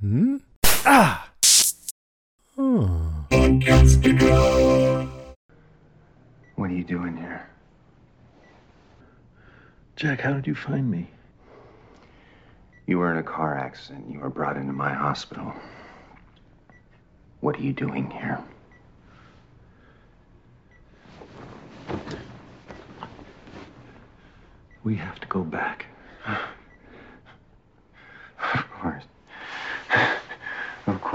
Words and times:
Hmm? 0.00 0.36
Ah! 0.86 1.30
Oh. 2.56 3.26
What 6.56 6.70
are 6.70 6.74
you 6.74 6.84
doing 6.84 7.18
here? 7.18 7.46
Jack, 9.96 10.22
how 10.22 10.32
did 10.32 10.46
you 10.46 10.54
find 10.54 10.90
me? 10.90 11.10
You 12.86 12.96
were 12.96 13.10
in 13.12 13.18
a 13.18 13.22
car 13.22 13.58
accident. 13.58 14.10
You 14.10 14.20
were 14.20 14.30
brought 14.30 14.56
into 14.56 14.72
my 14.72 14.94
hospital. 14.94 15.52
What 17.40 17.56
are 17.56 17.62
you 17.62 17.74
doing 17.74 18.10
here? 18.10 18.42
We 24.82 24.96
have 24.96 25.20
to 25.20 25.26
go 25.26 25.42
back. 25.42 25.84
Of 28.42 28.70
course. 28.70 29.04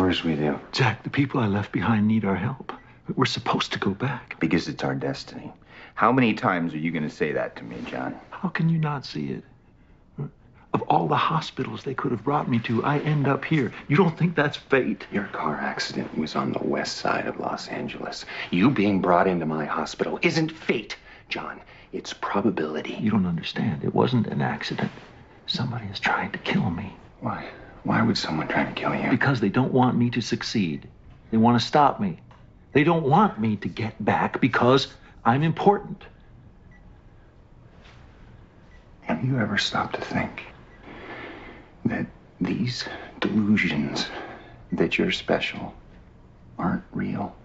Of 0.05 0.09
course 0.09 0.23
we 0.23 0.35
do. 0.35 0.59
Jack, 0.71 1.01
the 1.01 1.09
people 1.09 1.39
I 1.39 1.47
left 1.47 1.71
behind 1.71 2.07
need 2.07 2.25
our 2.25 2.35
help. 2.35 2.71
We're 3.15 3.25
supposed 3.25 3.73
to 3.73 3.79
go 3.79 3.89
back. 3.89 4.39
Because 4.39 4.67
it's 4.67 4.83
our 4.83 4.93
destiny. 4.93 5.51
How 5.95 6.11
many 6.11 6.35
times 6.35 6.75
are 6.75 6.77
you 6.77 6.91
going 6.91 7.09
to 7.09 7.09
say 7.09 7.31
that 7.31 7.55
to 7.55 7.63
me, 7.63 7.77
John? 7.87 8.15
How 8.29 8.49
can 8.49 8.69
you 8.69 8.77
not 8.77 9.03
see 9.03 9.31
it? 9.31 9.43
Of 10.75 10.83
all 10.83 11.07
the 11.07 11.15
hospitals 11.15 11.83
they 11.83 11.95
could 11.95 12.11
have 12.11 12.23
brought 12.23 12.47
me 12.47 12.59
to, 12.59 12.83
I 12.83 12.99
end 12.99 13.27
up 13.27 13.45
here. 13.45 13.73
You 13.87 13.95
don't 13.95 14.15
think 14.15 14.35
that's 14.35 14.57
fate? 14.57 15.07
Your 15.11 15.23
car 15.23 15.55
accident 15.55 16.15
was 16.15 16.35
on 16.35 16.51
the 16.51 16.61
west 16.61 16.97
side 16.97 17.25
of 17.25 17.39
Los 17.39 17.67
Angeles. 17.69 18.25
You 18.51 18.69
being 18.69 19.01
brought 19.01 19.25
into 19.25 19.47
my 19.47 19.65
hospital 19.65 20.19
isn't 20.21 20.51
fate, 20.51 20.97
John. 21.29 21.59
It's 21.93 22.13
probability. 22.13 22.93
You 22.93 23.09
don't 23.09 23.25
understand. 23.25 23.83
It 23.83 23.95
wasn't 23.95 24.27
an 24.27 24.43
accident. 24.43 24.91
Somebody 25.47 25.87
is 25.87 25.99
trying 25.99 26.31
to 26.31 26.37
kill 26.37 26.69
me. 26.69 26.95
Why? 27.21 27.49
Why 27.85 28.01
would 28.01 28.17
someone 28.17 28.47
try 28.47 28.65
to 28.65 28.71
kill 28.71 28.95
you? 28.95 29.11
Because 29.11 29.39
they 29.39 29.49
don't 29.49 29.71
want 29.71 29.95
me 29.95 30.09
to 30.09 30.21
succeed. 30.21 30.89
They 31.29 31.37
want 31.37 31.59
to 31.59 31.65
stop 31.65 31.99
me. 31.99 32.19
They 32.73 32.83
don't 32.83 33.03
want 33.05 33.39
me 33.39 33.57
to 33.57 33.67
get 33.67 34.03
back 34.03 34.41
because 34.41 34.87
I'm 35.23 35.43
important. 35.43 36.03
Have 39.01 39.23
you 39.23 39.37
ever 39.37 39.59
stopped 39.59 39.95
to 39.95 40.01
think 40.01 40.45
that 41.85 42.07
these 42.41 42.85
delusions 43.19 44.07
that 44.71 44.97
you're 44.97 45.11
special 45.11 45.75
aren't 46.57 46.83
real? 46.91 47.35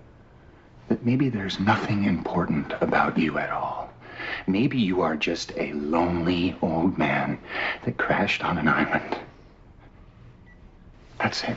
That 0.88 1.04
maybe 1.04 1.28
there's 1.28 1.60
nothing 1.60 2.04
important 2.04 2.72
about 2.80 3.18
you 3.18 3.36
at 3.36 3.50
all? 3.50 3.90
Maybe 4.46 4.78
you 4.78 5.02
are 5.02 5.16
just 5.16 5.52
a 5.58 5.74
lonely 5.74 6.56
old 6.62 6.96
man 6.96 7.38
that 7.84 7.98
crashed 7.98 8.42
on 8.42 8.56
an 8.56 8.68
island. 8.68 9.18
That's 11.20 11.44
it. 11.44 11.56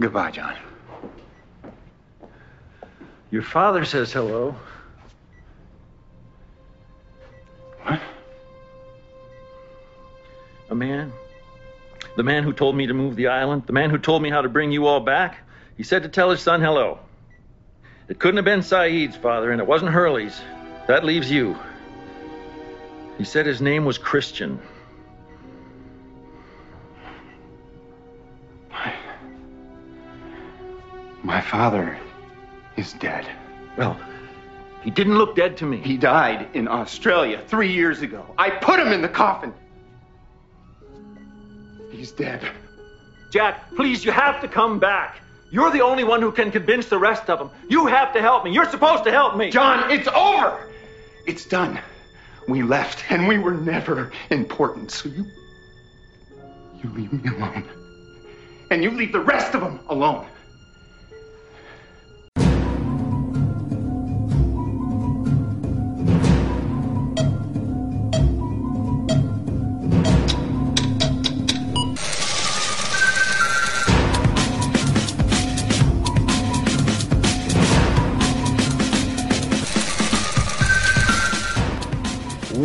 Goodbye, 0.00 0.30
John. 0.30 0.56
Your 3.30 3.42
father 3.42 3.84
says 3.84 4.12
hello. 4.12 4.56
What? 7.82 8.00
A 10.70 10.74
man. 10.74 11.12
The 12.16 12.22
man 12.22 12.42
who 12.42 12.52
told 12.52 12.74
me 12.74 12.86
to 12.86 12.94
move 12.94 13.16
the 13.16 13.26
island. 13.26 13.64
The 13.66 13.74
man 13.74 13.90
who 13.90 13.98
told 13.98 14.22
me 14.22 14.30
how 14.30 14.40
to 14.40 14.48
bring 14.48 14.72
you 14.72 14.86
all 14.86 15.00
back. 15.00 15.38
He 15.76 15.82
said 15.82 16.04
to 16.04 16.08
tell 16.08 16.30
his 16.30 16.40
son 16.40 16.62
hello. 16.62 17.00
It 18.08 18.18
couldn't 18.18 18.36
have 18.36 18.44
been 18.46 18.60
Sayid's 18.60 19.16
father, 19.16 19.50
and 19.50 19.60
it 19.60 19.66
wasn't 19.66 19.92
Hurley's. 19.92 20.40
That 20.86 21.04
leaves 21.04 21.30
you. 21.30 21.58
He 23.18 23.24
said 23.24 23.44
his 23.44 23.60
name 23.60 23.84
was 23.84 23.98
Christian. 23.98 24.58
My 31.28 31.42
father 31.42 31.98
is 32.78 32.94
dead. 32.94 33.28
Well, 33.76 34.00
he 34.80 34.90
didn't 34.90 35.18
look 35.18 35.36
dead 35.36 35.58
to 35.58 35.66
me. 35.66 35.76
He 35.76 35.98
died 35.98 36.48
in 36.54 36.66
Australia 36.66 37.42
three 37.46 37.70
years 37.70 38.00
ago. 38.00 38.34
I 38.38 38.48
put 38.48 38.80
him 38.80 38.94
in 38.94 39.02
the 39.02 39.10
coffin. 39.10 39.52
He's 41.90 42.12
dead. 42.12 42.40
Jack, 43.30 43.70
please, 43.76 44.06
you 44.06 44.10
have 44.10 44.40
to 44.40 44.48
come 44.48 44.78
back. 44.78 45.20
You're 45.50 45.70
the 45.70 45.82
only 45.82 46.02
one 46.02 46.22
who 46.22 46.32
can 46.32 46.50
convince 46.50 46.86
the 46.86 46.98
rest 46.98 47.28
of 47.28 47.38
them. 47.38 47.50
You 47.68 47.84
have 47.84 48.14
to 48.14 48.22
help 48.22 48.44
me. 48.44 48.52
You're 48.52 48.70
supposed 48.70 49.04
to 49.04 49.10
help 49.10 49.36
me. 49.36 49.50
John, 49.50 49.90
it's 49.90 50.08
over. 50.08 50.70
It's 51.26 51.44
done. 51.44 51.78
We 52.48 52.62
left, 52.62 53.04
and 53.10 53.28
we 53.28 53.36
were 53.36 53.52
never 53.52 54.12
important. 54.30 54.90
So 54.90 55.10
you, 55.10 55.26
you 56.82 56.88
leave 56.88 57.12
me 57.12 57.28
alone, 57.36 57.68
and 58.70 58.82
you 58.82 58.90
leave 58.92 59.12
the 59.12 59.20
rest 59.20 59.54
of 59.54 59.60
them 59.60 59.80
alone. 59.90 60.26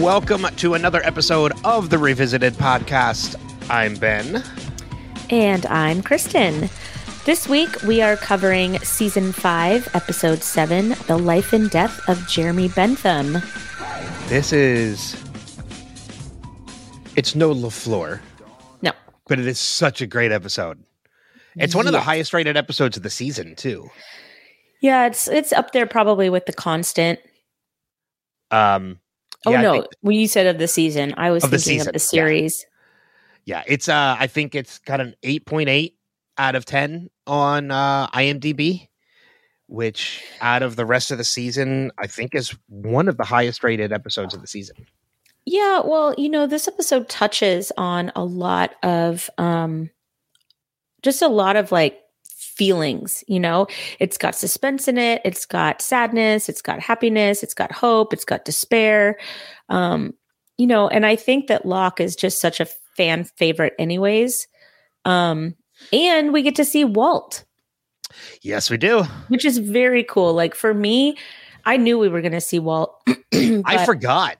Welcome 0.03 0.46
to 0.58 0.74
another 0.74 1.02
episode 1.06 1.53
of 1.64 1.90
the 1.90 1.97
Revisited 1.97 2.56
Podcast. 2.56 3.38
I'm 3.69 3.96
Ben. 3.96 4.44
And 5.30 5.66
I'm 5.68 6.03
Kristen. 6.03 6.69
This 7.24 7.47
week 7.47 7.81
we 7.84 8.02
are 8.02 8.18
covering 8.18 8.80
season 8.80 9.31
5, 9.31 9.96
episode 9.96 10.44
7, 10.44 10.90
The 11.08 11.18
Life 11.18 11.53
and 11.53 11.69
Death 11.69 12.02
of 12.09 12.28
Jeremy 12.28 12.68
Bentham. 12.68 13.38
This 14.28 14.52
is. 14.52 15.16
It's 17.16 17.34
no 17.34 17.53
LaFleur, 17.53 18.19
No. 18.81 18.92
but 19.30 19.40
it 19.40 19.47
is 19.47 19.58
such 19.58 20.02
a 20.02 20.06
great 20.06 20.34
episode. 20.34 20.84
It's 21.56 21.75
one 21.75 21.88
of 21.88 21.94
the 21.94 22.02
highest 22.02 22.34
rated 22.34 22.58
episodes 22.58 22.97
of 22.97 23.03
the 23.03 23.09
season, 23.09 23.56
too. 23.56 23.90
Yeah, 24.81 25.06
it's 25.08 25.30
it's 25.30 25.53
up 25.53 25.72
there 25.72 25.88
probably 25.88 26.30
with 26.30 26.46
the 26.46 26.52
constant. 26.53 27.19
Um, 28.52 29.00
Oh 29.46 29.52
yeah, 29.52 29.62
no, 29.62 29.88
when 30.02 30.16
you 30.18 30.28
said 30.28 30.48
of 30.48 30.58
the 30.58 30.68
season, 30.68 31.14
I 31.18 31.31
was 31.31 31.44
Of 31.44 31.52
the 31.52 31.58
thinking 31.58 31.80
season, 31.80 31.88
of 31.90 31.94
the 31.94 32.00
yeah. 32.00 32.22
series. 32.22 32.66
yeah, 33.46 33.64
it's 33.68 33.90
uh, 33.90 34.16
I 34.20 34.28
think 34.28 34.56
it's 34.56 34.80
got 34.80 35.02
an 35.02 35.16
eight 35.24 35.46
point 35.46 35.70
eight 35.70 35.98
out 36.38 36.56
of 36.56 36.66
ten 36.66 37.09
on 37.28 37.72
uh, 37.72 38.08
IMDb, 38.08 38.88
which 39.68 40.24
out 40.42 40.64
of 40.64 40.76
the 40.76 40.86
rest 40.86 41.12
of 41.12 41.18
the 41.18 41.24
season, 41.24 41.92
I 41.98 42.08
think 42.08 42.36
is 42.36 42.56
one 42.68 43.08
of 43.08 43.18
the 43.18 43.24
highest 43.26 43.64
rated 43.64 43.92
episodes 43.92 44.34
of 44.34 44.42
the 44.42 44.48
season. 44.48 44.76
Yeah, 45.46 45.81
well, 45.84 46.16
you 46.18 46.30
know, 46.30 46.48
this 46.48 46.68
episode 46.70 47.10
touches 47.10 47.72
on 47.78 48.12
a 48.16 48.24
lot 48.24 48.75
of 48.81 49.30
um 49.38 49.90
just 51.02 51.22
a 51.22 51.28
lot 51.28 51.58
of 51.58 51.72
like 51.72 52.00
feelings, 52.58 53.24
you 53.28 53.40
know. 53.40 53.68
It's 54.00 54.18
got 54.18 54.36
suspense 54.36 54.88
in 54.88 54.97
it, 54.97 55.22
it's 55.25 55.46
got 55.46 55.81
sadness, 55.81 56.50
it's 56.50 56.62
got 56.62 56.80
happiness, 56.80 57.44
it's 57.44 57.53
got 57.53 57.72
hope, 57.72 58.14
it's 58.14 58.25
got 58.25 58.46
despair. 58.46 59.18
Um, 59.69 60.14
you 60.58 60.68
know, 60.68 60.88
and 60.88 61.06
I 61.06 61.16
think 61.16 61.47
that 61.47 61.66
Locke 61.66 62.00
is 62.00 62.16
just 62.16 62.40
such 62.40 62.59
a 62.59 62.68
fan 62.96 63.24
favorite 63.24 63.74
anyways. 63.80 64.47
Um 65.06 65.56
and 65.92 66.31
we 66.31 66.44
get 66.44 66.56
to 66.56 66.66
see 66.66 66.86
Walt, 66.86 67.44
Yes, 68.42 68.69
we 68.69 68.78
do. 68.78 69.03
which 69.28 69.44
is 69.44 69.58
very 69.58 70.03
cool. 70.03 70.34
Like 70.34 70.56
for 70.56 70.74
me, 70.74 71.18
I 71.66 71.78
knew 71.78 71.97
we 71.97 72.09
were 72.09 72.22
going 72.22 72.34
to 72.34 72.42
see 72.42 72.59
Walt. 72.59 73.02
I 73.34 73.86
forgot. 73.86 74.38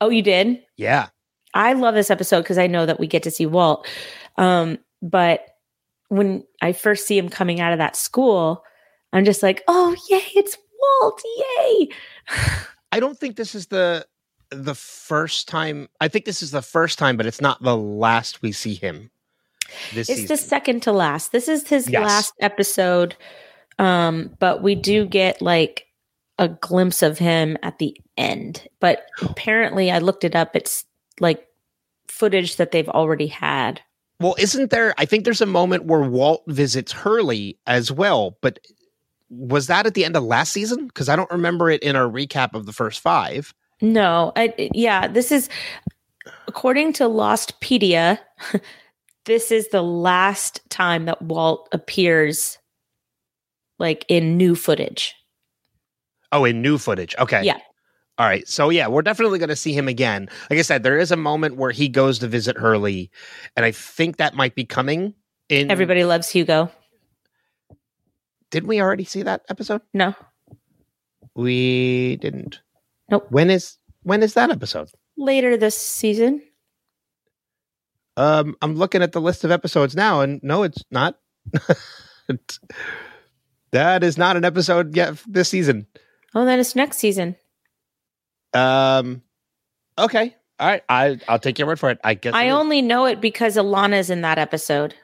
Oh, 0.00 0.08
you 0.10 0.22
did? 0.22 0.60
Yeah. 0.76 1.08
I 1.54 1.74
love 1.74 1.94
this 1.94 2.10
episode 2.10 2.42
because 2.42 2.58
I 2.58 2.66
know 2.66 2.84
that 2.86 2.98
we 2.98 3.06
get 3.06 3.22
to 3.22 3.30
see 3.30 3.46
Walt. 3.46 3.86
Um, 4.36 4.78
but 5.00 5.46
when 6.12 6.44
I 6.60 6.72
first 6.72 7.06
see 7.06 7.16
him 7.16 7.30
coming 7.30 7.58
out 7.60 7.72
of 7.72 7.78
that 7.78 7.96
school, 7.96 8.62
I'm 9.14 9.24
just 9.24 9.42
like, 9.42 9.62
oh 9.66 9.96
yay, 10.10 10.20
it's 10.34 10.56
Walt, 11.00 11.22
yay. 11.38 11.88
I 12.92 13.00
don't 13.00 13.18
think 13.18 13.36
this 13.36 13.54
is 13.54 13.68
the 13.68 14.06
the 14.50 14.74
first 14.74 15.48
time. 15.48 15.88
I 16.00 16.08
think 16.08 16.26
this 16.26 16.42
is 16.42 16.50
the 16.50 16.60
first 16.60 16.98
time, 16.98 17.16
but 17.16 17.24
it's 17.24 17.40
not 17.40 17.62
the 17.62 17.76
last 17.76 18.42
we 18.42 18.52
see 18.52 18.74
him. 18.74 19.10
This 19.94 20.10
It's 20.10 20.20
season. 20.20 20.26
the 20.26 20.36
second 20.36 20.82
to 20.82 20.92
last. 20.92 21.32
This 21.32 21.48
is 21.48 21.66
his 21.66 21.88
Yes. 21.88 22.04
last 22.04 22.34
episode. 22.40 23.16
Um, 23.78 24.36
but 24.38 24.62
we 24.62 24.74
do 24.74 25.06
get 25.06 25.40
like 25.40 25.86
a 26.38 26.48
glimpse 26.48 27.02
of 27.02 27.16
him 27.18 27.56
at 27.62 27.78
the 27.78 27.96
end. 28.18 28.68
But 28.80 29.06
apparently 29.22 29.90
I 29.90 29.98
looked 29.98 30.24
it 30.24 30.36
up, 30.36 30.54
it's 30.54 30.84
like 31.20 31.46
footage 32.08 32.56
that 32.56 32.70
they've 32.72 32.88
already 32.90 33.28
had. 33.28 33.80
Well, 34.22 34.34
isn't 34.38 34.70
there? 34.70 34.94
I 34.98 35.04
think 35.04 35.24
there's 35.24 35.40
a 35.40 35.46
moment 35.46 35.84
where 35.84 36.00
Walt 36.00 36.42
visits 36.46 36.92
Hurley 36.92 37.58
as 37.66 37.92
well, 37.92 38.38
but 38.40 38.58
was 39.28 39.66
that 39.66 39.86
at 39.86 39.94
the 39.94 40.04
end 40.04 40.16
of 40.16 40.24
last 40.24 40.52
season? 40.52 40.86
Because 40.86 41.08
I 41.08 41.16
don't 41.16 41.30
remember 41.30 41.70
it 41.70 41.82
in 41.82 41.96
our 41.96 42.06
recap 42.06 42.54
of 42.54 42.66
the 42.66 42.72
first 42.72 43.00
five. 43.00 43.54
No, 43.80 44.32
I, 44.36 44.70
yeah, 44.74 45.08
this 45.08 45.32
is 45.32 45.48
according 46.46 46.92
to 46.94 47.04
Lostpedia, 47.04 48.18
this 49.24 49.50
is 49.50 49.68
the 49.68 49.82
last 49.82 50.60
time 50.70 51.06
that 51.06 51.22
Walt 51.22 51.68
appears 51.72 52.58
like 53.78 54.04
in 54.08 54.36
new 54.36 54.54
footage. 54.54 55.14
Oh, 56.30 56.44
in 56.44 56.62
new 56.62 56.78
footage. 56.78 57.14
Okay. 57.18 57.42
Yeah. 57.42 57.58
All 58.18 58.26
right. 58.26 58.46
So 58.46 58.70
yeah, 58.70 58.88
we're 58.88 59.02
definitely 59.02 59.38
going 59.38 59.48
to 59.48 59.56
see 59.56 59.72
him 59.72 59.88
again. 59.88 60.28
Like 60.50 60.58
I 60.58 60.62
said, 60.62 60.82
there 60.82 60.98
is 60.98 61.10
a 61.10 61.16
moment 61.16 61.56
where 61.56 61.70
he 61.70 61.88
goes 61.88 62.18
to 62.20 62.28
visit 62.28 62.56
Hurley, 62.56 63.10
and 63.56 63.64
I 63.64 63.72
think 63.72 64.18
that 64.18 64.34
might 64.34 64.54
be 64.54 64.64
coming 64.64 65.14
in. 65.48 65.70
Everybody 65.70 66.04
loves 66.04 66.28
Hugo. 66.28 66.70
Didn't 68.50 68.68
we 68.68 68.80
already 68.82 69.04
see 69.04 69.22
that 69.22 69.42
episode? 69.48 69.80
No. 69.94 70.14
We 71.34 72.16
didn't. 72.16 72.60
Nope. 73.10 73.26
When 73.30 73.50
is 73.50 73.78
when 74.02 74.22
is 74.22 74.34
that 74.34 74.50
episode? 74.50 74.90
Later 75.16 75.56
this 75.56 75.76
season. 75.76 76.42
Um, 78.16 78.56
I'm 78.60 78.74
looking 78.74 79.02
at 79.02 79.12
the 79.12 79.20
list 79.22 79.42
of 79.44 79.50
episodes 79.50 79.96
now, 79.96 80.20
and 80.20 80.38
no, 80.42 80.64
it's 80.64 80.84
not. 80.90 81.18
that 83.72 84.04
is 84.04 84.18
not 84.18 84.36
an 84.36 84.44
episode 84.44 84.94
yet 84.94 85.18
this 85.26 85.48
season. 85.48 85.86
Oh, 86.34 86.44
then 86.44 86.60
it's 86.60 86.76
next 86.76 86.98
season. 86.98 87.36
Um, 88.54 89.22
okay, 89.98 90.34
all 90.58 90.66
right. 90.68 90.82
I 90.88 91.18
I'll 91.28 91.38
take 91.38 91.58
your 91.58 91.66
word 91.68 91.78
for 91.80 91.90
it. 91.90 91.98
I 92.04 92.14
guess 92.14 92.34
I 92.34 92.44
it 92.44 92.48
is. 92.48 92.52
only 92.54 92.82
know 92.82 93.06
it 93.06 93.20
because 93.20 93.56
Alana's 93.56 94.10
in 94.10 94.20
that 94.22 94.38
episode. 94.38 94.94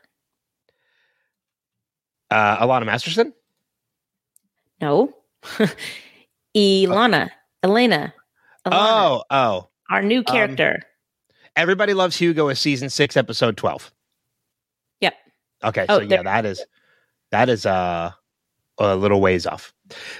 uh, 2.31 2.59
Alana 2.67 2.85
Masterson. 2.87 3.33
No. 4.81 5.15
Ilana. 6.56 7.31
Elena. 7.62 8.15
Alana, 8.67 8.73
Oh, 8.73 9.25
oh. 9.31 9.69
our 9.91 10.03
new 10.03 10.23
character. 10.23 10.83
Everybody 11.56 11.94
loves 11.94 12.17
Hugo 12.17 12.49
is 12.49 12.61
season 12.61 12.91
six, 12.91 13.17
episode 13.17 13.56
twelve. 13.56 13.91
Yep. 15.01 15.15
Okay, 15.65 15.87
Oh, 15.89 15.99
so 15.99 16.05
yeah, 16.05 16.23
that 16.23 16.44
is 16.47 16.65
that 17.33 17.49
is 17.49 17.67
uh, 17.67 18.12
a 18.79 18.97
little 18.97 19.21
ways 19.21 19.47
off. 19.47 19.73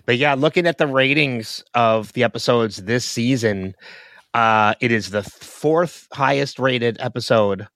But 0.07 0.19
yeah, 0.19 0.35
looking 0.35 0.67
at 0.67 0.79
the 0.79 0.87
ratings 0.87 1.63
of 1.75 2.13
the 2.13 2.25
episodes 2.25 2.79
this 2.85 3.05
season, 3.05 3.75
uh, 4.35 4.75
it 4.81 4.93
is 4.93 5.11
the 5.11 5.23
fourth 5.23 6.07
highest 6.13 6.59
rated 6.59 6.97
episode 7.01 7.67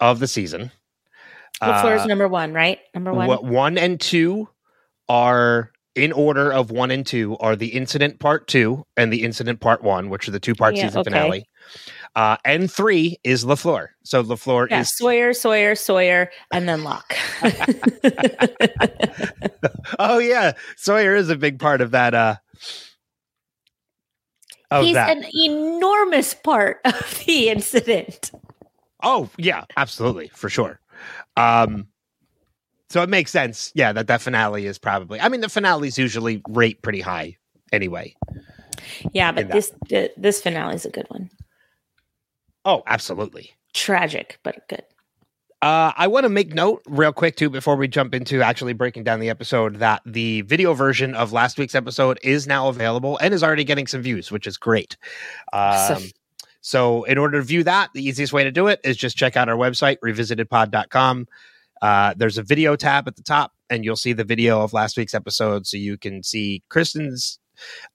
of 0.00 0.18
the 0.18 0.26
season. 0.26 0.70
LaFleur's 1.62 2.02
Uh, 2.02 2.06
number 2.06 2.28
one, 2.28 2.52
right? 2.52 2.78
Number 2.94 3.12
one. 3.12 3.26
What 3.28 3.44
one 3.44 3.76
and 3.76 4.00
two 4.00 4.48
are 5.08 5.70
in 5.94 6.12
order 6.12 6.52
of 6.52 6.70
one 6.70 6.90
and 6.90 7.04
two 7.04 7.36
are 7.38 7.56
the 7.56 7.68
incident 7.68 8.18
part 8.20 8.46
two 8.46 8.84
and 8.96 9.12
the 9.12 9.22
incident 9.22 9.60
part 9.60 9.82
one, 9.82 10.08
which 10.08 10.28
are 10.28 10.30
the 10.30 10.40
two 10.40 10.54
part 10.54 10.76
Yeah, 10.76 10.86
season 10.86 11.00
okay. 11.00 11.10
finale. 11.10 11.44
Uh, 12.16 12.36
and 12.44 12.70
three 12.70 13.18
is 13.22 13.44
Lafleur. 13.44 13.88
So 14.02 14.22
Lafleur 14.22 14.68
yeah, 14.68 14.80
is 14.80 14.96
Sawyer, 14.96 15.32
Sawyer, 15.32 15.74
Sawyer, 15.74 16.30
and 16.52 16.68
then 16.68 16.82
Locke. 16.82 17.14
oh 19.98 20.18
yeah, 20.18 20.52
Sawyer 20.76 21.14
is 21.14 21.30
a 21.30 21.36
big 21.36 21.58
part 21.58 21.80
of 21.80 21.92
that. 21.92 22.14
Uh, 22.14 22.36
of 24.70 24.84
He's 24.84 24.94
that. 24.94 25.16
an 25.16 25.24
enormous 25.34 26.34
part 26.34 26.80
of 26.84 27.22
the 27.26 27.48
incident. 27.48 28.32
oh 29.02 29.30
yeah, 29.36 29.64
absolutely 29.76 30.28
for 30.28 30.48
sure. 30.48 30.80
Um, 31.36 31.86
so 32.88 33.02
it 33.02 33.08
makes 33.08 33.30
sense. 33.30 33.70
Yeah, 33.74 33.92
that 33.92 34.08
that 34.08 34.20
finale 34.20 34.66
is 34.66 34.78
probably. 34.78 35.20
I 35.20 35.28
mean, 35.28 35.40
the 35.42 35.48
finales 35.48 35.96
usually 35.96 36.42
rate 36.48 36.82
pretty 36.82 37.00
high 37.00 37.36
anyway. 37.72 38.16
Yeah, 39.12 39.30
but 39.32 39.50
this 39.50 39.72
this 40.16 40.42
finale 40.42 40.74
is 40.74 40.84
a 40.84 40.90
good 40.90 41.06
one. 41.08 41.30
Oh, 42.64 42.82
absolutely. 42.86 43.52
Tragic, 43.72 44.38
but 44.42 44.68
good. 44.68 44.82
Uh, 45.62 45.92
I 45.94 46.06
want 46.06 46.24
to 46.24 46.30
make 46.30 46.54
note 46.54 46.82
real 46.86 47.12
quick 47.12 47.36
too 47.36 47.50
before 47.50 47.76
we 47.76 47.86
jump 47.86 48.14
into 48.14 48.40
actually 48.40 48.72
breaking 48.72 49.04
down 49.04 49.20
the 49.20 49.28
episode 49.28 49.76
that 49.76 50.00
the 50.06 50.40
video 50.42 50.72
version 50.72 51.14
of 51.14 51.32
last 51.32 51.58
week's 51.58 51.74
episode 51.74 52.18
is 52.22 52.46
now 52.46 52.68
available 52.68 53.18
and 53.18 53.34
is 53.34 53.44
already 53.44 53.64
getting 53.64 53.86
some 53.86 54.00
views, 54.00 54.30
which 54.30 54.46
is 54.46 54.56
great. 54.56 54.96
Um, 55.52 56.04
so, 56.62 57.04
in 57.04 57.18
order 57.18 57.38
to 57.38 57.44
view 57.44 57.62
that, 57.64 57.90
the 57.94 58.02
easiest 58.02 58.32
way 58.32 58.44
to 58.44 58.50
do 58.50 58.68
it 58.68 58.80
is 58.84 58.96
just 58.96 59.16
check 59.16 59.36
out 59.36 59.48
our 59.48 59.56
website, 59.56 59.98
revisitedpod.com. 60.04 61.28
Uh, 61.82 62.14
there's 62.16 62.38
a 62.38 62.42
video 62.42 62.76
tab 62.76 63.08
at 63.08 63.16
the 63.16 63.22
top, 63.22 63.52
and 63.70 63.84
you'll 63.84 63.96
see 63.96 64.12
the 64.12 64.24
video 64.24 64.62
of 64.62 64.72
last 64.72 64.96
week's 64.96 65.14
episode, 65.14 65.66
so 65.66 65.76
you 65.76 65.96
can 65.96 66.22
see 66.22 66.62
Kristen's 66.68 67.38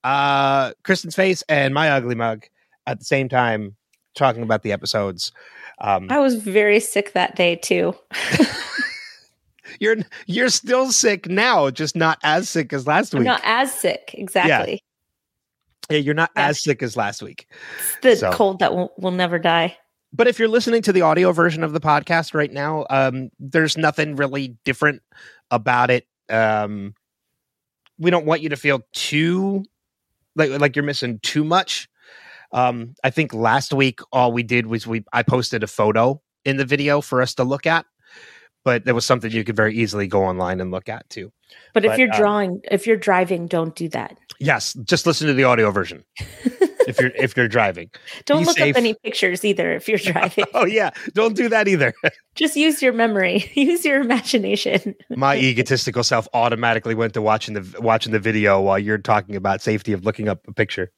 uh, 0.03 0.73
Kristen's 0.83 1.15
face 1.15 1.43
and 1.49 1.73
my 1.73 1.89
ugly 1.89 2.15
mug 2.15 2.45
at 2.85 2.99
the 2.99 3.05
same 3.05 3.29
time 3.29 3.75
talking 4.15 4.43
about 4.43 4.63
the 4.63 4.71
episodes. 4.71 5.31
Um, 5.79 6.07
I 6.09 6.19
was 6.19 6.35
very 6.35 6.79
sick 6.79 7.13
that 7.13 7.35
day 7.35 7.55
too. 7.57 7.95
You're 9.79 9.97
you're 10.25 10.49
still 10.49 10.91
sick 10.91 11.27
now, 11.27 11.69
just 11.69 11.95
not 11.95 12.17
as 12.23 12.47
sick 12.49 12.71
as 12.71 12.87
last 12.87 13.13
I'm 13.13 13.19
week. 13.19 13.25
not 13.25 13.41
as 13.43 13.73
sick. 13.77 14.11
Exactly. 14.13 14.81
yeah, 15.89 15.97
you're 15.97 16.13
not 16.13 16.31
Yeah. 16.35 16.47
as 16.47 16.63
sick 16.63 16.81
as 16.83 16.95
last 16.95 17.21
week. 17.21 17.47
It's 17.79 17.97
the 18.01 18.15
So- 18.15 18.31
cold 18.31 18.59
that 18.59 18.73
will, 18.73 18.93
will 18.97 19.11
never 19.11 19.37
die. 19.39 19.75
But 20.13 20.27
if 20.27 20.39
you're 20.39 20.47
listening 20.47 20.81
to 20.83 20.93
the 20.93 21.01
audio 21.01 21.33
version 21.33 21.61
of 21.63 21.73
the 21.73 21.81
podcast 21.81 22.33
right 22.33 22.51
now, 22.53 22.85
um, 22.89 23.31
there's 23.37 23.75
nothing 23.75 24.15
really 24.15 24.55
different 24.63 25.01
about 25.51 25.89
it. 25.89 26.07
Um, 26.29 26.93
we 27.97 28.11
don't 28.11 28.25
want 28.25 28.41
you 28.41 28.49
to 28.49 28.55
feel 28.55 28.81
too 28.93 29.65
like 30.37 30.51
like 30.51 30.75
you're 30.75 30.85
missing 30.85 31.19
too 31.21 31.43
much. 31.43 31.89
Um, 32.51 32.95
I 33.03 33.09
think 33.09 33.33
last 33.33 33.73
week 33.73 33.99
all 34.11 34.31
we 34.31 34.43
did 34.43 34.67
was 34.67 34.87
we 34.87 35.03
I 35.13 35.23
posted 35.23 35.63
a 35.63 35.67
photo 35.67 36.21
in 36.43 36.57
the 36.57 36.65
video 36.65 37.01
for 37.01 37.21
us 37.21 37.33
to 37.35 37.43
look 37.43 37.65
at, 37.65 37.85
but 38.63 38.85
there 38.85 38.95
was 38.95 39.05
something 39.05 39.31
you 39.31 39.43
could 39.43 39.55
very 39.55 39.75
easily 39.75 40.07
go 40.07 40.23
online 40.23 40.61
and 40.61 40.71
look 40.71 40.89
at 40.89 41.09
too. 41.09 41.31
But, 41.73 41.85
if 41.85 41.97
you're 41.97 42.13
um, 42.13 42.19
drawing, 42.19 42.61
if 42.71 42.87
you're 42.87 42.97
driving, 42.97 43.47
don't 43.47 43.75
do 43.75 43.89
that. 43.89 44.17
Yes, 44.39 44.73
just 44.85 45.05
listen 45.05 45.27
to 45.27 45.33
the 45.33 45.43
audio 45.43 45.71
version 45.71 46.03
if 46.87 46.99
you're 46.99 47.11
if 47.15 47.35
you're 47.37 47.47
driving. 47.47 47.89
Don't 48.25 48.41
Be 48.41 48.45
look 48.45 48.57
safe. 48.57 48.75
up 48.75 48.77
any 48.77 48.93
pictures 48.93 49.43
either 49.45 49.73
if 49.73 49.87
you're 49.87 49.99
oh, 50.07 50.11
driving. 50.11 50.45
Oh 50.53 50.65
yeah, 50.79 50.91
don't 51.13 51.35
do 51.35 51.49
that 51.49 51.67
either. 51.67 51.93
Just 52.35 52.55
use 52.55 52.81
your 52.81 52.93
memory, 52.93 53.49
use 53.53 53.83
your 53.85 53.99
imagination. 54.01 54.95
My 55.09 55.37
egotistical 55.37 56.03
self 56.03 56.27
automatically 56.33 56.95
went 56.95 57.13
to 57.13 57.21
watching 57.21 57.53
the 57.55 57.81
watching 57.81 58.11
the 58.11 58.19
video 58.19 58.61
while 58.61 58.79
you're 58.79 58.97
talking 58.97 59.35
about 59.35 59.61
safety 59.61 59.93
of 59.93 60.05
looking 60.05 60.27
up 60.29 60.47
a 60.47 60.53
picture. 60.53 60.91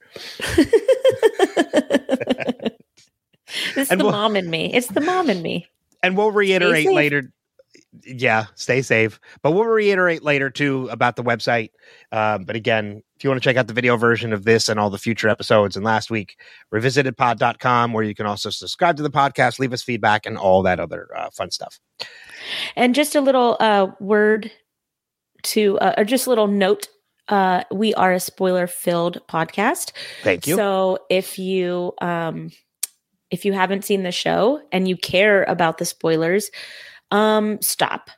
it's 3.76 3.90
And 3.92 4.00
the 4.00 4.06
we'll- 4.06 4.12
mom 4.12 4.36
in 4.36 4.50
me. 4.50 4.74
It's 4.74 4.88
the 4.88 5.02
mom 5.02 5.30
in 5.30 5.42
me. 5.42 5.68
And 6.04 6.16
we'll 6.16 6.32
reiterate 6.32 6.90
later. 6.92 7.32
Yeah, 8.08 8.46
stay 8.56 8.82
safe. 8.82 9.20
But 9.42 9.52
we'll 9.52 9.66
reiterate 9.66 10.24
later 10.24 10.50
too 10.50 10.88
about 10.90 11.16
the 11.16 11.24
website. 11.24 11.72
Um, 12.12 12.46
but 12.46 12.56
again, 12.56 13.04
if 13.16 13.24
you 13.24 13.30
want 13.30 13.42
to 13.42 13.48
check 13.48 13.58
out 13.58 13.68
the 13.68 13.74
video 13.74 13.98
version 13.98 14.34
of 14.34 14.46
this 14.46 14.70
and 14.70 14.80
all 14.80 14.90
the 14.90 14.98
future 14.98 15.28
episodes 15.28 15.76
and 15.76 15.84
last 15.84 16.10
week, 16.10 16.38
revisitedpod.com, 16.74 17.94
where 17.94 18.04
you 18.04 18.16
can 18.16 18.26
also 18.26 18.50
subscribe 18.50 18.98
to 18.98 19.04
the 19.04 19.10
podcast, 19.10 19.60
leave 19.60 19.74
us 19.74 19.84
feedback, 19.84 20.26
and 20.26 20.38
all 20.38 20.64
that 20.64 20.80
other 20.80 21.10
uh, 21.18 21.30
fun 21.32 21.52
stuff. 21.52 21.80
And 22.76 22.96
just 22.96 23.16
a 23.16 23.22
little 23.22 23.58
uh, 23.60 23.88
word 24.00 24.52
to, 25.44 25.78
uh, 25.80 25.96
or 25.98 26.04
just 26.04 26.28
a 26.28 26.30
little 26.30 26.48
note. 26.48 26.88
Uh, 27.28 27.64
we 27.72 27.94
are 27.96 28.14
a 28.14 28.22
spoiler 28.22 28.68
filled 28.68 29.20
podcast. 29.28 29.92
Thank 30.24 30.48
you. 30.48 30.56
So 30.56 31.00
if 31.10 31.38
you 31.38 31.94
um 32.00 32.52
if 33.32 33.46
you 33.46 33.54
haven't 33.54 33.86
seen 33.86 34.04
the 34.04 34.12
show 34.12 34.62
and 34.72 34.88
you 34.88 34.96
care 34.96 35.44
about 35.44 35.78
the 35.78 35.86
spoilers, 35.86 36.50
um 37.12 37.62
stop. 37.62 38.10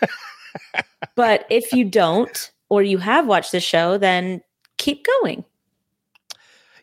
but 1.14 1.46
if 1.50 1.72
you 1.72 1.84
don't 1.84 2.50
or 2.68 2.82
you 2.82 2.98
have 2.98 3.26
watched 3.26 3.52
the 3.52 3.60
show, 3.60 3.98
then 3.98 4.40
keep 4.78 5.04
going. 5.20 5.44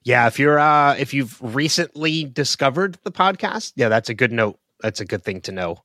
Yeah, 0.03 0.27
if 0.27 0.39
you're 0.39 0.59
uh 0.59 0.95
if 0.97 1.13
you've 1.13 1.37
recently 1.41 2.23
discovered 2.25 2.97
the 3.03 3.11
podcast, 3.11 3.73
yeah, 3.75 3.89
that's 3.89 4.09
a 4.09 4.13
good 4.13 4.31
note. 4.31 4.59
That's 4.81 5.01
a 5.01 5.05
good 5.05 5.23
thing 5.23 5.41
to 5.41 5.51
know. 5.51 5.83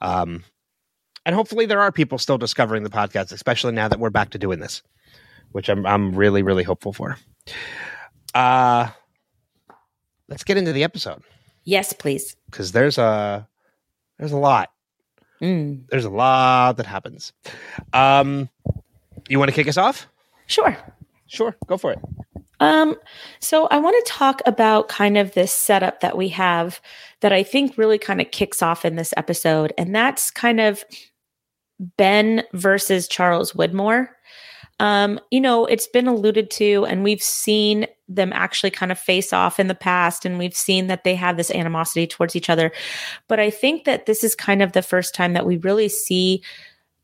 Um 0.00 0.44
and 1.26 1.34
hopefully 1.34 1.66
there 1.66 1.80
are 1.80 1.92
people 1.92 2.18
still 2.18 2.38
discovering 2.38 2.82
the 2.82 2.90
podcast, 2.90 3.30
especially 3.32 3.72
now 3.72 3.88
that 3.88 4.00
we're 4.00 4.10
back 4.10 4.30
to 4.30 4.38
doing 4.38 4.58
this, 4.58 4.82
which 5.52 5.68
I'm 5.68 5.86
I'm 5.86 6.14
really 6.14 6.42
really 6.42 6.64
hopeful 6.64 6.92
for. 6.92 7.16
Uh 8.34 8.88
let's 10.28 10.44
get 10.44 10.56
into 10.56 10.72
the 10.72 10.84
episode 10.84 11.22
Yes, 11.64 11.92
please. 11.92 12.36
cuz 12.50 12.72
there's 12.72 12.98
a 12.98 13.48
there's 14.18 14.32
a 14.32 14.36
lot. 14.38 14.70
Mm, 15.42 15.86
There's 15.88 16.04
a 16.04 16.10
lot 16.10 16.76
that 16.76 16.86
happens. 16.86 17.32
Um 17.92 18.48
you 19.28 19.38
want 19.38 19.48
to 19.50 19.54
kick 19.54 19.68
us 19.68 19.76
off? 19.76 20.06
sure. 20.46 20.76
Sure, 21.26 21.56
go 21.68 21.76
for 21.78 21.92
it. 21.92 22.00
Um, 22.58 22.96
so 23.38 23.68
I 23.68 23.78
want 23.78 23.94
to 24.04 24.12
talk 24.12 24.42
about 24.46 24.88
kind 24.88 25.16
of 25.16 25.32
this 25.32 25.52
setup 25.52 26.00
that 26.00 26.16
we 26.16 26.28
have 26.30 26.80
that 27.20 27.32
I 27.32 27.44
think 27.44 27.78
really 27.78 27.98
kind 27.98 28.20
of 28.20 28.32
kicks 28.32 28.60
off 28.62 28.84
in 28.84 28.96
this 28.96 29.14
episode, 29.16 29.72
and 29.78 29.94
that's 29.94 30.30
kind 30.32 30.60
of 30.60 30.84
Ben 31.96 32.42
versus 32.52 33.06
Charles 33.06 33.52
Widmore. 33.52 34.08
Um, 34.80 35.20
you 35.30 35.40
know, 35.40 35.66
it's 35.66 35.86
been 35.86 36.08
alluded 36.08 36.50
to, 36.52 36.86
and 36.86 37.04
we've 37.04 37.22
seen 37.22 37.86
them 38.08 38.32
actually 38.32 38.70
kind 38.70 38.90
of 38.90 38.98
face 38.98 39.32
off 39.32 39.60
in 39.60 39.68
the 39.68 39.74
past, 39.74 40.24
and 40.24 40.38
we've 40.38 40.56
seen 40.56 40.86
that 40.86 41.04
they 41.04 41.14
have 41.14 41.36
this 41.36 41.50
animosity 41.50 42.06
towards 42.06 42.34
each 42.34 42.48
other. 42.48 42.72
But 43.28 43.38
I 43.38 43.50
think 43.50 43.84
that 43.84 44.06
this 44.06 44.24
is 44.24 44.34
kind 44.34 44.62
of 44.62 44.72
the 44.72 44.82
first 44.82 45.14
time 45.14 45.34
that 45.34 45.46
we 45.46 45.58
really 45.58 45.90
see 45.90 46.42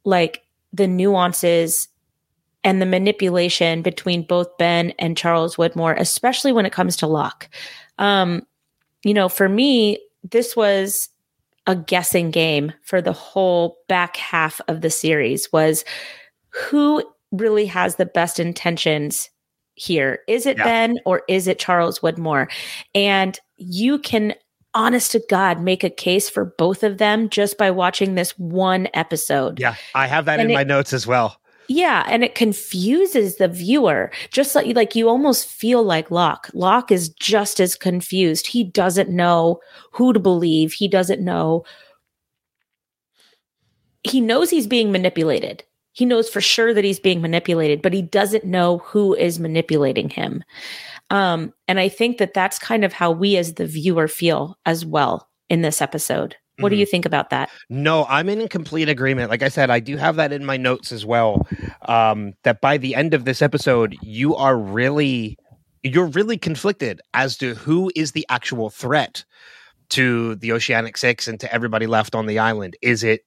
like 0.04 0.42
the 0.72 0.88
nuances 0.88 1.88
and 2.64 2.80
the 2.80 2.86
manipulation 2.86 3.82
between 3.82 4.22
both 4.22 4.56
Ben 4.56 4.92
and 4.98 5.16
Charles 5.16 5.56
Widmore, 5.56 6.00
especially 6.00 6.52
when 6.52 6.66
it 6.66 6.72
comes 6.72 6.96
to 6.96 7.06
Locke. 7.06 7.48
Um, 7.98 8.46
you 9.04 9.12
know, 9.12 9.28
for 9.28 9.50
me, 9.50 10.00
this 10.24 10.56
was 10.56 11.10
a 11.66 11.76
guessing 11.76 12.30
game 12.30 12.72
for 12.82 13.02
the 13.02 13.12
whole 13.12 13.78
back 13.86 14.16
half 14.16 14.62
of 14.66 14.80
the 14.80 14.90
series 14.90 15.52
was 15.52 15.84
who 16.48 17.02
really 17.32 17.66
has 17.66 17.96
the 17.96 18.06
best 18.06 18.40
intentions 18.40 19.30
here? 19.74 20.20
Is 20.28 20.46
it 20.46 20.58
yeah. 20.58 20.64
Ben 20.64 20.98
or 21.04 21.22
is 21.28 21.46
it 21.46 21.58
Charles 21.58 22.00
Widmore? 22.00 22.50
And 22.94 23.38
you 23.56 23.98
can 23.98 24.34
honest 24.74 25.12
to 25.12 25.22
God 25.30 25.60
make 25.60 25.82
a 25.82 25.90
case 25.90 26.28
for 26.28 26.54
both 26.58 26.82
of 26.82 26.98
them 26.98 27.28
just 27.30 27.56
by 27.56 27.70
watching 27.70 28.14
this 28.14 28.38
one 28.38 28.88
episode. 28.94 29.58
Yeah, 29.58 29.74
I 29.94 30.06
have 30.06 30.26
that 30.26 30.38
and 30.38 30.50
in 30.50 30.50
it, 30.50 30.54
my 30.54 30.64
notes 30.64 30.92
as 30.92 31.06
well. 31.06 31.40
Yeah, 31.68 32.04
and 32.06 32.22
it 32.22 32.34
confuses 32.34 33.36
the 33.36 33.48
viewer. 33.48 34.12
Just 34.30 34.54
like 34.54 34.76
like 34.76 34.94
you 34.94 35.08
almost 35.08 35.48
feel 35.48 35.82
like 35.82 36.10
Locke. 36.10 36.48
Locke 36.54 36.92
is 36.92 37.08
just 37.08 37.58
as 37.58 37.74
confused. 37.74 38.46
He 38.46 38.62
doesn't 38.62 39.10
know 39.10 39.60
who 39.92 40.12
to 40.12 40.20
believe. 40.20 40.72
He 40.74 40.88
doesn't 40.88 41.22
know 41.22 41.64
he 44.04 44.20
knows 44.20 44.50
he's 44.50 44.66
being 44.66 44.92
manipulated. 44.92 45.64
He 45.96 46.04
knows 46.04 46.28
for 46.28 46.42
sure 46.42 46.74
that 46.74 46.84
he's 46.84 47.00
being 47.00 47.22
manipulated, 47.22 47.80
but 47.80 47.94
he 47.94 48.02
doesn't 48.02 48.44
know 48.44 48.78
who 48.84 49.14
is 49.14 49.40
manipulating 49.40 50.10
him. 50.10 50.44
Um, 51.08 51.54
and 51.66 51.80
I 51.80 51.88
think 51.88 52.18
that 52.18 52.34
that's 52.34 52.58
kind 52.58 52.84
of 52.84 52.92
how 52.92 53.10
we 53.10 53.38
as 53.38 53.54
the 53.54 53.64
viewer 53.64 54.06
feel 54.06 54.58
as 54.66 54.84
well 54.84 55.26
in 55.48 55.62
this 55.62 55.80
episode. 55.80 56.36
What 56.58 56.68
mm-hmm. 56.68 56.74
do 56.74 56.80
you 56.80 56.84
think 56.84 57.06
about 57.06 57.30
that? 57.30 57.48
No, 57.70 58.04
I'm 58.10 58.28
in 58.28 58.46
complete 58.48 58.90
agreement. 58.90 59.30
Like 59.30 59.42
I 59.42 59.48
said, 59.48 59.70
I 59.70 59.80
do 59.80 59.96
have 59.96 60.16
that 60.16 60.34
in 60.34 60.44
my 60.44 60.58
notes 60.58 60.92
as 60.92 61.06
well. 61.06 61.48
Um, 61.88 62.34
that 62.42 62.60
by 62.60 62.76
the 62.76 62.94
end 62.94 63.14
of 63.14 63.24
this 63.24 63.40
episode, 63.40 63.96
you 64.02 64.36
are 64.36 64.58
really 64.58 65.38
you're 65.82 66.08
really 66.08 66.36
conflicted 66.36 67.00
as 67.14 67.38
to 67.38 67.54
who 67.54 67.90
is 67.96 68.12
the 68.12 68.26
actual 68.28 68.68
threat 68.68 69.24
to 69.90 70.34
the 70.34 70.52
Oceanic 70.52 70.98
Six 70.98 71.26
and 71.26 71.40
to 71.40 71.50
everybody 71.54 71.86
left 71.86 72.14
on 72.14 72.26
the 72.26 72.38
island. 72.38 72.76
Is 72.82 73.02
it 73.02 73.24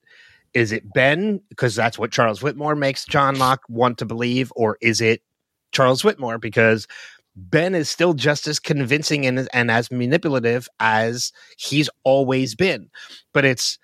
is 0.54 0.72
it 0.72 0.94
Ben 0.94 1.42
because 1.50 1.76
that's 1.76 2.00
what 2.00 2.12
Charles 2.12 2.42
Widmore 2.42 2.78
makes 2.78 3.06
John 3.06 3.38
Locke 3.38 3.64
want 3.70 3.98
to 4.00 4.06
believe, 4.06 4.52
or 4.56 4.78
is 4.82 5.02
it 5.02 5.22
Charles 5.72 6.02
Widmore? 6.02 6.42
because 6.42 6.88
Ben 7.36 7.76
is 7.76 7.90
still 7.90 8.14
just 8.14 8.48
as 8.48 8.60
convincing 8.60 9.26
and, 9.26 9.48
and 9.54 9.72
as 9.72 9.92
manipulative 9.92 10.68
as 10.80 11.32
he's 11.58 11.90
always 12.04 12.56
been. 12.56 12.90
But 13.34 13.46
it's 13.46 13.78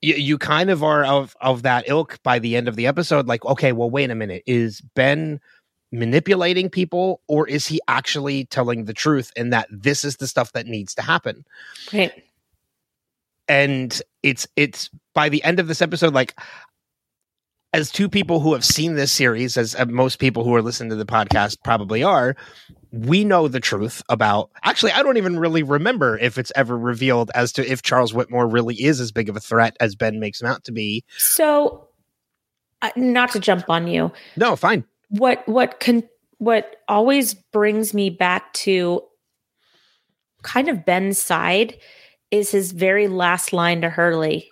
you, 0.00 0.14
you 0.14 0.38
kind 0.38 0.70
of 0.70 0.82
are 0.82 1.04
of 1.04 1.36
of 1.40 1.62
that 1.62 1.88
ilk 1.88 2.22
by 2.22 2.38
the 2.38 2.56
end 2.56 2.68
of 2.68 2.76
the 2.76 2.86
episode. 2.86 3.26
Like, 3.26 3.44
okay, 3.44 3.72
well, 3.72 3.90
wait 3.90 4.10
a 4.10 4.14
minute, 4.14 4.42
is 4.46 4.80
Ben 4.80 5.40
manipulating 5.90 6.68
people 6.68 7.22
or 7.28 7.48
is 7.48 7.66
he 7.66 7.80
actually 7.88 8.44
telling 8.46 8.84
the 8.84 8.92
truth 8.92 9.32
and 9.36 9.52
that 9.52 9.66
this 9.70 10.04
is 10.04 10.16
the 10.16 10.26
stuff 10.26 10.52
that 10.52 10.66
needs 10.66 10.94
to 10.94 11.02
happen? 11.02 11.44
Right. 11.92 12.12
And 13.48 14.00
it's 14.22 14.46
it's 14.56 14.90
by 15.18 15.28
the 15.28 15.42
end 15.42 15.58
of 15.58 15.66
this 15.66 15.82
episode, 15.82 16.14
like 16.14 16.38
as 17.72 17.90
two 17.90 18.08
people 18.08 18.38
who 18.38 18.52
have 18.52 18.64
seen 18.64 18.94
this 18.94 19.10
series, 19.10 19.56
as 19.56 19.74
uh, 19.74 19.84
most 19.86 20.20
people 20.20 20.44
who 20.44 20.54
are 20.54 20.62
listening 20.62 20.90
to 20.90 20.94
the 20.94 21.04
podcast 21.04 21.56
probably 21.64 22.04
are, 22.04 22.36
we 22.92 23.24
know 23.24 23.48
the 23.48 23.58
truth 23.58 24.00
about. 24.08 24.48
Actually, 24.62 24.92
I 24.92 25.02
don't 25.02 25.16
even 25.16 25.36
really 25.36 25.64
remember 25.64 26.16
if 26.18 26.38
it's 26.38 26.52
ever 26.54 26.78
revealed 26.78 27.32
as 27.34 27.50
to 27.54 27.68
if 27.68 27.82
Charles 27.82 28.12
Widmore 28.12 28.52
really 28.52 28.76
is 28.76 29.00
as 29.00 29.10
big 29.10 29.28
of 29.28 29.36
a 29.36 29.40
threat 29.40 29.76
as 29.80 29.96
Ben 29.96 30.20
makes 30.20 30.40
him 30.40 30.46
out 30.46 30.62
to 30.66 30.72
be. 30.72 31.02
So, 31.16 31.88
uh, 32.80 32.90
not 32.94 33.32
to 33.32 33.40
jump 33.40 33.68
on 33.68 33.88
you. 33.88 34.12
No, 34.36 34.54
fine. 34.54 34.84
What 35.08 35.42
what 35.48 35.80
can 35.80 36.08
what 36.36 36.76
always 36.86 37.34
brings 37.34 37.92
me 37.92 38.08
back 38.08 38.52
to 38.52 39.02
kind 40.44 40.68
of 40.68 40.86
Ben's 40.86 41.20
side 41.20 41.76
is 42.30 42.52
his 42.52 42.70
very 42.70 43.08
last 43.08 43.52
line 43.52 43.80
to 43.80 43.90
Hurley 43.90 44.48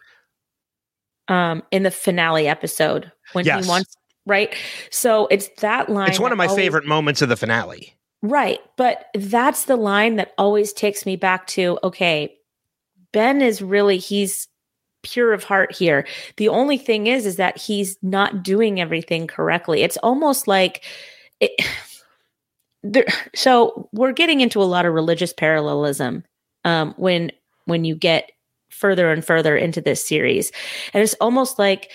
um, 1.28 1.62
in 1.70 1.82
the 1.82 1.90
finale 1.90 2.48
episode 2.48 3.10
when 3.32 3.44
yes. 3.44 3.64
he 3.64 3.68
wants 3.68 3.96
right. 4.26 4.54
So 4.90 5.26
it's 5.30 5.48
that 5.60 5.88
line. 5.88 6.10
It's 6.10 6.20
one 6.20 6.32
of 6.32 6.38
my 6.38 6.46
always, 6.46 6.62
favorite 6.62 6.86
moments 6.86 7.22
of 7.22 7.28
the 7.28 7.36
finale. 7.36 7.94
Right, 8.22 8.60
but 8.76 9.06
that's 9.14 9.64
the 9.64 9.76
line 9.76 10.16
that 10.16 10.32
always 10.38 10.72
takes 10.72 11.06
me 11.06 11.16
back 11.16 11.46
to 11.48 11.78
okay. 11.84 12.36
Ben 13.12 13.40
is 13.40 13.62
really 13.62 13.98
he's 13.98 14.48
pure 15.02 15.32
of 15.32 15.44
heart 15.44 15.72
here. 15.72 16.06
The 16.36 16.48
only 16.48 16.78
thing 16.78 17.06
is 17.06 17.26
is 17.26 17.36
that 17.36 17.56
he's 17.56 17.96
not 18.02 18.42
doing 18.42 18.80
everything 18.80 19.26
correctly. 19.26 19.82
It's 19.82 19.96
almost 19.98 20.48
like 20.48 20.84
it, 21.40 21.50
there, 22.82 23.06
so 23.34 23.88
we're 23.92 24.12
getting 24.12 24.40
into 24.40 24.62
a 24.62 24.64
lot 24.64 24.86
of 24.86 24.94
religious 24.94 25.32
parallelism 25.32 26.24
um, 26.64 26.94
when 26.96 27.30
when 27.64 27.84
you 27.84 27.94
get 27.94 28.30
further 28.76 29.10
and 29.10 29.24
further 29.24 29.56
into 29.56 29.80
this 29.80 30.06
series. 30.06 30.52
And 30.92 31.02
it's 31.02 31.14
almost 31.20 31.58
like, 31.58 31.90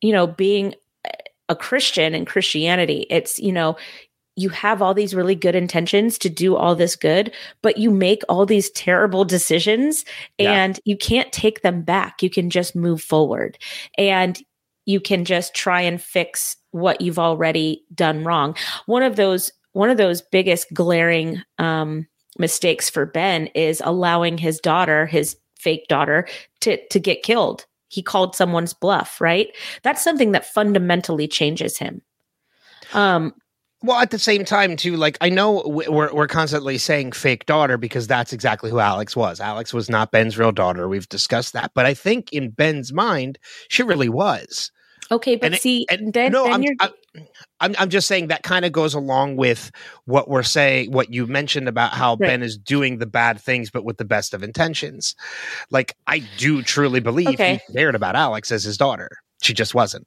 you 0.00 0.12
know, 0.12 0.26
being 0.26 0.74
a 1.48 1.56
Christian 1.56 2.14
and 2.14 2.26
Christianity, 2.26 3.06
it's, 3.10 3.38
you 3.38 3.52
know, 3.52 3.76
you 4.36 4.48
have 4.48 4.80
all 4.80 4.94
these 4.94 5.14
really 5.14 5.34
good 5.34 5.54
intentions 5.54 6.16
to 6.18 6.30
do 6.30 6.56
all 6.56 6.74
this 6.74 6.96
good, 6.96 7.32
but 7.62 7.76
you 7.76 7.90
make 7.90 8.22
all 8.28 8.46
these 8.46 8.70
terrible 8.70 9.24
decisions 9.24 10.04
yeah. 10.38 10.52
and 10.52 10.80
you 10.84 10.96
can't 10.96 11.32
take 11.32 11.62
them 11.62 11.82
back. 11.82 12.22
You 12.22 12.30
can 12.30 12.48
just 12.48 12.74
move 12.74 13.02
forward 13.02 13.58
and 13.98 14.40
you 14.86 15.00
can 15.00 15.24
just 15.24 15.54
try 15.54 15.82
and 15.82 16.00
fix 16.00 16.56
what 16.70 17.00
you've 17.00 17.18
already 17.18 17.84
done 17.94 18.24
wrong. 18.24 18.56
One 18.86 19.02
of 19.02 19.16
those 19.16 19.52
one 19.72 19.90
of 19.90 19.98
those 19.98 20.20
biggest 20.20 20.72
glaring 20.74 21.42
um, 21.58 22.08
mistakes 22.38 22.90
for 22.90 23.06
Ben 23.06 23.46
is 23.48 23.80
allowing 23.84 24.36
his 24.36 24.58
daughter, 24.58 25.06
his 25.06 25.36
fake 25.60 25.86
daughter 25.88 26.26
to 26.60 26.78
to 26.88 27.00
get 27.00 27.22
killed. 27.22 27.66
He 27.88 28.02
called 28.02 28.36
someone's 28.36 28.72
bluff, 28.72 29.20
right? 29.20 29.48
That's 29.82 30.02
something 30.02 30.32
that 30.32 30.46
fundamentally 30.46 31.28
changes 31.28 31.78
him. 31.78 32.02
Um 32.92 33.34
well, 33.82 33.98
at 33.98 34.10
the 34.10 34.18
same 34.18 34.44
time, 34.44 34.76
too, 34.76 34.96
like 34.96 35.16
I 35.22 35.30
know 35.30 35.62
we're 35.64 36.12
we're 36.12 36.26
constantly 36.26 36.76
saying 36.76 37.12
fake 37.12 37.46
daughter 37.46 37.78
because 37.78 38.06
that's 38.06 38.32
exactly 38.32 38.70
who 38.70 38.78
Alex 38.78 39.16
was. 39.16 39.40
Alex 39.40 39.72
was 39.72 39.88
not 39.88 40.10
Ben's 40.10 40.36
real 40.36 40.52
daughter. 40.52 40.86
We've 40.86 41.08
discussed 41.08 41.54
that, 41.54 41.72
but 41.74 41.86
I 41.86 41.94
think 41.94 42.30
in 42.30 42.50
Ben's 42.50 42.92
mind, 42.92 43.38
she 43.68 43.82
really 43.82 44.10
was. 44.10 44.70
Okay, 45.12 45.34
but 45.34 45.52
and 45.52 45.60
see, 45.60 45.86
and, 45.90 46.12
then, 46.12 46.30
no, 46.30 46.44
then 46.44 46.52
I'm, 46.52 46.64
I'm, 46.80 47.26
I'm, 47.60 47.74
I'm 47.80 47.90
just 47.90 48.06
saying 48.06 48.28
that 48.28 48.44
kind 48.44 48.64
of 48.64 48.70
goes 48.70 48.94
along 48.94 49.36
with 49.36 49.72
what 50.04 50.28
we're 50.28 50.44
saying, 50.44 50.92
what 50.92 51.12
you 51.12 51.26
mentioned 51.26 51.68
about 51.68 51.92
how 51.92 52.12
right. 52.12 52.28
Ben 52.28 52.42
is 52.42 52.56
doing 52.56 52.98
the 52.98 53.06
bad 53.06 53.40
things, 53.40 53.70
but 53.70 53.84
with 53.84 53.96
the 53.96 54.04
best 54.04 54.34
of 54.34 54.44
intentions. 54.44 55.16
Like, 55.70 55.96
I 56.06 56.22
do 56.38 56.62
truly 56.62 57.00
believe 57.00 57.28
okay. 57.30 57.60
he 57.66 57.72
cared 57.72 57.96
about 57.96 58.14
Alex 58.14 58.52
as 58.52 58.62
his 58.62 58.78
daughter. 58.78 59.08
She 59.42 59.52
just 59.52 59.74
wasn't. 59.74 60.06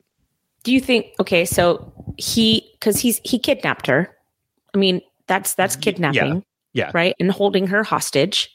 Do 0.63 0.72
you 0.72 0.79
think? 0.79 1.07
Okay, 1.19 1.43
so 1.43 1.91
he 2.17 2.69
because 2.74 3.00
he's 3.00 3.19
he 3.25 3.38
kidnapped 3.38 3.86
her. 3.88 4.15
I 4.74 4.77
mean, 4.77 5.01
that's 5.27 5.53
that's 5.55 5.75
kidnapping, 5.75 6.43
yeah, 6.72 6.86
yeah, 6.86 6.91
right, 6.93 7.15
and 7.19 7.29
holding 7.29 7.67
her 7.67 7.83
hostage. 7.83 8.50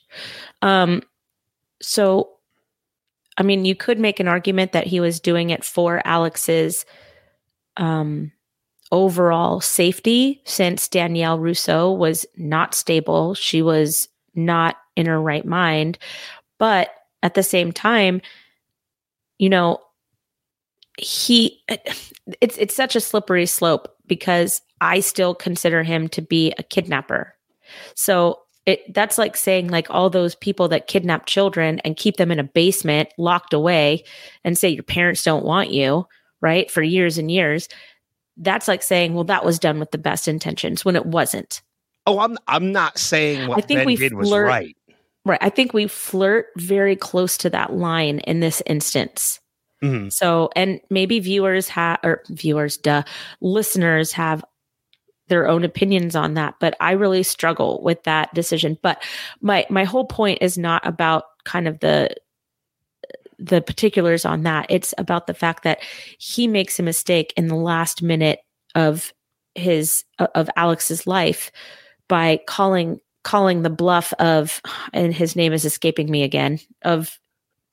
Um, 0.62 1.02
so 1.82 2.30
I 3.38 3.44
mean, 3.44 3.64
you 3.64 3.74
could 3.74 3.98
make 3.98 4.20
an 4.20 4.28
argument 4.28 4.72
that 4.72 4.86
he 4.86 5.00
was 5.00 5.20
doing 5.20 5.50
it 5.50 5.64
for 5.64 6.02
Alex's 6.04 6.84
um, 7.76 8.32
overall 8.90 9.60
safety 9.60 10.42
since 10.44 10.88
Danielle 10.88 11.38
Rousseau 11.38 11.92
was 11.92 12.26
not 12.36 12.74
stable. 12.74 13.34
She 13.34 13.62
was 13.62 14.08
not 14.34 14.76
in 14.96 15.06
her 15.06 15.20
right 15.20 15.46
mind. 15.46 15.98
But 16.58 16.90
at 17.22 17.34
the 17.34 17.42
same 17.44 17.72
time, 17.72 18.20
you 19.38 19.48
know, 19.48 19.78
he 20.98 21.62
it's 22.40 22.58
it's 22.58 22.74
such 22.74 22.96
a 22.96 23.00
slippery 23.00 23.46
slope 23.46 23.94
because 24.08 24.60
I 24.80 24.98
still 24.98 25.34
consider 25.34 25.84
him 25.84 26.08
to 26.08 26.22
be 26.22 26.52
a 26.58 26.64
kidnapper. 26.64 27.34
So 27.94 28.40
it 28.68 28.92
that's 28.92 29.16
like 29.16 29.34
saying 29.34 29.68
like 29.68 29.86
all 29.88 30.10
those 30.10 30.34
people 30.34 30.68
that 30.68 30.88
kidnap 30.88 31.24
children 31.24 31.80
and 31.80 31.96
keep 31.96 32.18
them 32.18 32.30
in 32.30 32.38
a 32.38 32.44
basement 32.44 33.08
locked 33.16 33.54
away 33.54 34.04
and 34.44 34.58
say 34.58 34.68
your 34.68 34.82
parents 34.82 35.24
don't 35.24 35.44
want 35.44 35.70
you 35.70 36.06
right 36.42 36.70
for 36.70 36.82
years 36.82 37.16
and 37.16 37.30
years 37.30 37.68
that's 38.36 38.68
like 38.68 38.82
saying 38.82 39.14
well 39.14 39.24
that 39.24 39.44
was 39.44 39.58
done 39.58 39.80
with 39.80 39.90
the 39.90 39.98
best 39.98 40.28
intentions 40.28 40.84
when 40.84 40.94
it 40.94 41.06
wasn't. 41.06 41.62
Oh 42.06 42.20
i'm 42.20 42.36
i'm 42.46 42.70
not 42.70 42.98
saying 42.98 43.48
what 43.48 43.58
i 43.58 43.60
think 43.62 43.80
ben 43.80 43.86
we 43.86 43.96
did 43.96 44.12
flirt, 44.12 44.18
was 44.18 44.30
right. 44.32 44.76
Right 45.24 45.38
i 45.42 45.48
think 45.48 45.72
we 45.72 45.86
flirt 45.86 46.46
very 46.56 46.94
close 46.94 47.38
to 47.38 47.50
that 47.50 47.72
line 47.72 48.18
in 48.20 48.40
this 48.40 48.62
instance. 48.66 49.40
Mhm. 49.82 50.12
So, 50.12 50.50
and 50.56 50.80
maybe 50.90 51.20
viewers 51.20 51.68
have, 51.68 52.00
or 52.02 52.22
viewers, 52.28 52.76
duh, 52.76 53.04
listeners 53.40 54.10
have 54.12 54.44
their 55.28 55.48
own 55.48 55.64
opinions 55.64 56.16
on 56.16 56.34
that, 56.34 56.54
but 56.60 56.76
I 56.80 56.92
really 56.92 57.22
struggle 57.22 57.80
with 57.82 58.02
that 58.04 58.32
decision. 58.34 58.78
But 58.82 59.02
my 59.40 59.66
my 59.70 59.84
whole 59.84 60.06
point 60.06 60.38
is 60.40 60.58
not 60.58 60.86
about 60.86 61.24
kind 61.44 61.68
of 61.68 61.78
the 61.80 62.14
the 63.38 63.60
particulars 63.62 64.24
on 64.24 64.42
that. 64.42 64.66
It's 64.68 64.92
about 64.98 65.26
the 65.26 65.34
fact 65.34 65.62
that 65.64 65.78
he 66.18 66.48
makes 66.48 66.78
a 66.78 66.82
mistake 66.82 67.32
in 67.36 67.46
the 67.46 67.54
last 67.54 68.02
minute 68.02 68.40
of 68.74 69.12
his 69.54 70.04
of 70.18 70.50
Alex's 70.56 71.06
life 71.06 71.50
by 72.08 72.40
calling 72.46 73.00
calling 73.24 73.62
the 73.62 73.70
bluff 73.70 74.12
of 74.18 74.60
and 74.92 75.12
his 75.14 75.36
name 75.36 75.52
is 75.52 75.64
escaping 75.64 76.10
me 76.10 76.22
again 76.22 76.58
of 76.82 77.18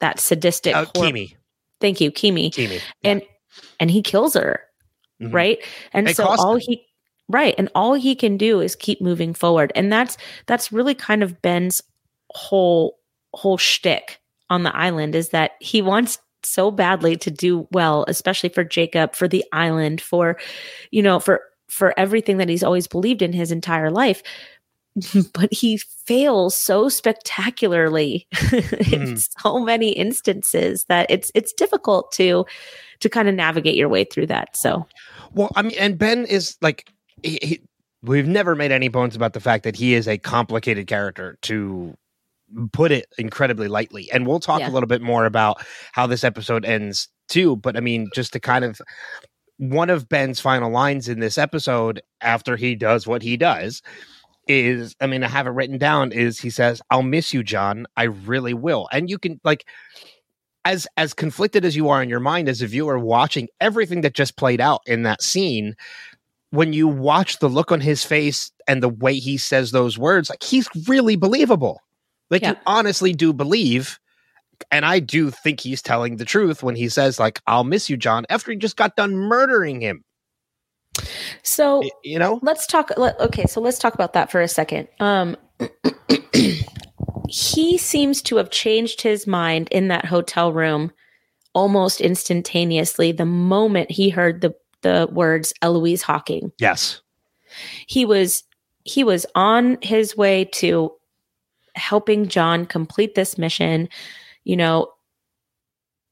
that 0.01 0.19
sadistic 0.19 0.75
Uh, 0.75 0.85
Keamy. 0.85 1.35
thank 1.79 2.01
you 2.01 2.11
Keamy 2.11 2.49
Keamy. 2.51 2.81
and 3.03 3.21
and 3.79 3.89
he 3.91 4.01
kills 4.01 4.33
her 4.33 4.61
Mhm. 5.21 5.33
right 5.33 5.59
and 5.93 6.13
so 6.15 6.25
all 6.25 6.55
him. 6.55 6.61
he 6.65 6.85
right 7.29 7.55
and 7.57 7.69
all 7.75 7.93
he 7.93 8.15
can 8.15 8.37
do 8.37 8.59
is 8.59 8.75
keep 8.75 9.01
moving 9.01 9.33
forward 9.33 9.71
and 9.75 9.91
that's 9.91 10.17
that's 10.45 10.71
really 10.71 10.93
kind 10.95 11.23
of 11.23 11.41
ben's 11.41 11.81
whole 12.31 12.97
whole 13.33 13.57
shtick 13.57 14.19
on 14.49 14.63
the 14.63 14.75
island 14.75 15.15
is 15.15 15.29
that 15.29 15.51
he 15.59 15.81
wants 15.81 16.19
so 16.43 16.69
badly 16.69 17.15
to 17.15 17.31
do 17.31 17.67
well 17.71 18.05
especially 18.07 18.49
for 18.49 18.63
jacob 18.63 19.15
for 19.15 19.27
the 19.27 19.43
island 19.51 19.99
for 20.01 20.37
you 20.91 21.01
know 21.01 21.19
for 21.19 21.41
for 21.67 21.93
everything 21.97 22.37
that 22.37 22.47
he's 22.49 22.63
always 22.63 22.85
believed 22.87 23.21
in 23.23 23.33
his 23.33 23.51
entire 23.51 23.89
life 23.89 24.21
but 25.33 25.51
he 25.51 25.77
fails 26.05 26.55
so 26.55 26.87
spectacularly 26.87 28.27
in 28.53 29.01
Mhm. 29.15 29.27
so 29.41 29.59
many 29.59 29.89
instances 29.89 30.85
that 30.85 31.05
it's 31.09 31.31
it's 31.35 31.51
difficult 31.53 32.11
to 32.13 32.45
to 33.01 33.09
kind 33.09 33.27
of 33.27 33.35
navigate 33.35 33.75
your 33.75 33.89
way 33.89 34.03
through 34.05 34.27
that 34.27 34.55
so 34.55 34.85
Well, 35.33 35.51
I 35.55 35.63
mean, 35.63 35.75
and 35.77 35.97
Ben 35.97 36.25
is 36.25 36.55
like, 36.61 36.89
he, 37.23 37.39
he, 37.41 37.61
we've 38.03 38.27
never 38.27 38.55
made 38.55 38.71
any 38.71 38.87
bones 38.87 39.15
about 39.15 39.33
the 39.33 39.39
fact 39.39 39.63
that 39.63 39.75
he 39.75 39.93
is 39.93 40.07
a 40.07 40.17
complicated 40.17 40.87
character 40.87 41.37
to 41.43 41.95
put 42.71 42.91
it 42.91 43.07
incredibly 43.17 43.67
lightly. 43.67 44.09
And 44.11 44.27
we'll 44.27 44.39
talk 44.39 44.59
Yeah. 44.59 44.69
a 44.69 44.71
little 44.71 44.87
bit 44.87 45.01
more 45.01 45.25
about 45.25 45.65
how 45.93 46.05
this 46.07 46.23
episode 46.23 46.63
ends 46.65 47.09
too. 47.27 47.55
But 47.55 47.75
I 47.75 47.79
mean, 47.79 48.07
just 48.13 48.33
to 48.33 48.39
kind 48.39 48.63
of, 48.63 48.79
one 49.57 49.89
of 49.89 50.09
Ben's 50.09 50.39
final 50.39 50.69
lines 50.69 51.07
in 51.07 51.19
this 51.21 51.37
episode 51.37 52.01
after 52.21 52.57
he 52.57 52.75
does 52.75 53.07
what 53.07 53.21
he 53.21 53.37
does 53.37 53.81
is, 54.47 54.95
I 55.01 55.07
mean, 55.07 55.23
I 55.23 55.29
have 55.29 55.47
it 55.47 55.51
written 55.51 55.77
down 55.77 56.11
is 56.11 56.39
he 56.39 56.49
says, 56.49 56.81
I'll 56.91 57.01
miss 57.03 57.33
you, 57.33 57.41
John. 57.41 57.87
I 57.95 58.03
really 58.03 58.53
will. 58.53 58.87
And 58.91 59.09
you 59.09 59.17
can 59.17 59.39
like, 59.43 59.65
as 60.65 60.87
as 60.97 61.13
conflicted 61.13 61.63
as 61.63 61.75
you 61.75 61.89
are 61.89 62.01
in 62.03 62.09
your 62.09 62.19
mind 62.19 62.49
as 62.49 62.61
a 62.61 62.67
viewer 62.67 62.99
watching 62.99 63.47
everything 63.61 64.01
that 64.01 64.13
just 64.13 64.35
played 64.35 64.59
out 64.59 64.81
in 64.87 65.03
that 65.03 65.21
scene 65.21 65.75
when 66.55 66.73
you 66.73 66.87
watch 66.87 67.39
the 67.39 67.49
look 67.49 67.71
on 67.71 67.81
his 67.81 68.03
face 68.03 68.51
and 68.67 68.81
the 68.81 68.89
way 68.89 69.15
he 69.15 69.37
says 69.37 69.71
those 69.71 69.97
words 69.97 70.29
like 70.29 70.43
he's 70.43 70.67
really 70.87 71.15
believable. 71.15 71.81
Like 72.29 72.43
you 72.43 72.55
honestly 72.65 73.13
do 73.13 73.33
believe 73.33 73.99
and 74.71 74.85
i 74.85 74.99
do 74.99 75.31
think 75.31 75.59
he's 75.59 75.81
telling 75.81 76.17
the 76.17 76.25
truth 76.25 76.63
when 76.63 76.75
he 76.75 76.89
says 76.89 77.19
like 77.19 77.41
i'll 77.47 77.63
miss 77.63 77.89
you 77.89 77.97
john 77.97 78.25
after 78.29 78.51
he 78.51 78.57
just 78.57 78.77
got 78.77 78.95
done 78.95 79.15
murdering 79.15 79.81
him. 79.81 80.03
So 81.43 81.83
you 82.03 82.19
know? 82.19 82.39
let's 82.41 82.65
talk 82.65 82.91
let, 82.97 83.19
okay 83.19 83.45
so 83.45 83.61
let's 83.61 83.79
talk 83.79 83.93
about 83.93 84.13
that 84.13 84.31
for 84.31 84.41
a 84.41 84.47
second. 84.47 84.87
Um 84.99 85.35
he 87.27 87.77
seems 87.77 88.21
to 88.23 88.37
have 88.37 88.49
changed 88.49 89.01
his 89.01 89.27
mind 89.27 89.67
in 89.71 89.89
that 89.89 90.05
hotel 90.05 90.53
room 90.53 90.91
almost 91.53 92.01
instantaneously 92.01 93.11
the 93.11 93.25
moment 93.25 93.91
he 93.91 94.09
heard 94.09 94.41
the 94.41 94.53
the 94.85 95.09
words 95.11 95.53
eloise 95.61 96.01
hawking 96.01 96.51
yes 96.59 97.01
he 97.87 98.05
was 98.05 98.43
he 98.83 99.03
was 99.03 99.25
on 99.35 99.77
his 99.81 100.15
way 100.15 100.45
to 100.45 100.91
helping 101.75 102.27
John 102.27 102.65
complete 102.65 103.15
this 103.15 103.37
mission. 103.37 103.89
You 104.43 104.55
know, 104.57 104.91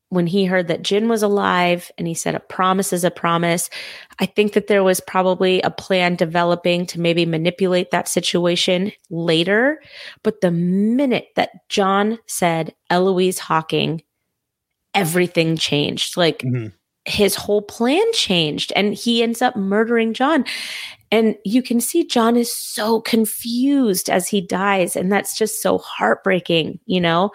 when 0.09 0.27
he 0.27 0.45
heard 0.45 0.67
that 0.67 0.81
Jin 0.83 1.07
was 1.07 1.23
alive 1.23 1.91
and 1.97 2.07
he 2.07 2.13
said 2.13 2.35
a 2.35 2.39
promise 2.39 2.93
is 2.93 3.03
a 3.03 3.11
promise, 3.11 3.69
I 4.19 4.25
think 4.25 4.53
that 4.53 4.67
there 4.67 4.83
was 4.83 4.99
probably 4.99 5.61
a 5.61 5.71
plan 5.71 6.15
developing 6.15 6.85
to 6.87 6.99
maybe 6.99 7.25
manipulate 7.25 7.91
that 7.91 8.07
situation 8.07 8.91
later. 9.09 9.81
But 10.23 10.41
the 10.41 10.51
minute 10.51 11.29
that 11.35 11.69
John 11.69 12.19
said 12.27 12.75
Eloise 12.89 13.39
Hawking, 13.39 14.03
everything 14.93 15.57
changed. 15.57 16.17
Like 16.17 16.39
Mhm. 16.39 16.73
His 17.05 17.35
whole 17.35 17.61
plan 17.61 18.03
changed 18.13 18.71
and 18.75 18.93
he 18.93 19.21
ends 19.23 19.41
up 19.41 19.55
murdering 19.55 20.13
John. 20.13 20.45
And 21.11 21.35
you 21.45 21.61
can 21.61 21.79
see 21.79 22.05
John 22.05 22.35
is 22.35 22.55
so 22.55 23.01
confused 23.01 24.09
as 24.09 24.27
he 24.27 24.41
dies. 24.41 24.95
And 24.95 25.11
that's 25.11 25.37
just 25.37 25.61
so 25.61 25.77
heartbreaking, 25.77 26.79
you 26.85 27.01
know? 27.01 27.31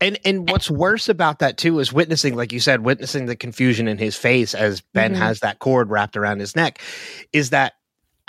And 0.00 0.18
and 0.24 0.48
what's 0.48 0.70
worse 0.70 1.08
about 1.08 1.40
that 1.40 1.56
too 1.56 1.78
is 1.80 1.92
witnessing, 1.92 2.36
like 2.36 2.52
you 2.52 2.60
said, 2.60 2.84
witnessing 2.84 3.26
the 3.26 3.34
confusion 3.36 3.88
in 3.88 3.98
his 3.98 4.16
face 4.16 4.54
as 4.54 4.80
Ben 4.80 5.14
Mhm. 5.14 5.18
has 5.18 5.40
that 5.40 5.58
cord 5.58 5.90
wrapped 5.90 6.16
around 6.16 6.38
his 6.40 6.54
neck, 6.54 6.80
is 7.32 7.50
that 7.50 7.72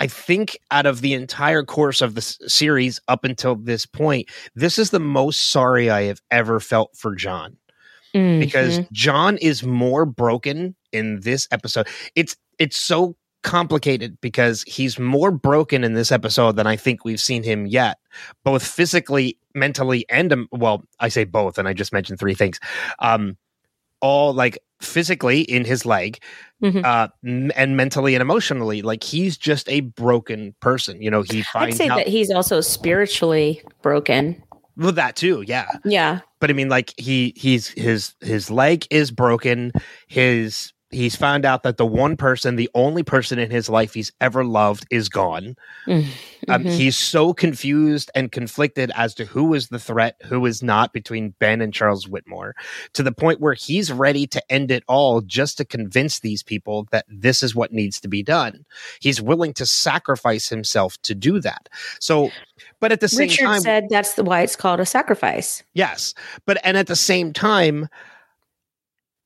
I 0.00 0.06
think 0.06 0.58
out 0.70 0.86
of 0.86 1.00
the 1.02 1.12
entire 1.12 1.62
course 1.62 2.00
of 2.00 2.14
the 2.14 2.20
s- 2.22 2.38
series 2.46 3.00
up 3.06 3.22
until 3.22 3.54
this 3.54 3.84
point, 3.84 4.28
this 4.54 4.78
is 4.78 4.90
the 4.90 4.98
most 4.98 5.50
sorry 5.50 5.90
I 5.90 6.04
have 6.04 6.20
ever 6.30 6.58
felt 6.58 6.96
for 6.96 7.14
John 7.14 7.56
because 8.12 8.78
Mhm. 8.80 8.92
John 8.92 9.36
is 9.38 9.62
more 9.62 10.04
broken 10.06 10.74
in 10.92 11.20
this 11.20 11.46
episode. 11.50 11.86
It's 12.16 12.36
it's 12.58 12.76
so 12.76 13.16
complicated 13.42 14.18
because 14.20 14.62
he's 14.64 14.98
more 14.98 15.30
broken 15.30 15.82
in 15.82 15.94
this 15.94 16.12
episode 16.12 16.56
than 16.56 16.66
I 16.66 16.76
think 16.76 17.04
we've 17.04 17.20
seen 17.20 17.42
him 17.42 17.66
yet, 17.66 17.96
both 18.44 18.62
physically, 18.66 19.38
mentally, 19.54 20.04
and 20.10 20.30
um, 20.32 20.48
well, 20.52 20.84
I 20.98 21.08
say 21.08 21.24
both, 21.24 21.56
and 21.56 21.66
I 21.66 21.72
just 21.72 21.92
mentioned 21.92 22.18
three 22.18 22.34
things. 22.34 22.60
Um, 22.98 23.38
all 24.02 24.32
like 24.34 24.58
physically 24.80 25.40
in 25.42 25.64
his 25.64 25.84
leg, 25.86 26.18
Mhm. 26.62 26.84
uh, 26.84 27.08
m- 27.24 27.50
and 27.54 27.76
mentally 27.76 28.14
and 28.14 28.22
emotionally, 28.22 28.80
like 28.82 29.04
he's 29.04 29.36
just 29.38 29.68
a 29.70 29.80
broken 29.80 30.54
person. 30.60 31.00
You 31.02 31.10
know, 31.10 31.22
he 31.22 31.44
I'd 31.54 31.74
say 31.74 31.88
out 31.88 31.96
that 31.96 32.08
he's 32.08 32.30
also 32.30 32.60
spiritually 32.60 33.62
broken. 33.82 34.42
Well 34.80 34.92
that 34.92 35.14
too, 35.14 35.44
yeah. 35.46 35.68
Yeah. 35.84 36.20
but 36.40 36.50
I 36.50 36.54
mean, 36.54 36.68
like 36.68 36.94
he 36.96 37.32
he's 37.36 37.68
his 37.68 38.14
his 38.20 38.50
leg 38.50 38.86
is 38.90 39.10
broken. 39.10 39.72
His 40.08 40.72
he's 40.90 41.16
found 41.16 41.44
out 41.44 41.62
that 41.62 41.76
the 41.76 41.86
one 41.86 42.16
person, 42.16 42.56
the 42.56 42.70
only 42.74 43.02
person 43.02 43.38
in 43.38 43.50
his 43.50 43.68
life 43.68 43.94
he's 43.94 44.12
ever 44.20 44.44
loved, 44.44 44.86
is 44.90 45.08
gone. 45.08 45.56
Um, 45.86 46.04
Mhm. 46.48 46.72
He's 46.72 46.98
so 46.98 47.32
confused 47.32 48.10
and 48.14 48.32
conflicted 48.32 48.90
as 48.94 49.14
to 49.14 49.24
who 49.24 49.54
is 49.54 49.68
the 49.68 49.78
threat, 49.78 50.16
who 50.24 50.44
is 50.46 50.62
not 50.62 50.92
between 50.92 51.34
Ben 51.38 51.60
and 51.60 51.72
Charles 51.72 52.06
Widmore, 52.06 52.52
to 52.94 53.02
the 53.02 53.12
point 53.12 53.40
where 53.40 53.54
he's 53.54 53.92
ready 53.92 54.26
to 54.28 54.42
end 54.52 54.70
it 54.70 54.82
all 54.88 55.20
just 55.20 55.58
to 55.58 55.64
convince 55.64 56.20
these 56.20 56.42
people 56.42 56.88
that 56.90 57.04
this 57.08 57.42
is 57.42 57.54
what 57.54 57.72
needs 57.72 58.00
to 58.00 58.08
be 58.08 58.22
done. 58.22 58.64
He's 59.00 59.20
willing 59.20 59.52
to 59.54 59.66
sacrifice 59.66 60.48
himself 60.48 61.00
to 61.02 61.14
do 61.14 61.40
that. 61.40 61.68
So, 62.00 62.30
but 62.80 62.90
at 62.90 63.00
the 63.00 63.08
same 63.08 63.28
Richard 63.28 63.44
time, 63.44 63.60
said 63.60 63.86
that's 63.90 64.14
the, 64.14 64.24
why 64.24 64.40
it's 64.40 64.56
called 64.56 64.80
a 64.80 64.86
sacrifice. 64.86 65.62
Yes, 65.74 66.14
but 66.46 66.58
and 66.64 66.76
at 66.76 66.86
the 66.86 66.96
same 66.96 67.32
time, 67.32 67.88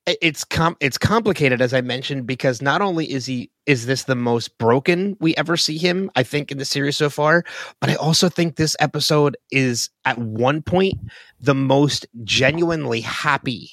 it's 0.07 0.45
com- 0.45 0.77
it's 0.81 0.99
complicated 0.99 1.63
as 1.63 1.73
I 1.73 1.81
mentioned 1.81 2.27
because 2.27 2.61
not 2.61 2.83
only 2.83 3.11
is 3.11 3.25
he 3.27 3.51
is 3.67 3.87
this 3.87 4.05
the 4.05 4.15
most 4.15 4.57
broken 4.59 5.17
we 5.21 5.35
ever 5.37 5.57
see 5.57 5.79
him, 5.79 6.11
I 6.15 6.23
think 6.23 6.53
in 6.53 6.59
the 6.59 6.65
series 6.67 6.97
so 6.99 7.09
far, 7.09 7.43
but 7.81 7.89
I 7.89 7.95
also 7.95 8.29
think 8.29 8.57
this 8.57 8.77
episode 8.81 9.37
is 9.51 9.89
at 10.05 10.19
one 10.19 10.61
point 10.63 10.95
the 11.41 11.55
most 11.55 12.07
genuinely 12.23 13.01
happy 13.01 13.71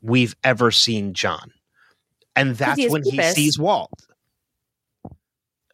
we've 0.00 0.34
ever 0.42 0.70
seen 0.70 1.12
John, 1.12 1.50
and 2.34 2.56
that's 2.56 2.80
he 2.80 2.88
when 2.88 3.04
he 3.04 3.20
sees 3.22 3.58
Walt. 3.58 3.90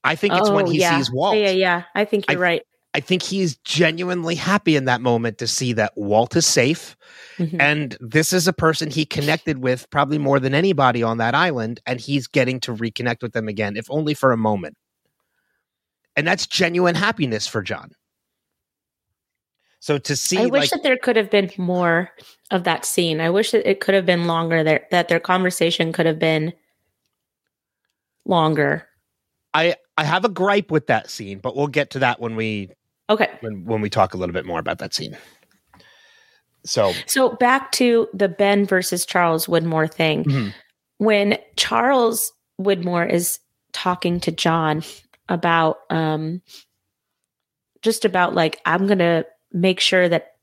I 0.03 0.17
think 0.17 0.35
it's 0.35 0.51
when 0.51 0.67
Oh, 0.67 0.71
he 0.71 0.81
yeah. 0.81 0.97
sees 0.97 1.13
Walt. 1.13 1.37
Yeah, 1.37 1.51
yeah, 1.51 1.51
yeah. 1.51 1.83
I 1.95 2.05
think 2.05 2.25
you're 2.31 2.39
I- 2.39 2.43
right. 2.43 2.63
I 2.93 3.01
think 3.01 3.23
he's 3.23 3.57
genuinely 3.59 4.35
happy 4.35 4.75
in 4.75 4.85
that 4.87 5.01
moment 5.01 5.39
to 5.39 5.47
see 5.47 5.73
that 5.75 5.93
Walt 5.97 6.35
is 6.35 6.47
safe. 6.47 6.97
Mhm. 7.39 7.61
And 7.61 7.97
this 8.01 8.33
is 8.33 8.49
a 8.49 8.53
person 8.53 8.91
he 8.91 9.05
connected 9.05 9.59
with 9.59 9.89
probably 9.91 10.19
more 10.19 10.41
than 10.41 10.55
anybody 10.55 11.03
on 11.03 11.19
that 11.19 11.35
island. 11.35 11.81
And 11.87 12.01
he's 12.01 12.27
getting 12.27 12.59
to 12.61 12.75
reconnect 12.75 13.23
with 13.23 13.33
them 13.33 13.47
again, 13.47 13.77
if 13.77 13.87
only 13.91 14.15
for 14.15 14.33
a 14.33 14.37
moment. 14.37 14.77
And 16.17 16.27
that's 16.27 16.47
genuine 16.47 16.97
happiness 16.97 17.47
for 17.47 17.63
John. 17.63 17.93
So 19.79 19.97
to 19.97 20.17
see, 20.17 20.39
I 20.39 20.47
wish 20.47 20.63
like, 20.63 20.71
that 20.71 20.83
there 20.83 20.99
could 20.99 21.17
have 21.17 21.31
been 21.31 21.51
more 21.57 22.11
of 22.51 22.65
that 22.65 22.85
scene. 22.85 23.21
I 23.21 23.31
wish 23.31 23.53
that 23.53 23.69
it 23.69 23.81
could 23.81 23.95
have 23.95 24.05
been 24.05 24.27
longer 24.27 24.63
there 24.63 24.87
that 24.91 25.09
their 25.09 25.21
conversation 25.21 25.93
could 25.93 26.07
have 26.07 26.19
been 26.19 26.53
longer. 28.27 28.87
I 29.55 29.77
I 29.97 30.05
have 30.05 30.25
a 30.25 30.29
gripe 30.29 30.71
with 30.71 30.87
that 30.89 31.09
scene, 31.09 31.39
but 31.39 31.57
we'll 31.57 31.69
get 31.69 31.91
to 31.91 32.01
that 32.01 32.21
when 32.21 32.37
we 32.37 32.71
Okay. 33.11 33.29
when 33.41 33.65
when 33.65 33.81
we 33.81 33.91
talk 33.91 34.15
a 34.15 34.17
little 34.17 34.33
bit 34.33 34.47
more 34.47 34.59
about 34.61 34.79
that 34.79 34.95
scene. 34.95 35.17
So, 36.65 36.93
So 37.07 37.31
back 37.31 37.73
to 37.73 38.09
the 38.15 38.29
Ben 38.29 38.67
versus 38.67 39.05
Charles 39.05 39.47
Widmore 39.47 39.93
thing. 39.93 40.25
Mhm. 40.25 40.55
When 40.99 41.39
Charles 41.57 42.33
Widmore 42.61 43.11
is 43.11 43.39
talking 43.73 44.21
to 44.21 44.31
John 44.31 44.83
about 45.29 45.79
um 45.91 46.43
just 47.83 48.05
about 48.05 48.35
like 48.35 48.61
I'm 48.67 48.87
going 48.87 48.99
to 48.99 49.25
make 49.53 49.81
sure 49.81 50.09
that 50.09 50.35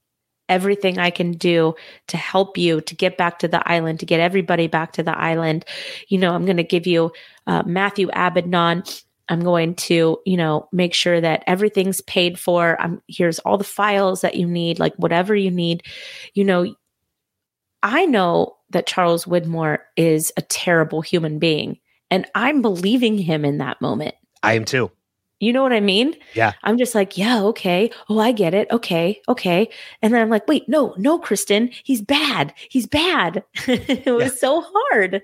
everything 0.49 0.97
I 0.97 1.09
can 1.09 1.33
do 1.33 1.75
to 2.07 2.17
help 2.17 2.57
you 2.57 2.81
to 2.81 2.95
get 2.95 3.17
back 3.17 3.39
to 3.39 3.47
the 3.47 3.61
island, 3.69 3.99
to 3.99 4.05
get 4.05 4.19
everybody 4.21 4.67
back 4.67 4.93
to 4.93 5.03
the 5.03 5.17
island. 5.17 5.65
You 6.07 6.17
know, 6.17 6.33
I'm 6.33 6.45
going 6.45 6.57
to 6.57 6.63
give 6.63 6.87
you 6.87 7.11
uh, 7.45 7.63
Matthew 7.65 8.09
Abaddon. 8.13 8.83
I'm 9.29 9.41
going 9.41 9.75
to, 9.75 10.19
you 10.25 10.37
know, 10.37 10.67
make 10.71 10.93
sure 10.93 11.19
that 11.19 11.43
everything's 11.47 12.01
paid 12.01 12.39
for. 12.39 12.79
I'm 12.81 13.01
here's 13.07 13.39
all 13.39 13.57
the 13.57 13.63
files 13.63 14.21
that 14.21 14.35
you 14.35 14.47
need, 14.47 14.79
like 14.79 14.95
whatever 14.95 15.35
you 15.35 15.51
need. 15.51 15.83
You 16.33 16.43
know, 16.45 16.75
I 17.83 18.05
know 18.05 18.57
that 18.71 18.87
Charles 18.87 19.25
Widmore 19.25 19.79
is 19.95 20.31
a 20.37 20.41
terrible 20.41 21.01
human 21.01 21.39
being, 21.39 21.79
and 22.11 22.25
I'm 22.35 22.61
believing 22.61 23.17
him 23.17 23.45
in 23.45 23.59
that 23.59 23.81
moment. 23.81 24.15
I 24.43 24.53
am 24.53 24.65
too. 24.65 24.91
You 25.39 25.53
know 25.53 25.61
what 25.61 25.71
I 25.73 25.81
mean? 25.81 26.15
Yeah. 26.33 26.53
I'm 26.63 26.79
just 26.79 26.95
like, 26.95 27.15
yeah, 27.15 27.43
okay. 27.43 27.91
Oh, 28.09 28.17
I 28.17 28.31
get 28.31 28.55
it. 28.55 28.67
Okay, 28.71 29.21
okay. 29.29 29.69
And 30.01 30.11
then 30.11 30.19
I'm 30.21 30.29
like, 30.31 30.47
wait, 30.47 30.67
no, 30.67 30.95
no, 30.97 31.19
Kristen, 31.19 31.69
he's 31.83 32.01
bad. 32.01 32.55
He's 32.69 32.87
bad. 32.87 33.43
it 33.67 34.11
was 34.11 34.31
Yeah. 34.31 34.37
so 34.39 34.63
hard. 34.65 35.21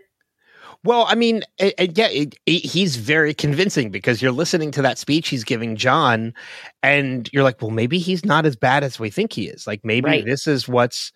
Well, 0.85 1.05
I 1.07 1.15
mean, 1.15 1.43
it, 1.57 1.73
it, 1.77 1.97
yeah, 1.97 2.09
it, 2.09 2.35
he's 2.45 2.97
very 2.97 3.33
convincing 3.33 3.89
because 3.89 4.21
you're 4.21 4.33
listening 4.33 4.71
to 4.71 4.81
that 4.81 4.97
speech 4.97 5.29
he's 5.29 5.45
giving 5.45 5.77
John, 5.77 6.33
and 6.81 7.29
you're 7.31 7.43
like, 7.43 7.61
well, 7.61 7.71
maybe 7.71 7.99
he's 7.99 8.25
not 8.25 8.45
as 8.45 8.57
bad 8.57 8.83
as 8.83 8.99
we 8.99 9.09
think 9.09 9.31
he 9.31 9.47
is. 9.47 9.65
Like, 9.65 9.81
maybe 9.83 10.07
right. 10.07 10.25
this 10.25 10.45
is 10.45 10.67
what's 10.67 11.13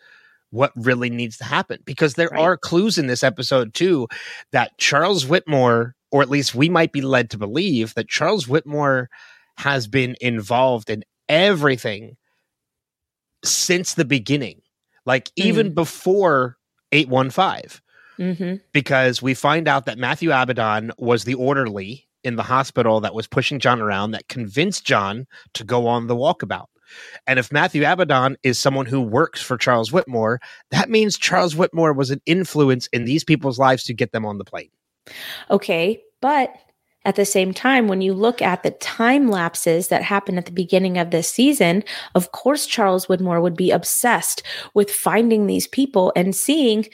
what 0.51 0.71
really 0.77 1.09
needs 1.09 1.35
to 1.37 1.43
happen 1.43 1.79
because 1.83 2.13
there 2.13 2.29
right. 2.31 2.39
are 2.39 2.57
clues 2.57 2.97
in 2.97 3.07
this 3.07 3.21
episode 3.23 3.73
too 3.73 4.07
that 4.53 4.71
Charles 4.77 5.25
Widmore, 5.25 5.91
or 6.11 6.21
at 6.21 6.29
least 6.29 6.55
we 6.55 6.69
might 6.69 6.93
be 6.93 7.01
led 7.01 7.29
to 7.31 7.37
believe 7.37 7.93
that 7.95 8.07
Charles 8.07 8.45
Widmore 8.45 9.07
has 9.57 9.87
been 9.87 10.15
involved 10.21 10.89
in 10.89 11.03
everything 11.27 12.15
since 13.43 13.95
the 13.95 14.05
beginning, 14.05 14.61
like 15.05 15.25
mm-hmm. 15.25 15.49
even 15.49 15.73
before 15.73 16.55
815 16.93 17.81
mm-hmm. 18.19 18.55
because 18.71 19.21
we 19.21 19.33
find 19.33 19.67
out 19.67 19.85
that 19.85 19.97
Matthew 19.97 20.31
Abaddon 20.31 20.91
was 20.97 21.23
the 21.23 21.35
orderly 21.35 22.07
in 22.23 22.35
the 22.35 22.43
hospital 22.43 22.99
that 23.01 23.13
was 23.13 23.27
pushing 23.27 23.59
John 23.59 23.81
around 23.81 24.11
that 24.11 24.27
convinced 24.27 24.85
John 24.85 25.27
to 25.53 25.63
go 25.63 25.87
on 25.87 26.07
the 26.07 26.15
walkabout. 26.15 26.67
And 27.25 27.37
if 27.39 27.51
Matthew 27.51 27.85
Abaddon 27.85 28.37
is 28.43 28.57
someone 28.57 28.85
who 28.85 29.01
works 29.01 29.41
for 29.41 29.57
Charles 29.57 29.91
Widmore, 29.91 30.37
that 30.71 30.89
means 30.89 31.17
Charles 31.17 31.55
Widmore 31.55 31.95
was 31.95 32.11
an 32.11 32.21
influence 32.25 32.87
in 32.87 33.05
these 33.05 33.23
people's 33.23 33.59
lives 33.59 33.83
to 33.85 33.93
get 33.93 34.11
them 34.11 34.25
on 34.25 34.37
the 34.37 34.45
plane. 34.45 34.69
Okay, 35.49 36.01
but 36.21 36.55
at 37.05 37.15
the 37.15 37.25
same 37.25 37.53
time, 37.53 37.87
when 37.87 38.01
you 38.01 38.13
look 38.13 38.41
at 38.41 38.63
the 38.63 38.71
time 38.71 39.29
lapses 39.29 39.87
that 39.87 40.03
happened 40.03 40.37
at 40.37 40.45
the 40.45 40.51
beginning 40.51 40.97
of 40.97 41.11
this 41.11 41.29
season, 41.29 41.83
of 42.15 42.33
course, 42.33 42.65
Charles 42.65 43.05
Widmore 43.05 43.41
would 43.41 43.55
be 43.55 43.71
obsessed 43.71 44.43
with 44.73 44.91
finding 44.91 45.47
these 45.47 45.67
people 45.67 46.11
and 46.17 46.35
seeing 46.35 46.85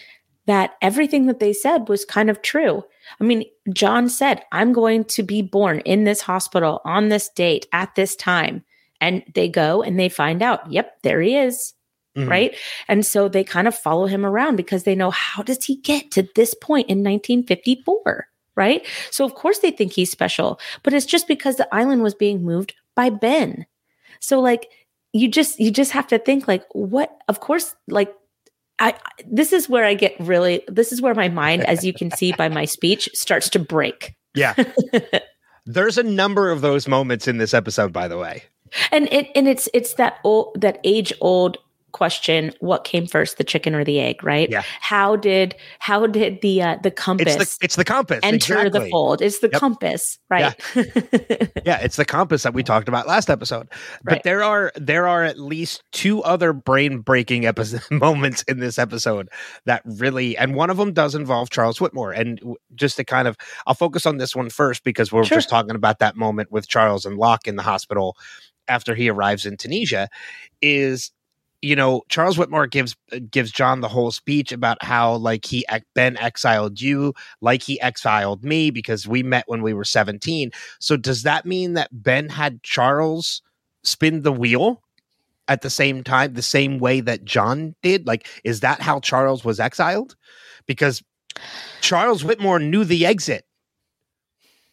that 0.45 0.75
everything 0.81 1.25
that 1.27 1.39
they 1.39 1.53
said 1.53 1.87
was 1.89 2.05
kind 2.05 2.29
of 2.29 2.41
true. 2.41 2.83
I 3.19 3.23
mean, 3.23 3.45
John 3.73 4.09
said, 4.09 4.43
I'm 4.51 4.73
going 4.73 5.05
to 5.05 5.23
be 5.23 5.41
born 5.41 5.79
in 5.81 6.03
this 6.03 6.21
hospital 6.21 6.81
on 6.85 7.09
this 7.09 7.29
date 7.29 7.67
at 7.71 7.95
this 7.95 8.15
time. 8.15 8.63
And 9.01 9.23
they 9.35 9.49
go 9.49 9.81
and 9.83 9.99
they 9.99 10.09
find 10.09 10.41
out, 10.41 10.71
yep, 10.71 11.01
there 11.03 11.21
he 11.21 11.35
is 11.35 11.73
Mhm. 12.15 12.29
right 12.29 12.55
and 12.87 13.03
so 13.03 13.27
they 13.27 13.43
kind 13.43 13.67
of 13.67 13.73
follow 13.75 14.05
him 14.05 14.23
around 14.23 14.55
because 14.55 14.83
they 14.83 14.93
know 14.93 15.09
how 15.09 15.41
does 15.41 15.65
he 15.65 15.77
get 15.77 16.11
to 16.11 16.29
this 16.35 16.53
point 16.53 16.87
in 16.87 17.01
1954 17.01 18.27
right 18.55 18.85
so 19.09 19.25
of 19.25 19.33
course 19.33 19.57
they 19.59 19.71
think 19.71 19.91
he's 19.93 20.11
special 20.11 20.59
but 20.83 20.93
it's 20.93 21.07
just 21.07 21.27
because 21.27 21.55
the 21.55 21.67
island 21.73 22.03
was 22.03 22.13
being 22.13 22.43
moved 22.43 22.75
by 22.95 23.09
ben 23.09 23.65
so 24.19 24.39
like 24.39 24.69
you 25.11 25.27
just 25.27 25.59
you 25.59 25.71
just 25.71 25.91
have 25.91 26.05
to 26.05 26.19
think 26.19 26.47
like 26.47 26.63
what 26.73 27.17
of 27.27 27.39
course 27.39 27.73
like 27.87 28.13
I, 28.79 28.95
this 29.25 29.53
is 29.53 29.69
where 29.69 29.85
I 29.85 29.93
get 29.93 30.15
really, 30.19 30.63
this 30.67 30.91
is 30.91 31.01
where 31.01 31.13
my 31.13 31.29
mind, 31.29 31.65
as 31.65 31.83
you 31.83 31.93
can 31.93 32.11
see 32.11 32.33
by 32.33 32.49
my 32.49 32.65
speech, 32.65 33.09
starts 33.13 33.49
to 33.49 33.59
break. 33.59 34.15
Yeah. 34.35 34.55
There's 35.65 35.97
a 35.97 36.03
number 36.03 36.51
of 36.51 36.61
those 36.61 36.87
moments 36.87 37.27
in 37.27 37.37
this 37.37 37.53
episode, 37.53 37.93
by 37.93 38.07
the 38.07 38.17
way. 38.17 38.43
and 38.91 39.07
it 39.13 39.29
and 39.35 39.47
it's 39.47 39.69
it's 39.73 39.93
that 39.93 40.17
old 40.23 40.59
that 40.59 40.79
age 40.83 41.13
old 41.21 41.57
question 41.93 42.51
what 42.59 42.83
came 42.83 43.07
first 43.07 43.37
the 43.37 43.43
chicken 43.43 43.73
or 43.73 43.83
the 43.85 43.99
egg 43.99 44.21
right 44.23 44.49
Yeah. 44.49 44.63
how 44.81 45.15
did 45.15 45.55
how 45.79 46.05
did 46.07 46.41
the 46.41 46.61
uh 46.61 46.77
the 46.83 46.91
compass 46.91 47.35
It's 47.35 47.57
the 47.57 47.65
it's 47.65 47.75
the 47.77 47.85
compass. 47.85 48.19
enter 48.23 48.69
the 48.69 48.89
fold 48.89 49.21
it's 49.21 49.39
the 49.39 49.49
Yep. 49.51 49.59
compass 49.61 50.17
right 50.29 50.53
Yeah, 51.65 51.79
it's 51.79 51.95
the 51.95 52.03
compass 52.05 52.43
that 52.43 52.53
we 52.53 52.63
talked 52.63 52.87
about 52.89 53.07
last 53.07 53.29
episode. 53.29 53.67
But 54.03 54.11
Right. 54.13 54.23
there 54.23 54.43
are 54.43 54.71
there 54.75 55.07
are 55.07 55.23
at 55.23 55.39
least 55.39 55.83
two 55.93 56.21
other 56.23 56.51
brain 56.51 56.99
breaking 56.99 57.45
episode 57.45 57.81
moments 57.91 58.43
in 58.43 58.59
this 58.59 58.77
episode 58.77 59.29
that 59.65 59.81
really, 59.85 60.35
and 60.37 60.55
one 60.55 60.69
of 60.69 60.77
them 60.77 60.91
does 60.93 61.15
involve 61.15 61.49
Charles 61.51 61.79
Widmore. 61.79 62.17
And 62.17 62.39
just 62.75 62.97
to 62.97 63.03
kind 63.05 63.27
of, 63.27 63.37
I'll 63.65 63.73
focus 63.75 64.05
on 64.05 64.17
this 64.17 64.35
one 64.35 64.49
first 64.49 64.83
because 64.83 65.11
we're 65.11 65.23
Sure. 65.23 65.37
just 65.37 65.49
talking 65.49 65.75
about 65.75 65.99
that 65.99 66.15
moment 66.17 66.51
with 66.51 66.67
Charles 66.67 67.05
and 67.05 67.17
Locke 67.17 67.47
in 67.47 67.55
the 67.55 67.63
hospital 67.63 68.17
after 68.67 68.93
he 68.95 69.09
arrives 69.09 69.45
in 69.45 69.55
Tunisia. 69.57 70.09
Is 70.61 71.11
you 71.63 71.75
know 71.75 72.03
Charles 72.09 72.37
Widmore 72.37 72.69
gives 72.69 72.95
uh, 73.11 73.19
gives 73.31 73.51
John 73.51 73.81
the 73.81 73.87
whole 73.87 74.11
speech 74.11 74.51
about 74.51 74.83
how 74.83 75.15
like 75.15 75.45
he 75.45 75.65
Ben 75.95 76.17
exiled 76.17 76.81
you 76.81 77.13
like 77.41 77.63
he 77.63 77.79
exiled 77.81 78.43
me 78.43 78.69
because 78.69 79.07
we 79.07 79.23
met 79.23 79.45
when 79.47 79.61
we 79.61 79.73
were 79.73 79.85
17 79.85 80.51
so 80.79 80.97
does 80.97 81.23
that 81.23 81.45
mean 81.45 81.73
that 81.73 81.89
Ben 81.91 82.29
had 82.29 82.61
Charles 82.63 83.41
spin 83.83 84.21
the 84.21 84.31
wheel 84.31 84.83
at 85.47 85.61
the 85.61 85.69
same 85.69 86.03
time, 86.03 86.33
the 86.33 86.41
same 86.41 86.79
way 86.79 87.01
that 87.01 87.25
John 87.25 87.75
did? 87.81 88.07
Like, 88.07 88.27
is 88.43 88.61
that 88.61 88.81
how 88.81 88.99
Charles 88.99 89.43
was 89.43 89.59
exiled? 89.59 90.15
Because 90.65 91.03
Charles 91.81 92.23
Widmore 92.23 92.63
knew 92.63 92.83
the 92.83 93.05
exit. 93.05 93.45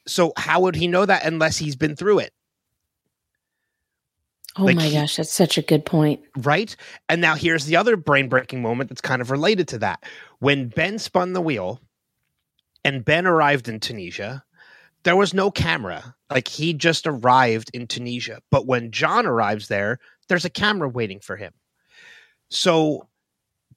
So 0.07 0.33
how 0.37 0.61
would 0.61 0.77
he 0.77 0.87
know 0.89 1.07
that 1.07 1.25
unless 1.25 1.57
he's 1.57 1.77
been 1.77 1.97
through 1.97 2.21
it? 2.21 2.33
Oh 4.57 4.65
Like 4.65 4.77
my 4.77 4.83
he- 4.85 4.95
gosh 4.95 5.17
that's 5.17 5.33
such 5.33 5.57
a 5.59 5.63
good 5.63 5.85
point 5.87 6.21
Right. 6.39 6.75
And 7.09 7.21
now 7.21 7.35
here's 7.35 7.67
the 7.67 7.77
other 7.77 7.97
brain 7.97 8.29
breaking 8.29 8.63
moment 8.63 8.89
that's 8.91 9.01
kind 9.01 9.23
of 9.23 9.31
related 9.31 9.69
to 9.69 9.79
that. 9.79 10.05
When 10.41 10.69
Ben 10.69 10.99
spun 10.99 11.33
the 11.35 11.41
wheel 11.41 11.81
and 12.85 13.05
Ben 13.05 13.27
arrived 13.27 13.69
in 13.69 13.79
Tunisia, 13.81 14.43
there 15.05 15.17
was 15.17 15.33
no 15.33 15.51
camera. 15.51 16.15
Like 16.31 16.49
he 16.49 16.73
just 16.73 17.07
arrived 17.07 17.71
in 17.75 17.87
Tunisia. 17.87 18.41
But 18.51 18.67
when 18.67 18.91
John 18.91 19.25
arrives 19.27 19.69
there, 19.69 19.99
there's 20.29 20.45
a 20.45 20.51
camera 20.51 20.89
waiting 20.89 21.21
for 21.21 21.37
him. 21.37 21.53
So 22.49 23.07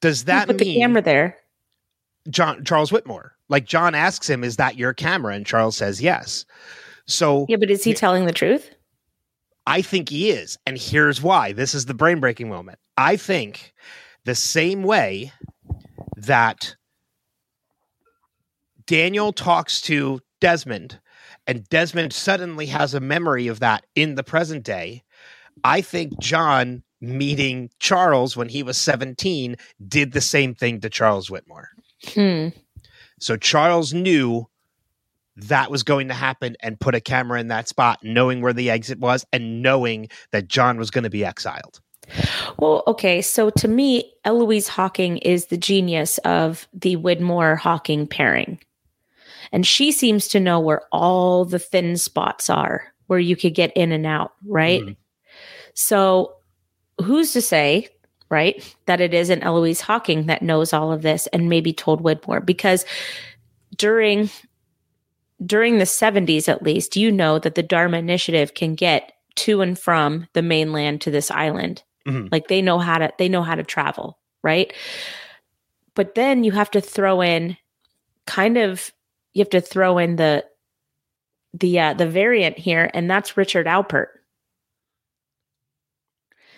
does 0.00 0.24
that 0.24 0.46
put 0.48 0.58
mean 0.58 0.68
the 0.74 0.80
camera 0.80 1.02
there 1.02 1.36
John 2.28 2.64
Charles 2.64 2.90
Widmore? 2.90 3.30
Like 3.48 3.64
John 3.66 3.94
asks 3.94 4.28
him, 4.28 4.42
"Is 4.42 4.56
that 4.56 4.76
your 4.76 4.92
camera?" 4.92 5.34
And 5.34 5.46
Charles 5.46 5.76
says, 5.76 6.02
"Yes." 6.02 6.44
So 7.06 7.46
yeah 7.48 7.56
but 7.56 7.70
is 7.70 7.84
he 7.84 7.94
telling 7.94 8.26
the 8.26 8.32
truth 8.32 8.70
I 9.66 9.82
think 9.82 10.10
he 10.10 10.30
is. 10.30 10.58
And 10.66 10.76
here's 10.78 11.22
why. 11.22 11.52
This 11.52 11.74
is 11.74 11.86
the 11.86 11.94
brain 11.94 12.20
breaking 12.20 12.48
moment. 12.48 12.78
I 12.96 13.16
think 13.16 13.72
the 14.24 14.34
same 14.34 14.82
way 14.82 15.32
that 16.16 16.76
Daniel 18.86 19.32
talks 19.32 19.80
to 19.82 20.20
Desmond 20.40 21.00
and 21.46 21.68
Desmond 21.68 22.12
suddenly 22.12 22.66
has 22.66 22.94
a 22.94 23.00
memory 23.00 23.48
of 23.48 23.60
that 23.60 23.84
in 23.94 24.14
the 24.14 24.22
present 24.22 24.64
day, 24.64 25.02
I 25.62 25.80
think 25.80 26.18
John 26.18 26.82
meeting 27.00 27.70
Charles 27.78 28.36
when 28.36 28.48
he 28.48 28.62
was 28.62 28.78
17 28.78 29.56
did 29.86 30.12
the 30.12 30.20
same 30.20 30.54
thing 30.54 30.80
to 30.80 30.90
Charles 30.90 31.28
Widmore. 31.28 31.66
hmm. 32.04 32.48
So 33.20 33.36
Charles 33.36 33.92
knew 33.92 34.48
that 35.36 35.70
was 35.70 35.82
going 35.82 36.08
to 36.08 36.14
happen 36.14 36.56
and 36.60 36.78
put 36.78 36.94
a 36.94 37.00
camera 37.00 37.40
in 37.40 37.48
that 37.48 37.68
spot, 37.68 37.98
knowing 38.02 38.40
where 38.40 38.52
the 38.52 38.70
exit 38.70 39.00
was 39.00 39.24
and 39.32 39.62
knowing 39.62 40.08
that 40.30 40.48
John 40.48 40.78
was 40.78 40.90
going 40.90 41.04
to 41.04 41.10
be 41.10 41.24
exiled. 41.24 41.80
Well, 42.58 42.82
okay. 42.86 43.22
So 43.22 43.50
to 43.50 43.68
me, 43.68 44.12
Eloise 44.24 44.68
Hawking 44.68 45.18
is 45.18 45.46
the 45.46 45.56
genius 45.56 46.18
of 46.18 46.68
the 46.72 46.96
Widmore 46.96 47.58
Hawking 47.58 48.06
pairing. 48.06 48.60
And 49.52 49.66
she 49.66 49.92
seems 49.92 50.28
to 50.28 50.40
know 50.40 50.60
where 50.60 50.82
all 50.92 51.44
the 51.44 51.58
thin 51.58 51.96
spots 51.96 52.50
are, 52.50 52.92
where 53.06 53.18
you 53.18 53.36
could 53.36 53.54
get 53.54 53.72
in 53.76 53.92
and 53.92 54.06
out, 54.06 54.32
right? 54.46 54.82
Mhm. 54.82 54.96
So 55.74 56.34
who's 57.02 57.32
to 57.32 57.40
say, 57.40 57.88
right, 58.30 58.74
that 58.86 59.00
it 59.00 59.14
isn't 59.14 59.42
Eloise 59.42 59.80
Hawking 59.80 60.26
that 60.26 60.42
knows 60.42 60.72
all 60.72 60.92
of 60.92 61.02
this 61.02 61.26
and 61.28 61.48
maybe 61.48 61.72
told 61.72 62.02
Widmore? 62.02 62.44
Because 62.44 62.84
during 63.76 64.30
during 65.44 65.78
the 65.78 65.84
70s 65.86 66.48
at 66.48 66.62
least, 66.62 66.96
you 66.96 67.10
know 67.10 67.38
that 67.38 67.54
the 67.54 67.62
Dharma 67.62 67.98
Initiative 67.98 68.54
can 68.54 68.74
get 68.74 69.12
to 69.36 69.60
and 69.62 69.78
from 69.78 70.28
the 70.32 70.42
mainland 70.42 71.00
to 71.02 71.10
this 71.10 71.30
island 71.30 71.82
Mhm. 72.06 72.30
like 72.30 72.48
they 72.48 72.60
know 72.62 72.78
how 72.78 72.98
to 72.98 73.10
they 73.18 73.28
know 73.28 73.42
how 73.42 73.54
to 73.54 73.62
travel 73.64 74.18
right? 74.42 74.72
But 75.94 76.14
then 76.14 76.44
you 76.44 76.52
have 76.52 76.70
to 76.72 76.80
throw 76.80 77.20
in 77.22 77.56
kind 78.26 78.56
of 78.58 78.92
you 79.32 79.40
have 79.40 79.50
to 79.50 79.60
throw 79.60 79.98
in 79.98 80.16
the 80.16 80.44
the 81.54 81.80
uh, 81.80 81.94
the 81.94 82.06
variant 82.06 82.58
here, 82.58 82.90
and 82.94 83.08
that's 83.10 83.36
Richard 83.36 83.66
Alpert. 83.66 84.08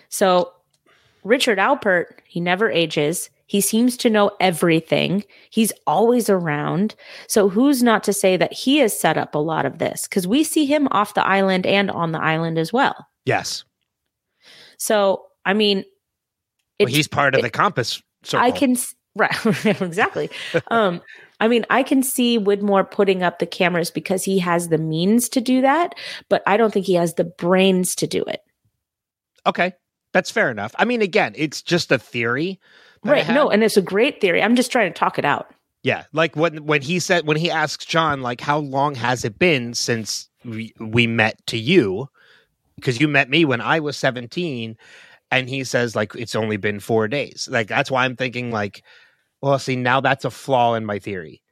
So 0.08 0.52
Richard 1.24 1.58
Alpert, 1.58 2.06
he 2.24 2.40
never 2.40 2.70
ages. 2.70 3.30
He 3.46 3.60
seems 3.60 3.96
to 3.98 4.10
know 4.10 4.32
everything. 4.40 5.24
He's 5.50 5.72
always 5.86 6.28
around. 6.28 6.94
So 7.28 7.48
who's 7.48 7.82
not 7.82 8.02
to 8.04 8.12
say 8.12 8.36
that 8.36 8.52
he 8.52 8.78
has 8.78 8.98
set 8.98 9.16
up 9.16 9.34
a 9.34 9.38
lot 9.38 9.64
of 9.64 9.78
this? 9.78 10.06
Because 10.08 10.26
we 10.26 10.42
see 10.44 10.66
him 10.66 10.88
off 10.90 11.14
the 11.14 11.26
island 11.26 11.64
and 11.64 11.90
on 11.90 12.12
the 12.12 12.20
island 12.20 12.58
as 12.58 12.72
well. 12.72 13.06
Yes. 13.24 13.64
So 14.78 15.26
I 15.44 15.54
mean, 15.54 15.84
well, 16.80 16.88
he's 16.88 17.08
part 17.08 17.34
of 17.34 17.40
it, 17.40 17.42
the 17.42 17.50
compass. 17.50 18.02
Circle. 18.24 18.46
I 18.46 18.50
can 18.50 18.76
right 19.16 19.46
exactly. 19.64 20.28
um, 20.68 21.00
I 21.38 21.48
mean, 21.48 21.64
I 21.70 21.82
can 21.82 22.02
see 22.02 22.38
Widmore 22.38 22.90
putting 22.90 23.22
up 23.22 23.38
the 23.38 23.46
cameras 23.46 23.90
because 23.90 24.24
he 24.24 24.38
has 24.40 24.68
the 24.68 24.78
means 24.78 25.28
to 25.30 25.40
do 25.40 25.60
that, 25.60 25.94
but 26.28 26.42
I 26.46 26.56
don't 26.56 26.72
think 26.72 26.86
he 26.86 26.94
has 26.94 27.14
the 27.14 27.24
brains 27.24 27.94
to 27.96 28.06
do 28.06 28.22
it. 28.24 28.40
Okay. 29.46 29.72
That's 30.12 30.30
fair 30.30 30.50
enough. 30.50 30.74
I 30.78 30.86
mean, 30.86 31.02
again, 31.02 31.34
it's 31.36 31.60
just 31.60 31.92
a 31.92 31.98
theory. 31.98 32.58
Right. 33.04 33.28
No, 33.28 33.50
and 33.50 33.62
it's 33.62 33.76
a 33.76 33.82
great 33.82 34.20
theory. 34.20 34.42
I'm 34.42 34.56
just 34.56 34.72
trying 34.72 34.92
to 34.92 34.98
talk 34.98 35.18
it 35.18 35.24
out. 35.24 35.52
Yeah. 35.82 36.04
Like 36.12 36.36
when 36.36 36.64
when 36.66 36.82
he 36.82 36.98
said 36.98 37.26
when 37.26 37.36
he 37.36 37.50
asks 37.50 37.84
John, 37.84 38.20
like, 38.20 38.40
how 38.40 38.58
long 38.58 38.94
has 38.94 39.24
it 39.24 39.38
been 39.38 39.74
since 39.74 40.28
we, 40.44 40.72
we 40.80 41.06
met 41.06 41.44
to 41.46 41.58
you? 41.58 42.08
Because 42.76 43.00
you 43.00 43.08
met 43.08 43.30
me 43.30 43.44
when 43.44 43.60
I 43.60 43.80
was 43.80 43.96
17. 43.96 44.76
And 45.32 45.48
he 45.48 45.64
says, 45.64 45.96
like, 45.96 46.14
it's 46.14 46.36
only 46.36 46.56
been 46.56 46.78
four 46.78 47.08
days. 47.08 47.48
Like, 47.50 47.66
that's 47.66 47.90
why 47.90 48.04
I'm 48.04 48.14
thinking, 48.14 48.52
like, 48.52 48.84
well, 49.42 49.58
see, 49.58 49.74
now 49.74 50.00
that's 50.00 50.24
a 50.24 50.30
flaw 50.30 50.74
in 50.74 50.84
my 50.84 51.00
theory. 51.00 51.42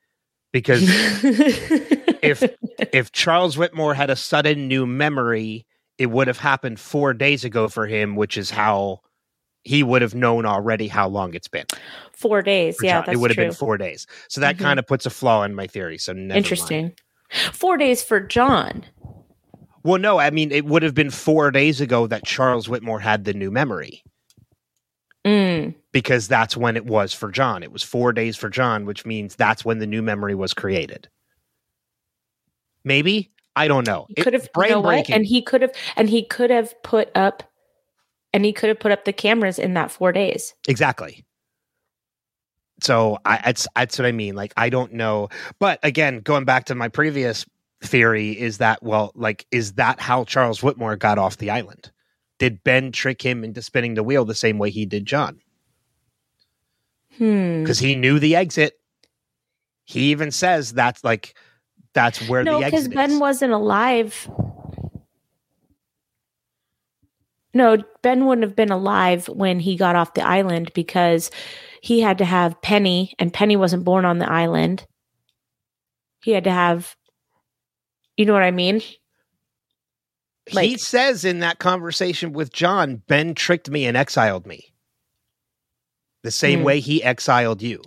Because 0.53 0.83
if 0.85 2.45
if 2.93 3.11
Charles 3.13 3.57
Widmore 3.57 3.97
had 3.97 4.11
a 4.11 4.17
sudden 4.17 4.69
new 4.69 4.87
memory 4.87 5.67
it 5.99 6.07
would 6.07 6.27
have 6.27 6.39
happened 6.39 6.81
four 6.81 7.15
days 7.15 7.45
ago 7.45 7.69
for 7.69 7.87
him, 7.87 8.17
which 8.17 8.37
is 8.37 8.51
how 8.51 9.01
he 9.65 9.83
would 9.83 10.03
have 10.03 10.15
known 10.15 10.47
already 10.47 10.89
how 10.89 11.09
long 11.09 11.35
it's 11.35 11.49
been. 11.49 11.67
Four 12.13 12.43
days, 12.43 12.77
yeah, 12.83 13.05
it 13.09 13.17
would 13.17 13.31
have 13.31 13.37
true. 13.37 13.47
been 13.47 13.55
four 13.55 13.77
days. 13.77 14.07
So 14.29 14.41
that 14.41 14.57
mm-hmm. 14.57 14.65
kind 14.65 14.79
of 14.79 14.87
puts 14.87 15.07
a 15.07 15.11
flaw 15.11 15.43
in 15.43 15.55
my 15.55 15.67
theory. 15.67 15.99
So 15.99 16.15
interesting. 16.15 16.83
Mind. 16.83 17.01
Four 17.53 17.77
days 17.77 18.03
for 18.03 18.21
John. 18.21 18.85
Well, 19.83 19.99
no, 19.99 20.19
I 20.19 20.31
mean 20.31 20.53
it 20.53 20.65
would 20.67 20.83
have 20.83 20.95
been 20.95 21.11
four 21.11 21.51
days 21.51 21.81
ago 21.81 22.07
that 22.07 22.25
Charles 22.25 22.69
Widmore 22.69 23.01
had 23.01 23.25
the 23.25 23.35
new 23.35 23.51
memory. 23.51 24.03
Mm. 25.25 25.75
Because 25.93 26.29
that's 26.29 26.57
when 26.57 26.77
it 26.77 26.85
was 26.85 27.15
for 27.15 27.31
John. 27.31 27.63
It 27.63 27.73
was 27.73 27.83
four 27.83 28.13
days 28.13 28.37
for 28.37 28.51
John, 28.51 28.85
which 28.85 29.07
means 29.07 29.35
that's 29.35 29.65
when 29.65 29.79
the 29.79 29.87
new 29.87 30.03
memory 30.03 30.35
was 30.35 30.53
created. 30.53 31.09
Maybe 32.85 33.33
I 33.57 33.69
don't 33.69 33.87
know. 33.87 34.07
Could 34.19 34.35
have 34.35 34.53
brain 34.53 34.71
you 34.71 34.77
know 34.77 34.83
breaking. 34.83 35.15
And 35.15 35.27
he 35.27 35.41
could 35.43 35.63
have 35.63 35.73
and 35.97 36.11
he 36.11 36.25
could 36.25 36.51
have 36.51 36.75
put 36.83 37.11
up 37.15 37.43
and 38.35 38.45
he 38.45 38.53
could 38.53 38.69
have 38.69 38.81
put 38.81 38.93
up 38.93 39.05
the 39.05 39.13
cameras 39.13 39.61
in 39.61 39.75
that 39.75 39.93
four 39.93 40.11
days. 40.11 40.55
Exactly. 40.67 41.25
So 42.83 43.19
I 43.25 43.41
that's 43.45 43.69
that's 43.77 43.99
what 43.99 44.07
I 44.07 44.13
mean. 44.13 44.35
Like 44.35 44.53
I 44.57 44.69
don't 44.69 44.93
know. 44.93 45.29
But 45.61 45.79
again, 45.85 46.19
going 46.19 46.45
back 46.45 46.65
to 46.67 46.75
my 46.75 46.89
previous 46.89 47.47
theory 47.81 48.33
is 48.33 48.59
that 48.59 48.83
well, 48.83 49.13
like, 49.15 49.47
is 49.53 49.75
that 49.75 50.01
how 50.01 50.25
Charles 50.25 50.61
Widmore 50.61 50.99
got 50.99 51.17
off 51.17 51.37
the 51.37 51.51
island? 51.51 51.93
Did 52.41 52.65
Ben 52.65 52.91
trick 52.91 53.23
him 53.23 53.45
into 53.45 53.63
spinning 53.63 53.95
the 53.95 54.03
wheel 54.03 54.25
the 54.25 54.35
same 54.35 54.59
way 54.59 54.71
he 54.71 54.85
did 54.85 55.07
John? 55.07 55.41
Hmm. 57.17 57.63
Because 57.63 57.79
he 57.79 57.95
knew 57.95 58.19
the 58.19 58.35
exit. 58.35 58.75
He 59.85 60.11
even 60.11 60.33
says 60.33 60.73
that's 60.73 61.05
like 61.05 61.37
that's 61.93 62.29
where 62.29 62.43
no, 62.43 62.59
the 62.59 62.65
exit 62.67 62.91
because 62.91 63.09
Ben 63.09 63.21
wasn't 63.21 63.53
alive. 63.53 64.29
No, 67.55 67.79
Ben 68.03 68.27
wouldn't 68.27 68.45
have 68.45 68.57
been 68.57 68.73
alive 68.73 69.29
when 69.29 69.61
he 69.61 69.77
got 69.77 69.97
off 69.97 70.15
the 70.15 70.27
island 70.27 70.73
because 70.75 71.31
he 71.81 72.01
had 72.01 72.19
to 72.19 72.25
have 72.25 72.61
Penny, 72.61 73.15
and 73.19 73.33
Penny 73.33 73.57
wasn't 73.57 73.85
born 73.85 74.05
on 74.05 74.19
the 74.19 74.31
island. 74.31 74.87
He 76.23 76.33
had 76.33 76.45
to 76.45 76.51
have, 76.51 76.97
you 78.17 78.25
know 78.25 78.33
what 78.33 78.43
I 78.43 78.51
mean? 78.51 78.83
Like, 80.53 80.69
he 80.69 80.77
says 80.77 81.25
in 81.25 81.41
that 81.41 81.59
conversation 81.59 82.33
with 82.33 82.53
John, 82.53 83.03
Ben 83.07 83.35
tricked 83.35 83.71
me 83.71 83.87
and 83.87 83.97
exiled 83.97 84.47
me. 84.47 84.73
The 86.23 86.31
same 86.31 86.61
hmm. 86.61 86.65
way 86.65 86.81
he 86.81 87.03
exiled 87.03 87.63
you 87.63 87.83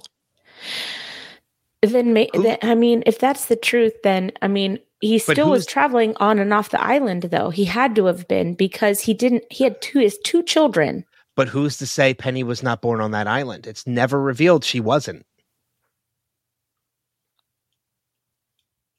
then, 1.82 2.14
ma- 2.14 2.26
then 2.34 2.58
I 2.62 2.76
mean, 2.76 3.04
if 3.06 3.20
that's 3.20 3.46
the 3.46 3.56
truth, 3.56 3.94
then 4.04 4.32
I 4.42 4.48
mean, 4.48 4.80
he 5.00 5.20
still 5.20 5.50
was 5.50 5.66
traveling 5.66 6.16
on 6.18 6.40
and 6.40 6.54
off 6.54 6.70
the 6.70 6.82
island, 6.82 7.24
though. 7.24 7.50
He 7.50 7.66
had 7.66 7.96
to 7.96 8.06
have 8.06 8.28
been 8.28 8.56
because 8.56 9.02
he 9.02 9.14
didn't. 9.14 9.44
He 9.52 9.64
had 9.64 9.82
two 9.82 10.00
his 10.00 10.18
two 10.24 10.44
children. 10.44 11.06
But 11.36 11.50
who's 11.50 11.78
to 11.78 11.86
say 11.86 12.16
Penny 12.16 12.44
was 12.44 12.64
not 12.64 12.82
born 12.82 13.00
on 13.00 13.12
that 13.12 13.28
island? 13.28 13.68
It's 13.68 13.86
never 13.86 14.20
revealed 14.20 14.64
she 14.64 14.80
wasn't. 14.80 15.24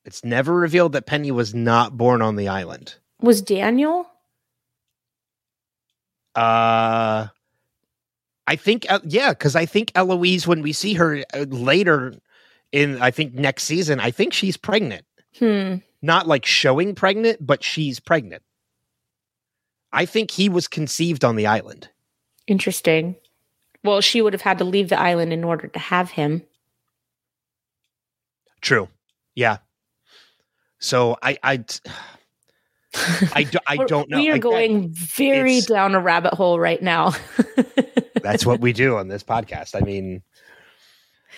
It's 0.05 0.25
never 0.25 0.55
revealed 0.55 0.93
that 0.93 1.07
Penny 1.07 1.33
was 1.33 1.53
not 1.53 1.97
born 1.97 2.23
on 2.23 2.37
the 2.37 2.49
island. 2.49 2.95
Was 3.21 3.43
Daniel? 3.43 4.09
Uh 6.35 7.27
I 8.47 8.57
think 8.57 8.87
uh, 8.89 9.01
yeah, 9.05 9.31
because 9.31 9.55
I 9.55 9.67
think 9.67 9.93
Eloise, 9.95 10.47
when 10.47 10.63
we 10.63 10.73
see 10.73 10.95
her 10.95 11.23
uh, 11.35 11.45
later 11.51 12.15
in 12.73 13.01
I 13.01 13.11
think 13.11 13.35
next 13.35 13.65
season, 13.65 14.01
I 14.01 14.11
think 14.11 14.33
she's 14.33 14.57
pregnant. 14.57 15.05
Hmm. 15.39 15.77
Not 16.01 16.27
like 16.27 16.47
showing 16.47 16.95
pregnant, 16.95 17.45
but 17.45 17.65
she's 17.65 18.01
pregnant. 18.01 18.43
I 19.93 20.05
think 20.05 20.31
he 20.31 20.49
was 20.49 20.69
conceived 20.69 21.25
on 21.25 21.37
the 21.37 21.47
island. 21.47 21.89
Interesting. 22.47 23.17
Well, 23.83 24.01
she 24.01 24.21
would 24.21 24.33
have 24.33 24.43
had 24.43 24.59
to 24.59 24.65
leave 24.65 24.89
the 24.89 25.01
island 25.01 25.33
in 25.33 25.45
order 25.45 25.69
to 25.69 25.79
have 25.79 26.11
him. 26.11 26.43
True. 28.61 28.89
Yeah. 29.35 29.59
So 30.79 31.17
I 31.23 31.39
I 31.43 31.65
I, 33.35 33.45
do, 33.45 33.59
I 33.67 33.77
don't 33.87 34.09
know. 34.09 34.19
We 34.19 34.31
are 34.31 34.39
going 34.39 34.89
very 34.91 35.61
down 35.61 35.95
a 35.95 36.01
rabbit 36.01 36.35
hole 36.35 36.59
right 36.59 36.83
now. 36.83 37.13
that's 38.23 38.45
what 38.45 38.61
we 38.61 38.73
do 38.73 38.97
on 38.97 39.09
this 39.09 39.23
podcast. 39.23 39.81
I 39.81 39.85
mean, 39.85 40.23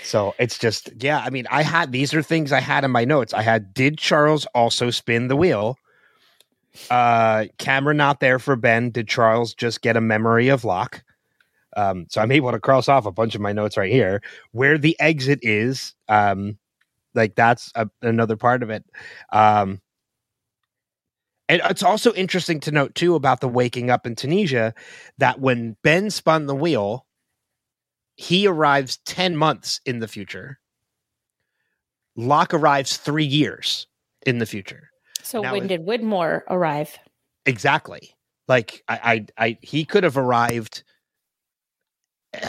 so 0.03 0.35
it's 0.39 0.59
just, 0.59 0.91
yeah. 1.03 1.19
I 1.19 1.31
mean, 1.31 1.47
I 1.51 1.63
had 1.63 1.93
these 1.93 2.15
are 2.15 2.23
things 2.23 2.53
I 2.53 2.61
had 2.61 2.85
in 2.85 2.91
my 2.91 3.05
notes. 3.05 3.35
I 3.35 3.43
had, 3.43 3.75
did 3.75 3.99
Charles 3.99 4.47
also 4.55 4.91
spin 4.91 5.29
the 5.29 5.37
wheel? 5.37 5.77
Uh, 6.91 7.47
camera 7.59 7.95
not 7.95 8.21
there 8.21 8.39
for 8.39 8.57
Ben. 8.57 8.91
Did 8.91 9.09
Charles 9.09 9.55
just 9.55 9.83
get 9.83 9.97
a 9.97 10.01
memory 10.01 10.49
of 10.49 10.65
Locke? 10.65 11.03
Um, 11.77 12.07
so 12.09 12.21
I'm 12.21 12.33
able 12.33 12.51
to 12.53 12.61
cross 12.61 12.89
off 12.89 13.07
a 13.07 13.13
bunch 13.13 13.35
of 13.35 13.41
my 13.41 13.53
notes 13.53 13.77
right 13.77 13.93
here. 13.93 14.23
Where 14.53 14.79
the 14.79 14.97
exit 15.01 15.41
is, 15.43 15.95
um, 16.09 16.59
like 17.15 17.35
that's 17.35 17.73
a, 17.75 17.89
another 18.03 18.37
part 18.37 18.63
of 18.63 18.71
it. 18.71 18.85
Um, 19.33 19.81
and 21.49 21.61
it's 21.69 21.83
also 21.83 22.13
interesting 22.15 22.61
to 22.61 22.71
note 22.71 22.95
too 22.95 23.17
about 23.17 23.41
the 23.41 23.49
waking 23.49 23.91
up 23.91 24.07
in 24.07 24.15
Tunisia 24.15 24.73
that 25.19 25.41
when 25.41 25.77
Ben 25.83 26.11
spun 26.11 26.47
the 26.47 26.55
wheel, 26.55 27.07
he 28.21 28.47
arrives 28.47 28.99
10 29.07 29.35
months 29.35 29.81
in 29.87 30.01
the 30.01 30.07
future. 30.07 30.59
Locke 32.17 32.53
arrives 32.53 32.99
three 32.99 33.25
years 33.25 33.87
in 34.27 34.37
the 34.37 34.45
future. 34.45 34.91
So 35.23 35.41
now, 35.41 35.53
when 35.55 35.69
did 35.69 35.87
Widmore 35.87 36.43
arrive? 36.51 36.99
Exactly. 37.47 38.15
Like 38.47 38.85
I, 38.89 39.25
I, 39.39 39.47
I 39.47 39.59
he 39.63 39.87
could 39.87 40.05
have 40.05 40.19
arrived 40.19 40.83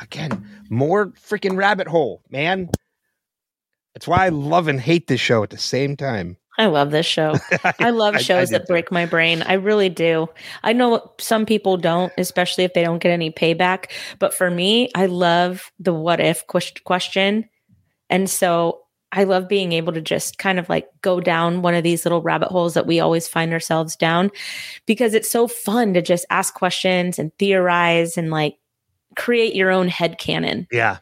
again. 0.00 0.48
More 0.70 1.08
freaking 1.08 1.58
rabbit 1.58 1.86
hole, 1.86 2.22
man. 2.30 2.70
That's 3.92 4.08
why 4.08 4.24
I 4.24 4.30
love 4.30 4.66
and 4.66 4.80
hate 4.80 5.08
this 5.08 5.20
show 5.20 5.42
at 5.42 5.50
the 5.50 5.58
same 5.58 5.94
time. 5.94 6.38
I 6.60 6.66
love 6.66 6.90
this 6.90 7.06
show. 7.06 7.36
I 7.78 7.88
love 7.88 8.20
shows 8.20 8.52
I, 8.52 8.56
I 8.56 8.58
that 8.58 8.66
break 8.66 8.92
my 8.92 9.06
brain. 9.06 9.40
I 9.42 9.54
really 9.54 9.88
do. 9.88 10.28
I 10.62 10.74
know 10.74 11.10
some 11.18 11.46
people 11.46 11.78
don't, 11.78 12.12
especially 12.18 12.64
if 12.64 12.74
they 12.74 12.82
don't 12.82 12.98
get 12.98 13.12
any 13.12 13.30
payback. 13.30 13.86
But 14.18 14.34
for 14.34 14.50
me, 14.50 14.90
I 14.94 15.06
love 15.06 15.72
the 15.78 15.94
what 15.94 16.20
if 16.20 16.44
question. 16.84 17.48
And 18.10 18.28
so 18.28 18.82
I 19.10 19.24
love 19.24 19.48
being 19.48 19.72
able 19.72 19.94
to 19.94 20.02
just 20.02 20.36
kind 20.36 20.58
of 20.58 20.68
like 20.68 20.86
go 21.00 21.18
down 21.18 21.62
one 21.62 21.74
of 21.74 21.82
these 21.82 22.04
little 22.04 22.20
rabbit 22.20 22.48
holes 22.48 22.74
that 22.74 22.86
we 22.86 23.00
always 23.00 23.26
find 23.26 23.54
ourselves 23.54 23.96
down 23.96 24.30
because 24.84 25.14
it's 25.14 25.30
so 25.30 25.48
fun 25.48 25.94
to 25.94 26.02
just 26.02 26.26
ask 26.28 26.52
questions 26.52 27.18
and 27.18 27.32
theorize 27.38 28.18
and 28.18 28.30
like 28.30 28.58
create 29.16 29.54
your 29.54 29.70
own 29.70 29.88
head 29.88 30.18
canon. 30.18 30.66
Yeah. 30.70 30.98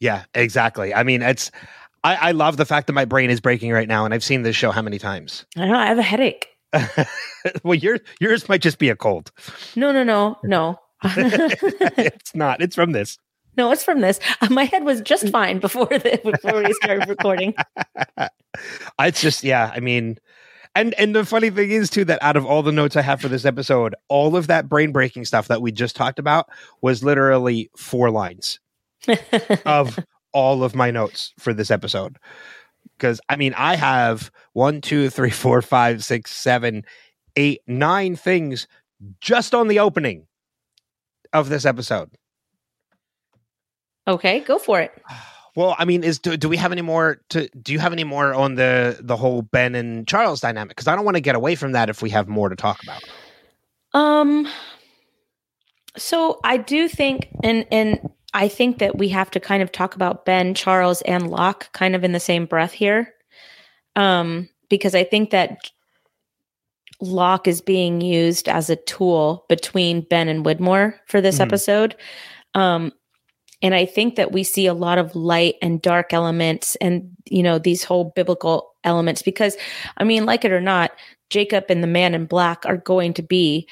Yeah, 0.00 0.24
exactly. 0.34 0.94
I 0.94 1.02
mean, 1.02 1.20
it's 1.20 1.50
I, 2.06 2.28
I 2.28 2.30
love 2.30 2.56
the 2.56 2.64
fact 2.64 2.86
that 2.86 2.92
my 2.92 3.04
brain 3.04 3.30
is 3.30 3.40
breaking 3.40 3.72
right 3.72 3.88
now, 3.88 4.04
and 4.04 4.14
I've 4.14 4.22
seen 4.22 4.42
this 4.42 4.54
show 4.54 4.70
how 4.70 4.80
many 4.80 4.96
times? 4.96 5.44
I 5.56 5.66
know 5.66 5.74
I 5.74 5.86
have 5.86 5.98
a 5.98 6.02
headache. 6.02 6.46
well, 7.64 7.74
yours 7.74 7.98
yours 8.20 8.48
might 8.48 8.62
just 8.62 8.78
be 8.78 8.90
a 8.90 8.94
cold. 8.94 9.32
No, 9.74 9.90
no, 9.90 10.04
no, 10.04 10.38
no. 10.44 10.78
it's 11.02 12.32
not. 12.32 12.62
It's 12.62 12.76
from 12.76 12.92
this. 12.92 13.18
No, 13.56 13.72
it's 13.72 13.82
from 13.82 14.02
this. 14.02 14.20
Uh, 14.40 14.48
my 14.50 14.64
head 14.64 14.84
was 14.84 15.00
just 15.00 15.28
fine 15.32 15.58
before 15.58 15.86
the 15.86 16.20
before 16.22 16.62
we 16.62 16.72
started 16.74 17.08
recording. 17.08 17.54
it's 19.00 19.20
just 19.20 19.42
yeah. 19.42 19.72
I 19.74 19.80
mean, 19.80 20.18
and 20.76 20.94
and 20.94 21.12
the 21.12 21.24
funny 21.24 21.50
thing 21.50 21.72
is 21.72 21.90
too 21.90 22.04
that 22.04 22.22
out 22.22 22.36
of 22.36 22.46
all 22.46 22.62
the 22.62 22.70
notes 22.70 22.94
I 22.94 23.02
have 23.02 23.20
for 23.20 23.28
this 23.28 23.44
episode, 23.44 23.96
all 24.06 24.36
of 24.36 24.46
that 24.46 24.68
brain 24.68 24.92
breaking 24.92 25.24
stuff 25.24 25.48
that 25.48 25.60
we 25.60 25.72
just 25.72 25.96
talked 25.96 26.20
about 26.20 26.48
was 26.82 27.02
literally 27.02 27.68
four 27.76 28.12
lines 28.12 28.60
of 29.64 29.98
all 30.36 30.62
of 30.62 30.74
my 30.74 30.90
notes 30.90 31.32
for 31.38 31.54
this 31.54 31.70
episode. 31.70 32.18
Because 32.96 33.22
I 33.30 33.36
mean, 33.36 33.54
I 33.54 33.74
have 33.74 34.30
one, 34.52 34.82
two, 34.82 35.08
three, 35.08 35.30
four, 35.30 35.62
five, 35.62 36.04
six, 36.04 36.30
seven, 36.30 36.84
eight, 37.36 37.62
nine 37.66 38.16
things 38.16 38.68
just 39.18 39.54
on 39.54 39.68
the 39.68 39.78
opening 39.78 40.26
of 41.32 41.48
this 41.48 41.64
episode. 41.64 42.10
Okay, 44.06 44.40
go 44.40 44.58
for 44.58 44.78
it. 44.78 44.92
Well, 45.56 45.74
I 45.78 45.86
mean, 45.86 46.04
is 46.04 46.18
do, 46.18 46.36
do 46.36 46.50
we 46.50 46.58
have 46.58 46.70
any 46.70 46.82
more 46.82 47.22
to 47.30 47.48
do 47.48 47.72
you 47.72 47.78
have 47.78 47.94
any 47.94 48.04
more 48.04 48.34
on 48.34 48.56
the 48.56 48.98
the 49.00 49.16
whole 49.16 49.40
Ben 49.40 49.74
and 49.74 50.06
Charles 50.06 50.42
dynamic? 50.42 50.76
Because 50.76 50.86
I 50.86 50.94
don't 50.94 51.06
want 51.06 51.16
to 51.16 51.22
get 51.22 51.34
away 51.34 51.54
from 51.54 51.72
that 51.72 51.88
if 51.88 52.02
we 52.02 52.10
have 52.10 52.28
more 52.28 52.50
to 52.50 52.56
talk 52.56 52.82
about. 52.82 53.02
Um 53.94 54.46
so 55.96 56.40
I 56.44 56.58
do 56.58 56.88
think 56.88 57.28
and 57.42 57.66
and 57.72 58.10
I 58.36 58.48
think 58.48 58.78
that 58.78 58.98
we 58.98 59.08
have 59.08 59.30
to 59.30 59.40
kind 59.40 59.62
of 59.62 59.72
talk 59.72 59.94
about 59.94 60.26
Ben, 60.26 60.52
Charles, 60.52 61.00
and 61.02 61.30
Locke 61.30 61.72
kind 61.72 61.96
of 61.96 62.04
in 62.04 62.12
the 62.12 62.20
same 62.20 62.44
breath 62.44 62.72
here. 62.72 63.14
Um, 63.96 64.50
because 64.68 64.94
I 64.94 65.04
think 65.04 65.30
that 65.30 65.70
Locke 67.00 67.48
is 67.48 67.62
being 67.62 68.02
used 68.02 68.46
as 68.46 68.68
a 68.68 68.76
tool 68.76 69.46
between 69.48 70.02
Ben 70.02 70.28
and 70.28 70.44
Widmore 70.44 70.98
for 71.06 71.22
this 71.22 71.36
mm-hmm. 71.36 71.44
episode. 71.44 71.96
Um, 72.54 72.92
and 73.62 73.74
I 73.74 73.86
think 73.86 74.16
that 74.16 74.32
we 74.32 74.44
see 74.44 74.66
a 74.66 74.74
lot 74.74 74.98
of 74.98 75.16
light 75.16 75.54
and 75.62 75.80
dark 75.80 76.12
elements 76.12 76.76
and, 76.76 77.08
you 77.24 77.42
know, 77.42 77.58
these 77.58 77.84
whole 77.84 78.12
biblical 78.14 78.70
elements 78.84 79.22
because, 79.22 79.56
I 79.96 80.04
mean, 80.04 80.26
like 80.26 80.44
it 80.44 80.52
or 80.52 80.60
not, 80.60 80.92
Jacob 81.30 81.64
and 81.70 81.82
the 81.82 81.88
man 81.88 82.14
in 82.14 82.26
black 82.26 82.66
are 82.66 82.76
going 82.76 83.14
to 83.14 83.22
be 83.22 83.66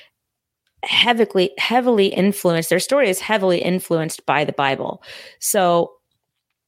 heavily, 0.87 1.53
heavily 1.59 2.09
influenced. 2.09 2.71
Their 2.71 2.81
story 2.81 3.09
is 3.09 3.21
heavily 3.21 3.59
influenced 3.59 4.25
by 4.27 4.45
the 4.45 4.53
Bible. 4.53 5.03
So 5.39 5.93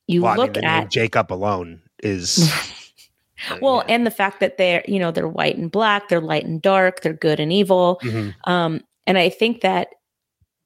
you 0.07 0.22
well, 0.22 0.37
look 0.37 0.57
I 0.57 0.61
mean, 0.61 0.64
at 0.64 0.90
Jacob 0.90 1.33
alone 1.33 1.83
is. 2.02 2.52
well, 3.61 3.85
yeah. 3.87 3.94
and 3.94 4.07
the 4.07 4.11
fact 4.11 4.40
that 4.40 4.59
they're, 4.59 4.85
you 4.87 4.98
know, 4.98 5.11
they're 5.11 5.29
white 5.29 5.57
and 5.57 5.70
black, 5.70 6.09
they're 6.09 6.20
light 6.20 6.44
and 6.44 6.62
dark, 6.62 7.00
they're 7.00 7.12
good 7.12 7.40
and 7.40 7.52
evil. 7.52 8.00
Mm-hmm. 8.02 8.50
Um, 8.50 8.81
and 9.07 9.18
I 9.18 9.29
think 9.29 9.61
that 9.62 9.88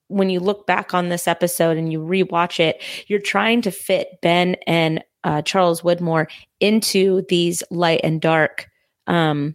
when 0.09 0.29
you 0.29 0.41
look 0.41 0.67
back 0.67 0.93
on 0.93 1.09
this 1.09 1.29
episode 1.29 1.77
and 1.77 1.93
you 1.93 2.01
rewatch 2.01 2.59
it, 2.59 2.83
you're 3.07 3.21
trying 3.21 3.63
to 3.63 3.71
fit 3.71 4.21
Ben 4.23 4.57
and 4.67 5.05
uh, 5.23 5.43
Charles 5.43 5.83
Widmore 5.83 6.27
into 6.59 7.25
these 7.29 7.63
light 7.71 8.01
and 8.03 8.21
dark 8.21 8.69
um, 9.07 9.55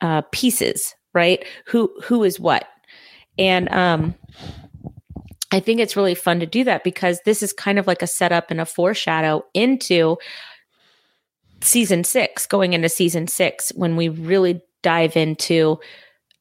uh, 0.00 0.22
pieces, 0.32 0.94
right? 1.14 1.44
Who 1.66 1.92
who 2.02 2.24
is 2.24 2.38
what? 2.38 2.66
And 3.38 3.72
um, 3.72 4.14
I 5.52 5.60
think 5.60 5.80
it's 5.80 5.96
really 5.96 6.14
fun 6.14 6.40
to 6.40 6.46
do 6.46 6.64
that 6.64 6.84
because 6.84 7.20
this 7.24 7.42
is 7.42 7.52
kind 7.52 7.78
of 7.78 7.86
like 7.86 8.02
a 8.02 8.06
setup 8.06 8.50
and 8.50 8.60
a 8.60 8.66
foreshadow 8.66 9.44
into 9.54 10.16
season 11.62 12.04
six, 12.04 12.46
going 12.46 12.72
into 12.72 12.88
season 12.88 13.26
six, 13.26 13.70
when 13.74 13.96
we 13.96 14.08
really 14.08 14.60
dive 14.82 15.16
into 15.16 15.78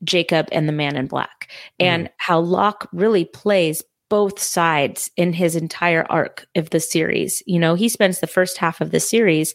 Jacob 0.04 0.48
and 0.52 0.68
the 0.68 0.74
man 0.74 0.96
in 0.96 1.08
black, 1.08 1.52
and 1.80 2.08
mm. 2.08 2.12
how 2.18 2.40
Locke 2.40 2.88
really 2.92 3.26
plays 3.26 3.84
both 4.10 4.40
sides 4.40 5.10
in 5.18 5.34
his 5.34 5.56
entire 5.56 6.06
arc 6.10 6.46
of 6.56 6.70
the 6.70 6.80
series. 6.80 7.44
You 7.46 7.60
know, 7.60 7.76
he 7.76 7.90
spends 7.90 8.20
the 8.20 8.28
first 8.28 8.58
half 8.58 8.80
of 8.80 8.92
the 8.92 9.00
series 9.00 9.54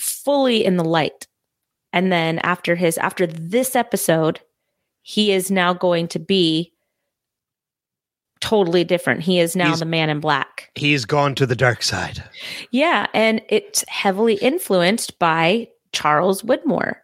fully 0.00 0.64
in 0.64 0.76
the 0.76 0.84
light. 0.84 1.26
And 1.92 2.10
then 2.10 2.38
after 2.40 2.74
his 2.74 2.98
after 2.98 3.26
this 3.26 3.76
episode, 3.76 4.40
he 5.06 5.32
is 5.32 5.50
now 5.50 5.74
going 5.74 6.08
to 6.08 6.18
be 6.18 6.72
totally 8.40 8.84
different. 8.84 9.20
He 9.20 9.38
is 9.38 9.54
now 9.54 9.70
he's, 9.70 9.80
the 9.80 9.84
man 9.84 10.08
in 10.08 10.18
black. 10.18 10.70
He's 10.74 11.04
gone 11.04 11.34
to 11.34 11.46
the 11.46 11.54
dark 11.54 11.82
side. 11.82 12.24
Yeah, 12.70 13.06
and 13.12 13.42
it's 13.50 13.84
heavily 13.86 14.34
influenced 14.36 15.18
by 15.18 15.68
Charles 15.92 16.40
Widmore. 16.40 16.96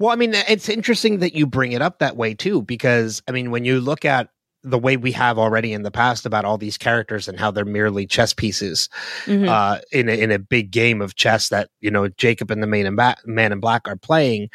Well, 0.00 0.10
I 0.10 0.16
mean, 0.16 0.34
it's 0.34 0.68
interesting 0.68 1.20
that 1.20 1.34
you 1.34 1.46
bring 1.46 1.70
it 1.70 1.80
up 1.80 2.00
that 2.00 2.16
way 2.16 2.34
too, 2.34 2.62
because 2.62 3.22
I 3.28 3.32
mean, 3.32 3.52
when 3.52 3.64
you 3.64 3.80
look 3.80 4.04
at 4.04 4.28
the 4.64 4.78
way 4.78 4.96
we 4.96 5.12
have 5.12 5.38
already 5.38 5.72
in 5.72 5.82
the 5.82 5.90
past 5.90 6.26
about 6.26 6.44
all 6.44 6.58
these 6.58 6.76
characters 6.76 7.28
and 7.28 7.38
how 7.38 7.52
they're 7.52 7.64
merely 7.64 8.06
chess 8.06 8.34
pieces 8.34 8.88
mm-hmm. 9.24 9.48
uh, 9.48 9.78
in 9.92 10.08
a, 10.08 10.12
in 10.12 10.30
a 10.32 10.38
big 10.38 10.70
game 10.70 11.00
of 11.00 11.14
chess 11.14 11.48
that 11.48 11.70
you 11.80 11.92
know 11.92 12.08
Jacob 12.08 12.50
and 12.50 12.60
the 12.60 12.66
man 12.66 12.86
in, 12.86 12.96
ba- 12.96 13.16
man 13.24 13.52
in 13.52 13.60
black 13.60 13.86
are 13.86 13.96
playing. 13.96 14.50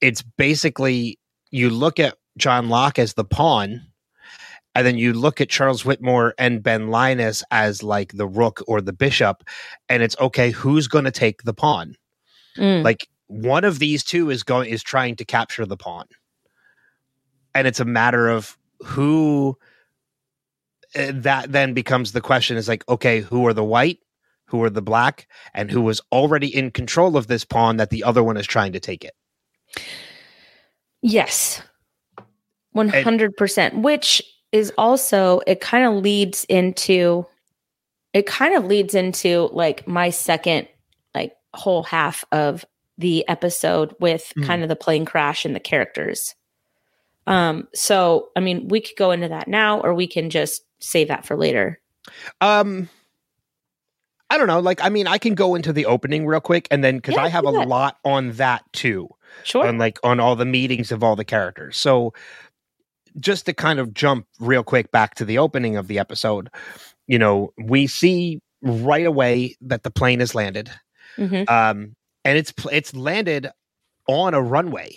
It's 0.00 0.22
basically 0.22 1.18
you 1.50 1.70
look 1.70 1.98
at 1.98 2.16
John 2.36 2.68
Locke 2.68 2.98
as 2.98 3.14
the 3.14 3.24
pawn, 3.24 3.82
and 4.74 4.86
then 4.86 4.96
you 4.96 5.12
look 5.12 5.40
at 5.40 5.48
Charles 5.48 5.82
Widmore 5.82 6.32
and 6.38 6.62
Ben 6.62 6.88
Linus 6.88 7.42
as 7.50 7.82
like 7.82 8.12
the 8.12 8.26
rook 8.26 8.62
or 8.66 8.80
the 8.80 8.92
bishop, 8.92 9.42
and 9.88 10.02
it's 10.02 10.16
okay, 10.20 10.50
who's 10.50 10.88
going 10.88 11.04
to 11.04 11.10
take 11.10 11.42
the 11.42 11.54
pawn? 11.54 11.96
Mm. 12.56 12.84
Like 12.84 13.08
one 13.26 13.64
of 13.64 13.78
these 13.78 14.02
two 14.02 14.28
is 14.30 14.42
going 14.42 14.68
is 14.68 14.82
trying 14.82 15.14
to 15.16 15.24
capture 15.24 15.64
the 15.64 15.76
pawn 15.76 16.06
and 17.54 17.66
it's 17.66 17.80
a 17.80 17.84
matter 17.84 18.28
of 18.28 18.56
who 18.80 19.56
uh, 20.96 21.12
that 21.14 21.52
then 21.52 21.72
becomes 21.72 22.12
the 22.12 22.20
question 22.20 22.56
is 22.56 22.68
like 22.68 22.86
okay 22.88 23.20
who 23.20 23.46
are 23.46 23.54
the 23.54 23.64
white 23.64 23.98
who 24.46 24.62
are 24.64 24.70
the 24.70 24.82
black 24.82 25.28
and 25.54 25.70
who 25.70 25.80
was 25.80 26.00
already 26.10 26.54
in 26.54 26.72
control 26.72 27.16
of 27.16 27.28
this 27.28 27.44
pawn 27.44 27.76
that 27.76 27.90
the 27.90 28.02
other 28.02 28.22
one 28.22 28.36
is 28.36 28.46
trying 28.46 28.72
to 28.72 28.80
take 28.80 29.04
it 29.04 29.14
yes 31.02 31.62
100% 32.76 33.58
and, 33.58 33.84
which 33.84 34.22
is 34.52 34.72
also 34.78 35.40
it 35.46 35.60
kind 35.60 35.84
of 35.84 36.02
leads 36.02 36.44
into 36.44 37.26
it 38.12 38.26
kind 38.26 38.54
of 38.54 38.64
leads 38.64 38.94
into 38.94 39.48
like 39.52 39.86
my 39.86 40.10
second 40.10 40.68
like 41.14 41.32
whole 41.54 41.82
half 41.82 42.24
of 42.32 42.64
the 42.98 43.26
episode 43.28 43.94
with 43.98 44.32
mm. 44.36 44.46
kind 44.46 44.62
of 44.62 44.68
the 44.68 44.76
plane 44.76 45.04
crash 45.04 45.44
and 45.44 45.56
the 45.56 45.60
characters. 45.60 46.34
Um, 47.26 47.68
so 47.74 48.28
I 48.36 48.40
mean, 48.40 48.68
we 48.68 48.80
could 48.80 48.96
go 48.96 49.10
into 49.10 49.28
that 49.28 49.48
now, 49.48 49.80
or 49.80 49.94
we 49.94 50.06
can 50.06 50.30
just 50.30 50.62
save 50.80 51.08
that 51.08 51.24
for 51.24 51.36
later. 51.36 51.80
Um, 52.40 52.88
I 54.30 54.38
don't 54.38 54.46
know. 54.46 54.60
Like, 54.60 54.82
I 54.82 54.88
mean, 54.88 55.06
I 55.06 55.18
can 55.18 55.34
go 55.34 55.54
into 55.54 55.72
the 55.72 55.86
opening 55.86 56.24
real 56.24 56.40
quick, 56.40 56.68
and 56.70 56.82
then 56.82 56.96
because 56.96 57.16
yeah, 57.16 57.24
I 57.24 57.28
have 57.28 57.44
a 57.44 57.50
lot 57.50 57.98
on 58.04 58.32
that 58.32 58.64
too. 58.72 59.08
Sure. 59.44 59.66
On 59.66 59.78
like 59.78 59.98
on 60.02 60.20
all 60.20 60.36
the 60.36 60.44
meetings 60.44 60.92
of 60.92 61.04
all 61.04 61.16
the 61.16 61.24
characters. 61.24 61.76
So 61.76 62.14
just 63.18 63.46
to 63.46 63.52
kind 63.52 63.78
of 63.78 63.92
jump 63.92 64.26
real 64.38 64.62
quick 64.62 64.90
back 64.92 65.14
to 65.16 65.24
the 65.24 65.38
opening 65.38 65.76
of 65.76 65.88
the 65.88 65.98
episode, 65.98 66.48
you 67.06 67.18
know, 67.18 67.52
we 67.62 67.86
see 67.86 68.40
right 68.62 69.06
away 69.06 69.56
that 69.60 69.82
the 69.82 69.90
plane 69.90 70.20
has 70.20 70.34
landed. 70.34 70.70
Mm-hmm. 71.16 71.52
Um, 71.52 71.96
and 72.24 72.38
it's 72.38 72.52
it's 72.70 72.94
landed 72.94 73.50
on 74.06 74.34
a 74.34 74.42
runway 74.42 74.96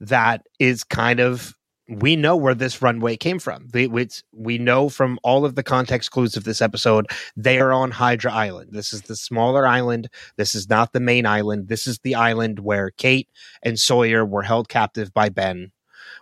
that 0.00 0.46
is 0.58 0.84
kind 0.84 1.20
of 1.20 1.54
we 1.88 2.16
know 2.16 2.36
where 2.36 2.54
this 2.54 2.82
runway 2.82 3.16
came 3.16 3.38
from. 3.38 3.68
It's, 3.72 4.22
we 4.32 4.58
know 4.58 4.88
from 4.88 5.18
all 5.22 5.44
of 5.44 5.54
the 5.54 5.62
context 5.62 6.10
clues 6.10 6.36
of 6.36 6.44
this 6.44 6.60
episode, 6.60 7.06
they 7.36 7.58
are 7.58 7.72
on 7.72 7.90
Hydra 7.90 8.32
Island. 8.32 8.70
This 8.72 8.92
is 8.92 9.02
the 9.02 9.16
smaller 9.16 9.66
island. 9.66 10.08
This 10.36 10.54
is 10.54 10.68
not 10.68 10.92
the 10.92 11.00
main 11.00 11.26
island. 11.26 11.68
This 11.68 11.86
is 11.86 11.98
the 12.00 12.14
island 12.14 12.60
where 12.60 12.90
Kate 12.90 13.28
and 13.62 13.78
Sawyer 13.78 14.24
were 14.24 14.42
held 14.42 14.68
captive 14.68 15.12
by 15.14 15.30
Ben 15.30 15.72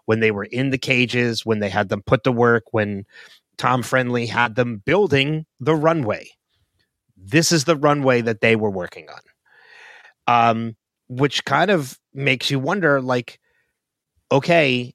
when 0.05 0.21
they 0.21 0.31
were 0.31 0.45
in 0.45 0.71
the 0.71 0.79
cages, 0.79 1.45
when 1.45 1.59
they 1.59 1.71
had 1.71 1.89
them 1.89 2.03
put 2.03 2.23
to 2.25 2.33
work, 2.33 2.73
when 2.73 3.05
Tom 3.59 3.83
Friendly 3.83 4.27
had 4.27 4.55
them 4.55 4.83
building 4.85 5.47
the 5.59 5.75
runway. 5.75 6.31
This 7.17 7.51
is 7.51 7.65
the 7.65 7.77
runway 7.77 8.21
that 8.21 8.41
they 8.41 8.55
were 8.55 8.71
working 8.71 9.09
on 9.09 9.21
um, 10.27 10.77
which 11.09 11.45
kind 11.45 11.71
of 11.71 11.99
makes 12.13 12.51
you 12.51 12.59
wonder 12.59 13.01
like, 13.01 13.39
okay, 14.33 14.95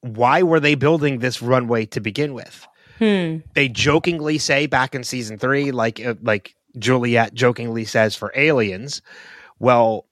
why 0.00 0.42
were 0.42 0.60
they 0.60 0.74
building 0.74 1.18
this 1.18 1.42
runway 1.42 1.86
to 1.86 2.00
begin 2.00 2.34
with? 2.34 2.66
Hmm. 2.98 3.38
They 3.54 3.68
jokingly 3.68 4.38
say 4.38 4.66
back 4.66 4.94
in 4.94 5.04
season 5.04 5.38
three, 5.38 5.70
like 5.70 6.04
uh, 6.04 6.14
like 6.22 6.54
Juliet 6.78 7.34
jokingly 7.34 7.84
says 7.84 8.14
for 8.16 8.32
aliens. 8.34 9.02
Well, 9.58 10.06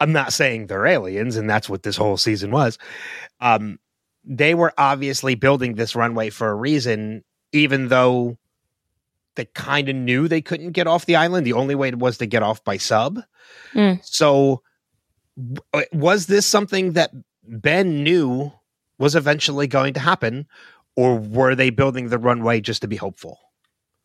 I'm 0.00 0.12
not 0.12 0.32
saying 0.32 0.66
they're 0.66 0.86
aliens, 0.86 1.36
and 1.36 1.50
that's 1.50 1.68
what 1.68 1.82
this 1.82 1.96
whole 1.96 2.16
season 2.16 2.50
was. 2.50 2.78
Um, 3.40 3.78
they 4.24 4.54
were 4.54 4.72
obviously 4.78 5.34
building 5.34 5.74
this 5.74 5.96
runway 5.96 6.30
for 6.30 6.50
a 6.50 6.54
reason, 6.54 7.24
even 7.52 7.88
though 7.88 8.36
they 9.34 9.46
kind 9.46 9.88
of 9.88 9.96
knew 9.96 10.28
they 10.28 10.42
couldn't 10.42 10.72
get 10.72 10.86
off 10.86 11.06
the 11.06 11.16
island. 11.16 11.46
The 11.46 11.52
only 11.52 11.74
way 11.74 11.88
it 11.88 11.98
was 11.98 12.18
to 12.18 12.26
get 12.26 12.42
off 12.42 12.62
by 12.64 12.76
sub. 12.76 13.20
Mm. 13.72 14.04
So, 14.04 14.62
uh, 15.72 15.82
was 15.92 16.26
this 16.26 16.46
something 16.46 16.92
that 16.92 17.10
Ben 17.48 18.02
knew 18.02 18.52
was 18.98 19.14
eventually 19.14 19.66
going 19.66 19.94
to 19.94 20.00
happen, 20.00 20.46
or 20.96 21.16
were 21.18 21.54
they 21.54 21.70
building 21.70 22.08
the 22.08 22.18
runway 22.18 22.60
just 22.60 22.82
to 22.82 22.88
be 22.88 22.96
hopeful? 22.96 23.38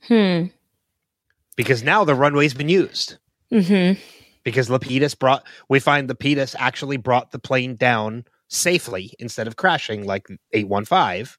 Hmm. 0.07 0.45
Because 1.55 1.83
now 1.83 2.03
the 2.03 2.15
runway's 2.15 2.53
been 2.53 2.69
used. 2.69 3.17
Mm-hmm. 3.51 3.99
Because 4.43 4.69
Lapidus 4.69 5.17
brought, 5.17 5.45
we 5.69 5.79
find 5.79 6.09
Lapidus 6.09 6.55
actually 6.57 6.97
brought 6.97 7.31
the 7.31 7.39
plane 7.39 7.75
down 7.75 8.25
safely 8.49 9.13
instead 9.19 9.47
of 9.47 9.55
crashing 9.55 10.05
like 10.05 10.27
815. 10.51 11.35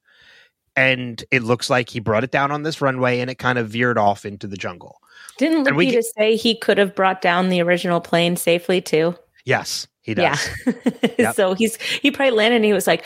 And 0.77 1.23
it 1.31 1.43
looks 1.43 1.71
like 1.71 1.89
he 1.89 2.01
brought 2.01 2.25
it 2.25 2.31
down 2.33 2.51
on 2.51 2.63
this 2.63 2.81
runway 2.81 3.21
and 3.21 3.31
it 3.31 3.37
kind 3.39 3.59
of 3.59 3.69
veered 3.69 3.99
off 3.99 4.25
into 4.25 4.47
the 4.47 4.57
jungle. 4.57 4.97
Didn't 5.39 5.65
Lapidus 5.67 5.91
get- 5.93 6.05
say 6.17 6.37
he 6.37 6.57
could 6.57 6.79
have 6.79 6.95
brought 6.95 7.21
down 7.21 7.49
the 7.49 7.61
original 7.61 8.01
plane 8.01 8.37
safely 8.37 8.81
too? 8.81 9.15
Yes, 9.45 9.87
he 10.05 10.15
does. 10.15 10.49
Yeah. 10.67 10.73
Yep. 11.19 11.35
so 11.35 11.55
he's 11.55 11.77
he 11.81 12.11
probably 12.11 12.31
landed 12.37 12.57
and 12.57 12.65
he 12.65 12.73
was 12.73 12.87
like, 12.87 13.05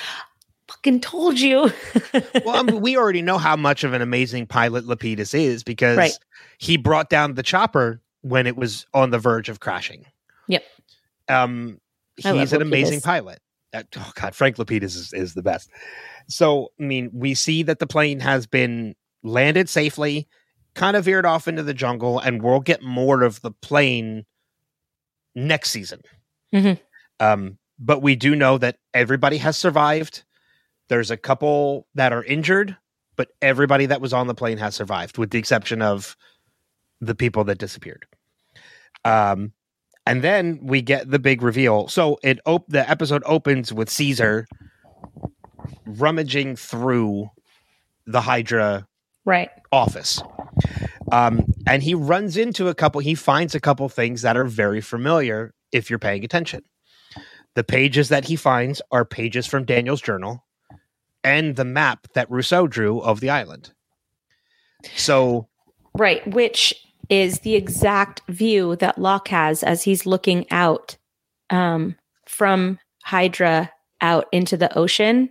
"Fucking 0.69 1.01
told 1.01 1.39
you." 1.41 1.71
well, 2.45 2.57
I 2.57 2.63
mean, 2.63 2.81
we 2.81 2.97
already 2.97 3.23
know 3.23 3.39
how 3.39 3.57
much 3.57 3.85
of 3.85 3.93
an 3.95 4.03
amazing 4.03 4.47
pilot 4.47 4.85
Lapidus 4.85 5.35
is 5.35 5.63
because 5.63 5.97
Right. 5.97 6.19
he 6.59 6.77
brought 6.77 7.09
down 7.11 7.35
the 7.35 7.43
chopper 7.43 8.01
when 8.23 8.47
it 8.47 8.57
was 8.57 8.87
on 8.95 9.11
the 9.11 9.19
verge 9.19 9.49
of 9.49 9.61
crashing. 9.61 10.05
Yep. 10.49 10.65
Um, 11.29 11.81
he's 12.17 12.53
an 12.53 12.63
amazing 12.63 13.01
pilot. 13.01 13.41
Uh, 13.75 13.83
oh 13.97 14.13
God, 14.15 14.35
Frank 14.35 14.57
Lapidus 14.57 14.97
is, 14.97 15.13
is 15.13 15.35
the 15.35 15.43
best. 15.43 15.71
So, 16.29 16.69
I 16.81 16.85
mean, 16.85 17.11
we 17.13 17.35
see 17.35 17.63
that 17.65 17.79
the 17.79 17.87
plane 17.87 18.21
has 18.21 18.47
been 18.47 18.95
landed 19.23 19.69
safely, 19.69 20.27
kind 20.75 20.97
of 20.97 21.05
veered 21.05 21.27
off 21.27 21.47
into 21.47 21.63
the 21.63 21.75
jungle, 21.75 22.19
and 22.19 22.43
we'll 22.43 22.61
get 22.61 22.83
more 22.83 23.23
of 23.23 23.41
the 23.43 23.51
plane 23.51 24.25
next 25.35 25.71
season. 25.71 26.01
Mhm. 26.55 26.81
Um, 27.21 27.59
but 27.79 28.03
we 28.03 28.17
do 28.17 28.35
know 28.35 28.59
that 28.59 28.79
everybody 28.93 29.39
has 29.39 29.57
survived. 29.57 30.25
There's 30.89 31.11
a 31.11 31.17
couple 31.17 31.87
that 31.95 32.13
are 32.13 32.25
injured, 32.25 32.77
but 33.17 33.29
everybody 33.43 33.87
that 33.87 34.01
was 34.01 34.13
on 34.13 34.27
the 34.27 34.35
plane 34.35 34.59
has 34.59 34.75
survived, 34.75 35.19
with 35.19 35.31
the 35.31 35.39
exception 35.39 35.83
of 35.83 36.17
the 37.01 37.15
people 37.15 37.45
that 37.45 37.59
disappeared. 37.59 38.07
Um, 39.05 39.53
and 40.07 40.23
then 40.23 40.61
we 40.63 40.83
get 40.83 41.11
the 41.11 41.19
big 41.19 41.43
reveal. 41.43 41.89
So 41.89 42.19
it 42.23 42.41
op- 42.47 42.69
the 42.69 42.89
episode 42.89 43.23
opens 43.27 43.73
with 43.73 43.91
Caesar 43.91 44.47
rummaging 45.85 46.57
through 46.57 47.31
the 48.07 48.23
Hydra 48.23 48.87
right. 49.25 49.51
office. 49.71 50.23
Um, 51.13 51.53
and 51.67 51.83
he 51.83 51.95
runs 51.95 52.37
into 52.37 52.69
a 52.69 52.75
couple, 52.75 53.01
he 53.01 53.15
finds 53.15 53.55
a 53.55 53.61
couple 53.61 53.89
things 53.89 54.23
that 54.23 54.37
are 54.37 54.45
very 54.45 54.81
familiar 54.81 55.53
if 55.73 55.91
you're 55.91 55.99
paying 55.99 56.25
attention. 56.25 56.63
The 57.55 57.65
pages 57.65 58.09
that 58.09 58.25
he 58.25 58.37
finds 58.37 58.81
are 58.91 59.05
pages 59.05 59.47
from 59.47 59.65
Daniel's 59.65 60.01
journal 60.01 60.45
and 61.25 61.57
the 61.57 61.65
map 61.65 62.07
that 62.15 62.31
Rousseau 62.31 62.67
drew 62.67 63.01
of 63.01 63.21
the 63.21 63.31
island. 63.31 63.73
So, 64.95 65.49
Right, 65.95 66.25
which 66.29 66.75
is 67.09 67.41
the 67.41 67.57
exact 67.57 68.23
view 68.29 68.77
that 68.77 68.99
Locke 68.99 69.29
has 69.29 69.63
as 69.63 69.83
he's 69.83 70.07
looking 70.07 70.47
out 70.51 70.97
um, 71.51 71.97
from 72.27 72.79
Hydra 73.03 73.73
out 74.01 74.27
into 74.31 74.57
the 74.57 74.77
ocean. 74.79 75.31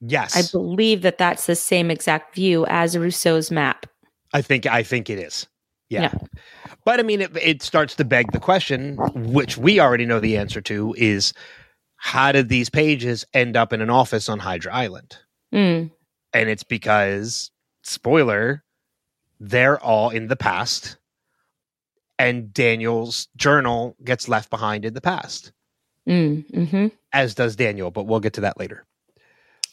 yes, 0.00 0.36
I 0.36 0.50
believe 0.50 1.02
that 1.02 1.18
that's 1.18 1.46
the 1.46 1.54
same 1.54 1.90
exact 1.90 2.34
view 2.34 2.66
as 2.66 2.98
Rousseau's 2.98 3.50
map. 3.50 3.86
I 4.32 4.42
think 4.42 4.66
I 4.66 4.82
think 4.82 5.08
it 5.08 5.18
is. 5.18 5.46
Yeah. 5.88 6.12
But 6.84 7.00
I 7.00 7.02
mean 7.02 7.20
it, 7.20 7.36
it 7.36 7.62
starts 7.62 7.94
to 7.96 8.04
beg 8.04 8.32
the 8.32 8.40
question 8.40 8.96
which 9.14 9.56
we 9.56 9.78
already 9.80 10.06
know 10.06 10.20
the 10.20 10.36
answer 10.36 10.60
to 10.62 10.94
is 10.98 11.32
how 11.96 12.32
did 12.32 12.48
these 12.48 12.68
pages 12.68 13.24
end 13.32 13.56
up 13.56 13.72
in 13.72 13.80
an 13.80 13.90
office 13.90 14.28
on 14.28 14.38
Hydra 14.38 14.74
Island? 14.74 15.16
Mm, 15.54 15.90
And 16.32 16.48
it's 16.48 16.64
because 16.64 17.50
spoiler 17.82 18.62
they're 19.38 19.78
all 19.82 20.10
in 20.10 20.28
the 20.28 20.36
past 20.36 20.96
and 22.18 22.52
Daniel's 22.52 23.28
journal 23.36 23.94
gets 24.04 24.28
left 24.28 24.50
behind 24.50 24.84
in 24.84 24.94
the 24.94 25.00
past 25.00 25.52
mm, 26.08 26.70
hmm 26.70 26.86
as 27.12 27.34
does 27.34 27.56
Daniel, 27.56 27.90
but 27.90 28.04
we'll 28.04 28.20
get 28.20 28.34
to 28.34 28.42
that 28.42 28.58
later. 28.58 28.84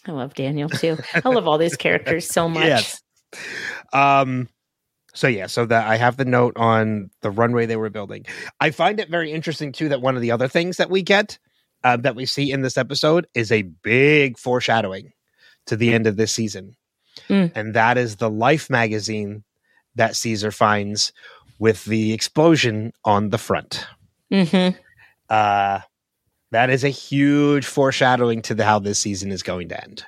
I 0.06 0.12
love 0.12 0.34
Daniel 0.34 0.70
too. 0.70 0.98
I 1.14 1.28
love 1.28 1.48
all 1.48 1.58
these 1.58 1.76
characters 1.76 2.28
so 2.30 2.48
much. 2.50 2.66
Yes. 2.66 3.02
Um 3.92 4.48
so 5.14 5.28
yeah, 5.28 5.48
so 5.48 5.66
that 5.66 5.88
I 5.88 5.98
have 5.98 6.18
the 6.18 6.26
note 6.26 6.58
on 6.58 7.10
the 7.22 7.32
runway 7.32 7.66
they 7.66 7.76
were 7.76 7.90
building. 7.90 8.26
I 8.60 8.72
find 8.72 9.00
it 9.00 9.10
very 9.10 9.32
interesting 9.32 9.72
too 9.72 9.90
that 9.90 10.02
one 10.02 10.16
of 10.16 10.22
the 10.22 10.32
other 10.32 10.48
things 10.48 10.78
that 10.78 10.90
we 10.90 11.02
get 11.04 11.38
uh, 11.84 11.98
that 11.98 12.16
we 12.16 12.26
see 12.26 12.52
in 12.52 12.62
this 12.62 12.78
episode 12.78 13.28
is 13.34 13.52
a 13.52 13.64
big 13.64 14.38
foreshadowing 14.38 15.12
to 15.66 15.76
the 15.76 15.94
end 15.94 16.08
of 16.08 16.18
this 16.18 16.32
season, 16.32 16.76
Mm. 17.30 17.52
and 17.56 17.74
that 17.76 17.98
is 17.98 18.16
the 18.16 18.30
Life 18.30 18.70
magazine 18.70 19.44
that 19.96 20.16
Caesar 20.16 20.52
finds 20.52 21.14
with 21.60 21.86
the 21.86 22.12
explosion 22.14 22.92
on 23.06 23.30
the 23.30 23.38
front. 23.38 23.86
hmm 24.32 24.70
Uh, 25.30 25.80
that 26.52 26.70
is 26.70 26.84
a 26.84 26.90
huge 26.90 27.66
foreshadowing 27.66 28.42
to 28.44 28.54
the, 28.56 28.64
how 28.66 28.80
this 28.80 29.00
season 29.00 29.32
is 29.32 29.44
going 29.44 29.70
to 29.70 29.84
end 29.84 30.06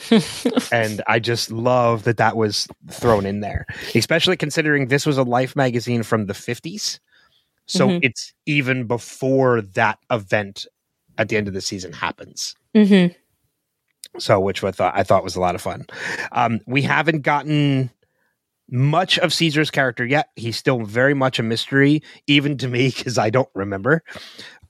and 0.72 1.02
I 1.06 1.18
just 1.18 1.50
love 1.50 2.04
that 2.04 2.16
that 2.18 2.36
was 2.36 2.68
thrown 2.90 3.26
in 3.26 3.40
there, 3.40 3.66
especially 3.94 4.36
considering 4.36 4.88
this 4.88 5.06
was 5.06 5.18
a 5.18 5.22
Life 5.22 5.54
magazine 5.56 6.02
from 6.02 6.26
the 6.26 6.34
50s. 6.34 6.98
So 7.66 7.88
Mhm. 7.88 8.00
it's 8.02 8.32
even 8.46 8.86
before 8.86 9.60
that 9.62 9.98
event 10.10 10.66
at 11.18 11.28
the 11.28 11.36
end 11.36 11.48
of 11.48 11.54
the 11.54 11.60
season 11.60 11.92
happens. 11.92 12.54
hmm 12.74 13.06
So, 14.18 14.40
which 14.40 14.62
I 14.62 14.70
thought 14.72 14.92
I 14.96 15.02
thought 15.04 15.24
was 15.24 15.36
a 15.36 15.40
lot 15.40 15.54
of 15.54 15.62
fun. 15.62 15.86
Um, 16.32 16.60
we 16.66 16.82
haven't 16.82 17.22
gotten 17.22 17.90
much 18.70 19.18
of 19.18 19.32
Caesar's 19.32 19.70
character 19.70 20.04
yet. 20.04 20.28
He's 20.36 20.56
still 20.56 20.80
very 20.84 21.14
much 21.14 21.38
a 21.38 21.42
mystery, 21.42 22.02
even 22.26 22.56
to 22.58 22.68
me, 22.68 22.88
because 22.96 23.16
I 23.18 23.30
don't 23.30 23.48
remember 23.54 24.02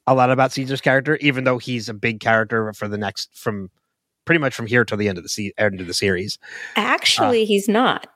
a 0.07 0.15
lot 0.15 0.31
about 0.31 0.53
Caesar's 0.53 0.81
character, 0.81 1.17
even 1.17 1.45
though 1.45 1.59
he's 1.59 1.89
a 1.89 1.95
big 1.95 2.21
character 2.21 2.73
for 2.73 2.89
the 2.89 2.99
next 2.99 3.37
from 3.37 3.71
pretty 4.25 4.39
much 4.39 4.55
from 4.55 4.67
here 4.67 4.85
till 4.85 4.97
the 4.99 5.09
end 5.09 5.19
of 5.19 5.25
the 5.25 5.29
se- 5.29 5.53
end 5.59 5.81
of 5.81 5.87
the 5.87 5.95
series. 5.95 6.39
Actually, 6.77 7.45
he's 7.45 7.69
not. 7.69 8.07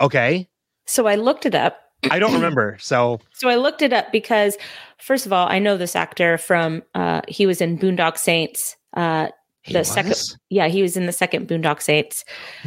Okay, 0.00 0.48
So 0.86 1.06
I 1.06 1.14
looked 1.14 1.46
it 1.46 1.54
up. 1.54 1.78
I 2.10 2.18
don't 2.18 2.34
remember. 2.34 2.76
So 2.80 3.20
So 3.34 3.48
I 3.48 3.54
looked 3.54 3.82
it 3.82 3.92
up 3.92 4.10
because, 4.10 4.56
first 4.98 5.26
of 5.26 5.32
all, 5.32 5.48
I 5.48 5.60
know 5.60 5.76
this 5.76 5.94
actor 5.94 6.38
from 6.38 6.82
uh, 6.94 7.20
he 7.28 7.46
was 7.46 7.60
in 7.60 7.78
Boondock 7.78 8.18
Saints. 8.18 8.76
Uh, 8.94 9.28
he 9.62 9.72
The 9.74 9.80
was? 9.80 9.88
second- 9.88 10.36
yeah, 10.50 10.66
he 10.66 10.82
was 10.82 10.96
in 10.96 11.06
the 11.06 11.12
second 11.12 11.46
Boondock 11.48 11.80
Saints. 11.80 12.24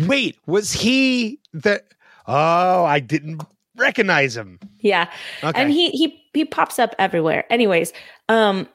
Wait, 0.07 0.37
was 0.47 0.71
he 0.71 1.39
the? 1.51 1.83
Oh, 2.25 2.85
I 2.85 3.01
didn't 3.01 3.41
recognize 3.75 4.37
him. 4.37 4.59
Yeah, 4.79 5.09
Okay, 5.43 5.61
and 5.61 5.69
he 5.71 5.89
he 5.91 6.23
he 6.33 6.45
pops 6.45 6.79
up 6.79 6.95
everywhere. 6.97 7.43
Anyways, 7.51 7.91
um, 8.29 8.69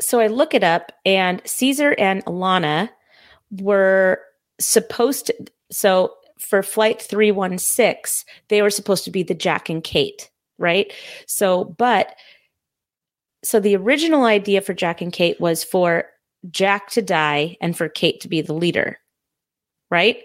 so 0.00 0.20
I 0.20 0.26
look 0.26 0.54
it 0.54 0.64
up, 0.64 0.92
and 1.04 1.42
Caesar 1.44 1.94
and 1.98 2.24
Alana 2.24 2.90
were 3.50 4.20
supposed 4.60 5.26
to. 5.26 5.34
So 5.70 6.14
for 6.38 6.62
flight 6.62 7.00
three 7.00 7.30
one 7.30 7.58
six, 7.58 8.24
they 8.48 8.62
were 8.62 8.70
supposed 8.70 9.04
to 9.04 9.10
be 9.10 9.22
the 9.22 9.34
Jack 9.34 9.68
and 9.68 9.84
Kate, 9.84 10.30
right? 10.58 10.92
So, 11.26 11.64
but 11.64 12.16
so 13.44 13.60
the 13.60 13.76
original 13.76 14.24
idea 14.24 14.60
for 14.60 14.74
Jack 14.74 15.00
and 15.00 15.12
Kate 15.12 15.40
was 15.40 15.64
for 15.64 16.04
Jack 16.50 16.90
to 16.90 17.02
die 17.02 17.56
and 17.60 17.76
for 17.76 17.88
Kate 17.88 18.20
to 18.20 18.28
be 18.28 18.40
the 18.40 18.54
leader, 18.54 18.98
right? 19.90 20.22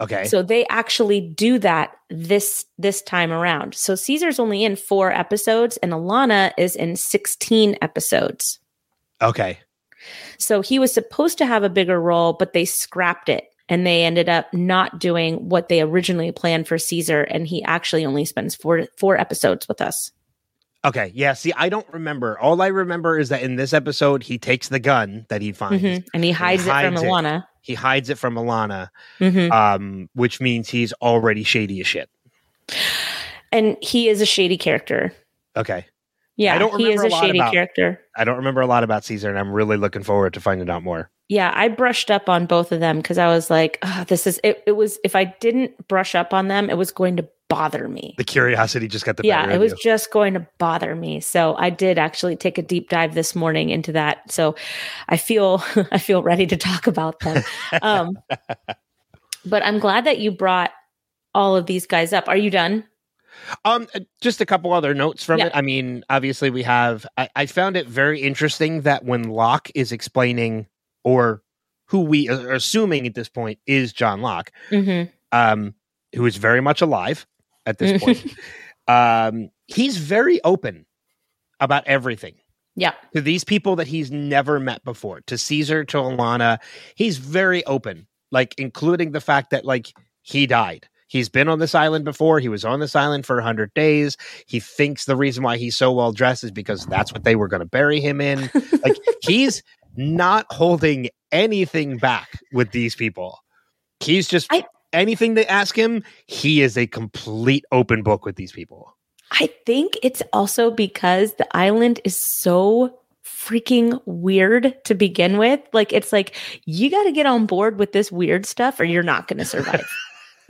okay, 0.00 0.24
So 0.26 0.42
they 0.42 0.66
actually 0.68 1.20
do 1.20 1.58
that 1.60 1.96
this 2.10 2.64
this 2.78 3.02
time 3.02 3.32
around. 3.32 3.74
So 3.74 3.94
Caesar's 3.94 4.38
only 4.38 4.64
in 4.64 4.76
4 4.76 5.12
episodes 5.12 5.76
and 5.78 5.92
Alana 5.92 6.52
is 6.58 6.76
in 6.76 6.96
16 6.96 7.76
episodes. 7.80 8.58
Okay, 9.22 9.58
So 10.38 10.60
he 10.60 10.78
was 10.78 10.92
supposed 10.92 11.38
to 11.38 11.46
have 11.46 11.62
a 11.62 11.70
bigger 11.70 12.00
role 12.00 12.32
but 12.32 12.52
they 12.52 12.64
scrapped 12.64 13.28
it 13.28 13.44
and 13.68 13.86
they 13.86 14.04
ended 14.04 14.28
up 14.28 14.52
not 14.52 14.98
doing 14.98 15.48
what 15.48 15.68
they 15.68 15.80
originally 15.80 16.32
planned 16.32 16.66
for 16.68 16.76
Caesar 16.78 17.22
and 17.22 17.46
he 17.46 17.62
actually 17.64 18.04
only 18.04 18.24
spends 18.24 18.54
4 18.56 18.86
4 18.98 19.16
episodes 19.18 19.68
with 19.68 19.80
us. 19.80 20.10
okay. 20.84 21.12
Yeah. 21.14 21.34
See, 21.34 21.52
I 21.56 21.68
don't 21.68 21.86
remember. 21.92 22.36
All 22.40 22.60
I 22.60 22.66
remember 22.66 23.16
is 23.18 23.28
that 23.28 23.40
in 23.42 23.54
this 23.54 23.72
episode, 23.72 24.24
he 24.24 24.36
takes 24.38 24.68
the 24.68 24.80
gun 24.80 25.24
that 25.28 25.40
he 25.40 25.52
finds. 25.52 25.82
Mhm. 25.84 26.04
And 26.12 26.24
he 26.24 26.32
hides, 26.32 26.62
it 26.62 26.70
from 26.70 26.72
hides 26.96 27.02
it. 27.02 27.06
Alana. 27.06 27.44
He 27.60 27.74
hides 27.74 28.10
it 28.10 28.18
from 28.18 28.34
Alana, 28.34 28.88
Mhm. 29.20 29.52
um, 29.52 30.08
which 30.14 30.40
means 30.40 30.68
he's 30.68 30.92
already 30.94 31.44
shady 31.44 31.80
as 31.80 31.86
shit. 31.86 32.10
And 33.52 33.76
he 33.80 34.08
is 34.08 34.20
a 34.20 34.26
shady 34.26 34.56
character. 34.58 35.12
Okay. 35.56 35.86
Yeah, 36.36 36.54
I 36.54 36.58
don't 36.58 36.78
he 36.78 36.90
is 36.90 37.02
a 37.02 37.06
a 37.06 37.10
shady 37.10 37.38
about- 37.38 37.52
character. 37.52 38.00
I 38.16 38.24
don't 38.24 38.36
remember 38.36 38.60
a 38.60 38.66
lot 38.66 38.84
about 38.84 39.04
Caesar, 39.04 39.28
and 39.28 39.38
I'm 39.38 39.52
really 39.52 39.76
looking 39.76 40.02
forward 40.02 40.34
to 40.34 40.40
finding 40.40 40.68
out 40.70 40.82
more. 40.82 41.10
Yeah, 41.28 41.52
I 41.54 41.68
brushed 41.68 42.10
up 42.10 42.28
on 42.28 42.46
both 42.46 42.72
of 42.72 42.80
them 42.80 42.98
because 42.98 43.16
I 43.18 43.26
was 43.28 43.48
like, 43.50 43.78
"Ugh, 43.82 44.06
this 44.06 44.26
is 44.26 44.40
it, 44.44 44.62
it 44.66 44.72
was 44.72 44.98
if 45.04 45.16
I 45.16 45.24
didn't 45.24 45.88
brush 45.88 46.14
up 46.14 46.34
on 46.34 46.48
them, 46.48 46.68
it 46.68 46.76
was 46.76 46.90
going 46.90 47.16
to 47.16 47.28
bother 47.48 47.86
me. 47.86 48.14
The 48.16 48.24
curiosity 48.24 48.88
just 48.88 49.04
got 49.04 49.18
the 49.18 49.26
yeah, 49.26 49.50
it 49.50 49.58
was 49.58 49.72
you. 49.72 49.78
just 49.82 50.10
going 50.10 50.32
to 50.34 50.46
bother 50.58 50.94
me. 50.96 51.20
So 51.20 51.54
I 51.58 51.68
did 51.68 51.98
actually 51.98 52.34
take 52.36 52.56
a 52.56 52.62
deep 52.62 52.88
dive 52.88 53.14
this 53.14 53.34
morning 53.34 53.68
into 53.68 53.92
that. 53.92 54.32
So 54.32 54.56
I 55.08 55.18
feel 55.18 55.62
I 55.92 55.98
feel 55.98 56.22
ready 56.22 56.46
to 56.46 56.56
talk 56.56 56.86
about 56.86 57.20
them. 57.20 57.42
Um, 57.82 58.18
but 59.44 59.62
I'm 59.64 59.78
glad 59.78 60.04
that 60.06 60.18
you 60.18 60.30
brought 60.32 60.70
all 61.34 61.56
of 61.56 61.66
these 61.66 61.86
guys 61.86 62.12
up. 62.12 62.28
Are 62.28 62.36
you 62.36 62.50
done? 62.50 62.84
Um, 63.64 63.86
uh, 63.94 64.00
just 64.20 64.40
a 64.40 64.46
couple 64.46 64.72
other 64.72 64.94
notes 64.94 65.24
from 65.24 65.38
Yeah. 65.38 65.46
it. 65.46 65.52
I 65.54 65.62
mean, 65.62 66.04
obviously, 66.10 66.50
we 66.50 66.62
have. 66.62 67.06
I, 67.16 67.28
I 67.36 67.46
found 67.46 67.76
it 67.76 67.86
very 67.88 68.20
interesting 68.20 68.82
that 68.82 69.04
when 69.04 69.24
Locke 69.24 69.70
is 69.74 69.92
explaining, 69.92 70.66
or 71.04 71.42
who 71.86 72.00
we 72.02 72.28
are 72.28 72.52
assuming 72.52 73.06
at 73.06 73.14
this 73.14 73.28
point 73.28 73.58
is 73.66 73.92
John 73.92 74.22
Locke, 74.22 74.50
Mm-hmm. 74.70 75.10
um, 75.32 75.74
who 76.14 76.24
is 76.26 76.36
very 76.36 76.60
much 76.60 76.80
alive 76.80 77.26
at 77.66 77.78
this 77.78 78.02
point. 78.02 78.24
um, 78.88 79.50
he's 79.66 79.96
very 79.96 80.40
open 80.42 80.86
about 81.60 81.86
everything 81.86 82.34
Yeah. 82.76 82.92
to 83.14 83.20
these 83.20 83.44
people 83.44 83.76
that 83.76 83.86
he's 83.86 84.10
never 84.10 84.58
met 84.58 84.84
before. 84.84 85.20
To 85.22 85.38
Caesar, 85.38 85.84
to 85.84 85.96
Alana, 85.98 86.58
he's 86.94 87.18
very 87.18 87.64
open, 87.66 88.06
like 88.30 88.54
including 88.58 89.12
the 89.12 89.20
fact 89.20 89.50
that 89.50 89.64
like 89.64 89.92
he 90.22 90.46
died. 90.46 90.88
He's 91.12 91.28
been 91.28 91.46
on 91.46 91.58
this 91.58 91.74
island 91.74 92.06
before. 92.06 92.40
He 92.40 92.48
was 92.48 92.64
on 92.64 92.80
this 92.80 92.96
island 92.96 93.26
for 93.26 93.36
100 93.36 93.74
days. 93.74 94.16
He 94.46 94.60
thinks 94.60 95.04
the 95.04 95.14
reason 95.14 95.42
why 95.44 95.58
he's 95.58 95.76
so 95.76 95.92
well 95.92 96.10
dressed 96.10 96.42
is 96.42 96.50
because 96.50 96.86
that's 96.86 97.12
what 97.12 97.22
they 97.22 97.36
were 97.36 97.48
going 97.48 97.60
to 97.60 97.66
bury 97.66 98.00
him 98.00 98.18
in. 98.22 98.48
like 98.82 98.96
he's 99.20 99.62
not 99.94 100.46
holding 100.48 101.10
anything 101.30 101.98
back 101.98 102.40
with 102.54 102.70
these 102.70 102.96
people. 102.96 103.40
He's 104.00 104.26
just 104.26 104.50
I- 104.50 104.64
anything 104.94 105.34
they 105.34 105.46
ask 105.46 105.76
him, 105.76 106.02
he 106.24 106.62
is 106.62 106.78
a 106.78 106.86
complete 106.86 107.66
open 107.72 108.02
book 108.02 108.24
with 108.24 108.36
these 108.36 108.52
people. 108.52 108.96
I 109.32 109.50
think 109.66 109.98
it's 110.02 110.22
also 110.32 110.70
because 110.70 111.34
the 111.34 111.46
island 111.54 112.00
is 112.04 112.16
so 112.16 112.98
freaking 113.22 114.00
weird 114.06 114.82
to 114.86 114.94
begin 114.94 115.36
with. 115.36 115.60
Like 115.74 115.92
it's 115.92 116.10
like 116.10 116.34
you 116.64 116.90
got 116.90 117.02
to 117.02 117.12
get 117.12 117.26
on 117.26 117.44
board 117.44 117.78
with 117.78 117.92
this 117.92 118.10
weird 118.10 118.46
stuff 118.46 118.80
or 118.80 118.84
you're 118.84 119.02
not 119.02 119.28
going 119.28 119.38
to 119.40 119.44
survive. 119.44 119.84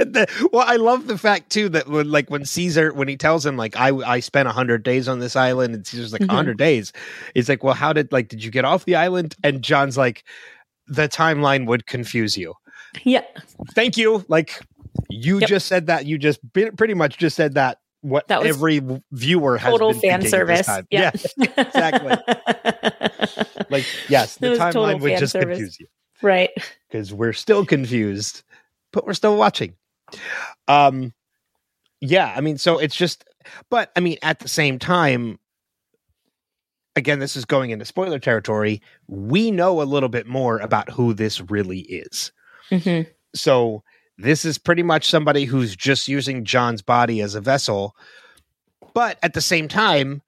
The- 0.13 0.49
well, 0.53 0.65
I 0.67 0.77
love 0.77 1.07
the 1.07 1.17
fact 1.19 1.51
too 1.51 1.69
that 1.71 1.89
when 1.89 2.11
like 2.11 2.31
when 2.31 2.45
Caesar 2.45 2.93
when 2.93 3.09
he 3.09 3.17
tells 3.17 3.45
him 3.47 3.57
like 3.57 3.77
I 3.77 3.89
I 3.91 4.21
spent 4.21 4.49
hundred 4.49 4.83
days 4.83 5.09
on 5.09 5.19
this 5.21 5.37
island 5.37 5.75
and 5.75 5.87
Caesar's 5.87 6.13
like 6.13 6.23
Mhm. 6.23 6.31
hundred 6.31 6.59
days, 6.59 6.93
he's 7.35 7.49
like, 7.49 7.63
well, 7.65 7.75
how 7.75 7.93
did 7.93 8.13
like 8.13 8.29
did 8.29 8.43
you 8.45 8.51
get 8.51 8.65
off 8.65 8.85
the 8.85 8.97
island? 8.97 9.35
And 9.45 9.63
John's 9.63 9.97
like, 9.97 10.25
the 10.87 11.09
timeline 11.09 11.67
would 11.67 11.87
confuse 11.87 12.37
you. 12.37 12.55
yeah. 13.05 13.23
Thank 13.75 13.97
you. 13.97 14.25
Like 14.29 14.61
you 15.09 15.39
Yep. 15.41 15.49
just 15.49 15.67
said 15.67 15.87
that. 15.87 16.05
You 16.07 16.19
just 16.19 16.41
pretty 16.53 16.95
much 16.95 17.17
just 17.19 17.37
said 17.37 17.55
that. 17.55 17.79
What 18.03 18.27
That 18.27 18.45
every 18.45 18.81
viewer 19.13 19.57
has 19.59 19.71
Total 19.71 19.93
been 19.93 20.01
fan 20.01 20.21
thinking 20.23 20.41
at 20.41 20.47
this 20.49 20.67
service. 20.67 20.67
time. 20.67 20.87
Yeah. 20.91 21.11
exactly. 21.57 22.17
Like 23.71 23.87
yes, 24.09 24.37
the 24.41 24.49
timeline 24.57 25.01
would 25.01 25.19
just 25.19 25.33
service. 25.33 25.57
confuse 25.59 25.79
you. 25.81 25.87
right. 26.21 26.51
because 26.91 27.13
we're 27.15 27.33
still 27.33 27.65
confused, 27.65 28.43
but 28.93 29.07
we're 29.07 29.15
still 29.15 29.37
watching. 29.37 29.75
Um, 30.69 31.13
yeah, 32.01 32.33
I 32.37 32.41
mean, 32.41 32.59
so 32.59 32.79
it's 32.79 32.97
just, 32.97 33.25
but 33.71 33.91
I 33.97 34.01
mean, 34.01 34.19
at 34.23 34.41
the 34.41 34.49
same 34.49 34.79
time, 34.79 35.39
again, 36.97 37.19
this 37.19 37.37
is 37.37 37.45
going 37.45 37.71
into 37.71 37.85
spoiler 37.85 38.19
territory. 38.19 38.83
We 39.09 39.51
know 39.51 39.81
a 39.81 39.85
little 39.85 40.09
bit 40.09 40.27
more 40.27 40.59
about 40.59 40.91
who 40.91 41.15
this 41.15 41.41
really 41.41 41.81
is. 41.81 42.33
Mhm. 42.71 43.07
So 43.35 43.83
this 44.19 44.45
is 44.45 44.59
pretty 44.59 44.83
much 44.83 45.09
somebody 45.09 45.45
who's 45.45 45.75
just 45.75 46.09
using 46.09 46.45
John's 46.45 46.83
body 46.83 47.21
as 47.21 47.35
a 47.35 47.41
vessel. 47.41 47.97
But 48.95 49.19
at 49.23 49.33
the 49.35 49.41
same 49.41 49.69
time, 49.69 50.23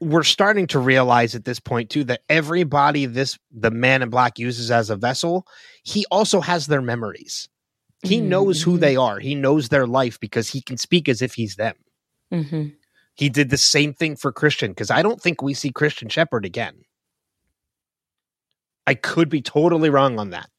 we're 0.00 0.24
starting 0.24 0.66
to 0.68 0.78
realize 0.78 1.34
at 1.34 1.44
this 1.44 1.58
point 1.60 1.88
too 1.88 2.04
that 2.04 2.20
everybody 2.28 3.06
this 3.06 3.38
the 3.50 3.70
man 3.70 4.02
in 4.02 4.10
black 4.10 4.38
uses 4.38 4.70
as 4.70 4.90
a 4.90 4.96
vessel, 4.96 5.46
he 5.84 6.04
also 6.10 6.40
has 6.40 6.66
their 6.66 6.82
memories. 6.82 7.48
He 8.04 8.20
knows 8.20 8.62
who 8.62 8.76
they 8.78 8.96
are. 8.96 9.18
He 9.18 9.34
knows 9.34 9.68
their 9.68 9.86
life 9.86 10.20
because 10.20 10.50
he 10.50 10.60
can 10.60 10.76
speak 10.76 11.08
as 11.08 11.22
if 11.22 11.34
he's 11.34 11.56
them. 11.56 11.74
Mhm. 12.32 12.74
He 13.14 13.28
did 13.28 13.50
the 13.50 13.56
same 13.56 13.92
thing 13.94 14.16
for 14.16 14.32
Christian 14.32 14.72
because 14.72 14.90
I 14.90 15.02
don't 15.02 15.20
think 15.20 15.40
we 15.42 15.54
see 15.54 15.70
Christian 15.70 16.08
Shepherd 16.08 16.44
again. 16.44 16.74
I 18.86 18.94
could 18.94 19.28
be 19.28 19.40
totally 19.40 19.88
wrong 19.90 20.18
on 20.18 20.30
that. 20.30 20.50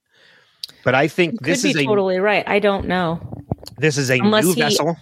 But 0.84 0.96
I 0.96 1.08
think 1.08 1.34
You 1.34 1.38
Could 1.40 1.48
this 1.48 1.64
be 1.64 1.70
is 1.72 1.76
a 1.78 1.84
totally 1.86 2.18
right. 2.20 2.44
I 2.48 2.60
don't 2.60 2.88
know. 2.88 3.20
this 3.78 3.98
is 3.98 4.10
a 4.10 4.20
Unless 4.20 4.46
new 4.46 4.54
he- 4.54 4.62
vessel. 4.62 4.98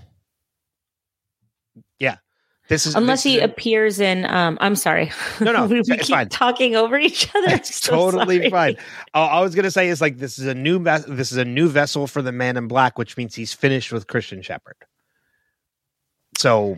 This 2.69 2.85
is 2.85 2.95
Unless 2.95 3.23
this 3.23 3.33
he 3.33 3.37
is 3.39 3.43
appears 3.43 3.99
in 3.99 4.25
um 4.25 4.57
I'm 4.61 4.75
sorry. 4.75 5.11
No, 5.41 5.51
no, 5.51 5.65
we, 5.65 5.75
we 5.87 5.95
it's 5.95 6.07
keep 6.07 6.15
fine. 6.15 6.29
talking 6.29 6.75
over 6.75 6.97
each 6.97 7.29
other. 7.35 7.49
It's 7.49 7.75
so 7.75 7.91
totally 7.91 8.37
sorry. 8.37 8.49
fine. 8.49 8.77
All 9.13 9.29
I 9.29 9.41
was 9.41 9.53
gonna 9.53 9.69
say 9.71 9.89
is 9.89 9.99
like 9.99 10.17
this 10.17 10.39
is 10.39 10.45
a 10.47 10.53
new 10.55 10.79
this 10.81 11.31
is 11.31 11.37
a 11.37 11.45
new 11.45 11.67
vessel 11.67 12.07
for 12.07 12.21
the 12.21 12.31
man 12.31 12.55
in 12.57 12.67
black, 12.67 12.97
which 12.97 13.17
means 13.17 13.35
he's 13.35 13.53
finished 13.53 13.91
with 13.91 14.07
Christian 14.07 14.41
Shepherd. 14.41 14.75
So 16.37 16.77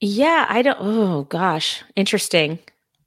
Yeah, 0.00 0.46
I 0.48 0.62
don't 0.62 0.78
oh 0.80 1.24
gosh. 1.24 1.82
Interesting. 1.96 2.58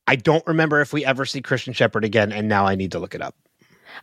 I 0.07 0.15
don't 0.17 0.45
remember 0.45 0.81
if 0.81 0.91
we 0.93 1.05
ever 1.05 1.25
see 1.25 1.41
Christian 1.41 1.73
Shepherd 1.73 2.03
again, 2.03 2.31
and 2.31 2.49
now 2.49 2.65
I 2.65 2.75
need 2.75 2.91
to 2.91 2.99
look 2.99 3.15
it 3.15 3.21
up. 3.21 3.35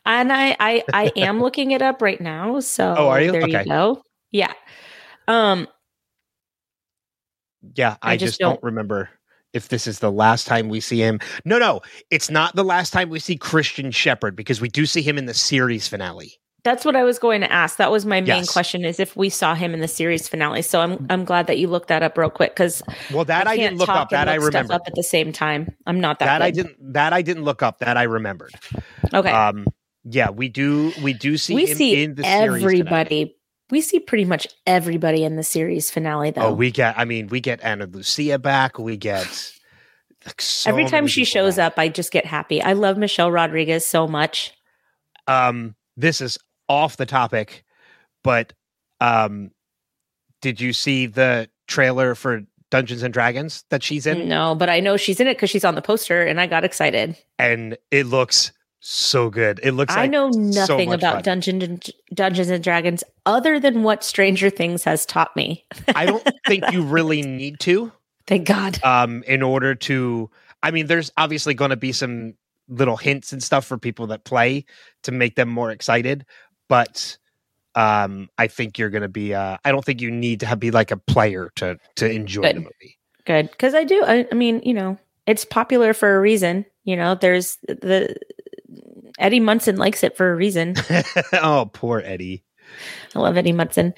And 0.07 0.33
I 0.33 0.57
I 0.61 0.85
I 0.95 1.13
am 1.17 1.41
looking 1.41 1.73
it 1.73 1.83
up 1.83 2.01
right 2.03 2.21
now. 2.21 2.61
So 2.61 2.95
Oh, 2.99 3.09
are 3.09 3.21
you? 3.21 3.33
there 3.33 3.43
Okay. 3.43 3.59
you 3.61 3.65
go. 3.69 4.03
Yeah. 4.31 4.53
Um 5.31 5.69
Yeah, 7.77 7.97
I, 8.03 8.13
I 8.13 8.17
just, 8.17 8.33
just 8.33 8.41
don't, 8.41 8.55
don't- 8.55 8.63
remember 8.65 9.11
if 9.53 9.69
this 9.69 9.87
is 9.87 9.99
the 9.99 10.13
last 10.13 10.47
time 10.47 10.69
we 10.69 10.81
see 10.81 11.01
him. 11.01 11.19
No, 11.45 11.59
no, 11.59 11.81
it's 12.11 12.31
not 12.31 12.55
the 12.55 12.63
last 12.65 12.93
time 12.93 13.11
we 13.11 13.19
see 13.19 13.37
Christian 13.37 13.91
Shepherd 13.91 14.37
because 14.37 14.61
we 14.61 14.69
do 14.69 14.87
see 14.87 15.03
him 15.03 15.19
in 15.19 15.27
the 15.27 15.35
series 15.35 15.89
finale. 15.89 16.35
that's 16.63 16.85
what 16.85 16.95
I 16.95 17.03
was 17.05 17.19
going 17.19 17.41
to 17.41 17.51
ask. 17.51 17.77
That 17.79 17.91
was 17.91 18.05
my 18.07 18.21
main 18.21 18.27
Yes. 18.29 18.53
question 18.53 18.85
is 18.85 19.01
if 19.01 19.17
we 19.17 19.29
saw 19.31 19.55
him 19.57 19.73
in 19.75 19.81
the 19.81 19.89
series 19.89 20.29
finale. 20.29 20.63
So 20.63 20.81
I'm 20.81 21.05
I'm 21.11 21.25
glad 21.25 21.47
that 21.49 21.59
you 21.59 21.67
looked 21.69 21.89
that 21.89 22.03
up 22.03 22.17
real 22.19 22.31
quick 22.31 22.53
because 22.55 22.83
Well, 23.13 23.25
that 23.25 23.47
I, 23.49 23.57
didn't 23.57 23.79
look 23.79 23.89
up. 23.89 24.11
That 24.11 24.29
I 24.29 24.35
remember. 24.37 24.75
up 24.75 24.83
at 24.87 24.95
the 24.95 25.03
same 25.03 25.33
time. 25.33 25.75
I'm 25.87 25.99
not 26.01 26.19
that. 26.21 26.27
That 26.27 26.43
I 26.43 26.51
didn't. 26.53 26.93
That 26.93 27.13
I 27.13 27.23
didn't 27.23 27.45
look 27.45 27.63
up. 27.63 27.79
That 27.81 27.97
I 27.97 28.03
remembered. 28.05 28.53
Okay. 29.13 29.31
Um, 29.33 29.67
yeah, 30.05 30.31
we 30.31 30.49
do. 30.49 30.93
We 31.03 31.13
do 31.15 31.37
see 31.39 31.55
we 31.55 31.67
him 31.67 31.77
see 31.77 32.03
in 32.05 32.15
the 32.15 32.23
series 32.25 32.63
everybody. 32.63 33.35
We 33.71 33.81
see 33.81 34.01
pretty 34.01 34.25
much 34.25 34.47
everybody 34.67 35.25
in 35.25 35.37
the 35.37 35.43
series 35.43 35.91
finale, 35.91 36.31
though. 36.31 36.47
Oh, 36.49 36.53
we 36.53 36.71
get. 36.71 36.99
I 36.99 37.05
mean, 37.05 37.29
we 37.29 37.41
get 37.41 37.63
Ana 37.63 37.87
Lucia 37.87 38.39
back. 38.39 38.79
We 38.79 38.97
get 38.97 39.27
like, 40.27 40.43
so 40.43 40.71
Every 40.71 40.87
time 40.87 41.07
she 41.07 41.25
shows 41.25 41.57
back. 41.57 41.73
up, 41.73 41.79
I 41.79 41.89
just 41.89 42.13
get 42.13 42.27
happy. 42.27 42.61
I 42.63 42.75
love 42.75 42.99
Michelle 42.99 43.31
Rodriguez 43.31 43.87
so 43.87 44.07
much. 44.07 44.53
Um, 45.27 45.75
this 45.97 46.21
is 46.21 46.39
off 46.69 46.97
the 46.97 47.07
topic, 47.07 47.65
but 48.23 48.53
um, 49.01 49.51
did 50.41 50.61
you 50.61 50.73
see 50.73 51.07
the 51.07 51.49
trailer 51.69 52.15
for 52.15 52.43
Dungeons 52.71 53.03
and 53.03 53.13
Dragons 53.13 53.65
that 53.71 53.83
she's 53.83 54.07
in? 54.07 54.29
No, 54.29 54.55
but 54.55 54.69
I 54.69 54.81
know 54.81 54.97
she's 54.97 55.21
in 55.21 55.27
it 55.27 55.35
because 55.35 55.51
she's 55.51 55.65
on 55.65 55.75
the 55.75 55.83
poster, 55.83 56.23
and 56.23 56.41
I 56.41 56.47
got 56.47 56.65
excited. 56.65 57.17
And 57.39 57.77
it 57.91 58.07
looks 58.07 58.53
so 58.81 59.31
good. 59.31 59.61
It 59.63 59.73
looks. 59.73 59.95
I 59.95 60.03
like 60.03 60.11
know 60.11 60.29
nothing 60.29 60.89
much 60.89 60.99
about. 60.99 61.23
Dungeons 61.23 61.63
and 61.63 61.91
Dungeons 62.13 62.49
and 62.49 62.63
Dragons 62.65 63.05
other 63.27 63.61
than 63.61 63.83
what 63.83 64.03
Stranger 64.03 64.51
Things 64.51 64.85
has 64.85 65.07
taught 65.07 65.35
me. 65.37 65.65
I 65.95 66.07
don't 66.07 66.27
think 66.47 66.71
you 66.73 66.83
really 66.83 67.23
need 67.23 67.61
to. 67.61 67.93
Thank 68.27 68.47
God. 68.47 68.83
um, 68.85 69.25
in 69.27 69.43
order 69.43 69.75
to 69.75 70.31
i 70.63 70.71
mean 70.71 70.87
there's 70.87 71.11
obviously 71.17 71.55
going 71.55 71.71
to 71.71 71.77
be 71.77 71.91
some 71.91 72.35
little 72.69 72.97
hints 72.97 73.33
and 73.33 73.43
stuff 73.43 73.65
for 73.65 73.77
people 73.77 74.07
that 74.09 74.25
play 74.25 74.65
to 75.03 75.11
make 75.11 75.35
them 75.35 75.49
more 75.49 75.71
excited 75.73 76.25
but 76.69 77.17
um 77.75 78.29
i 78.39 78.47
think 78.47 78.79
you're 78.79 78.91
going 78.91 79.03
to 79.03 79.09
be 79.09 79.35
uh 79.35 79.57
i 79.65 79.73
don't 79.73 79.85
think 79.85 80.01
you 80.01 80.11
need 80.11 80.39
to 80.39 80.47
have, 80.47 80.61
be 80.61 80.71
like 80.71 80.91
a 80.91 80.97
player 80.97 81.51
to 81.57 81.77
to 81.97 82.09
enjoy 82.09 82.43
the 82.43 82.61
movie 82.61 83.01
Good, 83.25 83.51
because 83.51 83.75
I 83.75 83.85
do. 83.85 84.03
I, 84.05 84.27
I 84.31 84.35
mean, 84.35 84.61
you 84.65 84.75
know, 84.75 84.99
it's 85.27 85.45
popular 85.45 85.93
for 85.95 86.17
a 86.17 86.21
reason. 86.21 86.65
You 86.85 86.97
know, 86.97 87.15
there's 87.15 87.59
the 87.69 88.17
Eddie 89.21 89.41
Munson 89.41 89.77
likes 89.77 90.03
it 90.03 90.17
for 90.17 90.33
a 90.33 90.37
reason. 90.37 90.75
oh 91.35 91.71
poor 91.73 92.03
eddie 92.05 92.45
I 93.15 93.19
love 93.19 93.37
Eddie 93.37 93.53
Munson. 93.53 93.95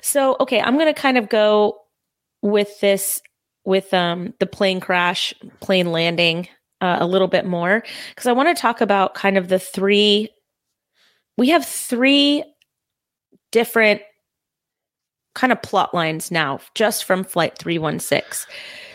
So, 0.00 0.36
okay, 0.38 0.60
I'm 0.60 0.74
going 0.74 0.92
to 0.92 1.00
kind 1.00 1.18
of 1.18 1.28
go 1.28 1.78
with 2.40 2.80
this 2.80 3.20
with 3.64 3.92
um 3.94 4.34
the 4.40 4.46
plane 4.46 4.80
crash, 4.80 5.32
plane 5.60 5.92
landing 5.92 6.48
uh, 6.80 6.98
a 7.00 7.06
little 7.06 7.28
bit 7.28 7.46
more 7.46 7.82
because 8.10 8.26
I 8.26 8.32
want 8.32 8.54
to 8.54 8.60
talk 8.60 8.80
about 8.80 9.14
kind 9.14 9.38
of 9.38 9.48
the 9.48 9.58
three 9.58 10.28
we 11.38 11.48
have 11.50 11.64
three 11.64 12.44
different 13.52 14.02
kind 15.34 15.52
of 15.52 15.62
plot 15.62 15.94
lines 15.94 16.30
now 16.30 16.60
just 16.74 17.04
from 17.04 17.24
flight 17.24 17.56
316. 17.56 18.46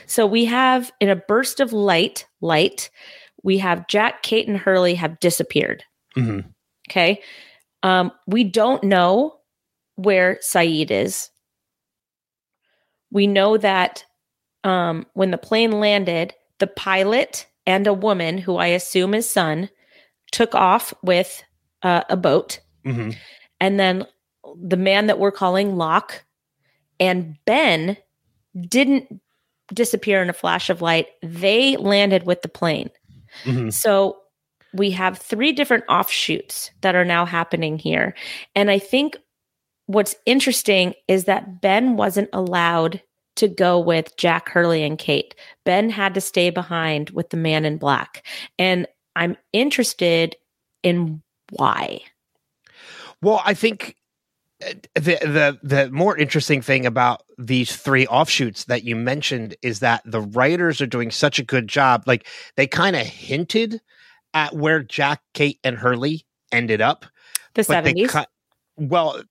So 0.06 0.26
we 0.26 0.46
have 0.46 0.92
in 1.00 1.10
a 1.10 1.16
burst 1.16 1.60
of 1.60 1.74
light, 1.74 2.26
light, 2.42 2.90
we 3.44 3.58
have 3.60 3.88
Jack, 3.88 4.24
Kate 4.24 4.48
and 4.48 4.58
Hurley 4.58 4.96
have 4.96 5.20
disappeared. 5.20 5.84
Mhm. 6.16 6.46
Okay. 6.90 7.22
Um, 7.84 8.12
we 8.26 8.44
don't 8.44 8.84
know 8.84 9.36
where 9.96 10.40
Sayid 10.42 10.92
is. 10.92 11.30
We 13.12 13.28
know 13.28 13.58
that 13.58 14.04
um, 14.64 15.06
when 15.14 15.32
the 15.32 15.38
plane 15.38 15.80
landed, 15.80 16.34
the 16.60 16.68
pilot 16.68 17.48
and 17.66 17.88
a 17.88 17.94
woman, 17.94 18.38
who 18.38 18.58
I 18.58 18.68
assume 18.68 19.14
is 19.14 19.30
Sun, 19.30 19.70
took 20.32 20.56
off 20.56 20.94
with 21.04 21.44
uh, 21.84 22.04
a 22.10 22.18
boat. 22.18 22.60
hmm 22.84 23.12
And 23.60 23.80
then 23.80 24.06
the 24.62 24.78
man 24.78 25.08
that 25.08 25.20
we're 25.20 25.32
calling 25.32 25.76
Locke 25.78 26.24
and 27.00 27.36
Ben 27.46 27.98
didn't 28.60 29.22
disappear 29.74 30.22
in 30.22 30.30
a 30.30 30.34
flash 30.34 30.70
of 30.70 30.82
light. 30.82 31.08
They 31.22 31.78
landed 31.78 32.24
with 32.24 32.42
the 32.42 32.48
plane. 32.50 32.90
Hmm 33.44 33.70
So 33.70 34.18
we 34.74 34.92
have 34.92 35.18
three 35.18 35.52
different 35.52 35.86
offshoots 35.90 36.72
that 36.82 36.96
are 36.96 37.06
now 37.06 37.26
happening 37.26 37.80
here. 37.80 38.16
And 38.56 38.70
I 38.70 38.80
think 38.80 39.18
what's 39.88 40.16
interesting 40.26 40.94
is 41.08 41.26
that 41.26 41.62
Ben 41.62 41.98
wasn't 41.98 42.30
allowed 42.34 43.02
to 43.38 43.48
go 43.48 43.80
with 43.80 44.18
Jack 44.18 44.50
Hurley 44.50 44.84
and 44.84 44.98
Kate. 44.98 45.36
Ben 45.64 45.90
had 45.90 46.14
to 46.16 46.22
stay 46.22 46.50
behind 46.50 47.12
with 47.12 47.30
the 47.30 47.38
man 47.38 47.66
in 47.66 47.78
black. 47.78 48.26
And 48.60 48.88
I'm 49.16 49.38
interested 49.54 50.36
in 50.84 51.22
why. 51.52 52.02
Well, 53.22 53.42
I 53.46 53.54
think 53.54 53.96
the 54.60 54.80
the 54.96 55.60
the 55.62 55.90
more 55.92 56.18
interesting 56.18 56.62
thing 56.62 56.86
about 56.86 57.22
these 57.38 57.76
three 57.76 58.08
offshoots 58.08 58.66
that 58.66 58.84
you 58.84 58.96
mentioned 58.96 59.56
is 59.62 59.80
that 59.80 60.02
the 60.06 60.22
writers 60.22 60.82
are 60.82 60.88
doing 60.88 61.12
such 61.12 61.38
a 61.40 61.44
good 61.44 61.68
job. 61.68 62.04
Like 62.08 62.28
they 62.56 62.66
kind 62.68 62.96
of 62.96 63.06
hinted 63.06 63.80
at 64.34 64.56
where 64.56 64.82
Jack, 64.82 65.22
Kate, 65.34 65.60
and 65.64 65.78
Hurley 65.78 66.26
ended 66.52 66.82
up, 66.82 67.06
The 67.54 67.64
but 67.68 67.84
they 67.84 67.94
70s. 67.94 68.10
cut. 68.10 68.30
Well, 68.78 69.22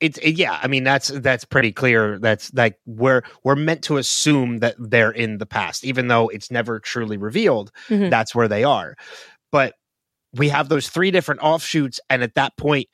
it's 0.00 0.18
it, 0.18 0.32
yeah. 0.36 0.58
I 0.60 0.66
mean, 0.66 0.82
that's 0.84 1.08
that's 1.08 1.44
pretty 1.44 1.70
clear. 1.72 2.18
That's 2.18 2.52
like 2.52 2.76
we're 2.86 3.22
we're 3.44 3.56
meant 3.56 3.82
to 3.84 3.98
assume 3.98 4.58
that 4.58 4.74
they're 4.78 5.12
in 5.12 5.38
the 5.38 5.46
past, 5.46 5.84
even 5.84 6.08
though 6.08 6.28
it's 6.28 6.50
never 6.50 6.80
truly 6.80 7.16
revealed. 7.16 7.70
Mhm. 7.88 8.10
That's 8.10 8.34
where 8.34 8.48
they 8.48 8.64
are. 8.64 8.96
But 9.52 9.74
we 10.34 10.48
have 10.48 10.68
those 10.68 10.88
three 10.88 11.10
different 11.12 11.40
offshoots, 11.40 12.00
and 12.10 12.22
at 12.22 12.34
that 12.34 12.56
point, 12.56 12.88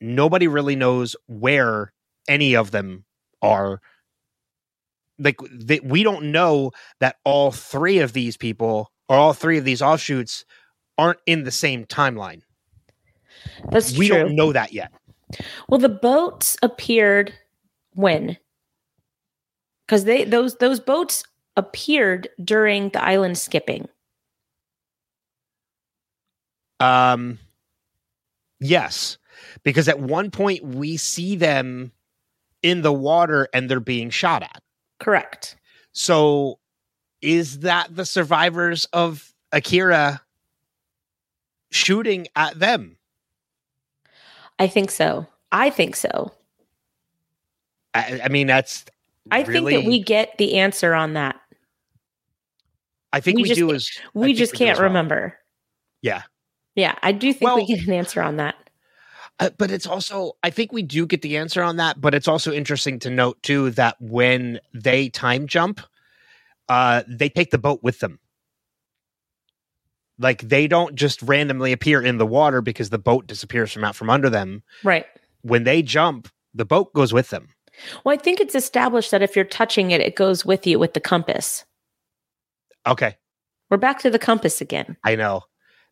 nobody 0.00 0.48
really 0.48 0.76
knows 0.76 1.16
where 1.26 1.92
any 2.28 2.54
of 2.54 2.70
them 2.70 3.04
are. 3.42 3.80
Like 5.18 5.36
they, 5.50 5.80
we 5.80 6.02
don't 6.02 6.30
know 6.30 6.72
that 7.00 7.16
all 7.24 7.50
three 7.50 7.98
of 7.98 8.12
these 8.12 8.36
people 8.36 8.92
or 9.08 9.16
all 9.16 9.32
three 9.32 9.58
of 9.58 9.64
these 9.64 9.82
offshoots 9.82 10.44
aren't 10.96 11.20
in 11.26 11.44
the 11.44 11.50
same 11.50 11.84
timeline. 11.84 12.42
That's 13.70 13.96
we 13.96 14.08
true. 14.08 14.18
don't 14.18 14.36
know 14.36 14.52
that 14.52 14.72
yet. 14.72 14.92
Well, 15.68 15.80
the 15.80 15.88
boats 15.88 16.56
appeared 16.62 17.32
when? 17.94 18.38
Because 19.86 20.04
they 20.04 20.24
those 20.24 20.56
those 20.56 20.80
boats 20.80 21.24
appeared 21.56 22.28
during 22.42 22.90
the 22.90 23.02
island 23.02 23.38
skipping. 23.38 23.88
Um, 26.80 27.38
yes, 28.60 29.18
because 29.62 29.88
at 29.88 30.00
one 30.00 30.30
point 30.30 30.62
we 30.64 30.96
see 30.96 31.36
them 31.36 31.92
in 32.62 32.82
the 32.82 32.92
water 32.92 33.48
and 33.52 33.70
they're 33.70 33.80
being 33.80 34.10
shot 34.10 34.42
at. 34.42 34.62
Correct. 34.98 35.56
So, 35.92 36.58
is 37.22 37.60
that 37.60 37.94
the 37.94 38.06
survivors 38.06 38.84
of 38.92 39.32
Ajira 39.52 40.20
shooting 41.70 42.28
at 42.36 42.58
them? 42.58 42.96
I 44.58 44.66
think 44.66 44.90
so. 44.90 45.26
I 45.52 45.70
think 45.70 45.96
so. 45.96 46.32
I, 47.94 48.20
I 48.24 48.28
mean, 48.28 48.46
that's. 48.46 48.84
I 49.30 49.42
think 49.42 49.68
that 49.70 49.84
we 49.84 50.02
get 50.02 50.36
the 50.38 50.58
answer 50.58 50.94
on 50.94 51.14
that. 51.14 51.40
I 53.12 53.20
think 53.20 53.36
we 53.36 53.42
we, 53.42 53.48
just 53.48 53.58
do 53.58 53.72
as 53.72 53.90
We 54.14 54.34
just 54.34 54.54
can't 54.54 54.78
well. 54.78 54.88
remember. 54.88 55.36
Yeah. 56.02 56.22
Yeah, 56.74 56.94
I 57.02 57.12
do 57.12 57.32
think 57.32 57.42
Well- 57.42 57.56
we 57.56 57.66
get 57.66 57.86
an 57.86 57.92
answer 57.92 58.22
on 58.22 58.36
that. 58.36 58.54
Uh, 59.40 59.50
but 59.56 59.70
it's 59.70 59.86
also, 59.86 60.32
I 60.42 60.50
think 60.50 60.72
we 60.72 60.82
do 60.82 61.06
get 61.06 61.22
the 61.22 61.36
answer 61.36 61.62
on 61.62 61.76
that. 61.76 62.00
But 62.00 62.14
it's 62.14 62.28
also 62.28 62.52
interesting 62.52 62.98
to 63.00 63.10
note 63.10 63.42
too 63.42 63.70
that 63.70 63.96
when 64.00 64.60
they 64.74 65.08
time 65.08 65.46
jump, 65.46 65.80
uh, 66.68 67.02
they 67.06 67.28
take 67.28 67.50
the 67.50 67.58
boat 67.58 67.80
with 67.82 68.00
them. 68.00 68.18
Like 70.18 70.42
they 70.42 70.66
don't 70.66 70.96
just 70.96 71.22
randomly 71.22 71.72
appear 71.72 72.02
in 72.02 72.18
the 72.18 72.26
water 72.26 72.60
because 72.60 72.90
the 72.90 72.98
boat 72.98 73.28
disappears 73.28 73.72
from 73.72 73.84
out 73.84 73.94
from 73.94 74.10
under 74.10 74.28
them. 74.28 74.64
Right. 74.82 75.06
When 75.42 75.62
they 75.62 75.82
jump, 75.82 76.28
the 76.52 76.64
boat 76.64 76.92
goes 76.92 77.12
with 77.12 77.30
them. 77.30 77.48
Well, 78.02 78.12
I 78.12 78.18
think 78.20 78.40
it's 78.40 78.56
established 78.56 79.12
that 79.12 79.22
if 79.22 79.36
you're 79.36 79.44
touching 79.44 79.92
it, 79.92 80.00
it 80.00 80.16
goes 80.16 80.44
with 80.44 80.66
you 80.66 80.80
with 80.80 80.94
the 80.94 81.00
compass. 81.00 81.64
Okay, 82.86 83.16
We're 83.70 83.76
back 83.76 84.00
to 84.00 84.10
the 84.10 84.18
compass 84.18 84.60
again. 84.60 84.96
I 85.04 85.14
know. 85.14 85.42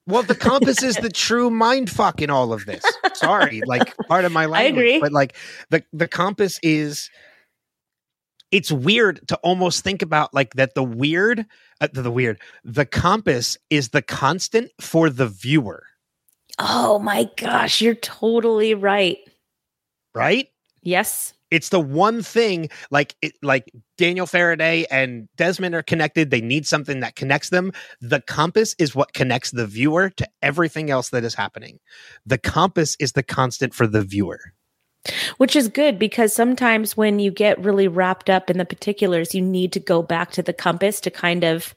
Well, 0.07 0.23
the 0.23 0.35
compass 0.35 0.83
is 0.83 0.97
the 0.97 1.11
true 1.15 1.51
mind 1.51 1.91
fuck 1.91 2.23
in 2.23 2.31
all 2.31 2.53
of 2.53 2.65
this. 2.67 2.85
Sorry, 3.15 3.63
like 3.67 3.97
part 4.09 4.25
of 4.25 4.33
my 4.33 4.47
language, 4.59 4.83
agree. 4.83 5.01
but 5.01 5.13
like 5.13 5.37
the 5.71 5.83
the 5.93 6.09
compass 6.09 6.59
is. 6.63 7.11
It's 8.53 8.71
weird 8.71 9.27
to 9.29 9.37
almost 9.39 9.83
think 9.83 10.03
about 10.03 10.33
like 10.33 10.55
that. 10.55 10.75
The 10.77 10.85
weird, 10.85 11.45
uh, 11.81 11.89
the 11.93 12.11
weird, 12.13 12.41
the 12.65 12.87
compass 12.87 13.59
is 13.71 13.89
the 13.89 14.03
constant 14.03 14.71
for 14.81 15.11
the 15.11 15.27
viewer, 15.27 15.83
Oh 16.61 17.01
my 17.01 17.29
gosh, 17.37 17.81
you're 17.83 17.97
totally 17.97 18.73
right. 18.73 19.19
right? 20.15 20.49
Yes. 20.83 21.35
It's 21.51 21.69
the 21.69 21.81
one 21.81 22.23
thing 22.23 22.69
like 22.91 23.15
it, 23.23 23.35
like 23.43 23.71
Daniel 23.97 24.27
Faraday 24.27 24.85
and 24.91 25.29
Desmond 25.37 25.75
are 25.75 25.83
connected. 25.83 26.31
They 26.31 26.41
need 26.41 26.67
something 26.67 27.01
that 27.01 27.17
connects 27.17 27.51
them. 27.51 27.73
The 28.01 28.21
compass 28.21 28.75
is 28.79 28.95
what 28.95 29.13
connects 29.13 29.53
the 29.53 29.67
viewer 29.67 30.11
to 30.11 30.29
everything 30.43 30.91
else 30.91 31.11
that 31.11 31.25
is 31.25 31.35
happening. 31.35 31.79
The 32.25 32.39
compass 32.39 32.97
is 32.99 33.13
the 33.13 33.23
constant 33.23 33.75
for 33.75 33.87
the 33.87 34.03
viewer. 34.03 34.41
Which 35.37 35.55
is 35.55 35.69
good 35.69 35.99
because 36.01 36.35
sometimes 36.35 36.97
when 36.97 37.21
you 37.21 37.31
get 37.31 37.63
really 37.63 37.87
wrapped 37.87 38.29
up 38.29 38.51
in 38.51 38.59
the 38.59 38.65
particulars, 38.65 39.35
you 39.35 39.43
need 39.43 39.73
to 39.73 39.81
go 39.81 40.03
back 40.03 40.33
to 40.33 40.43
the 40.43 40.53
compass 40.53 41.01
to 41.03 41.11
kind 41.11 41.45
of 41.45 41.75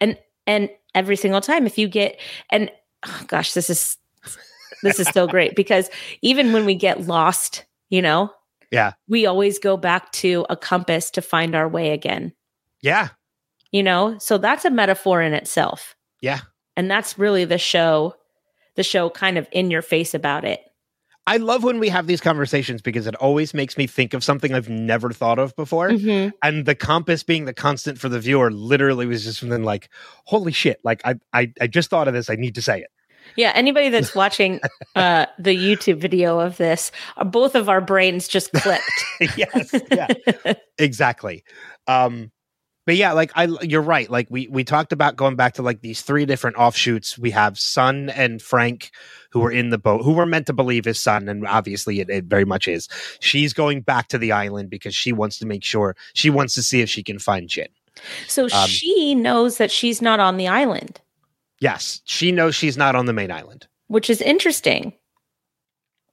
and 0.00 0.18
and 0.48 0.68
every 0.94 1.16
single 1.16 1.40
time 1.40 1.64
if 1.66 1.78
you 1.78 1.86
get 1.86 2.18
and 2.50 2.70
oh 3.06 3.24
gosh, 3.28 3.52
this 3.52 3.70
is 3.70 3.96
this 4.82 4.98
is 4.98 5.08
so 5.08 5.28
great 5.28 5.54
because 5.54 5.90
even 6.22 6.52
when 6.52 6.64
we 6.64 6.74
get 6.74 7.06
lost, 7.06 7.64
you 7.88 8.02
know, 8.02 8.32
Yeah. 8.72 8.92
we 9.06 9.26
always 9.26 9.58
go 9.58 9.76
back 9.76 10.10
to 10.12 10.46
a 10.50 10.56
compass 10.56 11.10
to 11.12 11.22
find 11.22 11.54
our 11.54 11.68
way 11.68 11.90
again. 11.92 12.32
Yeah. 12.80 13.08
You 13.70 13.82
know? 13.82 14.16
So 14.18 14.38
that's 14.38 14.64
a 14.64 14.70
metaphor 14.70 15.22
in 15.22 15.34
itself. 15.34 15.94
Yeah. 16.20 16.40
And 16.76 16.90
that's 16.90 17.18
really 17.18 17.44
the 17.44 17.58
show 17.58 18.16
the 18.74 18.82
show 18.82 19.10
kind 19.10 19.36
of 19.36 19.46
in 19.52 19.70
your 19.70 19.82
face 19.82 20.14
about 20.14 20.44
it. 20.46 20.60
I 21.26 21.36
love 21.36 21.62
when 21.62 21.78
we 21.78 21.88
have 21.90 22.06
these 22.06 22.20
conversations 22.20 22.82
because 22.82 23.06
it 23.06 23.14
always 23.16 23.54
makes 23.54 23.76
me 23.76 23.86
think 23.86 24.12
of 24.14 24.24
something 24.24 24.52
I've 24.54 24.68
never 24.68 25.10
thought 25.10 25.38
of 25.38 25.54
before. 25.54 25.90
Mhm. 25.90 26.32
And 26.42 26.64
the 26.66 26.74
compass 26.74 27.22
being 27.22 27.44
the 27.44 27.54
constant 27.54 27.98
for 27.98 28.08
the 28.08 28.18
viewer 28.18 28.50
literally 28.50 29.06
was 29.06 29.22
just 29.24 29.38
something 29.40 29.62
like, 29.62 29.88
holy 30.24 30.52
shit, 30.52 30.80
like 30.82 31.00
I, 31.04 31.16
I, 31.32 31.52
I 31.60 31.66
just 31.68 31.90
thought 31.90 32.08
of 32.08 32.14
this. 32.14 32.28
I 32.30 32.34
need 32.34 32.54
to 32.56 32.62
say 32.62 32.80
it. 32.80 32.88
Yeah, 33.36 33.52
anybody 33.54 33.88
that's 33.88 34.14
watching 34.14 34.60
uh, 34.94 35.26
the 35.38 35.56
YouTube 35.56 35.98
video 35.98 36.38
of 36.38 36.56
this, 36.56 36.92
uh, 37.16 37.24
both 37.24 37.54
of 37.54 37.68
our 37.68 37.80
brains 37.80 38.28
just 38.28 38.52
clicked. 38.52 39.04
yes. 39.36 39.74
Yeah. 39.90 40.08
exactly. 40.78 41.44
Um, 41.86 42.30
but 42.84 42.96
yeah, 42.96 43.12
like 43.12 43.30
I, 43.36 43.44
you're 43.62 43.80
right. 43.80 44.10
Like 44.10 44.26
we 44.28 44.48
we 44.48 44.64
talked 44.64 44.92
about 44.92 45.14
going 45.14 45.36
back 45.36 45.54
to 45.54 45.62
like 45.62 45.82
these 45.82 46.02
three 46.02 46.26
different 46.26 46.56
offshoots. 46.56 47.16
We 47.16 47.30
have 47.30 47.56
Sun 47.56 48.10
and 48.10 48.42
Frank, 48.42 48.90
who 49.30 49.38
were 49.40 49.52
in 49.52 49.70
the 49.70 49.78
boat, 49.78 50.02
who 50.02 50.12
were 50.14 50.26
meant 50.26 50.46
to 50.48 50.52
believe 50.52 50.84
his 50.84 50.98
Sun, 50.98 51.28
and 51.28 51.46
obviously 51.46 52.00
it, 52.00 52.10
it 52.10 52.24
very 52.24 52.44
much 52.44 52.66
is. 52.66 52.88
She's 53.20 53.52
going 53.52 53.82
back 53.82 54.08
to 54.08 54.18
the 54.18 54.32
island 54.32 54.68
because 54.68 54.96
she 54.96 55.12
wants 55.12 55.38
to 55.38 55.46
make 55.46 55.62
sure 55.62 55.94
she 56.14 56.28
wants 56.28 56.54
to 56.56 56.62
see 56.62 56.80
if 56.80 56.90
she 56.90 57.04
can 57.04 57.20
find 57.20 57.48
Jin. 57.48 57.68
So 58.26 58.44
Um, 58.52 58.68
she 58.68 59.14
knows 59.14 59.58
that 59.58 59.70
she's 59.70 60.02
not 60.02 60.18
on 60.18 60.36
the 60.36 60.48
island, 60.48 61.00
Yes, 61.62 62.00
she 62.04 62.32
knows 62.32 62.54
she's 62.56 62.76
not 62.76 62.96
on 62.96 63.06
the 63.06 63.12
main 63.12 63.30
island. 63.30 63.68
which 63.86 64.10
is 64.10 64.20
interesting. 64.20 64.92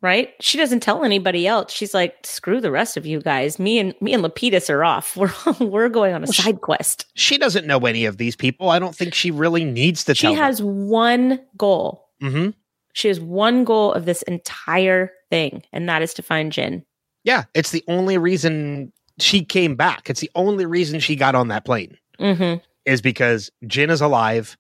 Right? 0.02 0.30
She 0.40 0.58
doesn't 0.58 0.80
tell 0.80 1.04
anybody 1.04 1.46
else. 1.46 1.74
She's 1.74 1.94
like, 1.94 2.16
"Screw 2.26 2.62
the 2.62 2.72
rest 2.72 2.96
of 2.96 3.06
you 3.06 3.20
guys. 3.20 3.60
Me 3.60 3.80
and 3.80 3.94
me 4.00 4.14
and 4.14 4.24
Lapidus 4.24 4.70
are 4.70 4.82
off. 4.86 5.18
We're 5.18 5.34
we're 5.60 5.90
going 5.90 6.14
on 6.14 6.24
a 6.24 6.28
Well, 6.28 6.32
she- 6.32 6.42
side 6.44 6.62
quest." 6.62 7.06
She 7.16 7.38
doesn't 7.38 7.68
know 7.68 7.80
any 7.86 8.06
of 8.06 8.16
these 8.16 8.38
people. 8.38 8.70
I 8.70 8.80
don't 8.80 8.96
think 8.96 9.14
she 9.14 9.30
really 9.30 9.66
needs 9.66 10.06
to 10.06 10.16
She 10.16 10.34
has 10.34 10.62
one 10.64 11.42
goal. 11.58 12.08
hmm 12.22 12.52
She 12.94 13.10
has 13.10 13.20
one 13.20 13.66
goal 13.66 13.92
of 13.92 14.06
this 14.06 14.22
entire 14.22 15.12
thing, 15.30 15.64
and 15.74 15.90
that 15.90 16.02
is 16.02 16.14
to 16.14 16.22
find 16.22 16.54
Jin. 16.54 16.86
Yeah, 17.26 17.44
it's 17.54 17.72
the 17.72 17.84
only 17.90 18.18
reason 18.18 18.94
she 19.20 19.44
came 19.44 19.76
back. 19.76 20.10
It's 20.10 20.22
the 20.22 20.32
only 20.34 20.66
reason 20.66 21.02
she 21.02 21.18
got 21.18 21.36
on 21.36 21.50
that 21.50 21.66
plane. 21.66 21.98
Mm-hmm. 22.22 22.60
is 22.86 23.02
because 23.02 23.52
Jin 23.68 23.90
is 23.90 24.00
alive. 24.00 24.58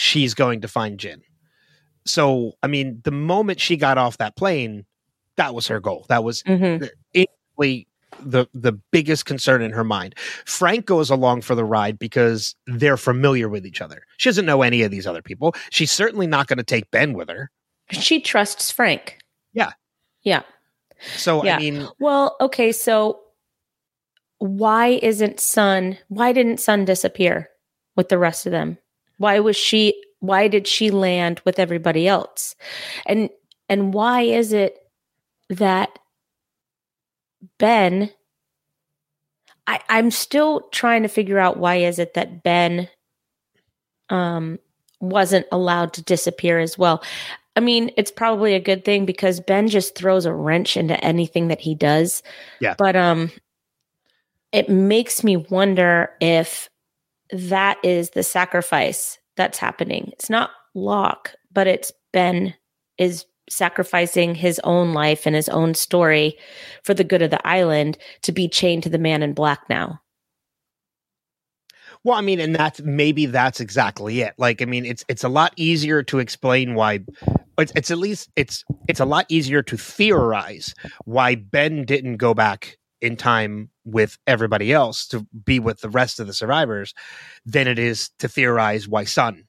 She's 0.00 0.32
going 0.32 0.60
to 0.60 0.68
find 0.68 0.96
Jin. 1.00 1.22
So, 2.06 2.52
I 2.62 2.68
mean, 2.68 3.00
the 3.02 3.10
moment 3.10 3.58
she 3.60 3.76
got 3.76 3.98
off 3.98 4.18
that 4.18 4.36
plane, 4.36 4.86
that 5.34 5.56
was 5.56 5.66
her 5.66 5.80
goal. 5.80 6.06
That 6.08 6.22
was 6.22 6.44
Mhm. 6.44 6.88
instantly 7.14 7.88
the 8.20 8.46
the 8.54 8.72
biggest 8.92 9.26
concern 9.26 9.60
in 9.60 9.72
her 9.72 9.82
mind. 9.82 10.14
Frank 10.44 10.86
goes 10.86 11.10
along 11.10 11.42
for 11.42 11.56
the 11.56 11.64
ride 11.64 11.98
because 11.98 12.54
they're 12.68 12.96
familiar 12.96 13.48
with 13.48 13.66
each 13.66 13.80
other. 13.80 14.04
She 14.18 14.28
doesn't 14.28 14.46
know 14.46 14.62
any 14.62 14.82
of 14.82 14.92
these 14.92 15.06
other 15.06 15.20
people. 15.20 15.52
She's 15.70 15.90
certainly 15.90 16.28
not 16.28 16.46
going 16.46 16.58
to 16.58 16.62
take 16.64 16.90
Ben 16.92 17.12
with 17.12 17.28
her. 17.28 17.50
She 17.90 18.20
trusts 18.20 18.70
Frank. 18.70 19.18
Yeah. 19.52 19.72
Yeah. 20.22 20.42
So 21.16 21.44
Yeah. 21.44 21.56
I 21.56 21.58
mean, 21.58 21.88
Well, 21.98 22.36
okay, 22.40 22.70
so 22.70 23.20
why 24.38 24.98
isn't 25.02 25.40
Sun 25.40 25.98
why 26.06 26.32
didn't 26.32 26.58
Sun 26.60 26.84
disappear 26.84 27.50
with 27.96 28.08
the 28.10 28.18
rest 28.18 28.46
of 28.46 28.52
them? 28.52 28.78
Why 29.18 29.40
was 29.40 29.56
she 29.56 30.02
why 30.20 30.48
did 30.48 30.66
she 30.66 30.90
land 30.90 31.40
with 31.44 31.58
everybody 31.58 32.08
else? 32.08 32.56
And 33.06 33.30
and 33.68 33.92
why 33.92 34.22
is 34.22 34.52
it 34.52 34.78
that 35.50 35.98
Ben 37.58 38.10
I, 39.66 39.80
I'm 39.90 40.10
still 40.10 40.62
trying 40.72 41.02
to 41.02 41.08
figure 41.08 41.38
out 41.38 41.58
why 41.58 41.76
is 41.76 41.98
it 41.98 42.14
that 42.14 42.42
Ben 42.42 42.88
um 44.08 44.58
wasn't 45.00 45.46
allowed 45.52 45.92
to 45.92 46.02
disappear 46.02 46.58
as 46.58 46.76
well. 46.76 47.02
I 47.54 47.60
mean, 47.60 47.90
it's 47.96 48.10
probably 48.10 48.54
a 48.54 48.60
good 48.60 48.84
thing 48.84 49.04
because 49.04 49.40
Ben 49.40 49.68
just 49.68 49.94
throws 49.94 50.26
a 50.26 50.32
wrench 50.32 50.76
into 50.76 51.02
anything 51.04 51.48
that 51.48 51.60
he 51.60 51.74
does. 51.74 52.22
Yeah. 52.60 52.74
But 52.78 52.96
um 52.96 53.30
it 54.52 54.68
makes 54.68 55.22
me 55.22 55.36
wonder 55.36 56.10
if 56.20 56.70
that 57.32 57.78
is 57.82 58.10
the 58.10 58.22
sacrifice 58.22 59.18
that's 59.36 59.58
happening. 59.58 60.10
It's 60.12 60.30
not 60.30 60.50
Locke, 60.74 61.32
but 61.52 61.66
it's 61.66 61.92
Ben 62.12 62.54
is 62.98 63.24
sacrificing 63.50 64.34
his 64.34 64.60
own 64.64 64.92
life 64.92 65.26
and 65.26 65.34
his 65.34 65.48
own 65.48 65.74
story 65.74 66.36
for 66.82 66.94
the 66.94 67.04
good 67.04 67.22
of 67.22 67.30
the 67.30 67.46
island 67.46 67.96
to 68.22 68.32
be 68.32 68.48
chained 68.48 68.82
to 68.82 68.88
the 68.88 68.98
man 68.98 69.22
in 69.22 69.32
black 69.32 69.68
now. 69.68 70.00
well, 72.04 72.16
I 72.16 72.20
mean, 72.20 72.40
and 72.40 72.54
that's 72.54 72.80
maybe 72.82 73.26
that's 73.26 73.60
exactly 73.60 74.20
it. 74.20 74.34
Like, 74.38 74.62
I 74.62 74.64
mean, 74.64 74.84
it's 74.84 75.04
it's 75.08 75.24
a 75.24 75.28
lot 75.28 75.52
easier 75.56 76.02
to 76.04 76.18
explain 76.18 76.74
why. 76.74 77.00
It's, 77.58 77.72
it's 77.74 77.90
at 77.90 77.98
least 77.98 78.30
it's 78.36 78.64
it's 78.88 79.00
a 79.00 79.04
lot 79.04 79.26
easier 79.28 79.62
to 79.62 79.76
theorize 79.76 80.74
why 81.04 81.34
Ben 81.34 81.84
didn't 81.84 82.16
go 82.16 82.34
back 82.34 82.78
in 83.00 83.16
time 83.16 83.70
with 83.90 84.18
everybody 84.26 84.72
else 84.72 85.06
to 85.08 85.26
be 85.44 85.58
with 85.58 85.80
the 85.80 85.90
rest 85.90 86.20
of 86.20 86.26
the 86.26 86.32
survivors 86.32 86.94
than 87.44 87.66
it 87.66 87.78
is 87.78 88.10
to 88.18 88.28
theorize 88.28 88.88
why 88.88 89.04
Sun 89.04 89.44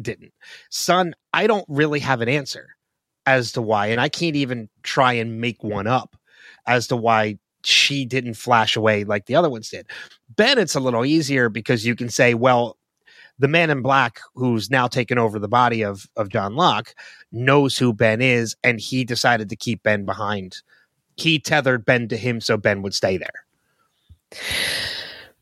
didn't. 0.00 0.32
Sun, 0.70 1.14
I 1.32 1.46
don't 1.46 1.66
really 1.68 2.00
have 2.00 2.20
an 2.20 2.28
answer 2.28 2.76
as 3.26 3.52
to 3.52 3.62
why, 3.62 3.86
and 3.86 4.00
I 4.00 4.08
can't 4.08 4.36
even 4.36 4.68
try 4.82 5.14
and 5.14 5.40
make 5.40 5.62
one 5.62 5.86
up 5.86 6.16
as 6.66 6.88
to 6.88 6.96
why 6.96 7.38
she 7.64 8.04
didn't 8.04 8.34
flash 8.34 8.76
away 8.76 9.04
like 9.04 9.26
the 9.26 9.36
other 9.36 9.48
ones 9.48 9.70
did. 9.70 9.86
Ben, 10.36 10.58
it's 10.58 10.74
a 10.74 10.80
little 10.80 11.04
easier 11.04 11.48
because 11.48 11.86
you 11.86 11.96
can 11.96 12.10
say, 12.10 12.34
well, 12.34 12.76
the 13.38 13.48
man 13.48 13.70
in 13.70 13.82
black 13.82 14.20
who's 14.34 14.70
now 14.70 14.86
taken 14.86 15.18
over 15.18 15.38
the 15.38 15.48
body 15.48 15.82
of 15.82 16.06
of 16.16 16.28
John 16.28 16.54
Locke 16.54 16.94
knows 17.32 17.76
who 17.76 17.92
Ben 17.92 18.20
is, 18.20 18.54
and 18.62 18.78
he 18.78 19.04
decided 19.04 19.48
to 19.48 19.56
keep 19.56 19.82
Ben 19.82 20.04
behind. 20.04 20.62
He 21.16 21.38
tethered 21.38 21.84
Ben 21.84 22.08
to 22.08 22.16
him 22.16 22.40
so 22.40 22.56
Ben 22.56 22.82
would 22.82 22.94
stay 22.94 23.16
there. 23.16 23.43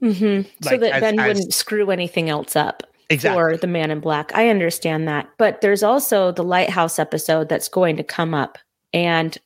Mm-hmm. 0.02 0.48
so 0.68 0.76
that 0.76 0.92
as- 0.94 1.00
Ben 1.00 1.18
as- 1.20 1.26
wouldn't 1.28 1.54
screw 1.54 1.90
anything 1.90 2.28
else 2.28 2.56
up. 2.56 2.82
Exactly. 3.10 3.38
for 3.38 3.56
the 3.58 3.66
man 3.66 3.90
in 3.90 4.00
black. 4.00 4.34
I 4.34 4.48
understand 4.48 5.06
that. 5.06 5.28
But 5.36 5.60
there's 5.60 5.82
also 5.82 6.32
the 6.32 6.44
lighthouse 6.44 6.98
episode 6.98 7.46
that's 7.50 7.68
going 7.68 7.98
to 7.98 8.02
come 8.02 8.32
up 8.32 8.56
and 8.94 9.36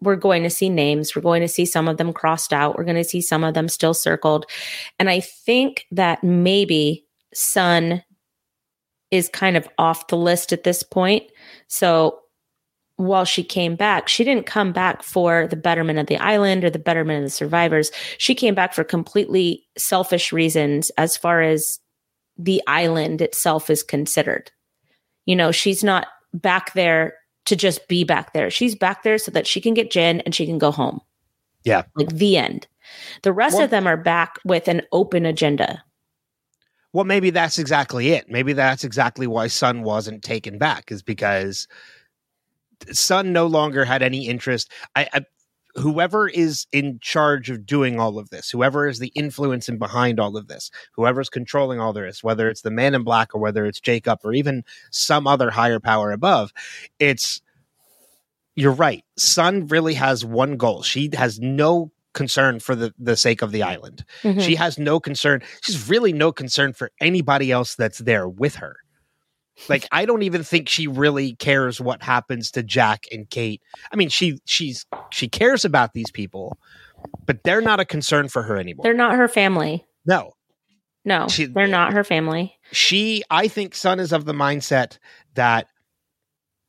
we're 0.00 0.16
going 0.16 0.42
to 0.42 0.48
see 0.48 0.70
names. 0.70 1.14
We're 1.14 1.20
going 1.20 1.42
to 1.42 1.48
see 1.48 1.66
some 1.66 1.86
of 1.86 1.98
them 1.98 2.14
crossed 2.14 2.54
out. 2.54 2.78
We're 2.78 2.84
going 2.84 2.96
to 2.96 3.04
see 3.04 3.20
some 3.20 3.44
of 3.44 3.52
them 3.52 3.68
still 3.68 3.92
circled. 3.92 4.46
And 4.98 5.10
I 5.10 5.20
think 5.20 5.84
that 5.90 6.24
maybe 6.24 7.04
Sun 7.34 8.02
is 9.10 9.28
kind 9.28 9.58
of 9.58 9.68
off 9.76 10.06
the 10.06 10.16
list 10.16 10.50
at 10.50 10.64
this 10.64 10.82
point. 10.82 11.24
So 11.68 12.20
while 13.00 13.24
she 13.24 13.42
came 13.42 13.76
back, 13.76 14.08
she 14.08 14.24
didn't 14.24 14.44
come 14.44 14.72
back 14.72 15.02
for 15.02 15.46
the 15.46 15.56
betterment 15.56 15.98
of 15.98 16.06
the 16.06 16.18
island 16.18 16.64
or 16.64 16.68
the 16.70 16.78
betterment 16.78 17.18
of 17.18 17.24
the 17.24 17.30
survivors. 17.30 17.90
She 18.18 18.34
came 18.34 18.54
back 18.54 18.74
for 18.74 18.84
completely 18.84 19.66
selfish 19.78 20.32
reasons 20.32 20.90
as 20.98 21.16
far 21.16 21.40
as 21.40 21.78
the 22.36 22.62
island 22.66 23.22
itself 23.22 23.70
is 23.70 23.82
considered. 23.82 24.50
You 25.24 25.34
know, 25.34 25.50
she's 25.50 25.82
not 25.82 26.08
back 26.34 26.74
there 26.74 27.14
to 27.46 27.56
just 27.56 27.88
be 27.88 28.04
back 28.04 28.34
there. 28.34 28.50
She's 28.50 28.74
back 28.74 29.02
there 29.02 29.16
so 29.16 29.30
that 29.30 29.46
she 29.46 29.62
can 29.62 29.72
get 29.72 29.90
Jin 29.90 30.20
and 30.20 30.34
she 30.34 30.44
can 30.44 30.58
go 30.58 30.70
home. 30.70 31.00
Yeah. 31.64 31.84
Like 31.96 32.10
the 32.10 32.36
end. 32.36 32.66
The 33.22 33.32
rest 33.32 33.54
Well- 33.54 33.64
of 33.64 33.70
them 33.70 33.86
are 33.86 33.96
back 33.96 34.34
with 34.44 34.68
an 34.68 34.82
open 34.92 35.24
agenda. 35.24 35.82
Well, 36.92 37.04
maybe 37.04 37.30
that's 37.30 37.58
exactly 37.58 38.10
it. 38.10 38.28
Maybe 38.28 38.52
that's 38.52 38.84
exactly 38.84 39.26
why 39.26 39.46
Sun 39.46 39.84
wasn't 39.84 40.22
taken 40.22 40.58
back, 40.58 40.92
is 40.92 41.02
because 41.02 41.66
Sun 42.92 43.32
no 43.32 43.46
longer 43.46 43.84
had 43.84 44.02
any 44.02 44.26
interest. 44.26 44.70
I, 44.96 45.08
I 45.12 45.24
whoever 45.76 46.28
is 46.28 46.66
in 46.72 46.98
charge 47.00 47.50
of 47.50 47.64
doing 47.64 48.00
all 48.00 48.18
of 48.18 48.30
this, 48.30 48.50
whoever 48.50 48.88
is 48.88 48.98
the 48.98 49.12
influence 49.14 49.68
and 49.68 49.78
behind 49.78 50.18
all 50.18 50.36
of 50.36 50.48
this, 50.48 50.70
whoever's 50.92 51.30
controlling 51.30 51.80
all 51.80 51.92
this, 51.92 52.24
whether 52.24 52.48
it's 52.48 52.62
the 52.62 52.70
man 52.70 52.94
in 52.94 53.04
black 53.04 53.34
or 53.34 53.40
whether 53.40 53.64
it's 53.66 53.80
Jacob 53.80 54.18
or 54.24 54.32
even 54.32 54.64
some 54.90 55.26
other 55.26 55.50
higher 55.50 55.80
power 55.80 56.10
above, 56.10 56.52
it's 56.98 57.40
you're 58.56 58.72
right. 58.72 59.04
Sun 59.16 59.68
really 59.68 59.94
has 59.94 60.24
one 60.24 60.56
goal. 60.56 60.82
She 60.82 61.08
has 61.14 61.38
no 61.38 61.92
concern 62.12 62.58
for 62.58 62.74
the, 62.74 62.92
the 62.98 63.16
sake 63.16 63.40
of 63.40 63.52
the 63.52 63.62
island. 63.62 64.04
Mhm. 64.22 64.40
She 64.40 64.56
has 64.56 64.78
no 64.78 64.98
concern. 64.98 65.42
She's 65.62 65.88
really 65.88 66.12
no 66.12 66.32
concern 66.32 66.72
for 66.72 66.90
anybody 67.00 67.52
else 67.52 67.76
that's 67.76 67.98
there 67.98 68.28
with 68.28 68.56
her. 68.56 68.76
Like 69.68 69.86
I 69.92 70.06
don't 70.06 70.22
even 70.22 70.42
think 70.42 70.68
she 70.68 70.86
really 70.86 71.34
cares 71.36 71.80
what 71.80 72.02
happens 72.02 72.50
to 72.52 72.62
Jack 72.62 73.04
and 73.12 73.28
Kate. 73.28 73.62
I 73.92 73.96
mean, 73.96 74.08
she 74.08 74.38
she's 74.46 74.86
she 75.10 75.28
cares 75.28 75.64
about 75.64 75.92
these 75.92 76.10
people, 76.10 76.58
but 77.26 77.42
they're 77.44 77.60
not 77.60 77.78
a 77.80 77.84
concern 77.84 78.28
for 78.28 78.42
her 78.42 78.56
anymore. 78.56 78.82
They're 78.84 78.94
not 78.94 79.16
her 79.16 79.28
family. 79.28 79.84
no. 80.06 80.32
No, 81.02 81.28
She- 81.28 81.46
they're 81.46 81.66
not 81.66 81.94
her 81.94 82.04
family. 82.04 82.54
She 82.72 83.22
I 83.30 83.48
think 83.48 83.74
Sun 83.74 84.00
is 84.00 84.12
of 84.12 84.26
the 84.26 84.34
mindset 84.34 84.98
that 85.34 85.66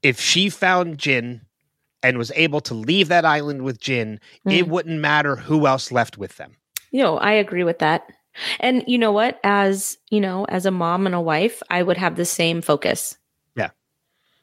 if 0.01 0.21
she 0.21 0.49
found 0.49 0.97
Jin 0.97 1.41
and 2.01 2.17
was 2.17 2.32
able 2.36 2.61
to 2.61 2.73
leave 2.73 3.09
that 3.09 3.25
island 3.25 3.61
with 3.63 3.79
Jin, 3.82 4.19
it 4.45 4.65
Mm. 4.65 4.69
wouldn't 4.69 4.99
matter 5.01 5.36
who 5.36 5.67
else 5.67 5.91
left 5.91 6.17
with 6.17 6.38
them. 6.38 6.55
You 6.91 7.03
know, 7.03 7.17
I 7.17 7.34
agree 7.34 7.65
with 7.65 7.79
that. 7.79 8.03
And 8.59 8.84
you 8.88 8.97
know 8.97 9.11
what? 9.11 9.39
As 9.43 9.97
you 10.09 10.19
know, 10.21 10.45
as 10.45 10.65
a 10.65 10.71
mom 10.71 11.05
and 11.05 11.15
a 11.15 11.21
wife, 11.21 11.61
I 11.69 11.84
would 11.84 11.97
have 11.97 12.15
the 12.15 12.25
same 12.25 12.61
focus. 12.61 13.17
Yeah. 13.55 13.69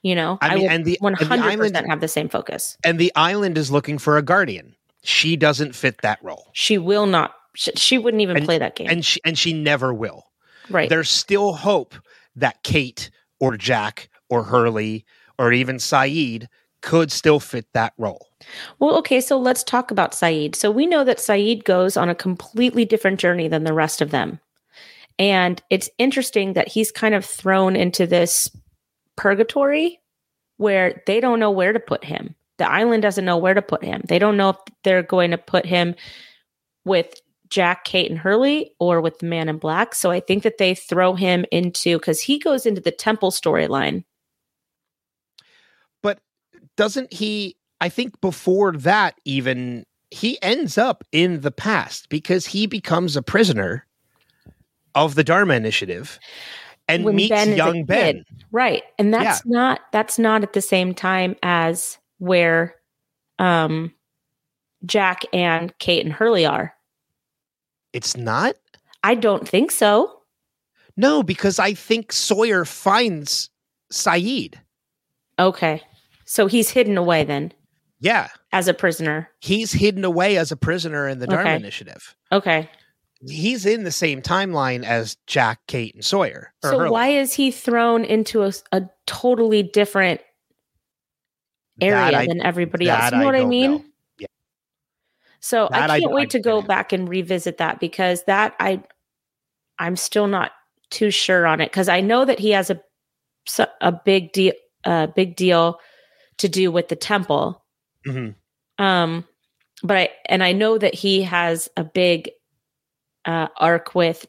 You 0.02 0.14
know, 0.14 0.38
I 0.40 0.48
I, 0.48 0.54
mean, 0.54 0.62
would 0.64 0.72
and 0.72 0.84
the, 0.84 0.96
one 1.00 1.12
and 1.14 1.20
the 1.20 1.26
hundred 1.26 1.44
island 1.44 1.72
percent 1.74 1.90
have 1.90 2.00
the 2.00 2.08
same 2.08 2.28
focus. 2.28 2.76
and 2.84 2.98
the 2.98 3.12
island 3.16 3.56
is 3.58 3.70
looking 3.70 3.98
for 3.98 4.16
a 4.18 4.22
guardian. 4.22 4.74
She 5.02 5.36
doesn't 5.36 5.74
fit 5.74 6.02
that 6.02 6.18
role. 6.22 6.48
She 6.52 6.76
will 6.78 7.06
not. 7.06 7.34
She, 7.54 7.72
she 7.76 7.98
wouldn't 7.98 8.20
even 8.20 8.36
And- 8.36 8.44
play 8.46 8.58
that 8.58 8.76
game. 8.76 8.88
and 8.90 9.04
she 9.04 9.20
and 9.24 9.38
she 9.38 9.52
never 9.52 9.92
will. 9.94 10.26
right. 10.70 10.88
There's 10.88 11.10
still 11.10 11.54
hope 11.54 11.94
that 12.36 12.62
Kate 12.62 13.10
or 13.40 13.56
Jack 13.56 14.10
or 14.28 14.44
Hurley 14.44 15.04
or 15.38 15.52
even 15.52 15.76
Sayid 15.76 16.46
could 16.82 17.10
still 17.10 17.40
fit 17.40 17.66
that 17.72 17.94
role. 17.98 18.27
Well, 18.78 18.96
okay, 18.98 19.20
so 19.20 19.38
let's 19.38 19.64
talk 19.64 19.90
about 19.90 20.12
Sayid. 20.12 20.54
So 20.54 20.70
we 20.70 20.86
know 20.86 21.04
that 21.04 21.18
Sayid 21.18 21.64
goes 21.64 21.96
on 21.96 22.08
a 22.08 22.14
completely 22.14 22.84
different 22.84 23.18
journey 23.20 23.48
than 23.48 23.64
the 23.64 23.72
rest 23.72 24.00
of 24.00 24.10
them. 24.10 24.40
And 25.18 25.60
it's 25.70 25.90
interesting 25.98 26.52
that 26.52 26.68
he's 26.68 26.92
kind 26.92 27.14
of 27.14 27.24
thrown 27.24 27.74
into 27.74 28.06
this 28.06 28.50
purgatory 29.16 30.00
where 30.58 31.02
they 31.06 31.20
don't 31.20 31.40
know 31.40 31.50
where 31.50 31.72
to 31.72 31.80
put 31.80 32.04
him. 32.04 32.34
The 32.58 32.70
island 32.70 33.02
doesn't 33.02 33.24
know 33.24 33.36
where 33.36 33.54
to 33.54 33.62
put 33.62 33.84
him. 33.84 34.02
They 34.08 34.18
don't 34.18 34.36
know 34.36 34.50
if 34.50 34.56
they're 34.84 35.02
going 35.02 35.32
to 35.32 35.38
put 35.38 35.66
him 35.66 35.94
with 36.84 37.20
Jack, 37.50 37.84
Kate, 37.84 38.10
and 38.10 38.18
Hurley 38.18 38.72
or 38.78 39.00
with 39.00 39.18
the 39.18 39.26
man 39.26 39.48
in 39.48 39.58
black. 39.58 39.94
So 39.94 40.10
I 40.10 40.20
think 40.20 40.42
that 40.42 40.58
they 40.58 40.74
throw 40.74 41.14
him 41.14 41.44
into 41.50 41.98
because 41.98 42.20
he 42.20 42.38
goes 42.38 42.66
into 42.66 42.80
the 42.80 42.90
temple 42.90 43.30
storyline. 43.30 44.04
But 46.02 46.20
doesn't 46.76 47.12
he 47.12 47.57
I 47.80 47.88
think 47.88 48.20
before 48.20 48.72
that 48.72 49.14
even 49.24 49.84
he 50.10 50.40
ends 50.42 50.78
up 50.78 51.04
in 51.12 51.40
the 51.40 51.50
past 51.50 52.08
because 52.08 52.46
he 52.46 52.66
becomes 52.66 53.16
a 53.16 53.22
prisoner 53.22 53.86
of 54.94 55.14
the 55.14 55.24
Dharma 55.24 55.54
initiative 55.54 56.18
and 56.88 57.04
When 57.04 57.16
meets 57.16 57.30
Ben 57.30 57.56
young 57.56 57.84
Ben. 57.84 58.24
Right. 58.50 58.82
And 58.98 59.12
that's 59.12 59.44
not 59.44 59.80
that's 59.92 60.18
not 60.18 60.42
at 60.42 60.54
the 60.54 60.62
same 60.62 60.94
time 60.94 61.36
as 61.42 61.98
where 62.18 62.74
um 63.38 63.92
Jack 64.84 65.22
and 65.32 65.76
Kate 65.78 66.04
and 66.04 66.12
Hurley 66.12 66.46
are. 66.46 66.74
It's 67.92 68.16
not? 68.16 68.54
I 69.02 69.14
don't 69.14 69.46
think 69.46 69.70
so. 69.70 70.22
No, 70.96 71.22
because 71.22 71.58
I 71.58 71.74
think 71.74 72.12
Sawyer 72.12 72.64
finds 72.64 73.50
Sayid. 73.92 74.54
Okay. 75.38 75.82
So 76.24 76.46
he's 76.46 76.70
hidden 76.70 76.98
away 76.98 77.24
then. 77.24 77.52
Yeah, 78.00 78.28
as 78.52 78.68
a 78.68 78.74
prisoner. 78.74 79.28
he's 79.40 79.72
hidden 79.72 80.04
away 80.04 80.36
as 80.36 80.52
a 80.52 80.56
prisoner 80.56 81.08
in 81.08 81.18
the 81.18 81.26
Dharma 81.26 81.48
Okay. 81.50 81.56
Initiative. 81.56 82.14
Okay. 82.30 82.70
He's 83.26 83.66
in 83.66 83.82
the 83.82 83.90
same 83.90 84.22
timeline 84.22 84.84
as 84.84 85.16
Jack, 85.26 85.58
Kate, 85.66 85.92
and 85.94 86.04
Sawyer. 86.04 86.52
So 86.62 86.78
Hurley. 86.78 86.90
why 86.90 87.08
is 87.08 87.32
he 87.32 87.50
thrown 87.50 88.04
into 88.04 88.44
a, 88.44 88.52
a 88.70 88.82
totally 89.06 89.64
different 89.64 90.20
area 91.80 92.18
I- 92.18 92.26
than 92.26 92.40
everybody 92.40 92.88
else? 92.88 93.10
You 93.10 93.18
know 93.18 93.22
I 93.22 93.24
what 93.26 93.34
I 93.34 93.44
mean? 93.44 93.70
know. 93.72 93.84
Yeah. 94.18 94.26
So 95.40 95.68
That 95.72 95.90
I 95.90 95.98
can't 96.00 96.12
I 96.12 96.14
wait 96.14 96.30
to 96.30 96.38
go 96.40 96.62
back 96.62 96.92
and 96.92 97.08
revisit 97.08 97.58
that 97.58 97.80
because 97.80 98.22
that 98.24 98.54
I 98.60 98.82
I'm 99.80 99.96
still 99.96 100.26
not 100.28 100.52
too 100.90 101.10
sure 101.10 101.46
on 101.46 101.60
it 101.60 101.70
because 101.70 101.88
I 101.88 102.00
know 102.00 102.24
that 102.24 102.38
he 102.38 102.50
has 102.50 102.70
a 102.70 102.80
a 103.80 103.90
big 103.92 104.32
deal 104.32 104.52
a 104.84 105.08
big 105.08 105.34
deal 105.36 105.78
to 106.38 106.48
do 106.48 106.70
with 106.70 106.86
the 106.88 106.96
temple. 106.96 107.64
Mhm. 108.08 108.34
Um, 108.78 109.26
but 109.82 109.96
I 109.96 110.10
and 110.26 110.42
I 110.42 110.52
know 110.52 110.78
that 110.78 110.94
he 110.94 111.22
has 111.22 111.68
a 111.76 111.84
big 111.84 112.30
uh, 113.24 113.48
arc 113.56 113.94
with 113.94 114.26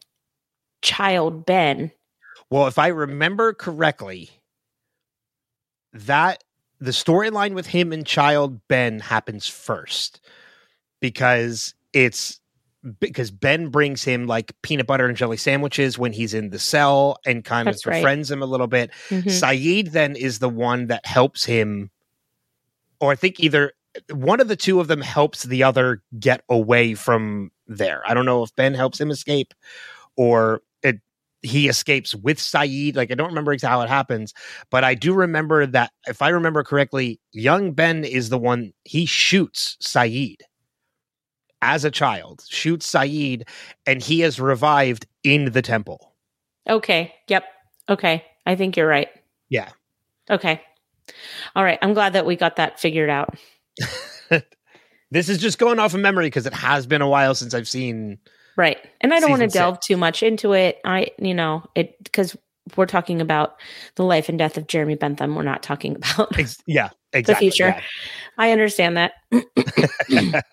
child 0.81 1.45
Ben. 1.45 1.91
Well, 2.49 2.67
if 2.67 2.77
I 2.79 2.87
remember 2.87 3.53
correctly, 3.53 4.29
that 5.93 6.43
the 6.79 6.91
storyline 6.91 7.53
with 7.53 7.67
him 7.67 7.91
and 7.91 8.05
child 8.05 8.59
Ben 8.67 8.99
happens 8.99 9.47
first 9.47 10.21
because 11.01 11.73
it's 11.93 12.39
because 12.99 13.29
Ben 13.29 13.67
brings 13.67 14.03
him 14.03 14.25
like 14.25 14.53
peanut 14.61 14.87
butter 14.87 15.05
and 15.05 15.17
jelly 15.17 15.35
sandwiches 15.37 15.97
when 15.99 16.13
he's 16.13 16.33
in 16.33 16.49
the 16.49 16.59
cell 16.59 17.17
and 17.25 17.43
kind 17.43 17.67
That's 17.67 17.85
of 17.85 17.89
right. 17.89 17.97
befriends 17.97 18.31
him 18.31 18.41
a 18.41 18.45
little 18.45 18.67
bit. 18.67 18.91
Mhm. 19.09 19.23
Sayid 19.25 19.91
then 19.91 20.15
is 20.15 20.39
the 20.39 20.47
one 20.49 20.87
that 20.87 21.05
helps 21.05 21.43
him, 21.43 21.91
or 22.99 23.11
I 23.11 23.15
think 23.15 23.39
either 23.39 23.73
one 24.11 24.39
of 24.39 24.47
the 24.47 24.55
two 24.55 24.79
of 24.79 24.87
them 24.87 25.01
helps 25.01 25.43
the 25.43 25.63
other 25.63 26.01
get 26.19 26.43
away 26.49 26.93
from 26.93 27.51
there. 27.67 28.03
I 28.07 28.13
don't 28.13 28.25
know 28.25 28.43
if 28.43 28.55
Ben 28.55 28.73
helps 28.73 28.99
him 28.99 29.11
escape 29.11 29.53
or 30.15 30.61
it 30.83 30.99
he 31.41 31.67
escapes 31.67 32.13
with 32.13 32.37
Sayid. 32.37 32.95
Like 32.95 33.11
I 33.11 33.15
don't 33.15 33.29
remember 33.29 33.53
exactly 33.53 33.77
how 33.77 33.83
it 33.83 33.89
happens, 33.89 34.33
but 34.69 34.83
I 34.83 34.93
do 34.93 35.13
remember 35.13 35.65
that 35.65 35.91
if 36.07 36.21
I 36.21 36.29
remember 36.29 36.63
correctly, 36.63 37.19
young 37.31 37.71
Ben 37.71 38.03
is 38.03 38.29
the 38.29 38.37
one 38.37 38.73
he 38.83 39.05
shoots 39.05 39.77
Sayid 39.81 40.37
as 41.61 41.83
a 41.83 41.91
child, 41.91 42.43
shoots 42.47 42.89
Sayid, 42.91 43.47
and 43.85 44.01
he 44.01 44.23
is 44.23 44.39
revived 44.39 45.05
in 45.23 45.51
the 45.51 45.61
temple. 45.61 46.13
Okay. 46.69 47.13
Yep. 47.27 47.43
Okay. 47.89 48.23
I 48.45 48.55
think 48.55 48.77
you're 48.77 48.87
right. 48.87 49.09
Yeah. 49.49 49.69
Okay. 50.29 50.61
All 51.55 51.63
right. 51.63 51.79
I'm 51.81 51.93
glad 51.93 52.13
that 52.13 52.25
we 52.25 52.35
got 52.35 52.55
that 52.57 52.79
figured 52.79 53.09
out. 53.09 53.35
this 55.11 55.29
is 55.29 55.37
just 55.39 55.57
going 55.59 55.79
off 55.79 55.93
of 55.93 55.99
memory 55.99 56.27
because 56.27 56.45
it 56.45 56.53
has 56.53 56.85
been 56.85 57.01
a 57.01 57.07
while 57.09 57.33
since 57.35 57.53
I've 57.53 57.67
seen. 57.67 58.19
Right. 58.57 58.77
And 59.01 59.13
I 59.13 59.19
don't 59.19 59.29
want 59.29 59.41
to 59.41 59.47
delve 59.47 59.79
too 59.79 59.97
much 59.97 60.21
into 60.23 60.53
it. 60.53 60.79
I, 60.85 61.07
you 61.17 61.33
know, 61.33 61.63
it 61.75 61.95
because 62.03 62.35
we're 62.75 62.85
talking 62.85 63.21
about 63.21 63.55
the 63.95 64.03
life 64.03 64.29
and 64.29 64.37
death 64.37 64.57
of 64.57 64.67
Jeremy 64.67 64.95
Bentham. 64.95 65.35
We're 65.35 65.43
not 65.43 65.63
talking 65.63 65.95
about 66.15 66.37
Ex- 66.37 66.61
yeah, 66.67 66.89
exactly. 67.13 67.49
future. 67.49 67.75
I 68.37 68.51
understand 68.51 68.97
that. 68.97 69.13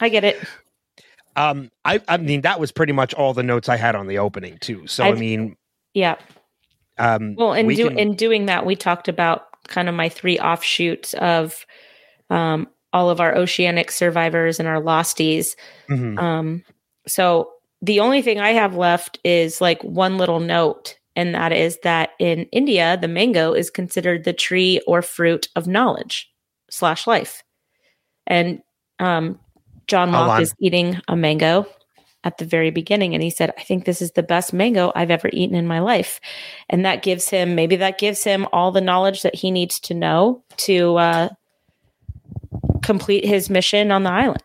I 0.00 0.08
get 0.08 0.24
it. 0.24 0.38
um, 1.36 1.70
I, 1.84 2.00
I 2.08 2.16
mean, 2.18 2.42
that 2.42 2.60
was 2.60 2.72
pretty 2.72 2.92
much 2.92 3.14
all 3.14 3.32
the 3.32 3.42
notes 3.42 3.68
I 3.68 3.76
had 3.76 3.94
on 3.94 4.06
the 4.06 4.18
opening 4.18 4.58
too. 4.58 4.86
So 4.86 5.04
I 5.04 5.08
I've- 5.08 5.20
mean, 5.20 5.56
Yeah. 5.94 6.16
um, 6.98 7.34
Well, 7.36 7.52
in 7.54 7.66
we 7.66 7.76
do, 7.76 7.88
can- 7.88 7.98
in 7.98 8.14
doing 8.14 8.46
that, 8.46 8.66
we 8.66 8.76
talked 8.76 9.08
about 9.08 9.45
kind 9.68 9.88
of 9.88 9.94
my 9.94 10.08
three 10.08 10.38
offshoots 10.38 11.14
of 11.14 11.66
um, 12.30 12.68
all 12.92 13.10
of 13.10 13.20
our 13.20 13.36
oceanic 13.36 13.90
survivors 13.90 14.58
and 14.58 14.68
our 14.68 14.80
losties. 14.80 15.56
mhm. 15.88 16.18
Um, 16.18 16.64
so 17.06 17.50
the 17.82 18.00
only 18.00 18.22
thing 18.22 18.40
I 18.40 18.50
have 18.50 18.76
left 18.76 19.18
is 19.24 19.60
like 19.60 19.82
one 19.82 20.18
little 20.18 20.40
note, 20.40 20.98
and 21.14 21.34
that 21.34 21.52
is 21.52 21.78
that 21.82 22.10
in 22.18 22.44
India, 22.52 22.98
the 23.00 23.08
mango 23.08 23.52
is 23.52 23.70
considered 23.70 24.24
the 24.24 24.32
tree 24.32 24.80
or 24.86 25.02
fruit 25.02 25.48
of 25.56 25.66
knowledge 25.66 26.30
slash 26.70 27.06
life. 27.06 27.42
And 28.26 28.60
um, 28.98 29.38
John 29.86 30.10
Locke 30.10 30.40
is 30.40 30.54
eating 30.58 31.00
a 31.06 31.16
mango 31.16 31.66
at 32.26 32.38
the 32.38 32.44
very 32.44 32.70
beginning, 32.70 33.14
and 33.14 33.22
he 33.22 33.30
said, 33.30 33.52
"I 33.56 33.62
think 33.62 33.84
this 33.84 34.02
is 34.02 34.12
the 34.12 34.22
best 34.22 34.52
mango 34.52 34.92
I've 34.94 35.10
ever 35.12 35.30
eaten 35.32 35.56
in 35.56 35.66
my 35.66 35.78
life," 35.78 36.20
and 36.68 36.84
that 36.84 37.02
gives 37.02 37.28
him 37.30 37.54
maybe 37.54 37.76
that 37.76 37.98
gives 37.98 38.24
him 38.24 38.46
all 38.52 38.72
the 38.72 38.80
knowledge 38.80 39.22
that 39.22 39.36
he 39.36 39.50
needs 39.50 39.78
to 39.80 39.94
know 39.94 40.42
to 40.58 40.96
uh, 40.96 41.28
complete 42.82 43.24
his 43.24 43.48
mission 43.48 43.90
on 43.90 44.02
the 44.02 44.10
island. 44.10 44.42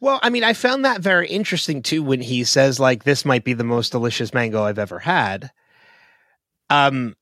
Well, 0.00 0.20
I 0.22 0.30
mean, 0.30 0.44
I 0.44 0.52
found 0.52 0.84
that 0.84 1.00
very 1.00 1.28
interesting 1.28 1.82
too 1.82 2.02
when 2.02 2.20
he 2.20 2.44
says 2.44 2.78
like 2.78 3.04
this 3.04 3.24
might 3.24 3.44
be 3.44 3.52
the 3.52 3.64
most 3.64 3.90
delicious 3.90 4.32
mango 4.34 4.62
I've 4.64 4.78
ever 4.78 4.98
had. 4.98 5.50
Um 6.70 7.16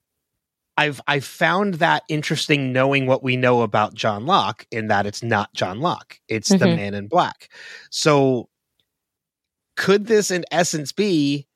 I've 0.78 1.00
I 1.06 1.20
found 1.20 1.74
that 1.74 2.02
interesting 2.10 2.72
knowing 2.72 3.06
what 3.06 3.22
we 3.22 3.36
know 3.36 3.62
about 3.62 3.94
John 3.94 4.26
Locke 4.26 4.66
in 4.70 4.88
that 4.88 5.06
it's 5.06 5.22
not 5.22 5.54
John 5.54 5.80
Locke. 5.80 6.20
It's 6.28 6.50
the 6.50 6.66
Mhm. 6.66 6.76
man 6.76 6.94
in 6.94 7.08
black. 7.08 7.48
So 7.88 8.50
could 9.76 10.06
this 10.06 10.30
in 10.30 10.44
essence 10.50 10.92
be 10.92 11.46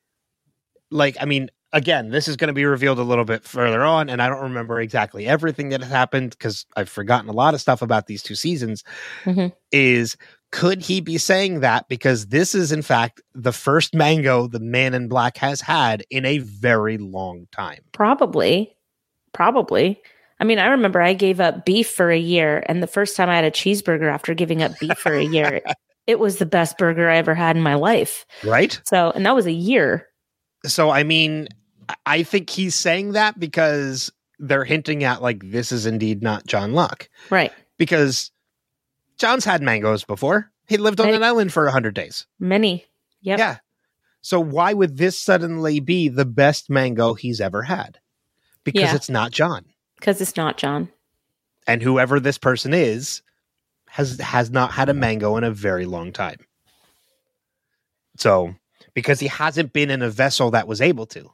like 0.91 1.17
I 1.21 1.25
mean 1.25 1.51
again, 1.73 2.09
this 2.11 2.27
is 2.27 2.37
going 2.37 2.49
to 2.49 2.53
be 2.53 2.65
revealed 2.65 2.99
a 2.99 3.03
little 3.05 3.25
bit 3.25 3.45
further 3.45 3.83
on 3.83 4.09
and 4.11 4.21
I 4.21 4.29
don't 4.29 4.43
remember 4.43 4.81
exactly 4.81 5.27
everything 5.27 5.69
that 5.69 5.81
has 5.83 5.91
happened 5.91 6.37
cuz 6.39 6.67
I've 6.77 6.89
forgotten 6.89 7.29
a 7.31 7.33
lot 7.33 7.55
of 7.55 7.61
stuff 7.61 7.81
about 7.83 8.07
these 8.07 8.23
two 8.23 8.35
seasons 8.35 8.83
Mhm. 9.25 9.53
is 9.71 10.17
could 10.53 10.83
he 10.83 11.01
be 11.01 11.17
saying 11.17 11.61
that 11.61 11.87
because 11.89 12.27
this 12.27 12.57
is 12.57 12.73
in 12.73 12.83
fact 12.83 13.23
the 13.37 13.53
first 13.53 13.95
mango 13.95 14.49
the 14.49 14.59
man 14.59 14.95
in 14.95 15.07
black 15.07 15.37
has 15.37 15.61
had 15.61 16.05
in 16.11 16.25
a 16.25 16.39
very 16.39 16.99
long 16.99 17.47
time 17.53 17.83
Probably. 17.93 18.75
Probably. 19.33 20.03
I 20.41 20.45
mean, 20.45 20.59
I 20.59 20.67
remember 20.69 21.01
I 21.01 21.13
gave 21.13 21.39
up 21.39 21.65
beef 21.67 21.89
for 21.91 22.11
a 22.11 22.19
year, 22.19 22.65
and 22.67 22.83
the 22.83 22.87
first 22.89 23.15
time 23.15 23.29
I 23.29 23.37
had 23.37 23.45
a 23.45 23.51
cheeseburger 23.51 24.11
after 24.13 24.33
giving 24.35 24.63
up 24.63 24.73
beef 24.81 24.97
for 24.99 25.13
a 25.13 25.23
year, 25.23 25.61
it 26.11 26.19
was 26.19 26.37
the 26.39 26.47
best 26.47 26.77
burger 26.77 27.09
I 27.09 27.17
ever 27.17 27.35
had 27.35 27.57
in 27.57 27.63
my 27.63 27.75
life. 27.77 28.27
right 28.45 28.81
So, 28.85 29.11
and 29.15 29.25
that 29.25 29.35
was 29.35 29.47
a 29.47 29.53
year. 29.53 30.09
so 30.67 30.91
i 30.91 31.03
mean 31.05 31.49
I- 32.07 32.23
think 32.23 32.51
he's 32.51 32.75
saying 32.75 33.13
that 33.13 33.39
because 33.41 34.13
they're 34.39 34.65
hinting 34.65 35.03
at 35.05 35.23
like 35.23 35.43
this 35.51 35.73
is 35.73 35.87
indeed 35.87 36.23
not 36.23 36.47
john 36.47 36.73
locke 36.73 37.09
Right. 37.31 37.53
because 37.79 38.31
john's 39.19 39.45
had 39.45 39.63
mangoes 39.63 40.05
before 40.05 40.51
he 40.69 40.77
lived 40.77 41.01
on 41.01 41.07
Right. 41.07 41.15
an 41.17 41.23
island 41.23 41.53
for 41.53 41.65
100 41.65 41.95
days 41.95 42.27
Many. 42.39 42.85
Yep. 43.23 43.39
yeah 43.39 43.57
so 44.23 44.39
why 44.39 44.73
would 44.75 44.99
this 44.99 45.19
suddenly 45.19 45.81
be 45.81 46.09
the 46.09 46.27
best 46.27 46.69
mango 46.71 47.15
he's 47.15 47.41
ever 47.41 47.63
had 47.63 47.99
because 48.65 48.83
Yeah. 48.83 48.95
it's 48.97 49.09
not 49.11 49.31
john 49.33 49.65
Because 49.99 50.21
it's 50.21 50.37
not 50.37 50.59
John. 50.59 50.89
and 51.67 51.83
whoever 51.83 52.21
this 52.21 52.39
person 52.39 52.73
is 52.75 53.23
has 53.91 54.21
has 54.21 54.51
not 54.51 54.71
had 54.71 54.89
a 54.89 54.95
mango 54.95 55.37
in 55.37 55.43
a 55.43 55.51
very 55.51 55.85
long 55.85 56.13
time. 56.13 56.39
So 58.17 58.55
because 58.95 59.19
he 59.19 59.27
hasn't 59.27 59.73
been 59.73 59.91
in 59.91 60.01
a 60.01 60.11
vessel 60.11 60.53
that 60.53 60.69
was 60.69 60.81
able 60.81 61.07
to. 61.07 61.31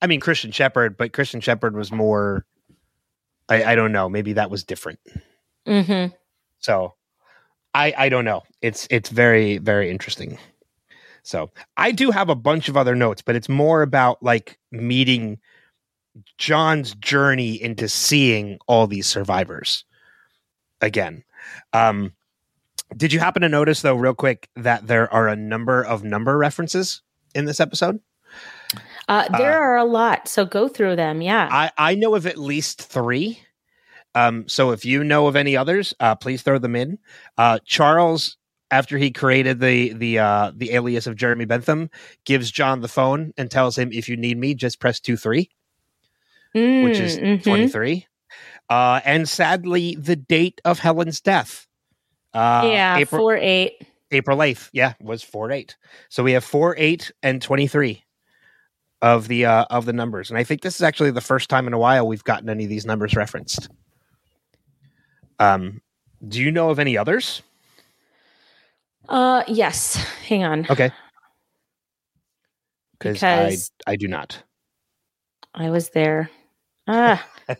I 0.00 0.08
mean 0.08 0.18
christian 0.18 0.50
shepherd 0.50 0.96
but 0.96 1.12
christian 1.12 1.40
shepherd 1.40 1.76
was 1.76 1.92
more 1.92 2.44
i 3.48 3.62
i 3.62 3.74
don't 3.76 3.92
know 3.92 4.08
maybe 4.08 4.32
that 4.32 4.50
was 4.50 4.64
different. 4.64 4.98
Mm-hmm. 5.64 6.12
so 6.58 6.94
i 7.72 7.94
i 7.96 8.08
don't 8.08 8.24
know. 8.24 8.42
It's 8.60 8.88
it's 8.90 9.08
very 9.08 9.58
very 9.58 9.90
interesting. 9.90 10.38
So 11.22 11.50
i 11.76 11.92
do 11.92 12.10
have 12.10 12.30
a 12.30 12.34
bunch 12.34 12.68
of 12.68 12.76
other 12.76 12.96
notes 12.96 13.22
but 13.22 13.36
it's 13.36 13.48
more 13.48 13.82
about 13.82 14.24
like 14.24 14.58
meeting 14.72 15.38
john's 16.36 16.94
journey 16.96 17.54
into 17.62 17.88
seeing 17.88 18.58
all 18.66 18.88
these 18.88 19.06
survivors 19.06 19.84
again 20.82 21.24
um 21.72 22.12
did 22.96 23.12
you 23.12 23.18
happen 23.20 23.40
to 23.42 23.48
notice 23.48 23.80
though 23.82 23.94
real 23.96 24.14
quick 24.14 24.48
that 24.56 24.86
there 24.86 25.10
are 25.12 25.28
a 25.28 25.36
number 25.36 25.82
of 25.82 26.04
number 26.04 26.36
references 26.36 27.00
in 27.34 27.46
this 27.46 27.60
episode 27.60 28.00
Uh, 29.08 29.26
there 29.38 29.52
Uh, 29.52 29.60
are 29.60 29.76
a 29.76 29.84
lot. 29.84 30.28
So 30.28 30.44
go 30.46 30.68
through 30.68 30.96
them. 30.96 31.20
Yeah. 31.22 31.48
i 31.50 31.70
i 31.78 31.94
know 31.94 32.14
of 32.14 32.26
at 32.26 32.36
least 32.38 32.82
three 32.82 33.38
um 34.14 34.46
so 34.48 34.70
if 34.72 34.84
you 34.84 35.02
know 35.04 35.26
of 35.26 35.36
any 35.36 35.56
others 35.56 35.94
uh 36.00 36.14
please 36.14 36.42
throw 36.42 36.58
them 36.58 36.76
in 36.76 36.98
uh 37.38 37.58
charles 37.64 38.36
after 38.70 38.96
he 38.98 39.10
created 39.10 39.60
the 39.60 39.92
the 39.94 40.18
uh 40.18 40.52
the 40.54 40.72
alias 40.72 41.06
of 41.06 41.16
jeremy 41.16 41.44
bentham 41.46 41.88
gives 42.24 42.50
john 42.50 42.80
the 42.80 42.88
phone 42.88 43.32
and 43.38 43.50
tells 43.50 43.76
him 43.76 43.90
if 43.92 44.08
you 44.08 44.16
need 44.16 44.36
me 44.38 44.54
just 44.54 44.80
press 44.80 45.00
2 45.00 45.16
3 45.16 45.48
which 46.52 46.98
is 47.00 47.16
Mm, 47.18 47.38
mhm. 47.38 47.42
23 47.44 48.06
uh 48.70 49.00
and 49.04 49.28
sadly 49.28 49.94
the 49.96 50.16
date 50.16 50.60
of 50.64 50.78
helen's 50.78 51.20
death 51.20 51.66
uh 52.34 52.62
yeah. 52.64 52.96
april 52.98 53.20
Four, 53.20 53.36
eight. 53.36 53.74
april 54.10 54.38
8th 54.38 54.70
yeah 54.72 54.94
was 55.00 55.22
4 55.22 55.50
8 55.50 55.76
so 56.08 56.22
we 56.22 56.32
have 56.32 56.44
4 56.44 56.74
8 56.78 57.10
and 57.22 57.42
23 57.42 58.02
of 59.02 59.28
the 59.28 59.44
uh 59.46 59.64
of 59.70 59.84
the 59.84 59.92
numbers 59.92 60.30
and 60.30 60.38
i 60.38 60.44
think 60.44 60.62
this 60.62 60.76
is 60.76 60.82
actually 60.82 61.10
the 61.10 61.20
first 61.20 61.48
time 61.50 61.66
in 61.66 61.72
a 61.72 61.78
while 61.78 62.06
we've 62.06 62.24
gotten 62.24 62.48
any 62.48 62.64
of 62.64 62.70
these 62.70 62.86
numbers 62.86 63.14
referenced 63.16 63.68
Um, 65.38 65.80
do 66.28 66.40
you 66.40 66.52
know 66.52 66.70
of 66.70 66.78
any 66.78 66.96
others? 66.96 67.42
Uh, 69.08 69.42
yes. 69.48 69.96
Hang 70.28 70.44
on. 70.44 70.66
Okay. 70.70 70.92
Because 72.92 73.20
I, 73.24 73.44
Because- 73.46 73.72
I 73.88 73.96
do 73.96 74.06
not. 74.06 74.40
I 75.52 75.70
was 75.70 75.90
there. 75.90 76.30
Ah. 76.86 77.26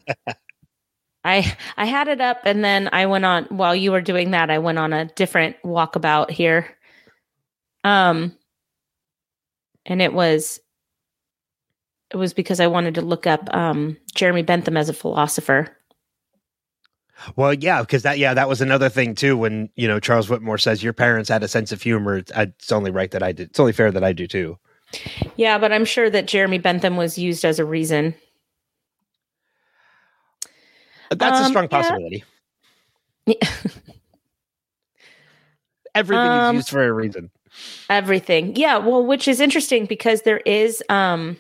I 1.24 1.56
I 1.76 1.84
had 1.84 2.08
it 2.08 2.20
up 2.20 2.40
and 2.44 2.64
then 2.64 2.88
I 2.92 3.06
went 3.06 3.24
on 3.24 3.44
while 3.44 3.74
you 3.74 3.92
were 3.92 4.00
doing 4.00 4.32
that, 4.32 4.50
I 4.50 4.58
went 4.58 4.78
on 4.78 4.92
a 4.92 5.06
different 5.06 5.56
walkabout 5.64 6.30
here. 6.30 6.76
Um 7.84 8.36
and 9.86 10.00
it 10.02 10.12
was 10.12 10.60
it 12.10 12.16
was 12.16 12.34
because 12.34 12.60
I 12.60 12.66
wanted 12.66 12.94
to 12.96 13.02
look 13.02 13.26
up 13.26 13.48
um 13.54 13.96
Jeremy 14.14 14.42
Bentham 14.42 14.76
as 14.76 14.88
a 14.88 14.94
philosopher. 14.94 15.76
Well, 17.36 17.54
yeah, 17.54 17.82
because 17.82 18.02
that 18.02 18.18
yeah, 18.18 18.34
that 18.34 18.48
was 18.48 18.60
another 18.60 18.88
thing 18.88 19.14
too. 19.14 19.36
When 19.36 19.68
you 19.76 19.86
know 19.86 20.00
Charles 20.00 20.28
Widmore 20.28 20.60
says 20.60 20.82
your 20.82 20.92
parents 20.92 21.28
had 21.28 21.42
a 21.42 21.48
sense 21.48 21.72
of 21.72 21.82
humor, 21.82 22.16
it's, 22.16 22.32
it's 22.34 22.72
only 22.72 22.90
right 22.90 23.10
that 23.12 23.22
I 23.22 23.32
did. 23.32 23.50
It's 23.50 23.60
only 23.60 23.72
fair 23.72 23.90
that 23.90 24.04
I 24.04 24.12
do 24.12 24.26
too. 24.26 24.58
Yeah, 25.36 25.58
but 25.58 25.72
I'm 25.72 25.84
sure 25.84 26.10
that 26.10 26.26
Jeremy 26.26 26.58
Bentham 26.58 26.96
was 26.96 27.18
used 27.18 27.44
as 27.44 27.58
a 27.58 27.64
reason. 27.64 28.14
That's 31.14 31.40
a 31.40 31.44
Um, 31.44 31.48
strong 31.50 31.64
yeah. 31.64 31.68
possibility. 31.68 32.24
Everything 35.94 36.32
Um, 36.32 36.50
is 36.56 36.56
used 36.58 36.70
for 36.70 36.82
a 36.86 36.92
reason. 36.92 37.30
Everything. 37.90 38.56
Yeah, 38.56 38.78
well, 38.78 39.04
which 39.04 39.28
is 39.28 39.40
interesting 39.40 39.84
because 39.86 40.22
there 40.22 40.38
is 40.38 40.82
um 40.88 41.36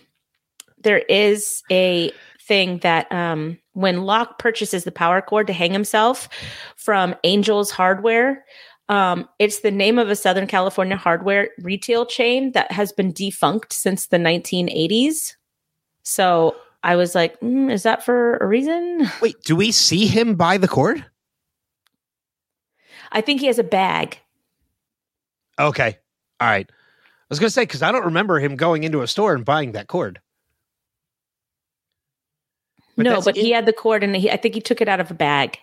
there 0.82 0.98
is 0.98 1.62
a 1.70 2.12
thing 2.46 2.78
that 2.78 3.10
um 3.10 3.58
when 3.72 4.02
Locke 4.02 4.38
purchases 4.38 4.84
the 4.84 4.92
power 4.92 5.22
cord 5.22 5.46
to 5.46 5.52
hang 5.52 5.72
himself 5.72 6.28
from 6.76 7.14
Angel's 7.24 7.70
Hardware, 7.70 8.44
um 8.90 9.26
it's 9.38 9.60
the 9.60 9.70
name 9.70 9.98
of 9.98 10.10
a 10.10 10.16
Southern 10.16 10.46
California 10.46 10.96
hardware 10.96 11.48
retail 11.60 12.04
chain 12.04 12.52
that 12.52 12.70
has 12.70 12.92
been 12.92 13.12
defunct 13.12 13.72
since 13.72 14.08
the 14.08 14.18
1980s. 14.18 15.34
So 16.02 16.54
I 16.84 16.96
was 16.96 17.14
like, 17.14 17.38
mm, 17.40 17.70
is 17.70 17.84
that 17.84 18.04
for 18.04 18.36
a 18.38 18.46
reason? 18.46 19.08
Wait, 19.20 19.40
do 19.44 19.54
we 19.54 19.70
see 19.70 20.06
him 20.06 20.34
buy 20.34 20.58
the 20.58 20.68
cord? 20.68 21.04
I 23.12 23.20
think 23.20 23.40
he 23.40 23.46
has 23.46 23.58
a 23.58 23.64
bag. 23.64 24.18
Okay, 25.58 25.98
all 26.40 26.48
right. 26.48 26.68
I 26.68 26.74
was 27.28 27.38
gonna 27.38 27.50
say 27.50 27.62
because 27.62 27.82
I 27.82 27.92
don't 27.92 28.06
remember 28.06 28.38
him 28.38 28.56
going 28.56 28.84
into 28.84 29.02
a 29.02 29.06
store 29.06 29.34
and 29.34 29.44
buying 29.44 29.72
that 29.72 29.86
cord. 29.86 30.20
But 32.96 33.04
no, 33.04 33.22
but 33.22 33.36
he 33.36 33.50
had 33.50 33.66
the 33.66 33.72
cord 33.72 34.02
and 34.04 34.14
he, 34.14 34.30
I 34.30 34.36
think 34.36 34.54
he 34.54 34.60
took 34.60 34.80
it 34.80 34.88
out 34.88 35.00
of 35.00 35.10
a 35.10 35.14
bag 35.14 35.58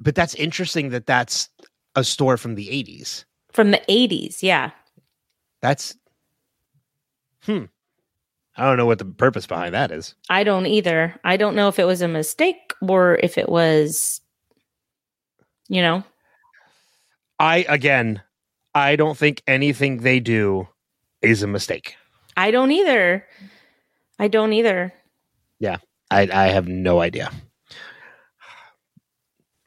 But 0.00 0.14
that's 0.14 0.34
interesting 0.34 0.90
that 0.90 1.06
that's 1.06 1.48
a 1.94 2.04
store 2.04 2.36
from 2.36 2.54
the 2.54 2.68
'80s. 2.68 3.24
from 3.52 3.70
the 3.70 3.82
80s. 3.88 4.42
Yeah. 4.42 4.70
That's 5.60 5.96
hmm. 7.42 7.64
I 8.56 8.64
don't 8.64 8.76
know 8.76 8.86
what 8.86 8.98
the 8.98 9.04
purpose 9.04 9.46
behind 9.46 9.74
that 9.74 9.90
is. 9.90 10.14
I 10.30 10.44
don't 10.44 10.66
either. 10.66 11.18
I 11.24 11.36
don't 11.36 11.56
know 11.56 11.68
if 11.68 11.78
it 11.78 11.84
was 11.84 12.02
a 12.02 12.08
mistake 12.08 12.72
or 12.80 13.18
if 13.22 13.36
it 13.36 13.48
was, 13.48 14.20
you 15.68 15.82
know, 15.82 16.04
I 17.38 17.66
again, 17.68 18.22
I 18.74 18.96
don't 18.96 19.18
think 19.18 19.42
anything 19.46 19.98
they 19.98 20.20
do 20.20 20.68
is 21.20 21.42
a 21.42 21.46
mistake. 21.46 21.96
I 22.36 22.50
don't 22.50 22.70
either. 22.70 23.26
I 24.18 24.28
don't 24.28 24.52
either. 24.52 24.92
Yeah. 25.58 25.78
I 26.10 26.28
I 26.32 26.46
have 26.48 26.68
no 26.68 27.00
idea. 27.00 27.30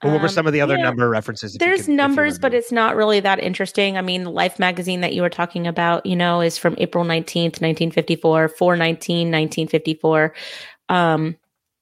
But 0.01 0.11
what 0.11 0.21
were 0.21 0.27
Um, 0.27 0.33
some 0.33 0.45
of 0.47 0.53
the 0.53 0.61
other 0.61 0.77
yeah. 0.77 0.83
number 0.83 1.09
references? 1.09 1.53
There's 1.59 1.85
can- 1.85 1.95
numbers, 1.95 2.37
but 2.37 2.53
it's 2.53 2.71
not 2.71 2.95
really 2.95 3.19
that 3.21 3.39
interesting. 3.41 3.97
I 3.97 4.01
mean, 4.01 4.25
Life 4.25 4.59
magazine 4.59 5.01
that 5.01 5.13
you 5.13 5.23
were 5.23 5.29
talking 5.29 5.65
about, 5.65 6.05
you 6.05 6.15
know, 6.15 6.39
is 6.41 6.57
from 6.57 6.75
April 6.77 7.03
19th, 7.03 7.61
1954, 7.61 8.47
419, 8.49 9.31
1954. 9.31 10.33
Um, 10.89 11.35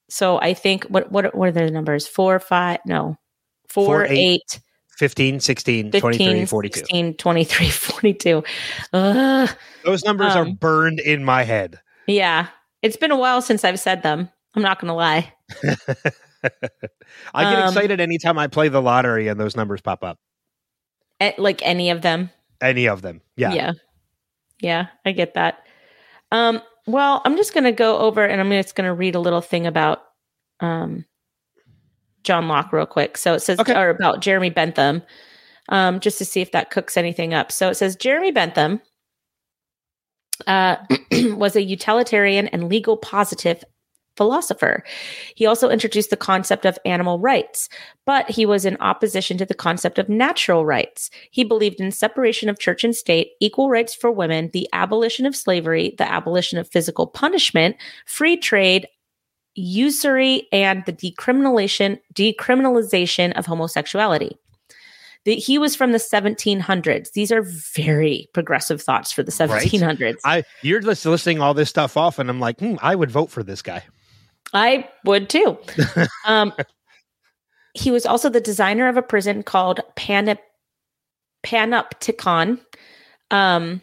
so 0.10 0.40
I 0.40 0.54
think 0.54 0.86
what 0.86 1.12
what 1.12 1.36
what 1.36 1.50
are 1.50 1.52
the 1.52 1.70
numbers? 1.72 2.08
Four, 2.08 2.40
five, 2.40 2.80
no, 2.86 3.18
four, 3.68 3.86
Four, 3.86 4.06
eight, 4.06 4.12
eight, 4.46 4.60
15, 4.98 5.40
16, 5.42 5.92
15, 5.92 6.00
23, 6.02 6.46
42. 6.46 6.80
16, 6.80 7.14
23, 7.16 7.70
42. 7.70 8.44
Ugh. 8.94 9.50
Those 9.84 10.06
numbers 10.06 10.36
are 10.36 10.46
Um, 10.46 10.54
burned 10.54 11.00
in 11.02 11.26
my 11.26 11.44
head. 11.44 11.80
Yeah. 12.08 12.48
It's 12.82 12.96
been 12.98 13.12
a 13.12 13.18
while 13.18 13.42
since 13.42 13.66
I've 13.66 13.80
said 13.80 14.04
them. 14.04 14.30
I'm 14.56 14.62
not 14.62 14.80
going 14.80 14.88
to 14.88 14.94
lie. 14.94 15.34
I 17.34 17.44
get 17.54 17.60
Um, 17.64 17.68
excited 17.70 18.00
anytime 18.00 18.38
I 18.38 18.48
play 18.48 18.70
the 18.70 18.82
lottery 18.82 19.28
and 19.28 19.40
those 19.40 19.56
numbers 19.56 19.82
pop 19.82 20.04
up. 20.04 20.18
Eh, 21.20 21.34
like 21.38 21.62
any 21.64 21.90
of 21.90 22.02
them. 22.02 22.30
Any 22.62 22.88
of 22.88 23.02
them. 23.02 23.22
Yeah. 23.38 23.54
Yeah. 23.54 23.72
Yeah, 24.62 24.88
I 25.06 25.12
get 25.12 25.34
that. 25.34 25.66
Um, 26.32 26.62
well, 26.88 27.22
I'm 27.26 27.36
just 27.36 27.54
going 27.54 27.66
to 27.66 27.72
go 27.72 27.98
over 28.00 28.24
and 28.26 28.40
I'm 28.40 28.50
just 28.52 28.76
going 28.76 28.88
to 28.88 28.94
read 28.94 29.16
a 29.16 29.20
little 29.20 29.42
thing 29.42 29.68
about 29.68 30.00
um, 30.62 31.06
John 32.24 32.48
Locke 32.48 32.72
real 32.72 32.86
quick. 32.86 33.18
So 33.18 33.34
it 33.34 33.42
says, 33.42 33.60
Okay. 33.60 33.76
or 33.76 33.90
about 33.90 34.22
Jeremy 34.22 34.50
Bentham, 34.50 35.04
um, 35.70 36.00
just 36.00 36.18
to 36.20 36.26
see 36.26 36.42
if 36.42 36.52
that 36.52 36.72
cooks 36.72 36.96
anything 36.96 37.34
up. 37.34 37.52
So 37.52 37.70
it 37.70 37.76
says 37.76 37.96
Jeremy 37.96 38.32
Bentham 38.32 38.82
uh, 40.48 40.78
was 41.36 41.56
a 41.56 41.62
utilitarian 41.64 42.48
and 42.48 42.70
legal 42.70 42.98
positive 42.98 43.64
philosopher. 44.18 44.84
He 45.36 45.46
also 45.46 45.70
introduced 45.70 46.10
the 46.10 46.18
concept 46.18 46.66
of 46.66 46.80
animal 46.86 47.20
rights, 47.20 47.70
but 48.06 48.30
he 48.30 48.46
was 48.46 48.66
in 48.66 48.78
opposition 48.80 49.38
to 49.38 49.46
the 49.46 49.54
concept 49.54 50.00
of 50.00 50.10
natural 50.10 50.66
rights. 50.66 51.10
He 51.32 51.44
believed 51.44 51.80
in 51.80 51.92
separation 51.92 52.50
of 52.50 52.60
church 52.60 52.84
and 52.84 52.96
state, 52.96 53.32
equal 53.40 53.70
rights 53.70 53.94
for 53.94 54.12
women, 54.12 54.50
the 54.54 54.68
abolition 54.74 55.26
of 55.26 55.36
slavery, 55.36 55.96
the 55.98 56.10
abolition 56.10 56.58
of 56.58 56.70
physical 56.70 57.08
punishment, 57.08 57.76
free 58.06 58.38
trade, 58.38 58.88
usury, 59.56 60.48
and 60.52 60.84
the 60.86 60.94
decriminalization 60.94 62.00
decriminalization 62.14 63.38
of 63.38 63.46
homosexuality. 63.46 64.38
The, 65.26 65.36
he 65.36 65.58
was 65.58 65.76
from 65.76 65.92
the 65.92 65.98
1700s. 65.98 67.14
These 67.14 67.32
are 67.32 67.42
very 67.42 68.30
progressive 68.34 68.82
thoughts 68.82 69.12
for 69.12 69.24
the 69.24 69.36
Right. 69.48 69.68
1700s. 69.68 70.18
I 70.24 70.44
you're 70.62 70.82
just 70.82 71.06
listing 71.06 71.42
all 71.42 71.56
this 71.56 71.70
stuff 71.70 71.98
off, 71.98 72.20
and 72.20 72.30
I'm 72.30 72.40
like, 72.40 72.60
hmm, 72.60 72.76
I 72.82 72.96
would 72.96 73.10
vote 73.10 73.32
for 73.32 73.42
this 73.42 73.62
guy. 73.62 73.84
I 74.56 74.90
would 75.04 75.30
too. 75.30 75.58
um, 76.26 76.54
he 77.74 77.92
was 77.92 78.06
also 78.06 78.30
the 78.30 78.42
designer 78.42 78.88
of 78.88 78.98
a 78.98 79.02
prison 79.02 79.44
called 79.44 79.82
Panop- 79.96 80.40
Panopticon. 81.46 82.60
Um, 83.32 83.82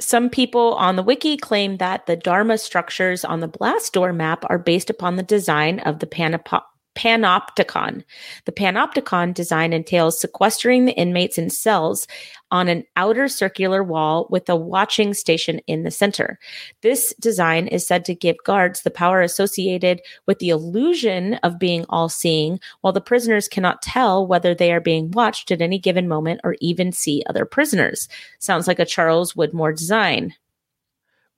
some 0.00 0.30
people 0.30 0.74
on 0.74 0.96
the 0.96 1.02
wiki 1.02 1.36
claim 1.36 1.76
that 1.78 2.06
the 2.06 2.16
Dharma 2.16 2.56
structures 2.56 3.24
on 3.24 3.40
the 3.40 3.48
blast 3.48 3.92
door 3.92 4.12
map 4.12 4.44
are 4.48 4.58
based 4.58 4.90
upon 4.90 5.16
the 5.16 5.22
design 5.22 5.80
of 5.80 5.98
the 5.98 6.06
Panop- 6.06 6.62
Panopticon. 6.96 8.04
The 8.44 8.52
Panopticon 8.52 9.34
design 9.34 9.72
entails 9.72 10.20
sequestering 10.20 10.84
the 10.84 10.92
inmates 10.92 11.38
in 11.38 11.50
cells 11.50 12.06
on 12.50 12.68
an 12.68 12.84
outer 12.96 13.28
circular 13.28 13.82
wall 13.82 14.26
with 14.30 14.48
a 14.48 14.56
watching 14.56 15.14
station 15.14 15.60
in 15.66 15.82
the 15.82 15.90
center. 15.90 16.38
This 16.82 17.14
design 17.20 17.66
is 17.66 17.86
said 17.86 18.04
to 18.06 18.14
give 18.14 18.36
guards 18.44 18.82
the 18.82 18.90
power 18.90 19.20
associated 19.20 20.00
with 20.26 20.38
the 20.38 20.48
illusion 20.48 21.34
of 21.42 21.58
being 21.58 21.84
all 21.88 22.08
seeing, 22.08 22.60
while 22.80 22.92
the 22.92 23.00
prisoners 23.00 23.48
cannot 23.48 23.82
tell 23.82 24.26
whether 24.26 24.54
they 24.54 24.72
are 24.72 24.80
being 24.80 25.10
watched 25.10 25.50
at 25.50 25.60
any 25.60 25.78
given 25.78 26.08
moment 26.08 26.40
or 26.44 26.56
even 26.60 26.92
see 26.92 27.22
other 27.28 27.44
prisoners. 27.44 28.08
Sounds 28.38 28.66
like 28.66 28.78
a 28.78 28.84
Charles 28.86 29.34
Widmore 29.34 29.76
design. 29.76 30.34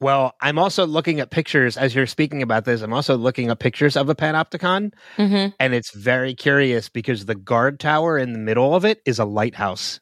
Well, 0.02 0.32
I'm 0.40 0.58
also 0.58 0.86
looking 0.86 1.20
at 1.20 1.30
pictures 1.30 1.76
as 1.76 1.94
you're 1.94 2.06
speaking 2.06 2.40
about 2.40 2.64
this. 2.64 2.80
I'm 2.80 2.94
also 2.94 3.18
looking 3.18 3.50
at 3.50 3.58
pictures 3.58 3.96
of 3.96 4.08
a 4.08 4.14
panopticon, 4.14 4.94
Mm-hmm. 5.18 5.48
and 5.60 5.74
it's 5.74 5.94
very 5.94 6.34
curious 6.34 6.88
because 6.88 7.26
the 7.26 7.34
guard 7.34 7.78
tower 7.78 8.16
in 8.16 8.32
the 8.32 8.38
middle 8.38 8.74
of 8.74 8.86
it 8.86 9.02
is 9.04 9.18
a 9.18 9.26
lighthouse. 9.26 10.00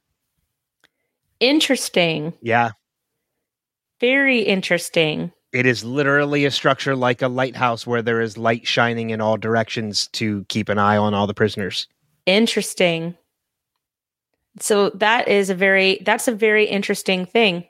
Interesting. 1.40 2.32
Yeah, 2.42 2.70
Very 4.00 4.40
interesting. 4.40 5.32
it 5.52 5.66
is 5.66 5.84
literally 5.84 6.44
a 6.44 6.50
structure 6.50 6.94
like 6.94 7.22
a 7.22 7.28
lighthouse 7.28 7.86
where 7.86 8.02
there 8.02 8.20
is 8.20 8.36
light 8.36 8.66
shining 8.66 9.10
in 9.10 9.20
all 9.20 9.36
directions 9.36 10.08
to 10.08 10.44
keep 10.48 10.68
an 10.68 10.78
eye 10.78 10.96
on 10.96 11.14
all 11.14 11.26
the 11.26 11.34
prisoners. 11.34 11.88
Interesting. 12.26 13.16
So 14.60 14.90
that 14.90 15.28
is 15.28 15.50
a 15.50 15.54
very 15.54 16.00
that's 16.04 16.28
a 16.28 16.32
very 16.32 16.66
interesting 16.66 17.24
thing. 17.26 17.64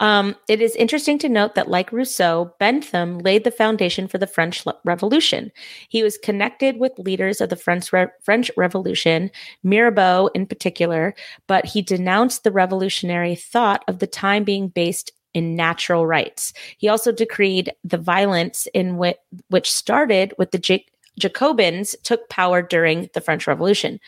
Um, 0.00 0.34
it 0.48 0.60
is 0.60 0.74
interesting 0.76 1.18
to 1.20 1.28
note 1.28 1.54
that, 1.54 1.68
like 1.68 1.92
Rousseau, 1.92 2.52
Bentham 2.58 3.18
laid 3.18 3.44
the 3.44 3.50
foundation 3.50 4.08
for 4.08 4.18
the 4.18 4.26
French 4.26 4.64
Revolution. 4.84 5.52
He 5.88 6.02
was 6.02 6.18
connected 6.18 6.78
with 6.78 6.98
leaders 6.98 7.40
of 7.40 7.48
the 7.48 7.56
French 7.56 7.92
Re- 7.92 8.08
French 8.22 8.50
Revolution, 8.56 9.30
Mirabeau 9.62 10.30
in 10.34 10.46
particular, 10.46 11.14
but 11.46 11.64
he 11.64 11.80
denounced 11.80 12.42
the 12.42 12.52
revolutionary 12.52 13.36
thought 13.36 13.84
of 13.86 14.00
the 14.00 14.06
time 14.06 14.42
being 14.44 14.68
based 14.68 15.12
in 15.32 15.56
natural 15.56 16.06
rights. 16.06 16.52
He 16.78 16.88
also 16.88 17.12
decreed 17.12 17.72
the 17.82 17.98
violence 17.98 18.66
in 18.72 18.96
which 18.96 19.16
which 19.48 19.70
started 19.70 20.32
with 20.38 20.52
the 20.52 20.58
J- 20.58 20.86
Jacobins 21.18 21.94
took 22.02 22.28
power 22.28 22.60
during 22.62 23.08
the 23.14 23.20
French 23.20 23.46
Revolution. 23.46 24.00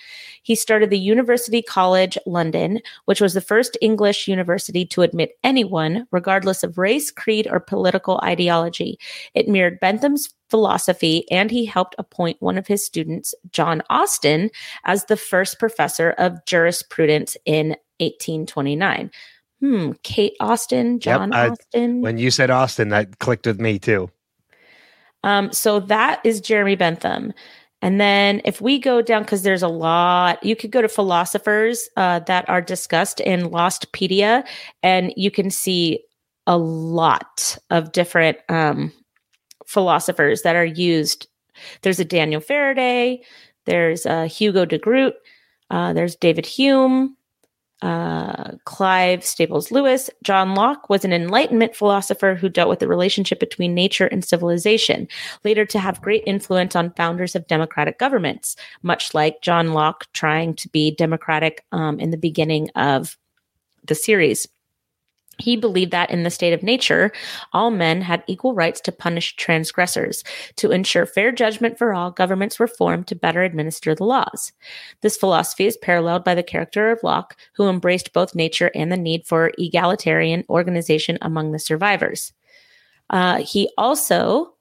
He 0.42 0.54
started 0.54 0.90
the 0.90 0.98
University 0.98 1.62
College 1.62 2.18
London, 2.26 2.80
which 3.04 3.20
was 3.20 3.34
the 3.34 3.40
first 3.40 3.76
English 3.80 4.28
university 4.28 4.84
to 4.86 5.02
admit 5.02 5.32
anyone, 5.44 6.06
regardless 6.10 6.62
of 6.62 6.78
race, 6.78 7.10
creed, 7.10 7.46
or 7.50 7.60
political 7.60 8.20
ideology. 8.22 8.98
It 9.34 9.48
mirrored 9.48 9.80
Bentham's 9.80 10.32
philosophy, 10.50 11.28
and 11.30 11.50
he 11.50 11.64
helped 11.64 11.94
appoint 11.98 12.36
one 12.40 12.58
of 12.58 12.66
his 12.66 12.84
students, 12.84 13.34
John 13.50 13.82
Austin, 13.90 14.50
as 14.84 15.04
the 15.06 15.16
first 15.16 15.58
professor 15.58 16.10
of 16.18 16.44
jurisprudence 16.46 17.36
in 17.44 17.76
1829. 17.98 19.10
Hmm, 19.60 19.92
Kate 20.02 20.34
Austin, 20.38 21.00
John 21.00 21.30
Yep, 21.32 21.36
I- 21.38 21.48
Austin. 21.48 22.00
When 22.02 22.18
you 22.18 22.30
said 22.30 22.50
Austin, 22.50 22.90
that 22.90 23.18
clicked 23.18 23.46
with 23.46 23.58
me 23.58 23.78
too. 23.78 24.10
Um, 25.26 25.52
so 25.52 25.80
that 25.80 26.20
is 26.24 26.40
Jeremy 26.40 26.76
Bentham. 26.76 27.34
And 27.82 28.00
then 28.00 28.40
if 28.44 28.60
we 28.60 28.78
go 28.78 29.02
down, 29.02 29.22
because 29.22 29.42
there's 29.42 29.62
a 29.62 29.68
lot, 29.68 30.42
you 30.42 30.54
could 30.56 30.70
go 30.70 30.80
to 30.80 30.88
philosophers 30.88 31.88
uh, 31.96 32.20
that 32.20 32.48
are 32.48 32.62
discussed 32.62 33.20
in 33.20 33.50
Lostpedia, 33.50 34.46
and 34.84 35.12
you 35.16 35.30
can 35.32 35.50
see 35.50 36.00
a 36.46 36.56
lot 36.56 37.58
of 37.70 37.90
different 37.90 38.38
um, 38.48 38.92
philosophers 39.66 40.42
that 40.42 40.54
are 40.54 40.64
used. 40.64 41.26
There's 41.82 41.98
a 41.98 42.04
Daniel 42.04 42.40
Faraday, 42.40 43.20
there's 43.64 44.06
uh, 44.06 44.24
Hugo 44.24 44.64
de 44.64 44.78
Groot, 44.78 45.14
uh, 45.70 45.92
there's 45.92 46.14
David 46.14 46.46
Hume, 46.46 47.15
uh, 47.82 48.52
Clive 48.64 49.24
Staples 49.24 49.70
Lewis. 49.70 50.08
John 50.22 50.54
Locke 50.54 50.88
was 50.88 51.04
an 51.04 51.12
Enlightenment 51.12 51.76
philosopher 51.76 52.34
who 52.34 52.48
dealt 52.48 52.68
with 52.68 52.78
the 52.78 52.88
relationship 52.88 53.38
between 53.38 53.74
nature 53.74 54.06
and 54.06 54.24
civilization, 54.24 55.08
later 55.44 55.66
to 55.66 55.78
have 55.78 56.00
great 56.00 56.22
influence 56.26 56.74
on 56.74 56.92
founders 56.94 57.34
of 57.34 57.46
democratic 57.46 57.98
governments, 57.98 58.56
much 58.82 59.12
like 59.14 59.42
John 59.42 59.72
Locke 59.72 60.06
trying 60.12 60.54
to 60.54 60.68
be 60.68 60.90
democratic 60.90 61.64
um, 61.72 62.00
in 62.00 62.10
the 62.10 62.16
beginning 62.16 62.70
of 62.74 63.18
the 63.84 63.94
series. 63.94 64.48
He 65.38 65.56
believed 65.56 65.90
that 65.90 66.10
in 66.10 66.22
the 66.22 66.30
state 66.30 66.54
of 66.54 66.62
nature, 66.62 67.12
all 67.52 67.70
men 67.70 68.00
had 68.00 68.24
equal 68.26 68.54
rights 68.54 68.80
to 68.82 68.92
punish 68.92 69.36
transgressors. 69.36 70.24
To 70.56 70.70
ensure 70.70 71.04
fair 71.04 71.30
judgment 71.30 71.76
for 71.76 71.92
all, 71.92 72.10
governments 72.10 72.58
were 72.58 72.66
formed 72.66 73.06
to 73.08 73.14
better 73.14 73.42
administer 73.42 73.94
the 73.94 74.04
laws. 74.04 74.52
This 75.02 75.16
philosophy 75.16 75.66
is 75.66 75.76
paralleled 75.76 76.24
by 76.24 76.34
the 76.34 76.42
character 76.42 76.90
of 76.90 77.02
Locke, 77.02 77.36
who 77.54 77.68
embraced 77.68 78.14
both 78.14 78.34
nature 78.34 78.70
and 78.74 78.90
the 78.90 78.96
need 78.96 79.26
for 79.26 79.52
egalitarian 79.58 80.44
organization 80.48 81.18
among 81.20 81.52
the 81.52 81.58
survivors. 81.58 82.32
Uh, 83.10 83.42
he 83.42 83.70
also, 83.76 84.54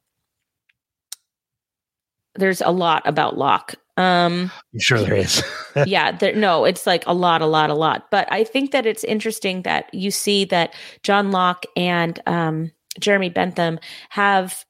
there's 2.35 2.61
a 2.61 2.71
lot 2.71 3.01
about 3.05 3.37
Locke. 3.37 3.75
Um, 3.97 4.51
I'm 4.73 4.79
sure 4.79 4.99
there 4.99 5.15
is. 5.15 5.43
yeah, 5.85 6.11
there, 6.11 6.35
no, 6.35 6.65
it's 6.65 6.85
like 6.85 7.05
a 7.07 7.13
lot, 7.13 7.41
a 7.41 7.45
lot, 7.45 7.69
a 7.69 7.73
lot. 7.73 8.11
But 8.11 8.31
I 8.31 8.43
think 8.43 8.71
that 8.71 8.85
it's 8.85 9.03
interesting 9.03 9.61
that 9.61 9.93
you 9.93 10.11
see 10.11 10.45
that 10.45 10.73
John 11.03 11.31
Locke 11.31 11.65
and 11.75 12.19
um, 12.25 12.71
Jeremy 12.99 13.29
Bentham 13.29 13.79
have 14.09 14.65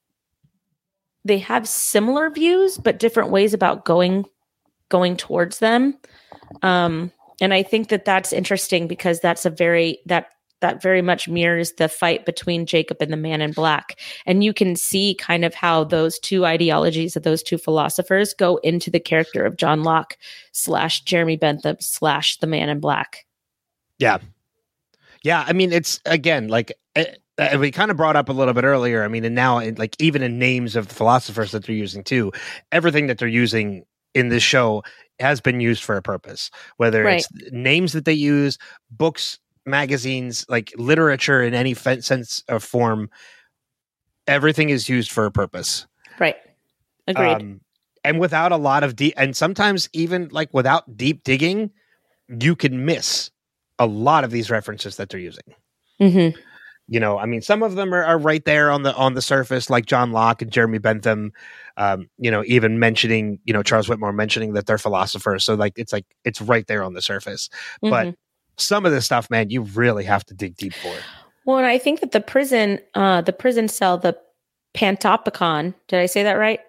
they 1.23 1.39
have 1.39 1.67
similar 1.67 2.30
views, 2.30 2.78
but 2.78 2.99
different 2.99 3.32
ways 3.32 3.53
about 3.53 3.84
going 3.84 4.26
going 4.89 5.17
towards 5.17 5.59
them. 5.59 5.97
Um, 6.61 7.11
and 7.41 7.53
I 7.53 7.63
think 7.63 7.89
that 7.89 8.05
that's 8.05 8.32
interesting 8.32 8.88
because 8.88 9.19
that's 9.19 9.45
a 9.45 9.49
very 9.49 9.99
that 10.05 10.28
that 10.66 10.82
very 10.82 11.03
much 11.03 11.28
mirrors 11.28 11.74
the 11.74 11.88
fight 11.88 12.26
between 12.26 12.66
Jacob 12.66 12.97
and 12.99 13.13
the 13.13 13.18
man 13.18 13.39
in 13.39 13.51
black. 13.51 13.99
And 14.26 14.43
you 14.43 14.51
can 14.51 14.76
see 14.76 15.13
kind 15.13 15.45
of 15.45 15.53
how 15.53 15.84
those 15.84 16.18
two 16.18 16.43
ideologies 16.43 17.16
of 17.16 17.22
those 17.22 17.43
two 17.43 17.59
philosophers 17.59 18.34
go 18.34 18.57
into 18.57 18.89
the 18.89 18.99
character 18.99 19.45
of 19.45 19.57
John 19.57 19.84
Locke 19.84 20.18
slash 20.53 21.01
Jeremy 21.01 21.38
Bentham 21.38 21.78
slash 21.80 22.38
the 22.38 22.47
man 22.47 22.70
in 22.70 22.80
black. 22.80 23.28
Yeah. 23.99 24.18
Yeah. 25.24 25.45
I 25.47 25.53
mean, 25.53 25.72
it's 25.72 25.99
again, 26.07 26.47
like, 26.47 26.74
eh, 26.95 27.13
uh, 27.38 27.57
we 27.59 27.70
kind 27.70 27.91
of 27.91 27.97
brought 27.97 28.16
up 28.16 28.30
a 28.30 28.34
little 28.34 28.55
bit 28.55 28.63
earlier. 28.63 29.03
I 29.03 29.07
mean, 29.07 29.24
and 29.24 29.36
now, 29.36 29.59
in, 29.59 29.76
like, 29.76 29.95
even 29.99 30.24
in 30.24 30.39
names 30.39 30.76
of 30.76 30.88
the 30.88 30.95
philosophers 30.95 31.51
that 31.51 31.66
they're 31.66 31.76
using 31.76 32.03
too, 32.03 32.32
everything 32.72 33.05
that 33.05 33.20
they're 33.20 33.28
using 33.28 33.86
in 34.16 34.30
this 34.30 34.41
show 34.41 34.82
has 35.20 35.41
been 35.41 35.59
used 35.59 35.84
for 35.84 35.95
a 35.95 36.01
purpose, 36.01 36.49
whether 36.78 37.07
it's 37.07 37.28
names 37.51 37.93
that 37.93 38.05
they 38.05 38.13
use, 38.13 38.57
books, 38.89 39.38
magazines, 39.66 40.45
like 40.49 40.72
literature 40.78 41.41
in 41.41 41.53
any 41.53 41.74
fe- 41.74 42.01
sense 42.01 42.43
of 42.47 42.63
form, 42.63 43.09
everything 44.28 44.70
is 44.70 44.89
used 44.89 45.11
for 45.11 45.26
a 45.26 45.32
purpose. 45.32 45.88
Right. 46.20 46.36
Agreed. 47.07 47.34
Um, 47.34 47.61
and 48.03 48.20
without 48.20 48.51
a 48.51 48.57
lot 48.57 48.84
of 48.84 48.95
deep, 48.95 49.13
and 49.18 49.36
sometimes 49.36 49.89
even 49.93 50.30
like 50.32 50.53
without 50.53 50.95
deep 50.97 51.24
digging, 51.24 51.72
you 52.28 52.55
can 52.55 52.86
miss 52.86 53.32
a 53.80 53.86
lot 53.86 54.24
of 54.24 54.32
these 54.32 54.49
references 54.49 54.97
that 54.97 55.09
they're 55.09 55.20
using. 55.20 55.53
mm-hmm. 56.01 56.39
You 56.88 56.99
know, 56.99 57.18
I 57.18 57.26
mean, 57.26 57.41
some 57.41 57.63
of 57.63 57.74
them 57.74 57.95
are, 57.95 58.03
are 58.03 58.20
right 58.20 58.45
there 58.45 58.70
on 58.70 58.84
the 58.84 58.93
on 58.95 59.16
the 59.16 59.22
surface, 59.22 59.72
like 59.72 59.88
John 59.88 60.11
Locke 60.11 60.43
and 60.43 60.51
Jeremy 60.51 60.78
Bentham. 60.78 61.34
Um, 61.78 62.09
you 62.20 62.30
know, 62.30 62.43
even 62.45 62.78
mentioning, 62.78 63.39
you 63.43 63.53
know, 63.53 63.63
Charles 63.63 63.88
Widmore 63.88 64.13
mentioning 64.13 64.53
that 64.53 64.68
they're 64.68 64.78
philosophers. 64.78 65.43
So 65.43 65.55
like, 65.55 65.74
it's 65.78 65.91
like 65.91 66.05
it's 66.24 66.41
right 66.41 66.68
there 66.68 66.84
on 66.84 66.93
the 66.93 67.01
surface. 67.01 67.49
But 67.82 68.07
Mhm. 68.07 68.16
Some 68.58 68.86
of 68.86 68.91
this 68.91 69.06
stuff, 69.06 69.30
man, 69.30 69.49
you 69.49 69.62
really 69.62 70.03
have 70.03 70.26
to 70.26 70.34
dig 70.34 70.56
deep 70.58 70.74
for. 70.74 70.89
It. 70.89 71.03
Well, 71.45 71.58
and 71.58 71.68
I 71.68 71.78
think 71.78 71.99
that 71.99 72.12
the 72.12 72.22
prison, 72.22 72.80
uh, 72.95 73.22
the 73.22 73.34
prison 73.34 73.68
cell, 73.68 73.97
the 73.97 74.18
Pantopicon, 74.76 75.74
did 75.88 75.99
I 75.99 76.06
say 76.06 76.24
that 76.24 76.34
right? 76.34 76.60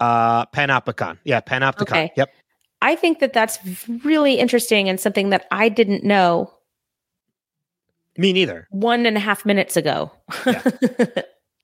Uh, 0.00 0.46
Panopticon, 0.46 1.18
yeah, 1.24 1.40
Panopticon. 1.40 1.82
Okay. 1.82 2.12
Yep. 2.16 2.30
I 2.82 2.96
think 2.96 3.20
that 3.20 3.32
that's 3.32 3.58
really 4.04 4.34
interesting 4.34 4.88
and 4.88 5.00
something 5.00 5.30
that 5.30 5.46
I 5.50 5.70
didn't 5.70 6.04
know 6.04 6.52
Me 8.18 8.32
neither. 8.32 8.68
one 8.70 9.06
and 9.06 9.16
a 9.16 9.20
half 9.20 9.46
minutes 9.46 9.76
ago. 9.76 10.10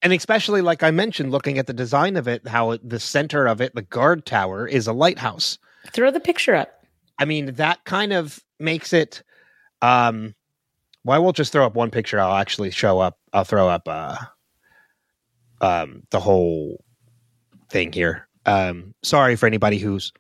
and 0.02 0.12
especially 0.12 0.62
like 0.62 0.82
I 0.82 0.90
mentioned, 0.92 1.30
looking 1.30 1.58
at 1.58 1.66
the 1.66 1.74
design 1.74 2.16
of 2.16 2.26
it, 2.26 2.48
how 2.48 2.70
it, 2.70 2.88
the 2.88 3.00
center 3.00 3.46
of 3.46 3.60
it, 3.60 3.74
the 3.74 3.82
guard 3.82 4.24
tower, 4.24 4.66
is 4.66 4.86
a 4.86 4.94
lighthouse. 4.94 5.58
Throw 5.92 6.10
the 6.10 6.20
picture 6.20 6.54
up. 6.54 6.84
I 7.18 7.26
mean, 7.26 7.54
that 7.54 7.84
kind 7.84 8.14
of 8.14 8.42
makes 8.58 8.92
it. 8.94 9.22
Um, 9.82 10.34
well, 11.04 11.16
I 11.16 11.18
will 11.18 11.32
just 11.32 11.52
throw 11.52 11.64
up 11.66 11.74
one 11.74 11.90
picture. 11.90 12.20
I'll 12.20 12.36
actually 12.36 12.70
show 12.70 12.98
up. 12.98 13.18
I'll 13.32 13.44
throw 13.44 13.68
up 13.68 13.88
uh, 13.88 14.16
um, 15.60 16.02
the 16.10 16.20
whole 16.20 16.84
thing 17.70 17.92
here. 17.92 18.28
Um, 18.46 18.94
sorry 19.02 19.36
for 19.36 19.46
anybody 19.46 19.78
who's. 19.78 20.12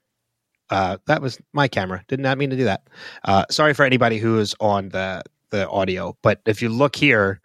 Uh, 0.70 0.98
that 1.06 1.20
was 1.20 1.38
my 1.52 1.66
camera. 1.66 2.04
Did 2.06 2.20
not 2.20 2.38
mean 2.38 2.50
to 2.50 2.56
do 2.56 2.64
that. 2.64 2.86
Uh, 3.24 3.44
sorry 3.50 3.74
for 3.74 3.84
anybody 3.84 4.18
who 4.18 4.38
is 4.38 4.54
on 4.60 4.88
the 4.90 5.22
the 5.50 5.68
audio. 5.68 6.16
But 6.22 6.40
if 6.46 6.62
you 6.62 6.68
look 6.68 6.94
here, 6.94 7.40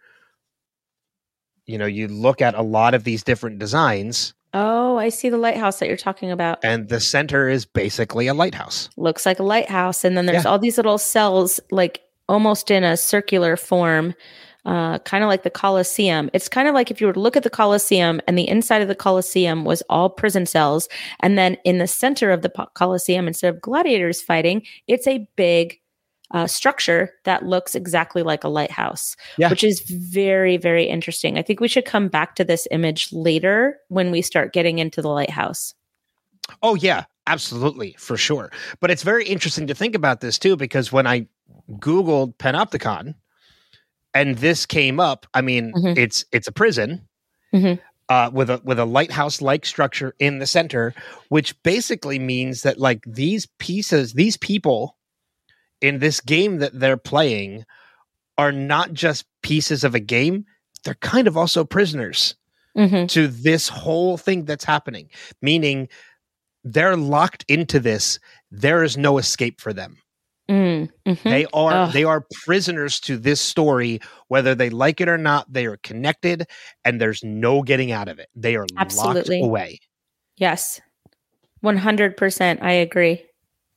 you 1.66 1.76
know, 1.76 1.86
you 1.86 2.06
look 2.06 2.40
at 2.40 2.54
a 2.54 2.62
lot 2.62 2.94
of 2.94 3.02
these 3.02 3.24
different 3.24 3.58
designs, 3.58 4.32
Oh, 4.54 4.96
I 4.96 5.08
see 5.10 5.28
the 5.28 5.36
lighthouse 5.36 5.80
that 5.80 5.88
you're 5.88 5.96
talking 5.98 6.30
about. 6.30 6.60
and 6.64 6.88
the 6.88 7.00
center 7.00 7.48
is 7.48 7.66
basically 7.66 8.28
a 8.28 8.32
lighthouse. 8.32 8.88
Looks 8.96 9.26
like 9.26 9.40
a 9.40 9.42
lighthouse. 9.42 10.04
And 10.04 10.16
then 10.16 10.24
there's 10.26 10.44
Yeah. 10.44 10.50
all 10.50 10.58
these 10.60 10.76
little 10.78 10.96
cells, 10.98 11.58
like 11.72 12.00
almost 12.28 12.70
in 12.70 12.84
a 12.84 12.96
circular 12.96 13.56
form, 13.56 14.14
uh, 14.64 14.98
kind 15.00 15.22
of 15.22 15.28
like 15.28 15.44
the 15.44 15.50
Colosseum. 15.50 16.28
It's 16.32 16.48
kind 16.48 16.66
of 16.66 16.74
like 16.74 16.90
if 16.90 17.00
you 17.00 17.06
were 17.06 17.12
to 17.12 17.20
look 17.20 17.36
at 17.36 17.44
the 17.44 17.50
Colosseum 17.50 18.20
and 18.26 18.36
the 18.36 18.48
inside 18.48 18.82
of 18.82 18.88
the 18.88 18.96
Colosseum 18.96 19.64
was 19.64 19.82
all 19.88 20.10
prison 20.10 20.44
cells. 20.44 20.88
And 21.20 21.38
then 21.38 21.56
in 21.64 21.78
the 21.78 21.86
center 21.86 22.32
of 22.32 22.42
the 22.42 22.50
Colosseum, 22.74 23.28
instead 23.28 23.54
of 23.54 23.60
gladiators 23.60 24.20
fighting, 24.20 24.62
it's 24.88 25.06
a 25.06 25.28
big 25.36 25.78
uh, 26.32 26.48
structure 26.48 27.12
that 27.24 27.44
looks 27.46 27.76
exactly 27.76 28.24
like 28.24 28.42
a 28.42 28.48
lighthouse, 28.48 29.14
Yeah. 29.38 29.48
which 29.48 29.62
is 29.62 29.80
very, 29.82 30.56
very 30.56 30.84
interesting. 30.84 31.38
I 31.38 31.42
think 31.42 31.60
we 31.60 31.68
should 31.68 31.84
come 31.84 32.08
back 32.08 32.34
to 32.34 32.44
this 32.44 32.66
image 32.72 33.12
later 33.12 33.78
when 33.88 34.10
we 34.10 34.22
start 34.22 34.52
getting 34.52 34.80
into 34.80 35.00
the 35.00 35.08
lighthouse. 35.10 35.72
Oh 36.62 36.74
yeah, 36.74 37.04
absolutely, 37.26 37.94
for 37.98 38.16
sure. 38.16 38.50
But 38.80 38.90
it's 38.90 39.02
very 39.02 39.24
interesting 39.26 39.66
to 39.66 39.74
think 39.74 39.94
about 39.94 40.20
this 40.20 40.38
too, 40.38 40.56
because 40.56 40.92
when 40.92 41.06
I 41.06 41.26
Googled 41.72 42.36
Panopticon 42.36 43.14
and 44.14 44.38
this 44.38 44.66
came 44.66 45.00
up, 45.00 45.26
I 45.34 45.40
mean, 45.40 45.72
Mhm. 45.74 45.98
it's 45.98 46.24
it's 46.32 46.48
a 46.48 46.52
prison 46.52 47.06
Mhm. 47.54 47.80
uh, 48.08 48.30
with 48.32 48.50
a 48.50 48.60
with 48.64 48.78
a 48.78 48.84
lighthouse 48.84 49.40
like 49.42 49.66
structure 49.66 50.14
in 50.18 50.38
the 50.38 50.46
center, 50.46 50.94
which 51.28 51.60
basically 51.62 52.18
means 52.18 52.62
that 52.62 52.78
like 52.78 53.02
these 53.06 53.46
pieces, 53.58 54.12
these 54.14 54.36
people 54.36 54.96
in 55.80 55.98
this 55.98 56.20
game 56.20 56.58
that 56.58 56.78
they're 56.78 56.96
playing 56.96 57.64
are 58.38 58.52
not 58.52 58.92
just 58.92 59.26
pieces 59.42 59.84
of 59.84 59.94
a 59.94 60.00
game, 60.00 60.44
they're 60.84 60.94
kind 60.94 61.26
of 61.26 61.36
also 61.36 61.64
prisoners 61.64 62.34
hmm 62.76 63.06
to 63.06 63.26
this 63.28 63.68
whole 63.68 64.16
thing 64.18 64.44
that's 64.44 64.64
happening, 64.64 65.08
meaning 65.40 65.88
they're 66.66 66.96
locked 66.96 67.44
into 67.48 67.78
this. 67.80 68.18
There 68.50 68.82
is 68.82 68.96
no 68.96 69.18
escape 69.18 69.60
for 69.60 69.72
them. 69.72 69.98
Mm, 70.48 70.90
mhm. 71.06 71.22
They 71.24 71.46
are 71.52 71.72
Ugh. 71.72 71.92
they 71.92 72.04
are 72.04 72.24
prisoners 72.44 73.00
to 73.00 73.16
this 73.16 73.40
story, 73.40 74.00
whether 74.28 74.54
they 74.54 74.70
like 74.70 75.00
it 75.00 75.08
or 75.08 75.18
not. 75.18 75.52
They 75.52 75.66
are 75.66 75.76
connected, 75.78 76.46
and 76.84 77.00
there's 77.00 77.24
no 77.24 77.62
getting 77.62 77.90
out 77.90 78.08
of 78.08 78.18
it. 78.18 78.28
They 78.34 78.54
are 78.56 78.66
Absolutely. 78.76 79.40
locked 79.40 79.48
away. 79.48 79.80
Yes. 80.36 80.80
100%. 81.64 82.62
I 82.62 82.72
agree. 82.72 83.24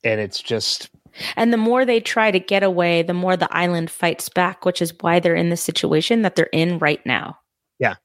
And 0.04 0.20
it's 0.20 0.42
just 0.42 0.90
And 1.36 1.52
the 1.52 1.58
more 1.58 1.86
they 1.86 2.00
try 2.00 2.30
to 2.30 2.40
get 2.40 2.62
away, 2.62 3.02
the 3.02 3.16
more 3.16 3.36
the 3.36 3.52
island 3.52 3.90
fights 3.90 4.30
back, 4.30 4.64
which 4.64 4.80
is 4.82 4.94
why 5.02 5.20
they're 5.20 5.36
in 5.36 5.50
the 5.50 5.58
situation 5.58 6.22
that 6.22 6.36
they're 6.36 6.50
in 6.54 6.78
right 6.78 7.04
now. 7.06 7.40
Yeah. 7.80 7.96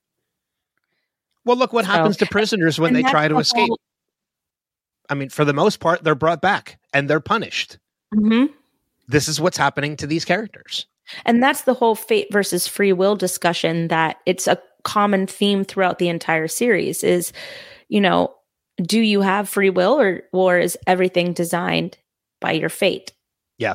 Well, 1.44 1.56
look 1.58 1.72
what 1.74 1.84
So- 1.84 1.90
happens 1.92 2.16
to 2.18 2.26
prisoners 2.26 2.78
when 2.80 2.94
they 2.94 3.02
try 3.02 3.28
to 3.28 3.34
the 3.34 3.40
escape. 3.40 3.68
whole- 3.68 3.80
I 5.08 5.14
mean, 5.14 5.28
for 5.28 5.44
the 5.44 5.52
most 5.52 5.80
part, 5.80 6.02
they're 6.02 6.14
brought 6.14 6.40
back 6.40 6.78
and 6.92 7.08
they're 7.08 7.20
punished. 7.20 7.78
Mhm. 8.14 8.48
This 9.08 9.28
is 9.28 9.40
what's 9.40 9.56
happening 9.56 9.96
to 9.98 10.06
these 10.06 10.24
characters. 10.24 10.86
And 11.26 11.42
that's 11.42 11.62
the 11.62 11.74
whole 11.74 11.94
fate 11.94 12.28
versus 12.32 12.66
free 12.66 12.92
will 12.92 13.16
discussion 13.16 13.88
that 13.88 14.16
it's 14.24 14.46
a 14.46 14.58
common 14.84 15.26
theme 15.26 15.64
throughout 15.64 15.98
the 15.98 16.08
entire 16.08 16.48
series 16.48 17.02
is, 17.04 17.32
you 17.88 18.00
know, 18.00 18.34
do 18.82 19.00
you 19.00 19.20
have 19.20 19.48
free 19.48 19.70
will 19.70 20.00
or 20.00 20.22
or 20.32 20.58
is 20.58 20.78
everything 20.86 21.32
designed 21.32 21.98
by 22.40 22.52
your 22.52 22.68
fate? 22.68 23.12
Yeah. 23.58 23.74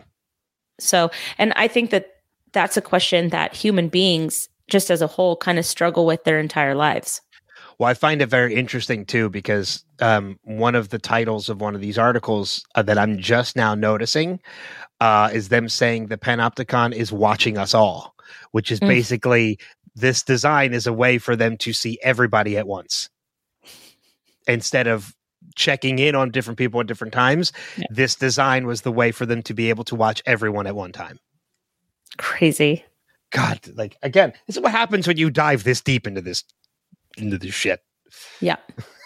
So, 0.80 1.11
and 1.38 1.53
I 1.56 1.68
think 1.68 1.91
that 1.91 2.07
that's 2.53 2.77
a 2.77 2.81
question 2.81 3.30
that 3.30 3.56
human 3.56 3.89
beings 3.89 4.49
just 4.69 4.89
as 4.91 5.01
a 5.01 5.07
whole 5.07 5.35
kind 5.35 5.60
of 5.60 5.65
struggle 5.65 6.06
with 6.06 6.23
their 6.23 6.39
entire 6.39 6.76
lives. 6.76 7.22
Well, 7.80 7.89
I 7.89 7.93
find 7.93 8.22
it 8.22 8.26
very 8.27 8.56
interesting 8.56 9.06
too 9.06 9.30
because 9.30 9.85
um, 10.01 10.38
one 10.43 10.76
of 10.76 10.89
the 10.89 10.99
titles 10.99 11.47
of 11.47 11.61
one 11.61 11.76
of 11.76 11.81
these 11.81 11.97
articles 11.97 12.64
uh, 12.76 12.81
that 12.84 12.97
I'm 12.97 13.18
just 13.18 13.56
now 13.56 13.73
noticing 13.73 14.41
uh, 14.99 15.30
is 15.34 15.47
them 15.47 15.69
saying 15.69 16.07
the 16.07 16.18
Panopticon 16.18 16.93
is 16.93 17.11
watching 17.14 17.57
us 17.57 17.73
all, 17.73 18.14
which 18.51 18.69
is 18.69 18.81
Mm. 18.81 18.88
basically 18.89 19.60
this 19.95 20.23
design 20.23 20.73
is 20.73 20.88
a 20.88 20.93
way 20.93 21.18
for 21.18 21.35
them 21.38 21.57
to 21.57 21.72
see 21.73 21.97
everybody 22.03 22.57
at 22.57 22.68
once 22.68 23.10
instead 24.47 24.88
of 24.88 25.15
checking 25.56 25.99
in 25.99 26.15
on 26.15 26.31
different 26.31 26.57
people 26.57 26.81
at 26.81 26.88
different 26.88 27.14
times. 27.14 27.53
Yeah. 27.77 27.85
This 27.89 28.15
design 28.15 28.68
was 28.68 28.81
the 28.81 28.91
way 28.91 29.11
for 29.11 29.26
them 29.26 29.41
to 29.43 29.53
be 29.53 29.69
able 29.69 29.85
to 29.85 29.95
watch 29.95 30.22
everyone 30.26 30.68
at 30.68 30.76
one 30.76 30.91
time. 30.91 31.18
Crazy. 32.18 32.84
God, 33.31 33.60
like 33.76 33.95
again, 34.01 34.34
this 34.47 34.57
is 34.57 34.61
what 34.61 34.72
happens 34.72 35.07
when 35.07 35.18
you 35.18 35.30
dive 35.30 35.64
this 35.64 35.81
deep 35.81 36.07
into 36.07 36.22
this 36.22 36.43
into 37.18 37.38
this 37.38 37.53
shit. 37.53 37.81
Yeah. 38.41 38.57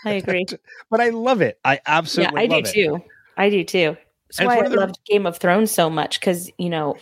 I 0.06 0.12
agree. 0.14 0.46
But 0.90 1.02
I 1.02 1.10
love 1.10 1.42
it. 1.42 1.60
I 1.66 1.74
yeah, 1.76 1.80
absolutely 1.88 2.42
I 2.42 2.48
do 2.48 2.56
it. 2.58 2.66
too. 2.66 3.04
I 3.38 3.50
do 3.50 3.64
too. 3.64 3.98
That's 4.28 4.40
And 4.40 4.48
why 4.48 4.60
I 4.60 4.70
the- 4.70 4.76
loved 4.78 5.00
Game 5.06 5.26
of 5.26 5.38
Thrones 5.38 5.72
so 5.72 5.90
much 5.90 6.20
because 6.20 6.52
you 6.58 6.70
know 6.70 6.96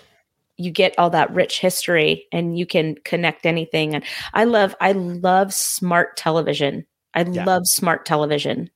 you 0.57 0.69
get 0.71 0.97
all 0.99 1.09
that 1.09 1.33
rich 1.33 1.59
history 1.59 2.25
and 2.31 2.57
you 2.57 2.65
can 2.65 2.95
connect 3.03 3.45
anything. 3.45 3.95
And 3.95 4.03
I 4.35 4.43
love, 4.43 4.75
I 4.79 4.91
love 4.91 5.53
smart 5.53 6.15
television. 6.17 6.85
I 7.15 7.23
Yeah. 7.23 7.45
love 7.45 7.63
smart 7.65 8.05
television. 8.05 8.69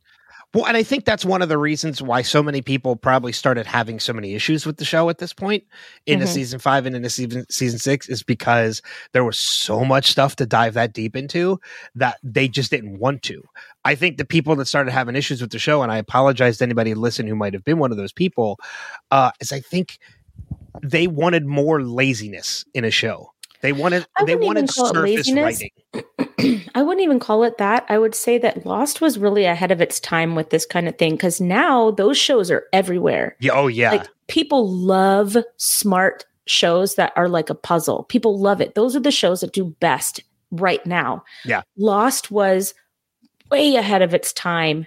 Well, 0.54 0.66
and 0.68 0.78
I 0.78 0.84
think 0.84 1.04
that's 1.04 1.26
one 1.26 1.42
of 1.42 1.50
the 1.50 1.58
reasons 1.58 2.02
why 2.02 2.22
so 2.22 2.42
many 2.42 2.62
people 2.62 2.96
probably 2.96 3.34
started 3.34 3.66
having 3.66 4.00
so 4.00 4.14
many 4.14 4.36
issues 4.36 4.66
with 4.66 4.78
the 4.78 4.86
show 4.86 5.10
at 5.10 5.18
this 5.18 5.34
point 5.34 5.64
into 6.06 6.26
Mhm. 6.26 6.30
season 6.30 6.60
five 6.60 6.86
and 6.86 6.96
into 6.96 7.10
season 7.10 7.46
season 7.50 7.78
six 7.78 8.08
is 8.08 8.24
because 8.24 8.82
there 9.12 9.26
was 9.26 9.38
so 9.38 9.84
much 9.84 10.10
stuff 10.10 10.38
to 10.38 10.46
dive 10.46 10.74
that 10.76 10.94
deep 10.94 11.16
into 11.16 11.60
that 11.96 12.20
they 12.24 12.48
just 12.48 12.72
didn't 12.72 13.00
want 13.00 13.22
to. 13.24 13.44
I 13.84 13.96
think 13.96 14.18
the 14.18 14.26
people 14.26 14.56
that 14.56 14.66
started 14.68 14.92
having 14.92 15.16
issues 15.18 15.42
with 15.42 15.52
the 15.52 15.60
show, 15.60 15.84
and 15.84 15.92
I 15.92 15.98
apologize 15.98 16.58
to 16.60 16.64
anybody 16.64 16.94
listened 16.94 17.28
who 17.28 17.36
might 17.36 17.54
have 17.54 17.66
been 17.66 17.78
one 17.78 17.92
of 17.92 17.98
those 17.98 18.14
people, 18.14 18.58
uh, 19.12 19.32
is 19.42 19.52
I 19.52 19.60
think 19.60 19.98
they 20.84 21.08
wanted 21.08 21.46
more 21.46 21.82
laziness 21.82 22.66
in 22.74 22.86
a 22.86 22.92
show. 22.92 23.32
They 23.66 23.74
wanted 23.74 24.06
they 24.28 24.36
wanted 24.36 24.70
call 24.70 24.86
it 24.86 24.94
surface 24.94 25.28
laziness. 25.28 25.64
writing. 25.94 26.62
I 26.76 26.84
wouldn't 26.84 27.04
even 27.04 27.20
call 27.20 27.44
it 27.44 27.58
that. 27.58 27.84
I 27.90 27.98
would 27.98 28.14
say 28.14 28.38
that 28.38 28.64
Lost 28.64 29.02
was 29.02 29.18
really 29.18 29.46
ahead 29.46 29.72
of 29.72 29.82
its 29.82 30.00
time 30.00 30.36
with 30.36 30.52
this 30.52 30.68
kind 30.68 30.88
of 30.88 31.00
thing 31.00 31.14
because 31.14 31.42
now 31.42 31.90
those 31.90 32.16
shows 32.16 32.52
are 32.52 32.66
everywhere. 32.74 33.36
Yeah, 33.40 33.54
oh 33.54 33.66
yeah. 33.66 33.94
Like 33.94 34.08
people 34.28 34.70
love 34.70 35.36
smart 35.58 36.28
shows 36.46 36.94
that 36.94 37.12
are 37.16 37.28
like 37.28 37.50
a 37.50 37.56
puzzle. 37.56 38.04
People 38.04 38.40
love 38.40 38.62
it. 38.62 38.76
Those 38.76 38.96
are 38.96 39.00
the 39.00 39.10
shows 39.10 39.42
that 39.42 39.52
do 39.52 39.66
best 39.80 40.20
right 40.52 40.86
now. 40.86 41.24
Yeah. 41.44 41.64
Lost 41.76 42.30
was 42.30 42.76
way 43.50 43.78
ahead 43.78 44.04
of 44.04 44.14
its 44.14 44.32
time 44.32 44.86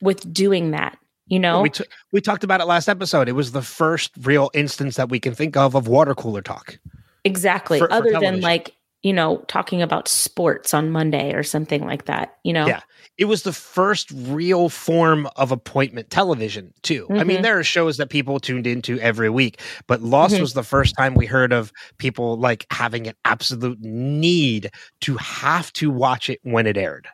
with 0.00 0.32
doing 0.32 0.70
that. 0.70 0.96
You 1.28 1.40
know, 1.40 1.60
We, 1.60 1.70
t- 1.70 1.84
we 2.12 2.20
talked 2.22 2.44
about 2.44 2.60
it 2.62 2.66
last 2.66 2.88
episode. 2.88 3.28
It 3.28 3.32
was 3.32 3.52
the 3.52 3.60
first 3.60 4.12
real 4.22 4.48
instance 4.54 4.96
that 4.96 5.10
we 5.10 5.18
can 5.20 5.34
think 5.34 5.56
of 5.56 5.74
of 5.74 5.86
water 5.86 6.14
cooler 6.14 6.40
talk. 6.40 6.78
Exactly. 7.26 7.78
for- 7.78 7.88
for 7.88 7.92
Other 7.92 8.18
than 8.18 8.40
like, 8.40 8.74
you 9.02 9.12
know, 9.12 9.44
talking 9.46 9.82
about 9.82 10.08
sports 10.08 10.72
on 10.74 10.90
Monday 10.90 11.32
or 11.34 11.42
something 11.42 11.84
like 11.84 12.06
that, 12.06 12.36
you 12.42 12.52
know? 12.52 12.66
Yeah. 12.66 12.80
It 13.18 13.26
was 13.26 13.44
the 13.44 13.52
first 13.52 14.10
real 14.10 14.68
form 14.68 15.28
of 15.36 15.52
appointment 15.52 16.10
television, 16.10 16.72
too. 16.82 17.06
I 17.10 17.22
mean, 17.24 17.38
Mhm. 17.38 17.42
there 17.42 17.58
are 17.58 17.64
shows 17.64 17.96
that 17.98 18.10
people 18.10 18.40
tuned 18.40 18.66
into 18.66 18.98
every 19.00 19.30
week, 19.30 19.60
but 19.86 20.02
Lost 20.02 20.34
Mhm. 20.34 20.40
was 20.40 20.54
the 20.54 20.62
first 20.64 20.94
time 20.98 21.14
we 21.14 21.24
heard 21.26 21.52
of 21.52 21.72
people 21.98 22.36
like 22.36 22.66
having 22.70 23.06
an 23.06 23.14
absolute 23.24 23.78
need 23.80 24.70
to 25.02 25.16
have 25.18 25.72
to 25.74 25.90
watch 25.90 26.28
it 26.28 26.40
when 26.42 26.66
it 26.66 26.76
aired. 26.76 27.06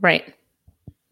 Right. 0.00 0.24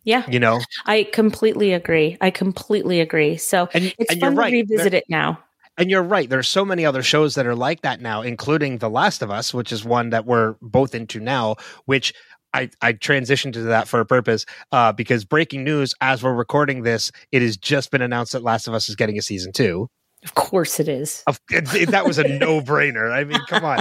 Yeah. 0.02 0.24
You 0.28 0.38
know, 0.40 0.60
I 0.84 1.04
completely 1.04 1.72
agree. 1.72 2.18
I 2.20 2.30
completely 2.30 3.00
agree. 3.00 3.36
So 3.38 3.68
and, 3.72 3.94
it's 3.98 4.12
and 4.12 4.20
fun 4.20 4.34
right. 4.34 4.50
to 4.50 4.56
revisit 4.56 4.90
There- 4.92 4.98
it 4.98 5.04
now. 5.08 5.38
And 5.76 5.90
you're 5.90 6.02
right. 6.02 6.28
There's 6.30 6.48
so 6.48 6.64
many 6.64 6.86
other 6.86 7.02
shows 7.02 7.34
that 7.34 7.46
are 7.46 7.54
like 7.56 7.82
that 7.82 8.00
now, 8.00 8.22
including 8.22 8.78
The 8.78 8.88
Last 8.90 9.22
of 9.22 9.30
Us, 9.30 9.52
which 9.52 9.72
is 9.72 9.84
one 9.84 10.10
that 10.10 10.24
we're 10.24 10.54
both 10.62 10.94
into 10.94 11.18
now, 11.18 11.56
which 11.86 12.14
I, 12.52 12.70
I 12.80 12.92
transitioned 12.92 13.54
to 13.54 13.62
that 13.62 13.88
for 13.88 13.98
a 13.98 14.06
purpose 14.06 14.46
uh, 14.70 14.92
because 14.92 15.24
breaking 15.24 15.64
news 15.64 15.92
as 16.00 16.22
we're 16.22 16.32
recording 16.34 16.82
this, 16.82 17.10
it 17.32 17.42
has 17.42 17.56
just 17.56 17.90
been 17.90 18.02
announced 18.02 18.32
that 18.32 18.44
Last 18.44 18.68
of 18.68 18.74
Us 18.74 18.88
is 18.88 18.94
getting 18.94 19.18
a 19.18 19.22
season 19.22 19.52
two. 19.52 19.88
Of 20.22 20.34
course 20.34 20.78
it 20.80 20.88
is. 20.88 21.22
Of, 21.26 21.40
it- 21.50 21.74
it- 21.74 21.90
that 21.90 22.06
was 22.06 22.18
a 22.18 22.28
no 22.38 22.60
brainer. 22.60 23.10
I 23.12 23.24
mean, 23.24 23.40
come 23.48 23.64
on. 23.64 23.80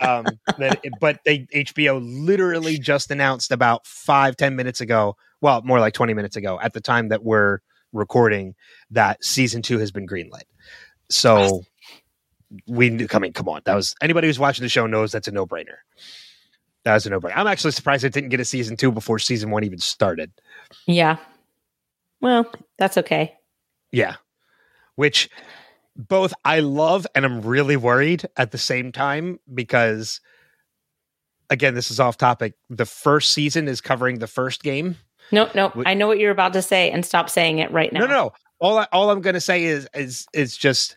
Um, 0.00 0.26
but 1.00 1.18
they 1.26 1.40
HBO 1.54 2.00
literally 2.00 2.78
just 2.78 3.10
announced 3.10 3.50
about 3.50 3.84
five 3.86 4.36
ten 4.36 4.54
minutes 4.54 4.80
ago. 4.80 5.16
Well, 5.40 5.60
more 5.62 5.80
like 5.80 5.92
20 5.94 6.14
minutes 6.14 6.36
ago 6.36 6.58
at 6.62 6.72
the 6.72 6.80
time 6.80 7.08
that 7.08 7.22
we're 7.24 7.58
recording 7.92 8.54
that 8.90 9.22
season 9.24 9.60
two 9.62 9.78
has 9.78 9.90
been 9.90 10.06
greenlit. 10.06 10.42
So 11.08 11.64
we 12.66 12.90
knew, 12.90 13.06
I 13.12 13.18
mean, 13.18 13.32
come 13.32 13.48
on. 13.48 13.62
That 13.64 13.74
was 13.74 13.94
anybody 14.00 14.28
who's 14.28 14.38
watching 14.38 14.62
the 14.62 14.68
show 14.68 14.86
knows 14.86 15.12
that's 15.12 15.28
a 15.28 15.32
no 15.32 15.46
brainer. 15.46 15.76
That 16.84 16.94
was 16.94 17.06
a 17.06 17.10
no 17.10 17.20
brainer. 17.20 17.36
I'm 17.36 17.46
actually 17.46 17.72
surprised 17.72 18.04
it 18.04 18.12
didn't 18.12 18.30
get 18.30 18.40
a 18.40 18.44
season 18.44 18.76
two 18.76 18.92
before 18.92 19.18
season 19.18 19.50
one 19.50 19.64
even 19.64 19.78
started. 19.78 20.30
Yeah. 20.86 21.16
Well, 22.20 22.50
that's 22.78 22.98
okay. 22.98 23.34
Yeah. 23.92 24.16
Which 24.96 25.28
both 25.96 26.34
I 26.44 26.60
love 26.60 27.06
and 27.14 27.24
I'm 27.24 27.42
really 27.42 27.76
worried 27.76 28.26
at 28.36 28.50
the 28.50 28.58
same 28.58 28.92
time 28.92 29.38
because 29.52 30.20
again, 31.50 31.74
this 31.74 31.90
is 31.90 32.00
off 32.00 32.16
topic. 32.16 32.54
The 32.70 32.86
first 32.86 33.32
season 33.32 33.68
is 33.68 33.80
covering 33.80 34.18
the 34.18 34.26
first 34.26 34.62
game. 34.62 34.96
No, 35.32 35.48
no. 35.54 35.72
I 35.86 35.94
know 35.94 36.06
what 36.06 36.18
you're 36.18 36.30
about 36.30 36.52
to 36.54 36.62
say 36.62 36.90
and 36.90 37.04
stop 37.04 37.30
saying 37.30 37.58
it 37.58 37.70
right 37.70 37.92
now. 37.92 38.00
No, 38.00 38.06
no, 38.06 38.12
no. 38.12 38.32
All 38.60 38.78
I, 38.78 38.86
all 38.92 39.10
I'm 39.10 39.20
going 39.20 39.34
to 39.34 39.40
say 39.40 39.64
is 39.64 39.88
is 39.94 40.26
is 40.32 40.56
just 40.56 40.96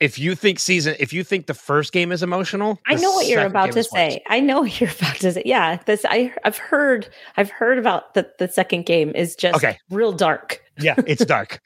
if 0.00 0.18
you 0.18 0.34
think 0.34 0.58
season 0.58 0.96
if 0.98 1.12
you 1.12 1.22
think 1.22 1.46
the 1.46 1.54
first 1.54 1.92
game 1.92 2.10
is 2.12 2.22
emotional, 2.22 2.78
I 2.86 2.94
know 2.96 3.12
what 3.12 3.26
you're 3.26 3.46
about 3.46 3.72
to 3.72 3.84
say. 3.84 4.22
I 4.28 4.40
know 4.40 4.60
what 4.62 4.80
you're 4.80 4.90
about 4.90 5.16
to 5.16 5.32
say. 5.32 5.42
Yeah, 5.44 5.76
this 5.86 6.04
I 6.08 6.32
I've 6.44 6.58
heard 6.58 7.08
I've 7.36 7.50
heard 7.50 7.78
about 7.78 8.14
the 8.14 8.30
the 8.38 8.48
second 8.48 8.86
game 8.86 9.12
is 9.14 9.36
just 9.36 9.56
Okay. 9.56 9.78
real 9.90 10.12
dark. 10.12 10.62
yeah, 10.78 10.94
it's 11.06 11.24
dark. 11.26 11.60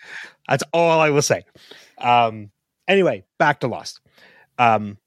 That's 0.48 0.64
all 0.72 1.00
I 1.00 1.10
will 1.10 1.22
say. 1.22 1.44
Um, 1.98 2.50
anyway, 2.86 3.24
back 3.38 3.60
to 3.60 3.66
Lost. 3.68 4.00
Um, 4.58 4.98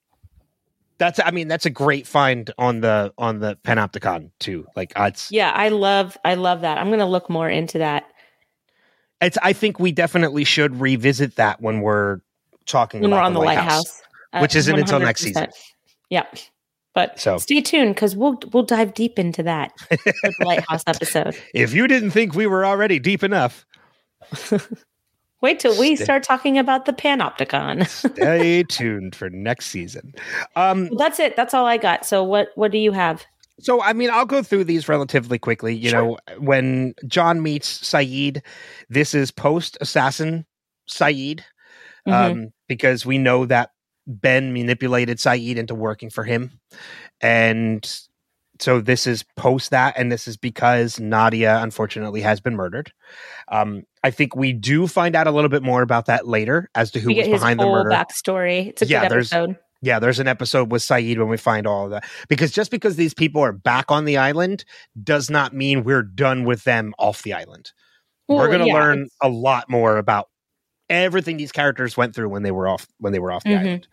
that's 0.97 1.19
I 1.23 1.31
mean 1.31 1.47
that's 1.47 1.65
a 1.65 1.69
great 1.71 2.05
find 2.07 2.51
on 2.57 2.81
the 2.81 3.13
on 3.17 3.39
the 3.39 3.57
Panopticon 3.63 4.31
too. 4.39 4.65
Like 4.75 4.93
uh, 4.99 5.05
it's 5.05 5.31
Yeah, 5.31 5.51
I 5.51 5.69
love 5.69 6.17
I 6.25 6.35
love 6.35 6.61
that. 6.61 6.77
I'm 6.77 6.87
going 6.87 6.99
to 6.99 7.05
look 7.05 7.29
more 7.29 7.49
into 7.49 7.79
that 7.79 8.05
it's 9.21 9.37
I 9.41 9.53
think 9.53 9.79
we 9.79 9.91
definitely 9.91 10.43
should 10.43 10.79
revisit 10.79 11.35
that 11.35 11.61
when 11.61 11.81
we're 11.81 12.19
talking 12.65 13.01
when 13.01 13.11
about 13.11 13.21
we're 13.21 13.25
on 13.25 13.33
the, 13.33 13.39
lighthouse, 13.39 14.01
Uh, 14.33 14.39
which 14.39 14.55
isn't 14.55 14.77
until 14.77 14.99
next 14.99 15.21
season. 15.21 15.47
Yeah. 16.09 16.25
But 16.93 17.19
So- 17.19 17.37
stay 17.37 17.61
tuned 17.61 17.95
because 17.95 18.15
we'll 18.15 18.37
we'll 18.51 18.63
dive 18.63 18.93
deep 18.93 19.17
into 19.17 19.43
that 19.43 19.71
lighthouse 20.41 20.83
episode. 20.87 21.37
If 21.53 21.73
you 21.73 21.87
didn't 21.87 22.11
think 22.11 22.35
we 22.35 22.47
were 22.47 22.65
already 22.65 22.99
deep 22.99 23.23
enough, 23.23 23.65
Wait 25.41 25.59
till 25.59 25.77
we 25.79 25.95
Stay- 25.95 26.03
start 26.03 26.21
talking 26.23 26.59
about 26.59 26.85
the 26.85 26.93
panopticon. 26.93 27.87
stay 28.15 28.61
tuned 28.63 29.15
for 29.15 29.27
next 29.31 29.67
season. 29.67 30.13
Um, 30.55 30.87
well, 30.89 30.99
that's 30.99 31.19
it. 31.19 31.35
That's 31.35 31.53
all 31.55 31.65
I 31.65 31.77
got. 31.77 32.05
So 32.05 32.23
what 32.23 32.49
what 32.55 32.71
do 32.71 32.77
you 32.77 32.91
have? 32.91 33.25
So, 33.61 33.81
I 33.81 33.93
mean, 33.93 34.09
I'll 34.11 34.25
go 34.25 34.43
through 34.43 34.63
these 34.65 34.89
relatively 34.89 35.37
quickly. 35.39 35.75
You 35.75 35.89
Sure. 35.89 36.01
know, 36.01 36.17
when 36.39 36.93
John 37.07 37.41
meets 37.41 37.79
Sayid, 37.81 38.41
this 38.89 39.13
is 39.13 39.31
post 39.31 39.77
assassin 39.81 40.45
Sayid, 40.89 41.41
Mhm. 42.07 42.13
um, 42.13 42.47
because 42.67 43.05
we 43.05 43.17
know 43.17 43.45
that 43.45 43.71
Ben 44.07 44.51
manipulated 44.53 45.17
Sayid 45.17 45.55
into 45.57 45.75
working 45.75 46.09
for 46.09 46.23
him. 46.23 46.59
And 47.21 47.87
so 48.59 48.81
this 48.81 49.07
is 49.07 49.23
post 49.37 49.71
that, 49.71 49.93
and 49.97 50.11
this 50.11 50.27
is 50.27 50.37
because 50.37 50.99
Nadia 50.99 51.59
unfortunately 51.61 52.21
has 52.21 52.39
been 52.39 52.55
murdered. 52.55 52.91
Um, 53.47 53.83
I 54.03 54.11
think 54.11 54.35
we 54.35 54.53
do 54.53 54.87
find 54.87 55.15
out 55.15 55.27
a 55.27 55.31
little 55.31 55.49
bit 55.49 55.63
more 55.63 55.81
about 55.81 56.07
that 56.07 56.27
later 56.27 56.69
as 56.75 56.91
to 56.91 56.99
who 56.99 57.09
we 57.09 57.17
was 57.17 57.27
behind 57.27 57.59
the 57.59 57.65
murder. 57.65 57.89
backstory. 57.91 58.67
It's 58.67 58.81
a 58.81 58.85
Yeah, 58.87 59.07
good 59.07 59.17
episode. 59.17 59.55
Yeah, 59.81 59.99
there's 59.99 60.19
an 60.19 60.27
episode 60.27 60.71
with 60.71 60.81
Sayid 60.83 61.17
when 61.17 61.27
we 61.29 61.37
find 61.37 61.65
all 61.65 61.85
of 61.85 61.91
that. 61.91 62.05
Because 62.29 62.51
just 62.51 62.69
because 62.71 62.95
these 62.97 63.13
people 63.15 63.41
are 63.41 63.51
back 63.51 63.89
on 63.89 64.05
the 64.05 64.17
island 64.17 64.63
does 65.03 65.29
not 65.29 65.53
mean 65.53 65.83
we're 65.83 66.03
done 66.03 66.43
with 66.45 66.63
them 66.65 66.93
off 66.99 67.23
the 67.23 67.33
island. 67.33 67.71
we're 68.29 68.47
going 68.47 68.59
to 68.61 68.67
yeah, 68.67 68.73
learn 68.75 68.99
it's- 68.99 69.17
a 69.21 69.27
lot 69.27 69.69
more 69.69 69.97
about 69.97 70.29
everything 70.89 71.35
these 71.37 71.51
characters 71.51 71.97
went 71.97 72.15
through 72.15 72.29
when 72.29 72.43
they 72.43 72.51
were 72.51 72.67
off 72.67 72.87
when 72.99 73.11
they 73.11 73.19
were 73.19 73.31
off 73.31 73.43
the 73.43 73.49
Mhm. 73.49 73.59
island. 73.59 73.87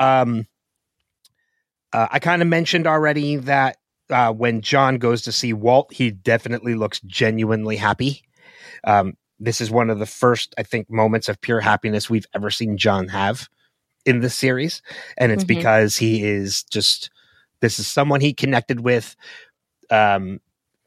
Um, 0.00 0.46
uh, 1.92 2.08
I 2.10 2.18
kind 2.18 2.42
of 2.42 2.48
mentioned 2.48 2.86
already 2.86 3.36
that 3.36 3.78
uh, 4.10 4.32
when 4.32 4.60
John 4.60 4.98
goes 4.98 5.22
to 5.22 5.32
see 5.32 5.52
Walt, 5.54 5.92
he 5.94 6.10
definitely 6.10 6.74
looks 6.74 7.00
genuinely 7.00 7.76
happy. 7.76 8.22
Um, 8.84 9.14
this 9.40 9.62
is 9.62 9.70
one 9.70 9.88
of 9.88 9.98
the 9.98 10.04
first, 10.06 10.54
I 10.58 10.62
think, 10.62 10.90
moments 10.90 11.30
of 11.30 11.40
pure 11.40 11.60
happiness 11.60 12.10
we've 12.10 12.26
ever 12.34 12.50
seen 12.50 12.76
John 12.76 13.08
have 13.08 13.48
in 14.06 14.20
this 14.20 14.34
series, 14.34 14.82
and 15.16 15.32
it's 15.32 15.44
Mhm. 15.44 15.48
because 15.48 15.96
he 15.96 16.24
is 16.24 16.62
just 16.64 17.10
this 17.60 17.78
is 17.78 17.86
someone 17.86 18.20
he 18.20 18.34
connected 18.34 18.80
with. 18.80 19.16
Um, 19.90 20.40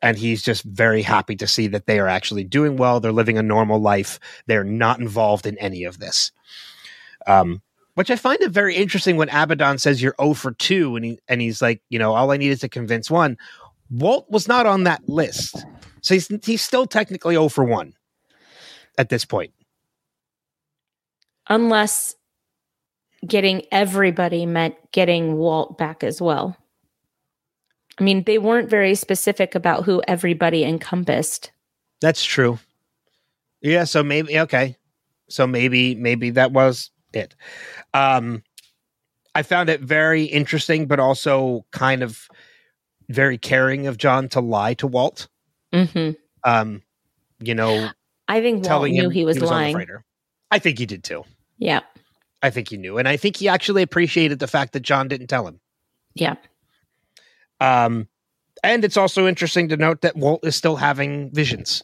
and 0.04 0.16
he's 0.16 0.44
just 0.44 0.64
very 0.64 1.02
happy 1.02 1.36
to 1.36 1.48
see 1.48 1.66
that 1.68 1.88
they 1.88 1.98
are 2.00 2.08
actually 2.08 2.44
doing 2.44 2.78
well. 2.78 3.00
They're 3.00 3.12
living 3.12 3.40
a 3.40 3.44
normal 3.44 3.80
life. 3.80 4.20
They're 4.46 4.64
not 4.64 5.00
involved 5.00 5.48
in 5.48 5.58
any 5.58 5.86
of 5.86 5.98
this. 5.98 6.32
Um, 7.26 7.64
which 7.96 8.12
I 8.12 8.16
find 8.16 8.40
it 8.42 8.52
very 8.52 8.76
interesting 8.76 9.18
when 9.18 9.30
Abaddon 9.30 9.80
says 9.80 10.04
you're 10.04 10.14
0 10.22 10.36
for 10.36 10.52
2 10.52 10.96
and 10.96 11.04
he 11.04 11.20
and 11.28 11.42
he's 11.42 11.64
like, 11.64 11.82
you 11.90 11.98
know, 11.98 12.14
all 12.14 12.32
I 12.32 12.38
need 12.38 12.52
is 12.52 12.60
to 12.60 12.70
convince 12.70 13.10
one. 13.10 13.38
Walt 13.90 14.30
was 14.30 14.48
not 14.48 14.68
on 14.68 14.84
that 14.84 15.10
list. 15.10 15.66
So 16.02 16.14
he's 16.14 16.28
he's 16.46 16.62
still 16.62 16.86
technically 16.86 17.34
0 17.34 17.50
for 17.50 17.64
1 17.64 17.94
at 19.00 19.10
this 19.10 19.26
point. 19.26 19.52
unless 21.50 22.14
getting 23.26 23.64
everybody 23.72 24.46
meant 24.46 24.76
getting 24.92 25.38
Walt 25.38 25.78
back 25.78 26.04
as 26.04 26.22
well. 26.22 26.58
I 28.00 28.04
mean, 28.04 28.24
they 28.24 28.38
weren't 28.38 28.70
very 28.70 28.96
specific 28.96 29.56
about 29.56 29.86
who 29.86 30.02
everybody 30.08 30.64
encompassed. 30.64 31.52
That's 32.00 32.24
true. 32.24 32.60
Yeah, 33.62 33.86
so 33.86 34.04
maybe 34.04 34.40
okay. 34.40 34.78
So 35.30 35.48
maybe 35.48 35.96
maybe 35.96 36.30
that 36.32 36.52
was 36.52 36.92
it. 37.14 37.36
Um 37.94 38.44
I 39.34 39.44
found 39.44 39.70
it 39.70 39.82
very 39.82 40.24
interesting 40.24 40.86
but 40.86 41.00
also 41.00 41.66
kind 41.72 42.04
of 42.04 42.28
very 43.10 43.38
caring 43.38 43.88
of 43.88 43.98
John 43.98 44.30
to 44.30 44.42
lie 44.42 44.76
to 44.76 44.88
Walt. 44.88 45.28
hmm 45.74 46.12
Um 46.44 46.84
you 47.40 47.56
know, 47.56 47.90
I 48.28 48.42
think 48.42 48.58
Walt 48.58 48.66
telling 48.66 48.94
knew 48.94 49.10
he 49.10 49.26
was, 49.26 49.38
on 49.38 49.42
the 49.42 49.48
lying. 49.48 49.88
I 50.52 50.60
think 50.60 50.80
he 50.80 50.86
did 50.86 51.04
too. 51.04 51.24
Yeah, 51.58 51.82
I 52.42 52.50
think 52.50 52.70
he 52.70 52.78
knew. 52.78 52.98
And 52.98 53.08
I 53.08 53.18
think 53.18 53.38
he 53.38 53.48
actually 53.48 53.82
appreciated 53.82 54.40
the 54.40 54.48
fact 54.48 54.74
that 54.74 54.82
John 54.82 55.08
didn't 55.08 55.28
tell 55.28 55.48
him. 55.48 55.60
yeah. 56.16 56.36
Um 57.60 58.08
and 58.64 58.84
it's 58.84 58.98
also 58.98 59.28
interesting 59.28 59.70
to 59.70 59.78
note 59.78 60.02
that 60.02 60.16
Walt 60.16 60.46
is 60.46 60.56
still 60.56 60.76
having 60.78 61.30
visions. 61.32 61.84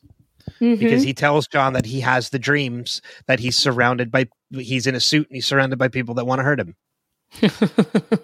Mhm. 0.60 0.78
because 0.78 1.04
he 1.04 1.14
tells 1.14 1.48
John 1.48 1.72
that 1.74 1.86
he 1.86 2.02
has 2.02 2.30
the 2.30 2.38
dreams 2.40 3.02
that 3.28 3.40
he's 3.40 3.56
surrounded 3.58 4.12
by 4.12 4.28
he's 4.52 4.86
in 4.86 4.94
a 4.94 5.00
suit 5.00 5.28
and 5.30 5.36
he's 5.36 5.46
surrounded 5.48 5.80
by 5.80 5.88
people 5.88 6.14
that 6.16 6.26
want 6.26 6.40
to 6.40 6.44
hurt 6.44 6.60
him, 6.60 6.76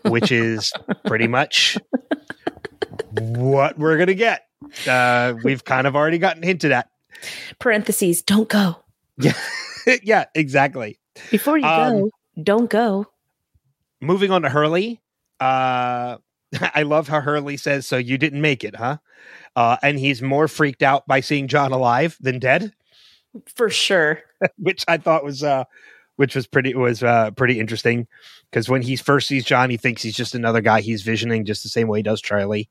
which 0.11 0.31
is 0.31 0.71
pretty 1.05 1.27
much 1.27 1.77
what 3.11 3.77
we're 3.79 3.97
gonna 3.97 4.13
get. 4.13 4.45
Uh, 4.87 5.33
we've 5.43 5.63
kind 5.63 5.87
of 5.87 5.95
already 5.95 6.17
gotten 6.17 6.43
hinted 6.43 6.71
at. 6.71 6.89
parentheses. 7.59 8.21
Don't 8.21 8.49
go 8.49 8.83
Yeah, 9.17 9.33
yeah, 10.03 10.25
exactly. 10.35 10.99
before 11.31 11.57
you 11.57 11.65
Um, 11.65 11.99
go. 12.01 12.09
Don't 12.43 12.69
go. 12.69 13.07
Moving 14.01 14.31
on 14.31 14.43
to 14.43 14.49
Hurley. 14.49 15.01
Uh, 15.39 16.17
I 16.73 16.83
love 16.83 17.07
how 17.07 17.21
Hurley 17.21 17.57
says, 17.57 17.87
"So 17.87 17.97
you 17.97 18.17
didn't 18.17 18.41
make 18.41 18.63
it, 18.63 18.75
huh?" 18.75 18.97
Uh, 19.55 19.77
and 19.81 19.99
he's 19.99 20.21
more 20.21 20.47
freaked 20.47 20.83
out 20.83 21.07
by 21.07 21.19
seeing 21.21 21.47
John 21.47 21.71
alive 21.71 22.17
than 22.19 22.39
dead. 22.39 22.73
For 23.55 23.69
sure. 23.69 24.21
which 24.57 24.83
I 24.87 24.97
thought 24.97 25.23
was 25.23 25.43
uh 25.43 25.65
which 26.15 26.35
was 26.35 26.47
pretty 26.47 26.73
was 26.75 27.03
uh 27.03 27.31
pretty 27.31 27.59
interesting 27.59 28.07
because 28.49 28.69
when 28.69 28.81
he 28.81 28.95
first 28.95 29.27
sees 29.27 29.45
John, 29.45 29.69
he 29.69 29.77
thinks 29.77 30.01
he's 30.01 30.15
just 30.15 30.35
another 30.35 30.61
guy 30.61 30.81
he's 30.81 31.03
visioning 31.03 31.45
just 31.45 31.63
the 31.63 31.69
same 31.69 31.87
way 31.87 31.99
he 31.99 32.03
does 32.03 32.21
Charlie. 32.21 32.69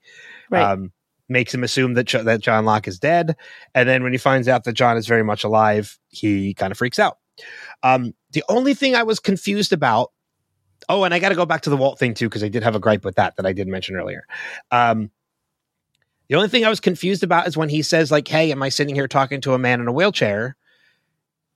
Right. 0.50 0.62
Um, 0.62 0.92
makes 1.28 1.52
him 1.52 1.62
assume 1.62 1.94
that 1.94 2.06
Ch- 2.06 2.24
that 2.24 2.40
John 2.40 2.64
Locke 2.64 2.88
is 2.88 2.98
dead, 2.98 3.36
and 3.74 3.88
then 3.88 4.02
when 4.02 4.12
he 4.12 4.18
finds 4.18 4.48
out 4.48 4.64
that 4.64 4.72
John 4.72 4.96
is 4.96 5.06
very 5.06 5.22
much 5.24 5.44
alive, 5.44 5.98
he 6.08 6.54
kind 6.54 6.72
of 6.72 6.78
freaks 6.78 6.98
out. 6.98 7.18
Um, 7.82 8.14
the 8.32 8.44
only 8.48 8.74
thing 8.74 8.94
I 8.94 9.02
was 9.02 9.20
confused 9.20 9.72
about. 9.72 10.12
Oh, 10.88 11.04
and 11.04 11.12
I 11.12 11.18
got 11.18 11.30
to 11.30 11.34
go 11.34 11.44
back 11.44 11.62
to 11.62 11.70
the 11.70 11.76
Walt 11.76 11.98
thing 11.98 12.14
too 12.14 12.28
because 12.28 12.42
I 12.44 12.48
did 12.48 12.62
have 12.62 12.74
a 12.74 12.80
gripe 12.80 13.04
with 13.04 13.16
that 13.16 13.36
that 13.36 13.46
I 13.46 13.52
did 13.52 13.68
mention 13.68 13.96
earlier. 13.96 14.24
Um, 14.70 15.10
the 16.28 16.36
only 16.36 16.48
thing 16.48 16.64
I 16.64 16.68
was 16.68 16.80
confused 16.80 17.22
about 17.22 17.46
is 17.46 17.56
when 17.56 17.68
he 17.68 17.82
says 17.82 18.10
like, 18.10 18.28
"Hey, 18.28 18.52
am 18.52 18.62
I 18.62 18.68
sitting 18.68 18.94
here 18.94 19.08
talking 19.08 19.40
to 19.42 19.54
a 19.54 19.58
man 19.58 19.80
in 19.80 19.88
a 19.88 19.92
wheelchair?" 19.92 20.56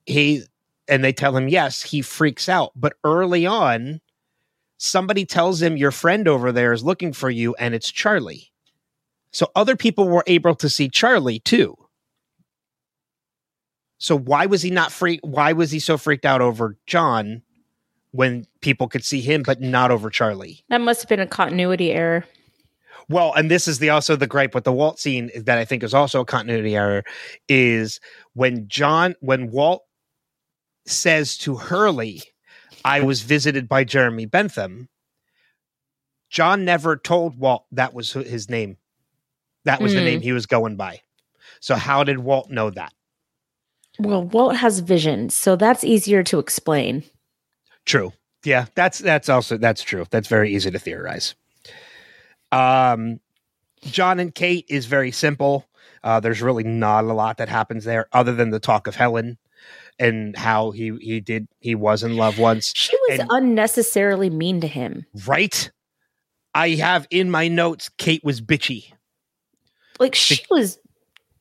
He 0.06 0.42
and 0.88 1.04
they 1.04 1.12
tell 1.12 1.36
him 1.36 1.48
yes, 1.48 1.82
he 1.82 2.02
freaks 2.02 2.48
out. 2.48 2.72
But 2.74 2.94
early 3.04 3.46
on, 3.46 4.00
somebody 4.78 5.24
tells 5.24 5.62
him 5.62 5.76
your 5.76 5.92
friend 5.92 6.26
over 6.26 6.52
there 6.52 6.72
is 6.72 6.82
looking 6.82 7.12
for 7.12 7.30
you, 7.30 7.54
and 7.54 7.74
it's 7.74 7.90
Charlie. 7.90 8.52
So 9.30 9.50
other 9.54 9.76
people 9.76 10.08
were 10.08 10.24
able 10.26 10.54
to 10.56 10.68
see 10.68 10.88
Charlie 10.88 11.38
too. 11.40 11.76
So 14.02 14.18
why 14.18 14.46
was 14.46 14.62
he 14.62 14.70
not 14.70 14.90
free? 14.90 15.20
Why 15.22 15.52
was 15.52 15.70
he 15.70 15.78
so 15.78 15.96
freaked 15.96 16.26
out 16.26 16.40
over 16.40 16.76
John 16.88 17.42
when 18.10 18.48
people 18.60 18.88
could 18.88 19.04
see 19.04 19.20
him, 19.20 19.44
but 19.44 19.60
not 19.60 19.92
over 19.92 20.10
Charlie? 20.10 20.64
That 20.70 20.80
must 20.80 21.02
have 21.02 21.08
been 21.08 21.20
a 21.20 21.26
continuity 21.26 21.92
error. 21.92 22.24
Well, 23.08 23.32
and 23.34 23.48
this 23.48 23.68
is 23.68 23.78
the 23.78 23.90
also 23.90 24.16
the 24.16 24.26
gripe 24.26 24.56
with 24.56 24.64
the 24.64 24.72
Walt 24.72 24.98
scene 24.98 25.30
that 25.36 25.56
I 25.56 25.64
think 25.64 25.84
is 25.84 25.94
also 25.94 26.20
a 26.22 26.24
continuity 26.24 26.74
error 26.74 27.04
is 27.48 28.00
when 28.34 28.66
John 28.66 29.14
when 29.20 29.52
Walt 29.52 29.84
says 30.84 31.38
to 31.38 31.54
Hurley, 31.54 32.22
I 32.84 33.02
was 33.02 33.22
visited 33.22 33.68
by 33.68 33.84
Jeremy 33.84 34.26
Bentham. 34.26 34.88
John 36.28 36.64
never 36.64 36.96
told 36.96 37.38
Walt 37.38 37.66
that 37.70 37.94
was 37.94 38.10
his 38.12 38.50
name. 38.50 38.78
That 39.64 39.80
was 39.80 39.94
the 39.94 40.00
Hmm. 40.00 40.06
name 40.06 40.20
he 40.22 40.32
was 40.32 40.46
going 40.46 40.74
by. 40.74 41.02
So 41.60 41.76
how 41.76 42.02
did 42.02 42.18
Walt 42.18 42.50
know 42.50 42.68
that? 42.70 42.92
Well, 44.02 44.24
Walt 44.24 44.56
has 44.56 44.80
visions, 44.80 45.34
so 45.34 45.56
that's 45.56 45.84
easier 45.84 46.22
to 46.24 46.38
explain. 46.38 47.04
True. 47.86 48.12
Yeah, 48.44 48.66
that's 48.74 48.98
that's 48.98 49.28
also 49.28 49.56
that's 49.56 49.82
true. 49.82 50.04
That's 50.10 50.28
very 50.28 50.52
easy 50.54 50.70
to 50.70 50.78
theorize. 50.78 51.34
Um, 52.50 53.20
John 53.82 54.18
and 54.20 54.34
Kate 54.34 54.66
is 54.68 54.86
very 54.86 55.10
simple. 55.12 55.66
Uh, 56.04 56.20
there's 56.20 56.42
really 56.42 56.64
not 56.64 57.04
a 57.04 57.12
lot 57.12 57.36
that 57.38 57.48
happens 57.48 57.84
there, 57.84 58.06
other 58.12 58.34
than 58.34 58.50
the 58.50 58.58
talk 58.60 58.86
of 58.86 58.96
Helen 58.96 59.38
and 59.98 60.36
how 60.36 60.72
he 60.72 60.96
he 61.00 61.20
did 61.20 61.46
he 61.60 61.74
was 61.74 62.02
in 62.02 62.16
love 62.16 62.38
once. 62.38 62.72
She 62.74 62.96
was 63.08 63.20
And- 63.20 63.28
unnecessarily 63.30 64.30
mean 64.30 64.60
to 64.60 64.66
him. 64.66 65.06
Right? 65.26 65.70
I 66.54 66.70
have 66.70 67.06
in 67.10 67.30
my 67.30 67.48
notes 67.48 67.88
Kate 67.96 68.22
was 68.24 68.40
bitchy 68.42 68.92
Like 69.98 70.14
she 70.14 70.44
was 70.50 70.78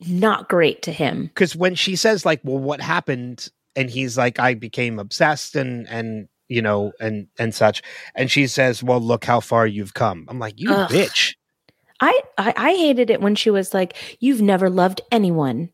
not 0.08 0.50
great 0.50 0.82
to 0.84 0.92
him. 0.92 1.28
because 1.28 1.56
when 1.56 1.76
she 1.76 1.96
says 1.96 2.26
like, 2.26 2.42
"Well, 2.44 2.60
what 2.60 2.82
happened?" 2.82 3.50
and 3.76 3.90
he's 3.90 4.18
like, 4.18 4.40
"I 4.40 4.54
became 4.54 5.00
obsessed 5.00 5.56
and 5.56 5.88
and 5.90 6.28
you 6.48 6.62
know 6.62 6.92
and 7.00 7.28
and 7.40 7.54
such," 7.54 7.82
and 8.16 8.30
she 8.30 8.48
says, 8.48 8.84
"Well, 8.84 9.00
look 9.00 9.26
how 9.26 9.40
far 9.40 9.68
you've 9.68 9.94
come." 9.94 10.26
I'm 10.30 10.40
like, 10.40 10.60
"You 10.60 10.72
Ugh. 10.74 10.90
bitch." 10.90 11.36
I, 12.00 12.20
I 12.38 12.54
I 12.58 12.72
hated 12.76 13.10
it 13.10 13.22
when 13.22 13.36
she 13.36 13.50
was 13.50 13.74
like, 13.74 13.96
"You've 14.20 14.42
never 14.42 14.70
loved 14.70 15.02
anyone. 15.12 15.70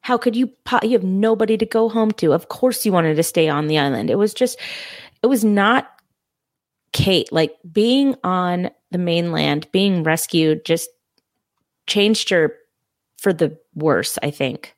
How 0.00 0.16
could 0.16 0.34
you? 0.34 0.46
Po- 0.64 0.80
you 0.82 0.92
have 0.92 1.04
nobody 1.04 1.56
to 1.58 1.66
go 1.66 1.88
home 1.88 2.12
to. 2.12 2.32
Of 2.32 2.48
course, 2.48 2.86
you 2.86 2.92
wanted 2.92 3.16
to 3.16 3.22
stay 3.22 3.48
on 3.48 3.66
the 3.66 3.78
island. 3.78 4.08
It 4.10 4.14
was 4.14 4.32
just, 4.32 4.58
it 5.22 5.26
was 5.26 5.44
not 5.44 5.90
Kate. 6.92 7.30
Like 7.30 7.56
being 7.70 8.14
on 8.24 8.70
the 8.90 8.98
mainland, 8.98 9.70
being 9.72 10.02
rescued, 10.04 10.64
just 10.64 10.88
changed 11.86 12.30
her 12.30 12.54
for 13.18 13.32
the 13.32 13.58
worse. 13.74 14.18
I 14.22 14.30
think. 14.30 14.74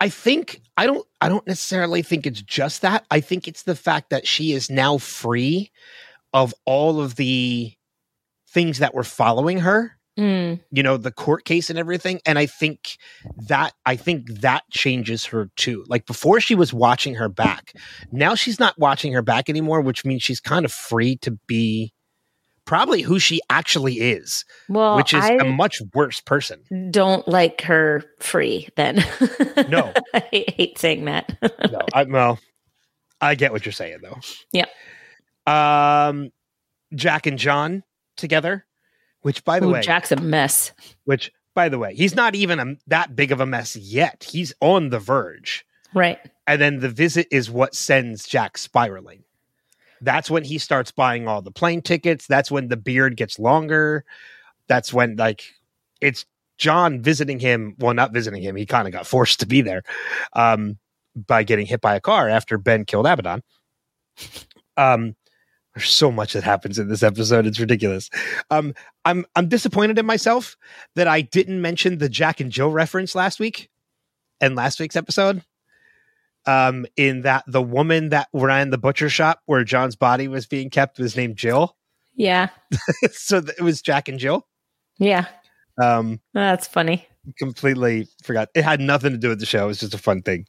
I 0.00 0.08
think 0.08 0.60
I 0.76 0.86
don't 0.86 1.06
I 1.20 1.28
don't 1.28 1.46
necessarily 1.46 2.02
think 2.02 2.26
it's 2.26 2.42
just 2.42 2.82
that. 2.82 3.04
I 3.10 3.20
think 3.20 3.46
it's 3.46 3.62
the 3.62 3.76
fact 3.76 4.10
that 4.10 4.26
she 4.26 4.52
is 4.52 4.68
now 4.68 4.98
free 4.98 5.70
of 6.32 6.54
all 6.64 7.00
of 7.00 7.16
the 7.16 7.72
things 8.48 8.78
that 8.78 8.94
were 8.94 9.04
following 9.04 9.60
her, 9.60 9.96
Mm, 10.18 10.60
you 10.70 10.82
know, 10.82 10.98
the 10.98 11.10
court 11.10 11.46
case 11.46 11.70
and 11.70 11.78
everything, 11.78 12.20
and 12.26 12.38
I 12.38 12.44
think 12.44 12.98
that 13.48 13.72
I 13.86 13.96
think 13.96 14.26
that 14.40 14.64
changes 14.70 15.24
her 15.26 15.48
too. 15.56 15.84
Like 15.88 16.04
before 16.04 16.38
she 16.38 16.54
was 16.54 16.72
watching 16.72 17.14
her 17.14 17.30
back. 17.30 17.72
Now 18.10 18.34
she's 18.34 18.60
not 18.60 18.78
watching 18.78 19.14
her 19.14 19.22
back 19.22 19.48
anymore, 19.48 19.80
which 19.80 20.04
means 20.04 20.22
she's 20.22 20.40
kind 20.40 20.66
of 20.66 20.72
free 20.72 21.16
to 21.18 21.30
be 21.46 21.94
probably 22.64 23.02
who 23.02 23.18
she 23.18 23.40
actually 23.50 23.94
is, 24.00 24.44
Well, 24.68 24.96
which 24.96 25.12
is 25.14 25.24
I 25.24 25.34
a 25.34 25.44
much 25.44 25.80
worse 25.94 26.20
person. 26.20 26.60
don't 26.90 27.26
like 27.26 27.62
her 27.62 28.02
free 28.20 28.68
then. 28.76 29.04
No. 29.68 29.92
I 30.14 30.44
hate 30.56 30.78
saying 30.78 31.04
that. 31.06 31.36
No, 31.70 31.80
I, 31.92 32.04
well, 32.04 32.38
I 33.20 33.34
get 33.34 33.52
what 33.52 33.64
you're 33.66 33.72
saying 33.72 33.98
though. 34.02 34.18
Yeah. 34.52 34.66
Um, 35.46 36.30
Jack 36.94 37.26
and 37.26 37.38
John 37.38 37.82
together, 38.16 38.64
which 39.22 39.44
by 39.44 39.60
the 39.60 39.66
Ooh, 39.66 39.72
way, 39.72 39.80
Jack's 39.80 40.12
a 40.12 40.16
mess. 40.16 40.72
which 41.04 41.32
by 41.54 41.68
the 41.68 41.78
way, 41.78 41.94
he's 41.94 42.14
not 42.14 42.34
even 42.34 42.58
a, 42.60 42.76
that 42.86 43.14
big 43.16 43.32
of 43.32 43.40
a 43.40 43.46
mess 43.46 43.76
yet. 43.76 44.24
He's 44.28 44.54
on 44.60 44.90
the 44.90 44.98
verge. 44.98 45.64
Right. 45.94 46.18
And 46.46 46.60
then 46.60 46.80
the 46.80 46.88
visit 46.88 47.26
is 47.30 47.50
what 47.50 47.74
sends 47.74 48.26
Jack 48.26 48.56
spiraling. 48.56 49.24
That's 50.02 50.30
when 50.30 50.44
he 50.44 50.58
starts 50.58 50.90
buying 50.90 51.28
all 51.28 51.42
the 51.42 51.50
plane 51.50 51.80
tickets. 51.80 52.26
That's 52.26 52.50
when 52.50 52.68
the 52.68 52.76
beard 52.76 53.16
gets 53.16 53.38
longer. 53.38 54.04
That's 54.68 54.92
when, 54.92 55.16
like, 55.16 55.44
it's 56.00 56.26
John 56.58 57.00
visiting 57.00 57.38
him. 57.38 57.76
Well, 57.78 57.94
not 57.94 58.12
visiting 58.12 58.42
him. 58.42 58.56
He 58.56 58.66
kind 58.66 58.86
of 58.86 58.92
got 58.92 59.06
forced 59.06 59.40
to 59.40 59.46
be 59.46 59.62
there 59.62 59.82
um, 60.34 60.78
by 61.14 61.44
getting 61.44 61.66
hit 61.66 61.80
by 61.80 61.94
a 61.94 62.00
car 62.00 62.28
after 62.28 62.58
Ben 62.58 62.84
killed 62.84 63.06
Abaddon. 63.06 63.42
Um, 64.76 65.14
there's 65.74 65.88
so 65.88 66.12
much 66.12 66.34
that 66.34 66.42
happens 66.42 66.78
in 66.78 66.88
this 66.88 67.02
episode. 67.02 67.46
It's 67.46 67.60
ridiculous. 67.60 68.10
Um, 68.50 68.74
I'm 69.04 69.24
I'm 69.36 69.48
disappointed 69.48 69.98
in 69.98 70.04
myself 70.04 70.56
that 70.96 71.08
I 71.08 71.22
didn't 71.22 71.62
mention 71.62 71.98
the 71.98 72.08
Jack 72.08 72.40
and 72.40 72.52
Jill 72.52 72.70
reference 72.70 73.14
last 73.14 73.40
week 73.40 73.70
and 74.40 74.54
last 74.54 74.80
week's 74.80 74.96
episode 74.96 75.42
um, 76.46 76.86
in 76.96 77.22
that 77.22 77.44
the 77.46 77.62
woman 77.62 78.08
that 78.10 78.28
ran 78.32 78.70
the 78.70 78.78
butcher 78.78 79.08
shop 79.08 79.40
where 79.46 79.64
John's 79.64 79.96
body 79.96 80.28
was 80.28 80.46
being 80.46 80.70
kept 80.70 80.98
was 80.98 81.16
named 81.16 81.36
Jill. 81.36 81.76
Yeah. 82.14 82.48
so 83.10 83.40
th- 83.40 83.56
it 83.58 83.62
was 83.62 83.80
Jack 83.80 84.06
and 84.06 84.18
Jill. 84.18 84.46
Yeah. 84.98 85.24
Um, 85.82 86.20
That's 86.34 86.66
funny. 86.66 87.06
completely 87.38 88.06
forgot. 88.22 88.50
It 88.54 88.64
had 88.64 88.80
nothing 88.80 89.12
to 89.12 89.18
do 89.18 89.30
with 89.30 89.40
the 89.40 89.46
show. 89.46 89.64
It 89.64 89.68
was 89.68 89.80
just 89.80 89.94
a 89.94 89.98
fun 89.98 90.20
thing. 90.20 90.44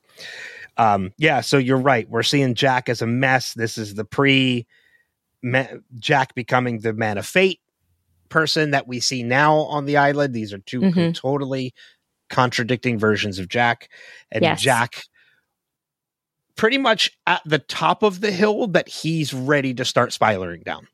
Um, 0.76 1.14
yeah, 1.18 1.40
so 1.40 1.58
you're 1.58 1.78
right. 1.78 2.08
We're 2.10 2.22
seeing 2.24 2.54
Jack 2.54 2.90
as 2.90 3.02
a 3.02 3.08
mess. 3.08 3.54
This 3.54 3.78
is 3.78 3.96
the 3.96 4.04
pre 4.04 4.68
Jack 6.00 6.36
becoming 6.36 6.80
the 6.80 6.92
man 6.94 7.18
of 7.18 7.26
fate 7.26 7.62
person 8.30 8.72
that 8.72 8.88
we 8.88 9.00
see 9.00 9.24
now 9.24 9.56
on 9.56 9.86
the 9.86 9.96
island. 9.98 10.34
These 10.34 10.52
are 10.54 10.58
2 10.60 10.82
Mhm. 10.82 11.16
totally 11.16 11.74
contradicting 12.30 12.98
versions 13.00 13.40
of 13.40 13.48
Jack. 13.48 13.90
And 14.32 14.42
Yes. 14.44 14.62
Jack 14.62 15.04
pretty 16.56 16.78
much 16.78 17.12
at 17.28 17.42
the 17.46 17.60
top 17.60 18.04
of 18.04 18.22
the 18.22 18.32
hill 18.32 18.68
that 18.68 18.88
he's 18.88 19.34
ready 19.34 19.74
to 19.74 19.86
start 19.86 20.14
spiraling 20.14 20.62
down. 20.64 20.88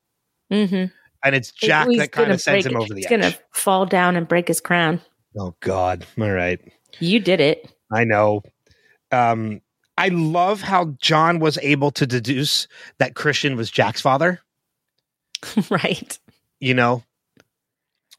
Mm-hmm. 0.51 0.85
And 1.23 1.35
it's 1.35 1.51
Jack 1.51 1.87
that 1.97 2.11
kind 2.11 2.31
of 2.31 2.39
sends 2.41 2.65
him 2.65 2.77
over 2.77 2.87
the 2.93 2.95
He's 3.01 3.05
edge. 3.05 3.21
gonna 3.21 3.35
fall 3.51 3.85
down 3.85 4.15
and 4.15 4.27
break 4.27 4.47
his 4.47 4.61
crown. 4.61 5.01
Oh 5.37 5.53
God. 5.59 6.05
All 6.19 6.31
right. 6.31 6.59
You 6.99 7.19
did 7.19 7.39
it. 7.41 7.71
I 7.91 8.03
know. 8.05 8.41
Um, 9.11 9.61
I 9.97 10.07
love 10.09 10.61
how 10.61 10.95
John 10.99 11.39
was 11.39 11.57
able 11.61 11.91
to 11.91 12.07
deduce 12.07 12.67
that 12.99 13.15
Christian 13.15 13.57
was 13.57 13.69
Jack's 13.69 13.99
father. 14.01 14.39
right. 15.69 16.17
You 16.61 16.73
know, 16.73 17.03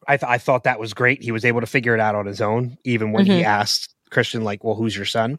I 0.06 0.16
th- 0.18 0.28
I 0.30 0.38
thought 0.38 0.64
that 0.64 0.78
was 0.80 0.92
great. 0.94 1.22
He 1.22 1.32
was 1.32 1.44
able 1.44 1.60
to 1.60 1.66
figure 1.66 1.94
it 1.94 2.00
out 2.00 2.14
on 2.14 2.26
his 2.26 2.40
own, 2.40 2.76
even 2.84 3.12
when 3.12 3.24
he 3.26 3.40
Mhm. 3.40 3.44
asked 3.44 3.94
Christian, 4.10 4.44
like, 4.44 4.62
"Well, 4.64 4.74
who's 4.74 4.96
your 4.96 5.04
son?" 5.06 5.38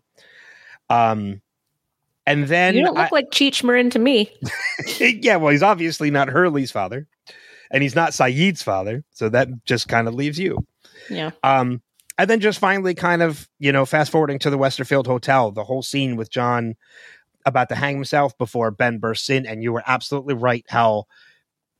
Um, 0.89 1.41
and 2.25 2.47
then 2.47 2.75
you 2.75 2.83
don't 2.83 2.95
look 2.95 3.11
I- 3.11 3.15
like 3.15 3.31
Cheech 3.31 3.63
Marin 3.63 3.89
to 3.91 3.99
me. 3.99 4.31
yeah, 4.99 5.37
well, 5.37 5.51
he's 5.51 5.63
obviously 5.63 6.11
not 6.11 6.29
Hurley's 6.29 6.71
father, 6.71 7.07
and 7.71 7.83
he's 7.83 7.95
not 7.95 8.11
Sayid's 8.13 8.63
father, 8.63 9.03
so 9.11 9.29
that 9.29 9.49
just 9.65 9.87
kind 9.87 10.07
of 10.07 10.13
leaves 10.13 10.39
you. 10.39 10.65
Yeah. 11.09 11.31
Um, 11.43 11.81
and 12.17 12.29
then 12.29 12.39
just 12.39 12.59
finally, 12.59 12.93
kind 12.93 13.21
of, 13.21 13.49
you 13.59 13.71
know, 13.71 13.85
fast 13.85 14.11
forwarding 14.11 14.39
to 14.39 14.49
the 14.49 14.57
Westerfield 14.57 15.07
Hotel, 15.07 15.51
the 15.51 15.63
whole 15.63 15.81
scene 15.81 16.15
with 16.15 16.29
John 16.29 16.75
about 17.45 17.69
to 17.69 17.75
hang 17.75 17.95
himself 17.95 18.37
before 18.37 18.69
Ben 18.69 18.99
bursts 18.99 19.29
in. 19.29 19.47
And 19.47 19.63
you 19.63 19.73
were 19.73 19.83
absolutely 19.87 20.35
right 20.35 20.63
how 20.69 21.05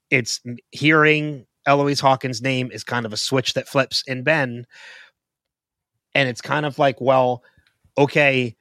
it's 0.09 0.41
hearing 0.71 1.45
Eloise 1.67 1.99
Hawking's 1.99 2.41
name 2.41 2.71
is 2.71 2.83
kind 2.83 3.05
of 3.05 3.13
a 3.13 3.17
switch 3.17 3.53
that 3.53 3.67
flips 3.67 4.03
in 4.07 4.23
Ben. 4.23 4.65
And 6.15 6.27
it's 6.27 6.41
kind 6.41 6.65
of 6.65 6.79
like, 6.79 6.99
well, 6.99 7.43
okay, 7.97 8.55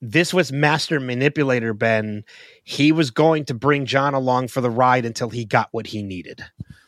this 0.00 0.32
was 0.32 0.52
Master 0.52 0.98
Manipulator 1.00 1.76
Ben. 1.76 2.24
He 2.64 2.92
was 2.92 3.10
going 3.10 3.44
to 3.46 3.54
bring 3.54 3.86
John 3.86 4.14
along 4.14 4.48
for 4.48 4.60
the 4.60 4.70
ride 4.70 5.04
until 5.04 5.28
he 5.30 5.44
got 5.44 5.68
what 5.72 5.86
he 5.86 6.02
needed. 6.02 6.42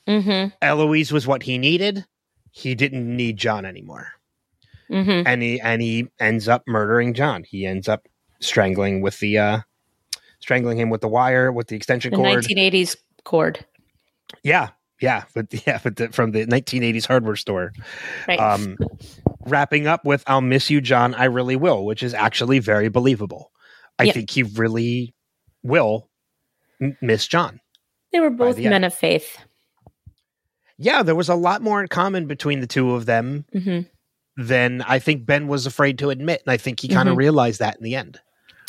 Mm-hmm. 0.06 0.48
Eloise 0.62 1.12
was 1.12 1.26
what 1.26 1.42
he 1.42 1.58
needed. 1.58 2.04
He 2.50 2.74
didn't 2.74 3.14
need 3.16 3.36
John 3.36 3.64
anymore. 3.64 4.08
Mm-hmm. 4.90 5.26
And 5.26 5.42
he 5.42 5.60
and 5.60 5.80
he 5.80 6.08
ends 6.20 6.48
up 6.48 6.64
murdering 6.66 7.14
John. 7.14 7.44
He 7.44 7.64
ends 7.66 7.88
up 7.88 8.06
strangling 8.40 9.00
with 9.00 9.18
the 9.20 9.38
uh 9.38 9.60
strangling 10.40 10.78
him 10.78 10.90
with 10.90 11.00
the 11.00 11.08
wire 11.08 11.52
with 11.52 11.68
the 11.68 11.76
extension 11.76 12.10
The 12.10 12.16
cord. 12.16 12.44
1980s 12.44 12.96
cord. 13.24 13.64
yeah. 14.42 14.70
Yeah, 15.00 15.24
but 15.34 15.46
yeah, 15.66 15.80
but 15.82 15.96
the, 15.96 16.08
from 16.10 16.30
the 16.30 16.46
1980s 16.46 17.06
hardware 17.06 17.36
store. 17.36 17.72
Right. 18.28 18.38
Um 18.38 18.76
wrapping 19.46 19.86
up 19.86 20.04
with 20.04 20.22
I'll 20.26 20.40
miss 20.40 20.70
you 20.70 20.80
John, 20.80 21.14
I 21.14 21.24
really 21.24 21.56
will, 21.56 21.84
which 21.84 22.02
is 22.02 22.14
actually 22.14 22.58
very 22.58 22.88
believable. 22.88 23.50
I 23.98 24.10
think 24.10 24.30
he 24.30 24.42
really 24.42 25.14
will 25.62 26.08
m- 26.80 26.96
miss 27.00 27.26
John. 27.26 27.60
they 28.12 28.20
were 28.20 28.30
both 28.30 28.56
the 28.56 28.64
end. 28.64 28.70
men 28.70 28.84
of 28.84 28.94
faith. 28.94 29.38
Yeah, 30.78 31.02
there 31.02 31.14
was 31.14 31.28
a 31.28 31.34
lot 31.34 31.62
more 31.62 31.80
in 31.80 31.88
common 31.88 32.26
between 32.26 32.60
the 32.60 32.66
two 32.66 32.92
of 32.94 33.06
them 33.06 33.44
Mm-hmm. 33.54 33.80
than 34.42 34.82
I 34.82 34.98
think 34.98 35.26
Ben 35.26 35.46
was 35.46 35.66
afraid 35.66 35.98
to 35.98 36.10
admit. 36.10 36.42
And 36.44 36.52
I 36.52 36.56
think 36.56 36.80
he 36.80 36.88
kind 36.88 37.08
of 37.08 37.14
Mhm. 37.14 37.18
realized 37.18 37.60
that 37.60 37.76
in 37.76 37.82
the 37.84 37.94
end. 37.94 38.18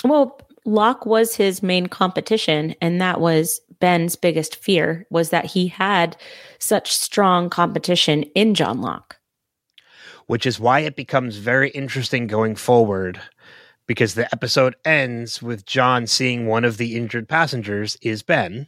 Well, 0.03 0.39
Locke 0.65 1.05
was 1.05 1.35
his 1.35 1.63
main 1.63 1.87
competition, 1.87 2.75
and 2.81 3.01
that 3.01 3.19
was 3.19 3.59
Ben's 3.79 4.15
biggest 4.15 4.55
fear 4.57 5.05
was 5.09 5.29
that 5.29 5.45
he 5.45 5.67
had 5.67 6.15
such 6.59 6.93
strong 6.93 7.49
competition 7.49 8.23
in 8.35 8.53
John 8.53 8.81
Locke. 8.81 9.17
Which 10.27 10.45
is 10.45 10.59
why 10.59 10.79
it 10.79 10.95
becomes 10.95 11.37
very 11.37 11.69
interesting 11.71 12.27
going 12.27 12.55
forward 12.55 13.19
because 13.87 14.13
the 14.13 14.25
episode 14.33 14.75
ends 14.85 15.41
with 15.41 15.65
John 15.65 16.07
seeing 16.07 16.47
one 16.47 16.63
of 16.63 16.77
the 16.77 16.95
injured 16.95 17.27
passengers 17.27 17.97
is 18.01 18.23
Ben. 18.23 18.67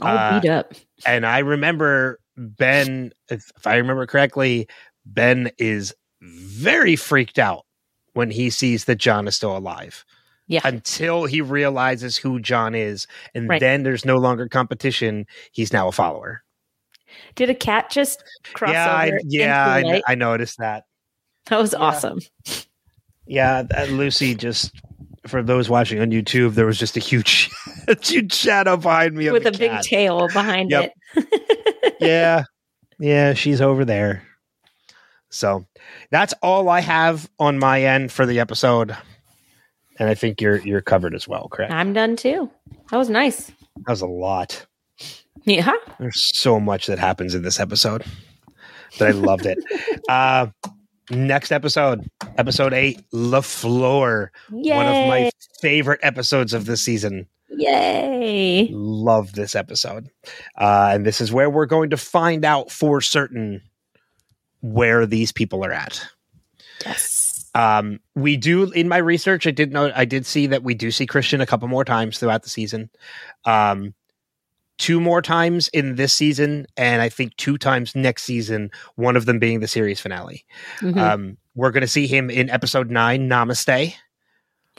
All 0.00 0.16
Uh, 0.16 0.40
beat 0.40 0.48
up. 0.48 0.72
And 1.06 1.26
I 1.26 1.40
remember 1.40 2.20
Ben, 2.36 3.12
if, 3.28 3.50
if 3.56 3.66
I 3.66 3.76
remember 3.76 4.06
correctly, 4.06 4.68
Ben 5.04 5.50
is 5.58 5.92
very 6.20 6.94
freaked 6.96 7.38
out 7.38 7.66
when 8.12 8.30
he 8.30 8.50
sees 8.50 8.84
that 8.84 8.96
John 8.96 9.26
is 9.26 9.34
still 9.34 9.56
alive. 9.56 10.04
Yeah. 10.46 10.60
Until 10.62 11.24
he 11.24 11.40
realizes 11.40 12.16
who 12.16 12.38
John 12.38 12.74
is. 12.74 13.06
And 13.34 13.48
Right. 13.48 13.60
then 13.60 13.82
there's 13.82 14.04
no 14.04 14.16
longer 14.18 14.48
competition. 14.48 15.26
He's 15.52 15.72
now 15.72 15.88
a 15.88 15.92
follower. 15.92 16.43
Did 17.34 17.50
a 17.50 17.54
cat 17.54 17.90
just 17.90 18.22
cross 18.52 18.72
yeah, 18.72 18.92
I, 18.94 19.06
over? 19.08 19.18
yeah, 19.24 19.66
I. 19.66 20.02
I 20.06 20.14
noticed 20.14 20.58
that. 20.58 20.84
that 21.46 21.58
was 21.58 21.72
yeah. 21.72 21.78
awesome. 21.80 22.20
Yeah, 23.26 23.62
that 23.62 23.90
Lucy 23.90 24.34
just 24.34 24.72
for 25.26 25.42
those 25.42 25.70
watching 25.70 26.00
on 26.00 26.10
YouTube, 26.10 26.54
there 26.54 26.66
was 26.66 26.78
just 26.78 26.96
a 26.96 27.00
huge, 27.00 27.50
a 27.88 27.96
huge 28.02 28.34
shadow 28.34 28.76
behind 28.76 29.14
me 29.14 29.26
of 29.28 29.32
With 29.32 29.44
the 29.44 29.48
a 29.48 29.52
big 29.52 29.80
tail 29.80 30.28
behind 30.28 30.70
Yep. 30.70 30.92
it. 31.16 31.96
yeah, 32.00 32.44
yeah, 32.98 33.34
she's 33.34 33.60
over 33.60 33.84
there. 33.84 34.22
So 35.30 35.64
that's 36.10 36.34
all 36.42 36.68
I 36.68 36.80
have 36.80 37.28
on 37.38 37.58
my 37.58 37.82
end 37.82 38.12
for 38.12 38.24
the 38.26 38.38
episode, 38.38 38.96
and 39.98 40.08
I 40.08 40.14
think 40.14 40.40
you're 40.40 40.58
you're 40.58 40.80
covered 40.82 41.14
as 41.14 41.26
well. 41.26 41.48
Correct? 41.48 41.72
I'm 41.72 41.92
done 41.92 42.14
too. 42.16 42.50
That 42.90 42.98
was 42.98 43.10
nice. 43.10 43.46
That 43.48 43.88
was 43.88 44.02
a 44.02 44.06
lot. 44.06 44.64
Yeah. 45.44 45.72
There's 45.98 46.30
so 46.38 46.58
much 46.58 46.86
that 46.86 46.98
happens 46.98 47.34
in 47.34 47.42
this 47.42 47.60
episode, 47.60 48.04
that 48.98 49.08
I 49.08 49.10
loved 49.12 49.46
it. 49.46 49.58
uh, 50.08 50.46
next 51.10 51.52
episode, 51.52 52.08
episode 52.38 52.72
eight, 52.72 53.02
La 53.12 53.40
Fleur, 53.40 54.30
Yay. 54.50 54.74
one 54.74 54.86
of 54.86 55.08
my 55.08 55.30
favorite 55.60 56.00
episodes 56.02 56.54
of 56.54 56.66
the 56.66 56.76
season. 56.76 57.26
Yay. 57.56 58.68
love 58.72 59.32
this 59.32 59.54
episode. 59.54 60.10
Uh, 60.58 60.90
and 60.92 61.06
this 61.06 61.20
is 61.20 61.32
where 61.32 61.48
we're 61.48 61.66
going 61.66 61.90
to 61.90 61.96
find 61.96 62.44
out 62.44 62.70
for 62.70 63.00
certain 63.00 63.62
where 64.60 65.06
these 65.06 65.30
people 65.30 65.64
are 65.64 65.72
at. 65.72 66.04
Yes. 66.84 67.48
Um, 67.54 68.00
we 68.16 68.36
do 68.36 68.72
in 68.72 68.88
my 68.88 68.96
research, 68.96 69.46
I 69.46 69.52
did 69.52 69.72
know 69.72 69.92
I 69.94 70.04
did 70.04 70.26
see 70.26 70.48
that 70.48 70.64
we 70.64 70.74
do 70.74 70.90
see 70.90 71.06
Christian 71.06 71.40
a 71.40 71.46
couple 71.46 71.68
more 71.68 71.84
times 71.84 72.18
throughout 72.18 72.42
the 72.42 72.48
season. 72.48 72.90
Um, 73.44 73.94
two 74.78 75.00
more 75.00 75.22
times 75.22 75.68
in 75.68 75.94
this 75.96 76.12
season, 76.12 76.66
and 76.76 77.00
I 77.00 77.08
think 77.08 77.36
two 77.36 77.56
times 77.58 77.94
next 77.94 78.24
season, 78.24 78.70
one 78.96 79.16
of 79.16 79.26
them 79.26 79.38
being 79.38 79.60
the 79.60 79.68
series 79.68 80.00
finale. 80.00 80.44
Mhm. 80.80 80.96
Um, 80.96 81.36
we're 81.54 81.70
going 81.70 81.82
to 81.82 81.86
see 81.88 82.06
him 82.06 82.28
in 82.30 82.50
episode 82.50 82.90
nine, 82.90 83.28
Namaste. 83.28 83.94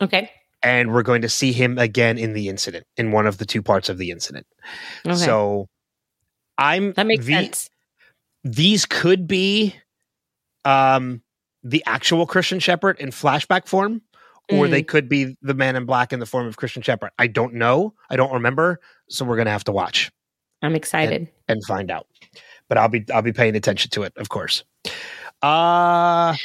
okay. 0.01 0.29
and 0.63 0.91
we're 0.91 1.03
going 1.03 1.21
to 1.21 1.29
see 1.29 1.51
him 1.51 1.77
again 1.77 2.17
in 2.17 2.33
the 2.33 2.49
incident 2.49 2.85
in 2.97 3.11
one 3.11 3.27
of 3.27 3.37
the 3.37 3.45
two 3.45 3.61
parts 3.61 3.87
of 3.87 3.97
the 3.99 4.09
incident. 4.09 4.47
Okay. 5.05 5.15
So 5.15 5.67
I'm 6.57 6.93
That 6.93 7.05
makes 7.05 7.25
the- 7.25 7.33
sense. 7.33 7.69
These 8.43 8.85
could 8.87 9.27
be 9.27 9.75
um 10.65 11.21
the 11.63 11.83
actual 11.85 12.25
Christian 12.25 12.59
Shepherd 12.59 12.99
in 12.99 13.09
flashback 13.09 13.67
form, 13.67 14.01
or 14.51 14.67
Mm. 14.67 14.71
they 14.71 14.83
could 14.83 15.09
be 15.09 15.35
the 15.41 15.53
man 15.53 15.75
in 15.75 15.85
black 15.85 16.13
in 16.13 16.19
the 16.19 16.25
form 16.25 16.45
of 16.47 16.57
Christian 16.57 16.81
Shepherd. 16.81 17.11
I 17.17 17.27
don't 17.27 17.55
know. 17.55 17.93
I 18.09 18.15
don't 18.15 18.33
remember. 18.33 18.79
So 19.09 19.25
we're 19.25 19.37
gonna 19.37 19.49
have 19.51 19.63
to 19.65 19.71
watch 19.71 20.11
I'm 20.61 20.75
excited. 20.75 21.27
and 21.47 21.63
find 21.65 21.89
out. 21.91 22.07
But 22.69 22.77
I'll 22.77 22.87
be 22.89 23.05
I'll 23.13 23.21
be 23.21 23.33
paying 23.33 23.55
attention 23.55 23.91
to 23.91 24.03
it, 24.03 24.13
of 24.17 24.29
course. 24.29 24.63
Uh 25.41 26.35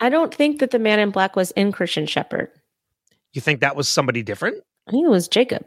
I 0.00 0.08
don't 0.10 0.34
think 0.34 0.60
that 0.60 0.70
the 0.70 0.78
man 0.78 0.98
in 0.98 1.10
black 1.10 1.36
was 1.36 1.50
in 1.52 1.72
Christian 1.72 2.06
Shepherd. 2.06 2.50
you 3.32 3.40
think 3.40 3.60
that 3.60 3.76
was 3.76 3.88
somebody 3.88 4.22
different? 4.22 4.62
I 4.88 4.92
think 4.92 5.04
it 5.06 5.10
was 5.10 5.28
Jacob. 5.28 5.66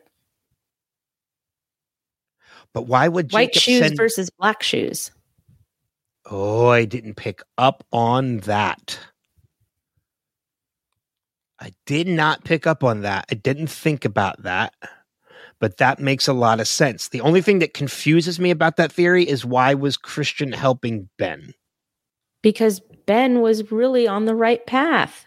But 2.73 2.83
why 2.83 3.07
would 3.07 3.31
White 3.31 3.53
Jacob 3.53 3.61
shoes 3.63 3.79
send- 3.79 3.97
versus 3.97 4.29
black 4.29 4.61
shoes. 4.63 5.11
Oh, 6.29 6.67
I 6.67 6.85
didn't 6.85 7.15
pick 7.15 7.41
up 7.57 7.83
on 7.91 8.37
that. 8.41 8.99
I 11.59 11.73
did 11.85 12.07
not 12.07 12.43
pick 12.43 12.65
up 12.65 12.83
on 12.83 13.01
that. 13.01 13.25
I 13.31 13.35
didn't 13.35 13.67
think 13.67 14.05
about 14.05 14.43
that. 14.43 14.73
But 15.59 15.77
that 15.77 15.99
makes 15.99 16.27
a 16.27 16.33
lot 16.33 16.59
of 16.61 16.67
sense. 16.69 17.09
The 17.09 17.19
only 17.21 17.41
thing 17.41 17.59
that 17.59 17.73
confuses 17.73 18.39
me 18.39 18.49
about 18.49 18.77
that 18.77 18.93
theory 18.93 19.27
is 19.27 19.43
why 19.43 19.73
was 19.73 19.97
Christian 19.97 20.51
helping 20.51 21.09
Ben? 21.17 21.53
because 22.41 22.79
Ben 23.05 23.41
was 23.41 23.69
really 23.69 24.07
on 24.07 24.23
the 24.23 24.33
right 24.35 24.65
path. 24.65 25.25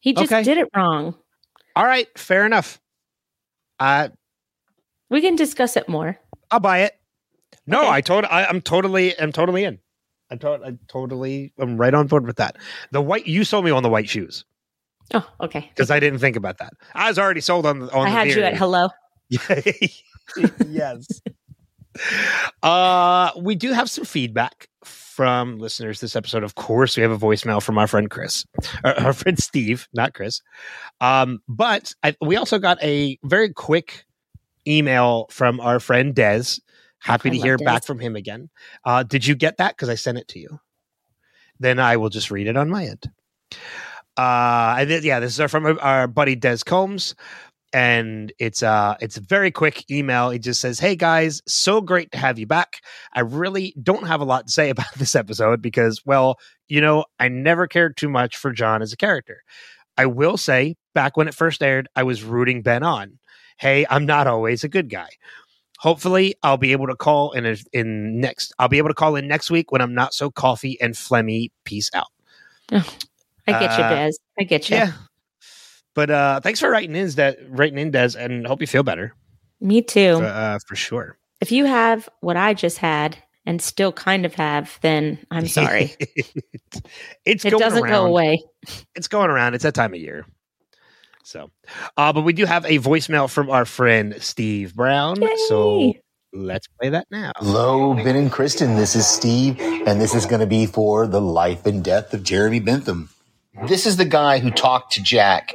He 0.00 0.12
just 0.12 0.30
Okay. 0.30 0.42
did 0.42 0.58
it 0.58 0.68
wrong. 0.76 1.14
All 1.74 1.86
right, 1.86 2.06
fair 2.18 2.44
enough. 2.44 2.78
Uh, 3.78 4.08
We 5.08 5.22
can 5.22 5.36
discuss 5.36 5.76
it 5.76 5.88
more. 5.88 6.18
I'll 6.50 6.60
buy 6.60 6.80
it. 6.80 6.92
No, 7.66 7.80
Okay. 7.80 7.88
I 7.88 8.00
told 8.02 8.24
I, 8.26 8.44
I'm 8.44 8.60
totally 8.60 9.18
I'm 9.18 9.32
totally 9.32 9.64
in. 9.64 9.78
I, 10.30 10.36
to, 10.36 10.50
I 10.64 10.72
totally 10.88 11.52
I'm 11.58 11.76
right 11.76 11.94
on 11.94 12.06
board 12.06 12.26
with 12.26 12.36
that. 12.36 12.56
The 12.92 13.00
white 13.00 13.26
you 13.26 13.44
sold 13.44 13.64
me 13.64 13.70
on 13.70 13.82
the 13.82 13.88
white 13.88 14.08
shoes 14.08 14.44
Oh, 15.14 15.26
okay. 15.40 15.70
because 15.74 15.90
I 15.90 16.00
didn't 16.00 16.18
think 16.18 16.36
about 16.36 16.58
that. 16.58 16.72
I 16.94 17.08
was 17.08 17.18
already 17.18 17.40
sold 17.40 17.64
on 17.66 17.82
on 17.90 18.06
I 18.06 18.10
the 18.10 18.10
had 18.10 18.26
you 18.28 18.34
theory. 18.34 18.46
at 18.46 18.56
hello. 18.56 18.88
yes. 20.66 21.06
Uh, 22.62 23.30
we 23.40 23.54
do 23.54 23.72
have 23.72 23.90
some 23.90 24.04
feedback 24.04 24.68
from 24.84 25.58
listeners 25.58 26.00
this 26.00 26.14
episode. 26.14 26.44
Of 26.44 26.54
course, 26.54 26.96
we 26.96 27.02
have 27.02 27.10
a 27.12 27.18
voicemail 27.18 27.62
from 27.62 27.78
our 27.78 27.86
friend 27.86 28.10
Chris, 28.10 28.44
our 28.84 29.12
friend 29.12 29.38
Steve, 29.38 29.88
not 29.92 30.14
Chris. 30.14 30.40
Um, 31.00 31.40
but 31.48 31.94
I, 32.02 32.14
we 32.20 32.36
also 32.36 32.58
got 32.58 32.82
a 32.82 33.18
very 33.24 33.52
quick 33.52 34.04
email 34.66 35.26
from 35.30 35.60
our 35.60 35.80
friend 35.80 36.14
Des. 36.14 36.60
Happy 37.00 37.30
I 37.30 37.32
to 37.32 37.38
hear 37.38 37.58
back 37.58 37.84
from 37.84 37.98
him 37.98 38.16
again. 38.16 38.50
Uh, 38.84 39.02
did 39.02 39.26
you 39.26 39.34
get 39.34 39.58
that? 39.58 39.76
Because 39.76 39.88
I 39.88 39.94
sent 39.94 40.18
it 40.18 40.28
to 40.28 40.38
you. 40.38 40.60
Then 41.60 41.78
I 41.78 41.96
will 41.96 42.08
just 42.08 42.30
read 42.30 42.46
it 42.46 42.56
on 42.56 42.70
my 42.70 42.86
end. 42.86 43.10
Uh, 44.16 44.76
and 44.78 44.90
then, 44.90 45.02
yeah, 45.04 45.20
this 45.20 45.32
is 45.32 45.40
our, 45.40 45.48
from 45.48 45.78
our 45.80 46.08
buddy 46.08 46.34
Des 46.34 46.58
Combs 46.66 47.14
and 47.72 48.32
it's 48.38 48.62
uh 48.62 48.96
it's 49.00 49.16
a 49.16 49.20
very 49.20 49.50
quick 49.50 49.84
email 49.90 50.30
it 50.30 50.38
just 50.38 50.60
says 50.60 50.78
hey 50.78 50.96
guys 50.96 51.42
so 51.46 51.80
great 51.80 52.10
to 52.10 52.18
have 52.18 52.38
you 52.38 52.46
back 52.46 52.80
i 53.12 53.20
really 53.20 53.74
don't 53.82 54.06
have 54.06 54.20
a 54.20 54.24
lot 54.24 54.46
to 54.46 54.52
say 54.52 54.70
about 54.70 54.92
this 54.96 55.14
episode 55.14 55.60
because 55.60 56.02
well 56.06 56.38
you 56.68 56.80
know 56.80 57.04
i 57.18 57.28
never 57.28 57.66
cared 57.66 57.96
too 57.96 58.08
much 58.08 58.36
for 58.36 58.52
john 58.52 58.80
as 58.80 58.92
a 58.92 58.96
character 58.96 59.42
i 59.98 60.06
will 60.06 60.36
say 60.36 60.76
back 60.94 61.16
when 61.16 61.28
it 61.28 61.34
first 61.34 61.62
aired 61.62 61.88
i 61.94 62.02
was 62.02 62.24
rooting 62.24 62.62
ben 62.62 62.82
on 62.82 63.18
hey 63.58 63.84
i'm 63.90 64.06
not 64.06 64.26
always 64.26 64.64
a 64.64 64.68
good 64.68 64.88
guy 64.88 65.08
hopefully 65.78 66.34
i'll 66.42 66.56
be 66.56 66.72
able 66.72 66.86
to 66.86 66.94
call 66.96 67.32
in 67.32 67.46
a, 67.46 67.56
in 67.72 68.20
next 68.20 68.52
i'll 68.58 68.68
be 68.68 68.78
able 68.78 68.88
to 68.88 68.94
call 68.94 69.16
in 69.16 69.26
next 69.26 69.50
week 69.50 69.72
when 69.72 69.80
i'm 69.80 69.94
not 69.94 70.12
so 70.12 70.30
coffee 70.30 70.78
and 70.80 70.94
phlegmy 70.94 71.50
peace 71.64 71.90
out 71.94 72.08
I 72.70 72.82
get 73.46 73.78
you, 73.78 73.84
Uh, 73.84 73.90
Des. 73.94 74.12
I 74.38 74.44
get 74.44 74.68
you. 74.70 74.76
yeah 74.76 74.92
but 75.94 76.10
uh 76.10 76.40
thanks 76.40 76.60
for 76.60 76.68
writing 76.70 76.94
in 76.96 77.08
that 77.12 77.38
writing 77.48 77.78
in 77.78 77.90
des 77.90 78.10
and 78.18 78.46
hope 78.46 78.60
you 78.60 78.66
feel 78.66 78.82
better 78.82 79.14
Me 79.60 79.80
too. 79.82 80.16
uh, 80.22 80.58
for 80.66 80.76
sure. 80.76 81.16
if 81.40 81.50
you 81.52 81.64
have 81.64 82.08
what 82.20 82.36
I 82.36 82.54
just 82.54 82.78
had 82.78 83.16
and 83.46 83.62
still 83.62 83.92
kind 83.92 84.26
of 84.26 84.34
have, 84.34 84.78
then 84.82 85.18
I'm 85.30 85.46
sorry. 85.48 85.96
it's 87.24 87.44
it 87.46 87.50
going 87.50 87.58
doesn't 87.60 87.82
around. 87.84 87.90
go 87.92 88.06
away. 88.06 88.42
It's 88.94 89.08
going 89.08 89.30
around. 89.30 89.54
It's 89.54 89.62
that 89.64 89.72
time 89.74 89.94
of 89.94 90.00
year. 90.00 90.26
So, 91.28 91.50
uh, 91.98 92.14
but 92.14 92.22
we 92.22 92.32
do 92.32 92.46
have 92.46 92.64
a 92.64 92.78
voicemail 92.78 93.28
from 93.28 93.50
our 93.50 93.66
friend 93.66 94.16
Steve 94.18 94.74
Brown. 94.74 95.22
So 95.48 95.92
let's 96.32 96.68
play 96.80 96.88
that 96.88 97.06
now. 97.10 97.32
Hello, 97.36 97.92
Ben 97.92 98.16
and 98.16 98.32
Kristen. 98.32 98.76
This 98.76 98.96
is 98.96 99.06
Steve, 99.06 99.60
and 99.60 100.00
this 100.00 100.14
is 100.14 100.24
going 100.24 100.40
to 100.40 100.46
be 100.46 100.64
for 100.64 101.06
the 101.06 101.20
life 101.20 101.66
and 101.66 101.84
death 101.84 102.14
of 102.14 102.22
Jeremy 102.22 102.60
Bentham. 102.60 103.10
This 103.66 103.84
is 103.84 103.98
the 103.98 104.06
guy 104.06 104.38
who 104.38 104.50
talked 104.50 104.94
to 104.94 105.02
Jack, 105.02 105.52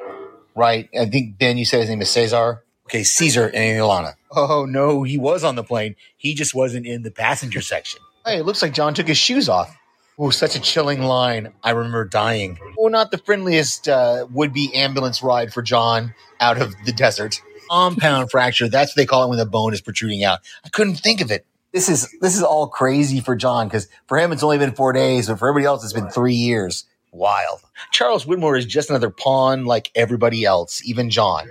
right? 0.56 0.90
I 0.96 1.08
think, 1.08 1.40
Ben, 1.40 1.58
you 1.58 1.66
said 1.66 1.80
his 1.80 1.90
name 1.90 2.04
is 2.04 2.12
Caesar. 2.12 2.64
Okay, 2.86 3.04
Caesar 3.04 3.48
and 3.48 3.80
Ilana. 3.80 4.14
Oh, 4.30 4.68
no, 4.70 5.02
he 5.02 5.18
was 5.18 5.44
on 5.44 5.56
the 5.56 5.64
plane. 5.64 5.96
He 6.18 6.36
just 6.36 6.54
wasn't 6.54 6.86
in 6.86 7.02
the 7.02 7.10
passenger 7.10 7.62
section. 7.62 8.00
Hey, 8.28 8.38
it 8.38 8.46
looks 8.46 8.62
like 8.62 8.76
John 8.76 8.94
took 8.94 9.08
his 9.08 9.18
shoes 9.18 9.50
off. 9.50 9.76
Oh, 10.20 10.30
such 10.30 10.56
a 10.56 10.60
chilling 10.60 11.02
line. 11.02 11.54
I 11.64 11.72
remember 11.72 12.06
dying. 12.06 12.60
Well, 12.78 12.92
not 12.92 13.12
the 13.12 13.18
friendliest 13.18 13.90
uh, 13.90 14.28
would 14.32 14.54
be 14.54 14.74
ambulance 14.76 15.24
ride 15.24 15.52
for 15.52 15.62
John 15.62 16.14
out 16.40 16.62
of 16.62 16.74
the 16.86 16.92
desert. 16.92 17.42
Compound 17.70 18.30
fracture. 18.30 18.70
That's 18.70 18.92
what 18.92 18.98
they 18.98 19.06
call 19.08 19.24
it 19.24 19.30
when 19.30 19.40
the 19.40 19.46
bone 19.46 19.74
is 19.74 19.82
protruding 19.82 20.24
out. 20.24 20.40
I 20.64 20.70
couldn't 20.70 20.96
think 20.96 21.22
of 21.22 21.32
it. 21.32 21.46
This 21.72 21.90
is 21.90 22.14
this 22.22 22.36
is 22.36 22.44
all 22.44 22.68
crazy 22.68 23.20
for 23.20 23.36
John 23.36 23.68
because 23.68 23.88
for 24.08 24.20
him 24.20 24.32
it's 24.32 24.44
only 24.44 24.60
been 24.60 24.76
four 24.76 24.94
days, 24.94 25.28
but 25.28 25.40
for 25.40 25.50
everybody 25.50 25.66
else 25.66 25.84
it's 25.84 25.94
been 25.94 26.10
three 26.10 26.36
years. 26.36 26.86
Wild. 27.12 27.62
Charles 27.92 28.26
Widmore 28.26 28.58
is 28.58 28.66
just 28.66 28.92
another 28.92 29.10
pawn 29.10 29.66
like 29.66 29.92
everybody 29.96 30.46
else, 30.46 30.82
even 30.86 31.10
John. 31.10 31.48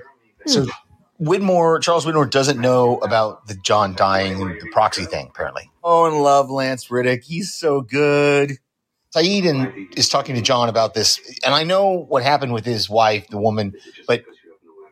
So 0.47 0.67
Widmore, 1.23 1.81
Charles 1.81 2.05
Widmore 2.05 2.29
doesn't 2.29 2.61
know 2.61 2.99
about 2.99 3.47
the 3.47 3.55
John 3.55 3.95
dying 3.95 4.39
the 4.39 4.69
proxy 4.73 5.05
thing, 5.05 5.29
apparently. 5.31 5.71
Oh, 5.85 6.07
and 6.07 6.21
love 6.21 6.51
Lance 6.51 6.91
Reddick. 6.91 7.23
He's 7.23 7.55
so 7.55 7.81
good. 7.81 8.59
Sayid 9.15 9.49
and, 9.49 9.97
is 9.97 10.09
talking 10.09 10.35
to 10.35 10.43
John 10.43 10.69
about 10.69 10.95
this, 10.95 11.21
and 11.45 11.55
I 11.55 11.65
know 11.65 11.91
what 12.09 12.23
happened 12.23 12.53
with 12.53 12.65
his 12.65 12.89
wife, 12.91 13.29
the 13.29 13.39
woman, 13.39 13.75
but 14.09 14.25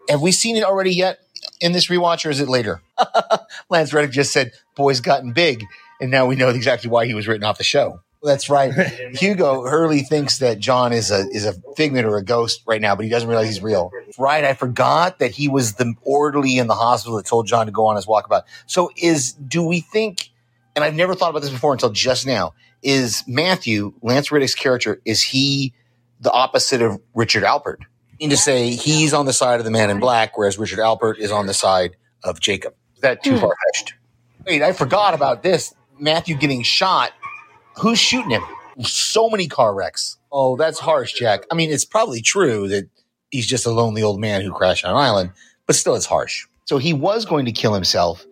have 0.09 0.21
we 0.21 0.31
seen 0.31 0.57
it 0.57 0.63
already 0.63 0.93
yet 0.93 1.19
in 1.61 1.73
this 1.73 1.87
rewatch, 1.87 2.25
or 2.27 2.31
is 2.31 2.39
it 2.39 2.49
later? 2.49 2.83
Lance 3.71 3.93
Reddick 3.93 4.11
just 4.11 4.33
said, 4.33 4.53
"Boy's 4.77 5.01
gotten 5.01 5.33
big," 5.33 5.65
and 6.01 6.11
now 6.11 6.27
we 6.27 6.37
know 6.37 6.51
exactly 6.51 6.91
why 6.91 7.07
he 7.07 7.15
was 7.15 7.27
written 7.27 7.45
off 7.45 7.57
the 7.57 7.65
show. 7.65 8.03
That's 8.23 8.51
right. 8.51 8.73
Hugo 9.15 9.63
Hurley 9.65 10.01
thinks 10.01 10.39
that 10.39 10.59
John 10.59 10.93
is 10.93 11.11
a 11.11 11.27
is 11.31 11.47
a 11.47 11.55
figment 11.77 12.07
or 12.07 12.17
a 12.19 12.23
ghost 12.25 12.63
right 12.67 12.81
now, 12.81 12.95
but 12.95 13.05
he 13.05 13.11
doesn't 13.11 13.29
realize 13.29 13.47
he's 13.47 13.63
real. 13.63 13.91
Right? 14.19 14.45
I 14.45 14.55
forgot 14.55 15.19
that 15.21 15.31
he 15.31 15.49
was 15.49 15.75
the 15.75 15.95
orderly 16.03 16.59
in 16.59 16.67
the 16.67 16.75
hospital 16.75 17.17
that 17.17 17.27
told 17.27 17.47
John 17.47 17.67
to 17.67 17.73
go 17.73 17.87
on 17.87 17.97
his 17.97 18.07
walkabout. 18.07 18.43
So, 18.67 18.91
is 18.97 19.33
do 19.33 19.63
we 19.63 19.81
think? 19.81 20.29
And 20.77 20.85
I've 20.85 20.95
never 20.95 21.15
thought 21.15 21.31
about 21.31 21.43
this 21.43 21.51
before 21.51 21.73
until 21.73 21.91
just 21.91 22.27
now. 22.27 22.55
Is 22.83 23.25
Matthew 23.27 23.93
Lance 24.03 24.31
Reddick's 24.31 24.55
character? 24.55 25.01
Is 25.05 25.23
he 25.23 25.73
the 26.21 26.31
opposite 26.31 26.83
of 26.83 27.01
Richard 27.15 27.43
Alpert? 27.43 27.79
mean 28.21 28.29
to 28.31 28.37
say 28.37 28.71
he's 28.71 29.15
on 29.15 29.25
the 29.25 29.33
side 29.33 29.61
of 29.61 29.65
the 29.65 29.71
man 29.71 29.89
in 29.89 29.99
black, 29.99 30.37
whereas 30.37 30.59
Richard 30.59 30.79
Alpert 30.79 31.17
is 31.19 31.31
on 31.31 31.47
the 31.47 31.55
side 31.55 31.97
of 32.23 32.39
Jacob. 32.39 32.75
Is 32.97 33.01
that 33.01 33.25
too 33.25 33.35
Hmm. 33.35 33.41
far 33.41 33.57
fetched? 33.73 33.95
Wait, 34.47 34.63
I 34.63 34.75
forgot 34.75 35.15
about 35.15 35.43
this. 35.43 35.73
Matthew 35.99 36.37
getting 36.37 36.63
shot. 36.63 37.13
Who's 37.81 37.99
shooting 37.99 38.31
him? 38.31 38.43
So 38.83 39.31
many 39.31 39.49
car 39.49 39.75
wrecks. 39.75 40.19
Oh, 40.31 40.57
that's 40.57 40.79
harsh, 40.79 41.15
Jack. 41.15 41.45
I 41.51 41.55
mean, 41.55 41.71
it's 41.71 41.85
probably 41.85 42.21
true 42.21 42.69
that 42.69 42.89
he's 43.31 43.47
just 43.47 43.67
a 43.67 43.71
lonely 43.71 44.03
old 44.03 44.21
man 44.21 44.43
who 44.43 44.53
crashed 44.53 44.85
on 44.85 44.93
an 44.93 44.97
island, 44.97 45.33
but 45.67 45.77
still, 45.77 45.95
it's 45.95 46.07
harsh. 46.07 46.47
So 46.67 46.79
he 46.79 46.93
was 46.93 47.25
going 47.25 47.47
to 47.47 47.53
kill 47.53 47.75
himself, 47.75 48.25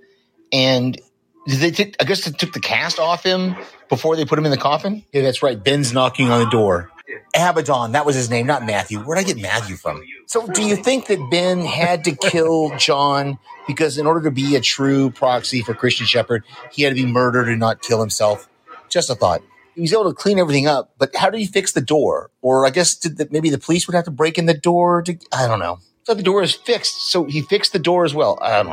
and 0.53 1.01
they 1.47 1.71
take, 1.71 1.97
I 2.01 2.05
guess 2.05 2.25
they 2.25 2.31
took 2.31 2.53
the 2.53 2.61
cast 2.61 2.99
off 2.99 3.25
him 3.25 3.57
before 3.89 4.17
they 4.17 4.25
put 4.25 4.39
him 4.39 4.45
in 4.45 4.51
the 4.51 4.59
coffin. 4.59 5.05
Yeah, 5.13 5.23
that's 5.23 5.43
right. 5.43 5.63
Ben's 5.63 5.93
knocking 5.93 6.31
on 6.31 6.41
the 6.41 6.51
door. 6.51 6.91
Abaddon, 7.35 7.93
that 7.93 8.05
was 8.05 8.15
his 8.15 8.29
name, 8.29 8.47
not 8.47 8.67
Matthew. 8.67 8.99
Where'd 9.01 9.19
I 9.19 9.23
get 9.23 9.39
Matthew 9.39 9.77
from? 9.77 10.03
So, 10.27 10.47
do 10.47 10.63
you 10.63 10.77
think 10.77 11.07
that 11.07 11.19
Ben 11.31 11.61
had 11.61 12.05
to 12.05 12.13
kill 12.15 12.77
John 12.77 13.39
because, 13.67 13.97
in 13.97 14.07
order 14.07 14.23
to 14.23 14.31
be 14.31 14.57
a 14.57 14.61
true 14.61 15.11
proxy 15.11 15.63
for 15.63 15.73
Christian 15.73 16.07
Shepherd, 16.07 16.45
he 16.71 16.83
had 16.83 16.91
to 16.91 16.95
be 16.95 17.07
murdered 17.07 17.49
and 17.49 17.59
not 17.59 17.81
kill 17.81 18.01
himself? 18.01 18.47
Just 18.89 19.11
a 19.11 19.15
thought. 19.15 19.43
He 19.75 19.83
was 19.83 19.93
able 19.93 20.11
to 20.11 20.15
clean 20.15 20.39
everything 20.39 20.67
up, 20.67 20.93
but 20.99 21.15
how 21.15 21.31
did 21.31 21.39
he 21.39 21.47
fix 21.47 21.73
the 21.73 21.81
door? 21.81 22.31
Or 22.43 22.67
I 22.67 22.71
guess 22.71 22.97
did 22.97 23.17
the, 23.17 23.29
maybe 23.31 23.49
the 23.49 23.59
police 23.59 23.87
would 23.87 23.95
have 23.95 24.07
to 24.07 24.11
break 24.11 24.37
in 24.39 24.47
the 24.47 24.55
door 24.55 25.03
to. 25.03 25.17
I 25.33 25.47
don't 25.47 25.61
know. 25.61 25.79
So 26.05 26.15
the 26.15 26.23
door 26.23 26.43
is 26.43 26.55
fixed, 26.55 27.11
so 27.11 27.25
he 27.25 27.43
fixed 27.43 27.75
the 27.75 27.79
door 27.79 28.05
as 28.05 28.15
well. 28.15 28.39
I 28.41 28.63
don't 28.63 28.67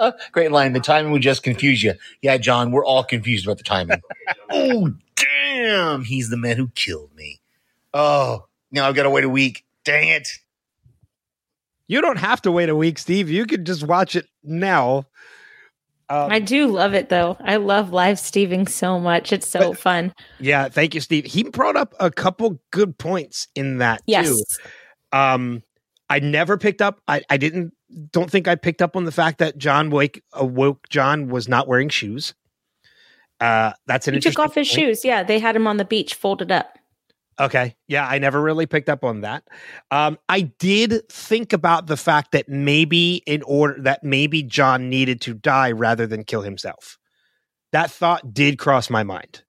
know. 0.00 0.12
Great 0.32 0.52
line. 0.52 0.72
The 0.72 0.80
timing 0.80 1.10
would 1.12 1.22
just 1.22 1.42
confuse 1.42 1.82
you. 1.82 1.94
Yeah, 2.22 2.36
John, 2.36 2.70
we're 2.70 2.84
all 2.84 3.02
confused 3.02 3.44
about 3.44 3.58
the 3.58 3.64
timing. 3.64 4.00
oh, 4.50 4.94
damn! 5.16 6.04
He's 6.04 6.30
the 6.30 6.36
man 6.36 6.56
who 6.56 6.68
killed 6.68 7.14
me. 7.16 7.40
Oh, 7.92 8.46
now 8.70 8.86
I've 8.86 8.94
got 8.94 9.02
to 9.02 9.10
wait 9.10 9.24
a 9.24 9.28
week. 9.28 9.64
Dang 9.84 10.08
it. 10.08 10.28
You 11.88 12.00
don't 12.00 12.18
have 12.18 12.40
to 12.42 12.52
wait 12.52 12.68
a 12.68 12.76
week, 12.76 12.98
Steve. 12.98 13.28
You 13.28 13.46
could 13.46 13.66
just 13.66 13.82
watch 13.82 14.14
it 14.14 14.28
now. 14.44 15.06
Um, 16.10 16.30
I 16.32 16.40
do 16.40 16.66
love 16.66 16.92
it 16.92 17.08
though. 17.08 17.36
I 17.40 17.56
love 17.56 17.92
live 17.92 18.16
Steving 18.18 18.68
so 18.68 18.98
much. 18.98 19.32
It's 19.32 19.46
so 19.46 19.70
But- 19.70 19.78
fun. 19.78 20.12
yeah, 20.40 20.68
thank 20.68 20.94
you, 20.94 21.00
Steve. 21.00 21.24
He 21.24 21.44
brought 21.44 21.76
up 21.76 21.94
a 22.00 22.10
couple 22.10 22.60
good 22.72 22.98
points 22.98 23.46
in 23.54 23.78
that 23.78 24.02
Yes. 24.06 24.28
too. 24.28 24.42
Um, 25.12 25.62
I 26.08 26.18
never 26.18 26.58
picked 26.58 26.82
up. 26.82 27.00
I, 27.06 27.22
I 27.30 27.36
didn't. 27.36 27.72
Don't 28.12 28.28
think 28.30 28.48
I 28.48 28.56
picked 28.56 28.82
up 28.82 28.96
on 28.96 29.04
the 29.04 29.12
fact 29.12 29.38
that 29.38 29.56
John 29.58 29.90
Wake 29.90 30.22
awoke. 30.32 30.88
John 30.88 31.28
was 31.28 31.48
not 31.48 31.68
wearing 31.68 31.88
shoes. 31.88 32.34
Uh, 33.40 33.72
that's 33.86 34.06
an 34.08 34.14
interesting. 34.14 34.30
He 34.30 34.34
took 34.34 34.50
off 34.50 34.54
his 34.56 34.68
point. 34.68 34.80
shoes. 34.80 35.04
Yeah, 35.04 35.22
they 35.22 35.38
had 35.38 35.54
him 35.56 35.66
on 35.68 35.76
the 35.76 35.84
beach 35.84 36.14
folded 36.14 36.50
up. 36.52 36.76
Okay. 37.40 37.74
Yeah, 37.88 38.06
I 38.06 38.18
never 38.18 38.40
really 38.40 38.66
picked 38.66 38.90
up 38.90 39.02
on 39.02 39.22
that. 39.22 39.44
Um, 39.90 40.18
I 40.28 40.42
did 40.42 41.08
think 41.08 41.54
about 41.54 41.86
the 41.86 41.96
fact 41.96 42.32
that 42.32 42.48
maybe 42.48 43.22
in 43.26 43.42
order 43.44 43.80
that 43.82 44.04
maybe 44.04 44.42
John 44.42 44.90
needed 44.90 45.22
to 45.22 45.32
die 45.32 45.72
rather 45.72 46.06
than 46.06 46.24
kill 46.24 46.42
himself. 46.42 46.98
That 47.72 47.90
thought 47.90 48.34
did 48.34 48.58
cross 48.58 48.90
my 48.90 49.04
mind. 49.04 49.42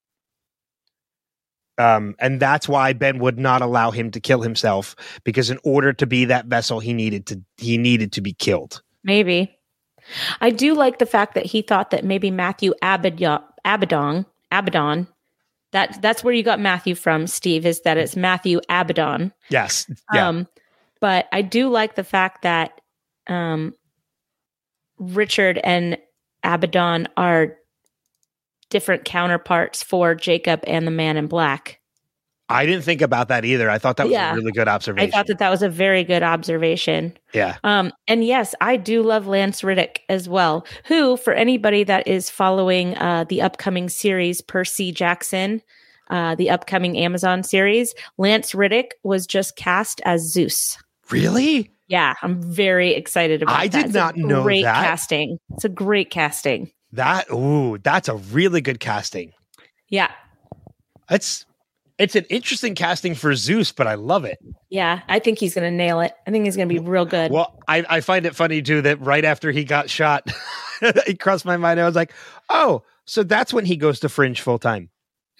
Um, 1.77 2.15
and 2.19 2.39
that's 2.39 2.69
why 2.69 2.93
Ben 2.93 3.19
would 3.19 3.39
not 3.39 3.61
allow 3.61 3.91
him 3.91 4.11
to 4.11 4.19
kill 4.19 4.41
himself 4.41 4.95
because 5.23 5.49
in 5.49 5.57
order 5.63 5.93
to 5.93 6.05
be 6.05 6.25
that 6.25 6.45
vessel, 6.45 6.79
he 6.79 6.93
needed 6.93 7.25
to 7.27 7.41
he 7.57 7.77
needed 7.77 8.13
to 8.13 8.21
be 8.21 8.33
killed. 8.33 8.81
Maybe. 9.03 9.57
I 10.39 10.49
do 10.51 10.75
like 10.75 10.99
the 10.99 11.05
fact 11.05 11.35
that 11.35 11.45
he 11.45 11.61
thought 11.61 11.91
that 11.91 12.05
maybe 12.05 12.31
Matthew 12.31 12.73
Abaddon, 12.81 14.25
Abaddon, 14.51 15.07
that 15.71 16.01
that's 16.01 16.23
where 16.23 16.33
you 16.33 16.43
got 16.43 16.59
Matthew 16.59 16.95
from, 16.95 17.27
Steve, 17.27 17.65
is 17.65 17.81
that 17.81 17.97
it's 17.97 18.15
Matthew 18.15 18.59
Abaddon. 18.69 19.33
Yes. 19.49 19.89
Yeah. 20.13 20.27
Um, 20.27 20.47
but 20.99 21.27
I 21.31 21.41
do 21.41 21.69
like 21.69 21.95
the 21.95 22.03
fact 22.03 22.43
that 22.43 22.79
um, 23.27 23.73
Richard 24.97 25.59
and 25.63 25.97
Abaddon 26.43 27.07
are 27.17 27.57
different 28.69 29.03
counterparts 29.05 29.83
for 29.83 30.15
Jacob 30.15 30.61
and 30.65 30.87
the 30.87 30.91
Man 30.91 31.17
in 31.17 31.27
Black. 31.27 31.80
I 32.51 32.65
didn't 32.65 32.83
think 32.83 33.01
about 33.01 33.27
that 33.29 33.45
either. 33.45 33.69
I 33.69 33.77
thought 33.77 33.97
that 33.97 34.05
was 34.05 34.13
Yeah. 34.13 34.31
a 34.31 34.35
really 34.35 34.51
good 34.51 34.67
observation. 34.67 35.09
I 35.09 35.11
thought 35.11 35.27
that 35.27 35.39
that 35.39 35.49
was 35.49 35.61
a 35.61 35.69
very 35.69 36.03
good 36.03 36.23
observation. 36.23 37.17
yeah. 37.33 37.57
Um, 37.63 37.91
and 38.07 38.23
yes, 38.23 38.53
I 38.61 38.77
do 38.77 39.01
love 39.03 39.27
Lance 39.27 39.63
Reddick 39.63 40.01
as 40.09 40.27
well. 40.29 40.65
Who, 40.85 41.17
for 41.17 41.33
anybody 41.33 41.83
that 41.85 42.07
is 42.07 42.29
following 42.29 42.97
uh, 42.97 43.25
the 43.27 43.41
upcoming 43.41 43.89
series, 43.89 44.41
Percy 44.41 44.91
Jackson, 44.91 45.61
uh, 46.09 46.35
the 46.35 46.49
upcoming 46.49 46.97
Amazon 46.97 47.43
series, 47.43 47.93
Lance 48.17 48.53
Reddick 48.53 48.95
was 49.03 49.25
just 49.25 49.55
cast 49.55 50.01
as 50.05 50.21
Zeus. 50.31 50.77
Really? 51.09 51.71
Yeah, 51.87 52.13
I'm 52.21 52.41
very 52.41 52.93
excited 52.95 53.41
about 53.41 53.59
I 53.59 53.67
that. 53.67 53.71
did 53.71 53.85
It's 53.87 53.93
not 53.93 54.15
know 54.15 54.43
great 54.43 54.63
that. 54.63 54.83
casting. 54.85 55.37
It's 55.53 55.65
a 55.65 55.69
great 55.69 56.09
casting. 56.09 56.71
That 56.93 57.29
ooh, 57.31 57.77
that's 57.77 58.07
a 58.09 58.15
really 58.15 58.61
good 58.61 58.79
casting. 58.79 59.31
Yeah. 59.89 60.09
It's 61.09 61.45
it's 62.01 62.15
an 62.15 62.25
interesting 62.29 62.73
casting 62.73 63.13
for 63.13 63.35
Zeus, 63.35 63.71
but 63.71 63.85
I 63.85 63.93
love 63.93 64.25
it. 64.25 64.39
Yeah, 64.69 65.01
I 65.07 65.19
think 65.19 65.37
he's 65.37 65.53
going 65.53 65.69
to 65.69 65.75
nail 65.75 65.99
it. 66.01 66.13
I 66.25 66.31
think 66.31 66.45
he's 66.45 66.55
going 66.55 66.67
to 66.67 66.73
be 66.73 66.79
real 66.79 67.05
good. 67.05 67.31
Well, 67.31 67.59
I, 67.67 67.85
I 67.87 68.01
find 68.01 68.25
it 68.25 68.35
funny 68.35 68.63
too 68.63 68.81
that 68.81 68.99
right 68.99 69.23
after 69.23 69.51
he 69.51 69.63
got 69.63 69.87
shot, 69.87 70.27
it 70.81 71.19
crossed 71.19 71.45
my 71.45 71.57
mind. 71.57 71.79
I 71.79 71.85
was 71.85 71.95
like, 71.95 72.11
oh, 72.49 72.81
so 73.05 73.21
that's 73.21 73.53
when 73.53 73.65
he 73.65 73.77
goes 73.77 73.99
to 73.99 74.09
Fringe 74.09 74.41
full 74.41 74.57
time. 74.57 74.89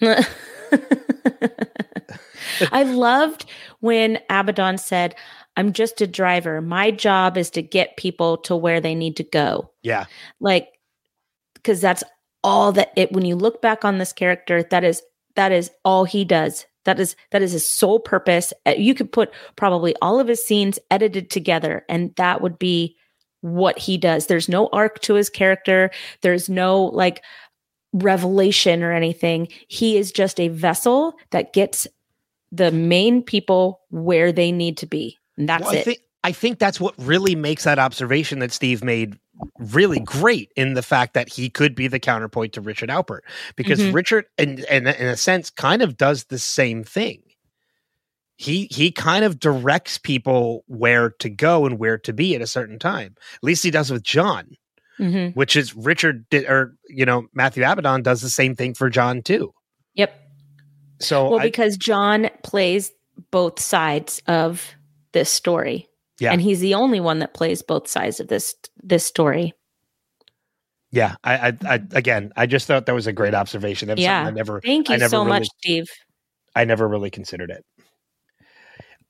I 2.70 2.84
loved 2.84 3.46
when 3.80 4.20
Abaddon 4.30 4.78
said, 4.78 5.16
I'm 5.56 5.72
just 5.72 6.00
a 6.00 6.06
driver. 6.06 6.60
My 6.60 6.92
job 6.92 7.36
is 7.36 7.50
to 7.50 7.62
get 7.62 7.96
people 7.96 8.36
to 8.38 8.54
where 8.54 8.80
they 8.80 8.94
need 8.94 9.16
to 9.16 9.24
go. 9.24 9.72
Yeah. 9.82 10.04
Like, 10.38 10.68
because 11.54 11.80
that's 11.80 12.04
all 12.44 12.70
that 12.72 12.92
it, 12.96 13.10
when 13.10 13.24
you 13.24 13.34
look 13.34 13.60
back 13.60 13.84
on 13.84 13.98
this 13.98 14.12
character, 14.12 14.62
that 14.62 14.84
is, 14.84 15.02
that 15.36 15.52
is 15.52 15.70
all 15.84 16.04
he 16.04 16.24
does. 16.24 16.66
That 16.84 16.98
is, 16.98 17.14
that 17.30 17.42
is 17.42 17.52
his 17.52 17.68
sole 17.68 18.00
purpose. 18.00 18.52
Uh, 18.66 18.74
You 18.76 18.94
could 18.94 19.12
put 19.12 19.30
probably 19.56 19.94
all 20.02 20.18
of 20.18 20.28
his 20.28 20.44
scenes 20.44 20.78
edited 20.90 21.30
together 21.30 21.84
and 21.88 22.14
that 22.16 22.40
would 22.40 22.58
be 22.58 22.96
what 23.40 23.78
he 23.78 23.96
does. 23.98 24.26
There's 24.26 24.48
no 24.48 24.68
arc 24.72 25.00
to 25.02 25.14
his 25.14 25.30
character. 25.30 25.90
There's 26.22 26.48
no 26.48 26.84
like 26.84 27.22
revelation 27.92 28.82
or 28.82 28.92
anything. 28.92 29.48
He 29.68 29.96
is 29.96 30.12
just 30.12 30.40
a 30.40 30.48
vessel 30.48 31.14
that 31.30 31.52
gets 31.52 31.86
the 32.50 32.70
main 32.70 33.22
people 33.22 33.80
where 33.90 34.32
they 34.32 34.52
need 34.52 34.78
to 34.78 34.86
be. 34.86 35.18
And 35.36 35.48
that's 35.48 35.62
Well, 35.62 35.72
I 35.72 35.76
it. 35.76 35.84
think 35.84 35.98
I 36.24 36.32
think 36.32 36.58
that's 36.58 36.80
what 36.80 36.94
really 36.98 37.34
makes 37.34 37.64
that 37.64 37.78
observation 37.78 38.38
that 38.40 38.52
Steve 38.52 38.84
made 38.84 39.18
really 39.58 39.98
great 40.00 40.50
in 40.56 40.74
the 40.74 40.82
fact 40.82 41.14
that 41.14 41.28
he 41.28 41.48
could 41.48 41.74
be 41.74 41.88
the 41.88 41.98
counterpoint 41.98 42.52
to 42.52 42.60
Richard 42.60 42.90
Alpert 42.90 43.20
because 43.56 43.80
Mhm. 43.80 43.94
Richard, 43.94 44.26
in, 44.38 44.64
in 44.70 44.86
in 44.86 45.06
a 45.06 45.16
sense, 45.16 45.50
kind 45.50 45.82
of 45.82 45.96
does 45.96 46.24
the 46.24 46.38
same 46.38 46.84
thing. 46.84 47.22
He 48.36 48.68
he 48.70 48.90
kind 48.90 49.24
of 49.24 49.38
directs 49.38 49.98
people 49.98 50.64
where 50.66 51.10
to 51.20 51.28
go 51.30 51.64
and 51.66 51.78
where 51.78 51.98
to 51.98 52.12
be 52.12 52.34
at 52.34 52.42
a 52.42 52.46
certain 52.46 52.78
time. 52.78 53.14
At 53.36 53.44
least 53.44 53.62
he 53.64 53.70
does 53.70 53.90
with 53.90 54.02
John, 54.02 54.56
Mhm. 54.98 55.34
which 55.36 55.54
is 55.56 55.74
Richard 55.76 56.28
did, 56.28 56.44
or 56.46 56.74
you 56.88 57.04
know 57.06 57.26
Matthew 57.34 57.62
Abaddon 57.64 58.02
does 58.02 58.20
the 58.20 58.30
same 58.30 58.56
thing 58.56 58.74
for 58.74 58.90
John 58.90 59.22
too. 59.22 59.52
Yep. 59.94 60.12
So 61.00 61.30
Well, 61.30 61.40
I- 61.40 61.44
because 61.44 61.76
John 61.76 62.30
plays 62.42 62.92
both 63.30 63.60
sides 63.60 64.20
of 64.26 64.74
this 65.12 65.30
story. 65.30 65.88
Yeah. 66.22 66.32
And 66.32 66.40
he's 66.40 66.60
the 66.60 66.74
only 66.74 67.00
one 67.00 67.18
that 67.18 67.34
plays 67.34 67.62
both 67.62 67.88
sides 67.88 68.20
of 68.20 68.28
this 68.28 68.54
this 68.82 69.04
story. 69.04 69.52
yeah, 70.92 71.16
I, 71.24 71.48
I, 71.48 71.52
I 71.66 71.80
again, 71.92 72.32
I 72.36 72.46
just 72.46 72.66
thought 72.68 72.86
that 72.86 72.94
was 72.94 73.08
a 73.08 73.12
great 73.12 73.34
observation. 73.34 73.88
That's 73.88 74.00
Yeah. 74.00 74.26
I 74.26 74.30
never 74.30 74.60
Thank 74.60 74.88
you 74.88 74.98
never 74.98 75.08
so 75.08 75.18
really- 75.24 75.28
much, 75.40 75.48
Steve. 75.58 75.86
I 76.54 76.64
never 76.64 76.86
really 76.86 77.10
considered 77.10 77.50
it. 77.50 77.64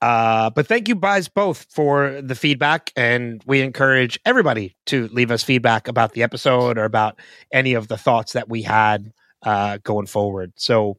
Uh, 0.00 0.50
but 0.50 0.66
thank 0.66 0.88
you 0.88 0.94
guys 0.96 1.28
both 1.28 1.66
for 1.70 2.20
the 2.22 2.34
feedback, 2.34 2.90
and 2.96 3.42
we 3.46 3.60
encourage 3.60 4.18
everybody 4.24 4.74
to 4.86 5.06
leave 5.08 5.30
us 5.30 5.42
feedback 5.44 5.86
about 5.86 6.12
the 6.12 6.22
episode 6.24 6.76
or 6.78 6.84
about 6.84 7.20
any 7.52 7.74
of 7.74 7.86
the 7.88 7.96
thoughts 7.96 8.32
that 8.32 8.48
we 8.48 8.62
had 8.62 9.12
uh, 9.44 9.78
going 9.84 10.06
forward. 10.06 10.52
So, 10.56 10.98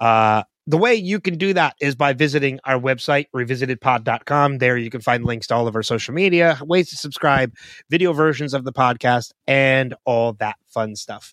uh, 0.00 0.42
the 0.66 0.76
way 0.76 0.94
you 0.94 1.20
can 1.20 1.38
do 1.38 1.52
that 1.54 1.76
is 1.80 1.94
by 1.94 2.12
visiting 2.12 2.58
our 2.64 2.78
website, 2.78 3.26
revisitedpod.com. 3.34 4.58
There 4.58 4.76
you 4.76 4.90
can 4.90 5.00
find 5.00 5.24
links 5.24 5.46
to 5.48 5.54
all 5.54 5.68
of 5.68 5.76
our 5.76 5.82
social 5.82 6.12
media, 6.12 6.58
ways 6.62 6.90
to 6.90 6.96
subscribe, 6.96 7.54
video 7.88 8.12
versions 8.12 8.52
of 8.52 8.64
the 8.64 8.72
podcast, 8.72 9.32
and 9.46 9.94
all 10.04 10.32
that 10.34 10.56
fun 10.66 10.96
stuff, 10.96 11.32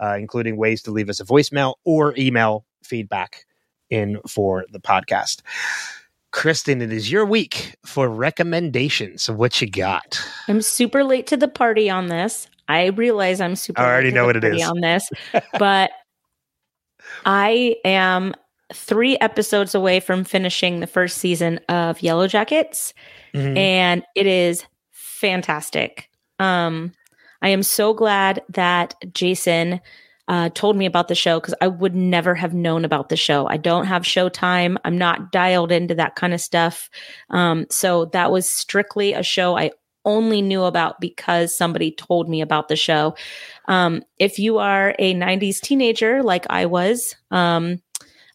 uh, 0.00 0.16
including 0.18 0.56
ways 0.56 0.82
to 0.82 0.90
leave 0.90 1.08
us 1.08 1.20
a 1.20 1.24
voicemail 1.24 1.74
or 1.84 2.14
email 2.18 2.64
feedback 2.82 3.44
in 3.88 4.18
for 4.26 4.64
the 4.72 4.80
podcast. 4.80 5.42
Kristen, 6.32 6.80
it 6.80 6.92
is 6.92 7.12
your 7.12 7.26
week 7.26 7.76
for 7.84 8.08
recommendations. 8.08 9.28
Of 9.28 9.36
what 9.36 9.60
you 9.60 9.70
got? 9.70 10.20
I'm 10.48 10.62
super 10.62 11.04
late 11.04 11.26
to 11.28 11.36
the 11.36 11.46
party 11.46 11.88
on 11.88 12.08
this. 12.08 12.48
I 12.68 12.86
realize 12.86 13.40
I'm 13.40 13.54
super 13.54 13.80
I 13.80 13.84
already 13.84 14.08
late 14.08 14.10
to 14.10 14.14
know 14.16 14.22
the 14.22 14.26
what 14.26 14.36
it 14.36 14.44
is. 14.44 14.62
on 14.62 14.80
this, 14.80 15.08
but 15.58 15.90
I 17.26 17.76
am 17.84 18.34
three 18.72 19.16
episodes 19.18 19.74
away 19.74 20.00
from 20.00 20.24
finishing 20.24 20.80
the 20.80 20.86
first 20.86 21.18
season 21.18 21.58
of 21.68 21.98
Yellowjackets. 21.98 22.92
Mhm. 23.34 23.56
and 23.56 24.02
it 24.14 24.26
is 24.26 24.64
fantastic. 24.90 26.10
Um, 26.38 26.92
I 27.40 27.48
am 27.48 27.62
so 27.62 27.94
glad 27.94 28.42
that 28.50 28.94
Jason 29.14 29.80
uh, 30.28 30.48
told 30.50 30.76
me 30.76 30.86
about 30.86 31.08
the 31.08 31.14
show 31.14 31.40
because 31.40 31.54
I 31.60 31.66
would 31.66 31.94
never 31.96 32.34
have 32.34 32.54
known 32.54 32.84
about 32.84 33.08
the 33.08 33.16
show. 33.16 33.46
I 33.48 33.56
don't 33.56 33.86
have 33.86 34.02
Showtime. 34.02 34.76
I'm 34.84 34.96
not 34.96 35.32
dialed 35.32 35.72
into 35.72 35.94
that 35.96 36.14
kind 36.14 36.32
of 36.32 36.40
stuff. 36.40 36.88
Um, 37.30 37.66
so 37.70 38.04
that 38.06 38.30
was 38.30 38.48
strictly 38.48 39.14
a 39.14 39.22
show 39.22 39.56
I 39.58 39.72
only 40.04 40.40
knew 40.42 40.62
about 40.62 41.00
because 41.00 41.56
somebody 41.56 41.90
told 41.90 42.28
me 42.28 42.40
about 42.40 42.68
the 42.68 42.76
show. 42.76 43.14
Um, 43.66 44.02
if 44.18 44.38
you 44.38 44.58
are 44.58 44.94
a 44.98 45.14
90s 45.14 45.60
teenager 45.60 46.22
like 46.22 46.46
I 46.50 46.66
was, 46.66 47.16
um, 47.30 47.80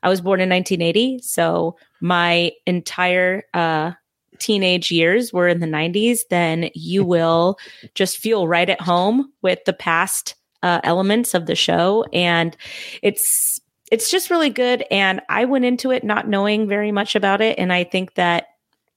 I 0.07 0.09
was 0.09 0.21
born 0.21 0.39
in 0.39 0.47
1980. 0.47 1.19
So 1.21 1.75
my 1.99 2.53
entire 2.65 3.43
uh, 3.53 3.91
teenage 4.39 4.89
years 4.89 5.33
were 5.33 5.49
in 5.49 5.59
the 5.59 5.67
90s, 5.67 6.19
then 6.29 6.69
you 6.73 7.03
will 7.13 7.57
just 7.93 8.17
feel 8.17 8.47
right 8.47 8.69
at 8.69 8.79
home 8.79 9.33
with 9.41 9.59
the 9.65 9.73
past 9.73 10.35
uh, 10.63 10.79
elements 10.85 11.33
of 11.33 11.45
the 11.45 11.55
show. 11.55 12.05
And 12.13 12.55
it's 13.03 13.59
it's 13.91 14.09
just 14.09 14.29
really 14.29 14.49
good. 14.49 14.85
And 14.91 15.21
I 15.27 15.43
went 15.43 15.65
into 15.65 15.91
it 15.91 16.05
not 16.05 16.29
knowing 16.29 16.69
very 16.69 16.93
much 16.93 17.13
about 17.13 17.41
it. 17.41 17.59
And 17.59 17.73
I 17.73 17.83
think 17.83 18.13
that 18.13 18.47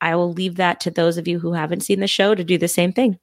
I 0.00 0.14
will 0.14 0.32
leave 0.32 0.56
that 0.56 0.78
to 0.80 0.92
those 0.92 1.18
of 1.18 1.26
you 1.26 1.40
who 1.40 1.52
haven't 1.52 1.82
seen 1.82 1.98
the 1.98 2.06
show 2.06 2.36
to 2.36 2.44
do 2.44 2.56
the 2.56 2.68
same 2.68 2.92
thing. 2.92 3.18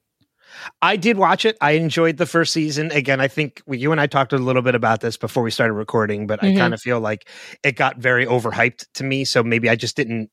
I 0.82 0.96
did 0.96 1.18
watch 1.18 1.46
it. 1.46 1.58
I 1.62 1.72
enjoyed 1.72 2.18
the 2.18 2.26
first 2.26 2.54
season. 2.54 2.92
Again, 2.92 3.20
I 3.22 3.28
think 3.28 3.62
we, 3.66 3.78
you 3.78 3.92
and 3.92 4.02
I 4.02 4.08
talked 4.08 4.34
a 4.34 4.38
little 4.38 4.62
bit 4.62 4.76
about 4.76 5.02
this 5.02 5.18
before 5.18 5.44
we 5.44 5.52
started 5.52 5.74
recording, 5.74 6.28
but 6.28 6.44
I 6.44 6.48
Mhm. 6.48 6.58
kind 6.58 6.74
of 6.74 6.82
feel 6.82 7.00
like 7.00 7.28
it 7.64 7.76
got 7.76 7.98
very 7.98 8.26
overhyped 8.26 8.86
to 8.96 9.04
me. 9.04 9.26
So 9.26 9.44
maybe 9.44 9.70
I 9.70 9.76
just 9.76 9.96
didn't. 9.96 10.30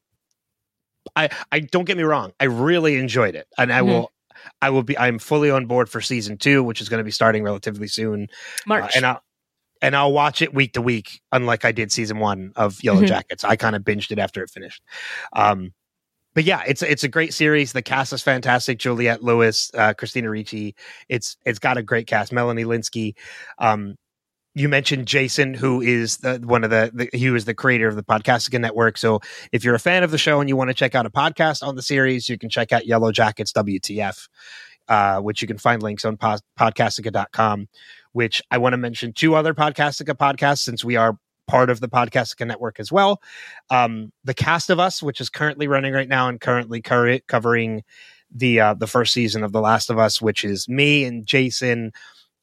I 1.16 1.28
I 1.52 1.60
don't 1.60 1.84
get 1.84 1.96
me 1.96 2.02
wrong. 2.02 2.32
I 2.40 2.44
really 2.44 2.96
enjoyed 2.96 3.34
it, 3.34 3.46
and 3.58 3.72
I 3.72 3.80
Mhm. 3.80 3.86
will. 3.86 4.12
I 4.60 4.70
will 4.70 4.82
be. 4.82 4.96
I'm 4.98 5.18
fully 5.18 5.50
on 5.50 5.66
board 5.66 5.88
for 5.88 6.00
season 6.00 6.38
two, 6.38 6.62
which 6.62 6.80
is 6.80 6.88
going 6.88 6.98
to 6.98 7.04
be 7.04 7.10
starting 7.10 7.42
relatively 7.42 7.88
soon. 7.88 8.28
March. 8.66 8.84
Uh, 8.84 8.88
and 8.96 9.06
I'll 9.06 9.22
and 9.82 9.94
I'll 9.96 10.12
watch 10.12 10.40
it 10.40 10.54
week 10.54 10.72
to 10.74 10.82
week, 10.82 11.20
unlike 11.32 11.64
I 11.64 11.72
did 11.72 11.92
season 11.92 12.18
one 12.18 12.52
of 12.56 12.82
Yellow 12.82 13.02
Mhm. 13.02 13.08
Jackets. 13.08 13.44
I 13.44 13.56
kind 13.56 13.76
of 13.76 13.82
binged 13.82 14.10
it 14.12 14.18
after 14.18 14.42
it 14.42 14.48
finished. 14.50 14.82
Um, 15.34 15.72
but 16.34 16.44
yeah, 16.44 16.62
it's 16.66 16.82
it's 16.82 17.04
a 17.04 17.08
great 17.08 17.32
series. 17.32 17.72
The 17.72 17.82
cast 17.82 18.12
is 18.12 18.22
fantastic. 18.22 18.78
Juliette 18.78 19.22
Lewis, 19.22 19.70
uh, 19.74 19.94
Christina 19.94 20.30
Ricci. 20.30 20.74
It's 21.08 21.36
it's 21.44 21.58
got 21.58 21.76
a 21.76 21.82
great 21.82 22.06
cast. 22.06 22.32
Melanie 22.32 22.64
Lynskey. 22.64 23.14
Um, 23.58 23.96
you 24.54 24.68
mentioned 24.68 25.06
Jason, 25.06 25.52
who 25.52 25.80
is 25.80 26.18
the, 26.18 26.40
one 26.44 26.62
of 26.62 26.70
the, 26.70 26.90
the 26.94 27.16
he 27.16 27.30
was 27.30 27.44
the 27.44 27.54
creator 27.54 27.88
of 27.88 27.96
the 27.96 28.04
Podcastica 28.04 28.60
Network. 28.60 28.98
So 28.98 29.20
if 29.52 29.64
you're 29.64 29.74
a 29.74 29.80
fan 29.80 30.02
of 30.02 30.10
the 30.10 30.18
show 30.18 30.40
and 30.40 30.48
you 30.48 30.56
want 30.56 30.70
to 30.70 30.74
check 30.74 30.94
out 30.94 31.06
a 31.06 31.10
podcast 31.10 31.66
on 31.66 31.74
the 31.74 31.82
series, 31.82 32.28
you 32.28 32.38
can 32.38 32.50
check 32.50 32.72
out 32.72 32.82
Yellowjackets 32.82 33.52
WTF, 33.52 34.28
uh, 34.88 35.20
which 35.20 35.42
you 35.42 35.48
can 35.48 35.58
find 35.58 35.82
links 35.82 36.04
on 36.04 36.16
pod, 36.16 36.40
podcastica.com. 36.58 37.68
Which 38.12 38.40
I 38.48 38.58
want 38.58 38.74
to 38.74 38.76
mention 38.76 39.12
two 39.12 39.34
other 39.34 39.54
Podcastica 39.54 40.14
podcasts 40.14 40.58
since 40.58 40.84
we 40.84 40.94
are 40.94 41.18
part 41.46 41.70
of 41.70 41.80
the 41.80 41.88
Podcastica 41.88 42.46
Network 42.46 42.80
as 42.80 42.90
well. 42.90 43.20
Um, 43.70 44.12
the 44.24 44.34
Cast 44.34 44.70
of 44.70 44.78
Us, 44.80 45.02
which 45.02 45.20
is 45.20 45.28
currently 45.28 45.68
running 45.68 45.92
right 45.92 46.08
now 46.08 46.28
and 46.28 46.40
currently 46.40 46.80
cur- 46.80 47.20
covering 47.26 47.82
the 48.34 48.60
uh, 48.60 48.74
the 48.74 48.86
first 48.86 49.12
season 49.12 49.44
of 49.44 49.52
The 49.52 49.60
Last 49.60 49.90
of 49.90 49.98
Us, 49.98 50.20
which 50.20 50.44
is 50.44 50.68
me 50.68 51.04
and 51.04 51.26
Jason. 51.26 51.92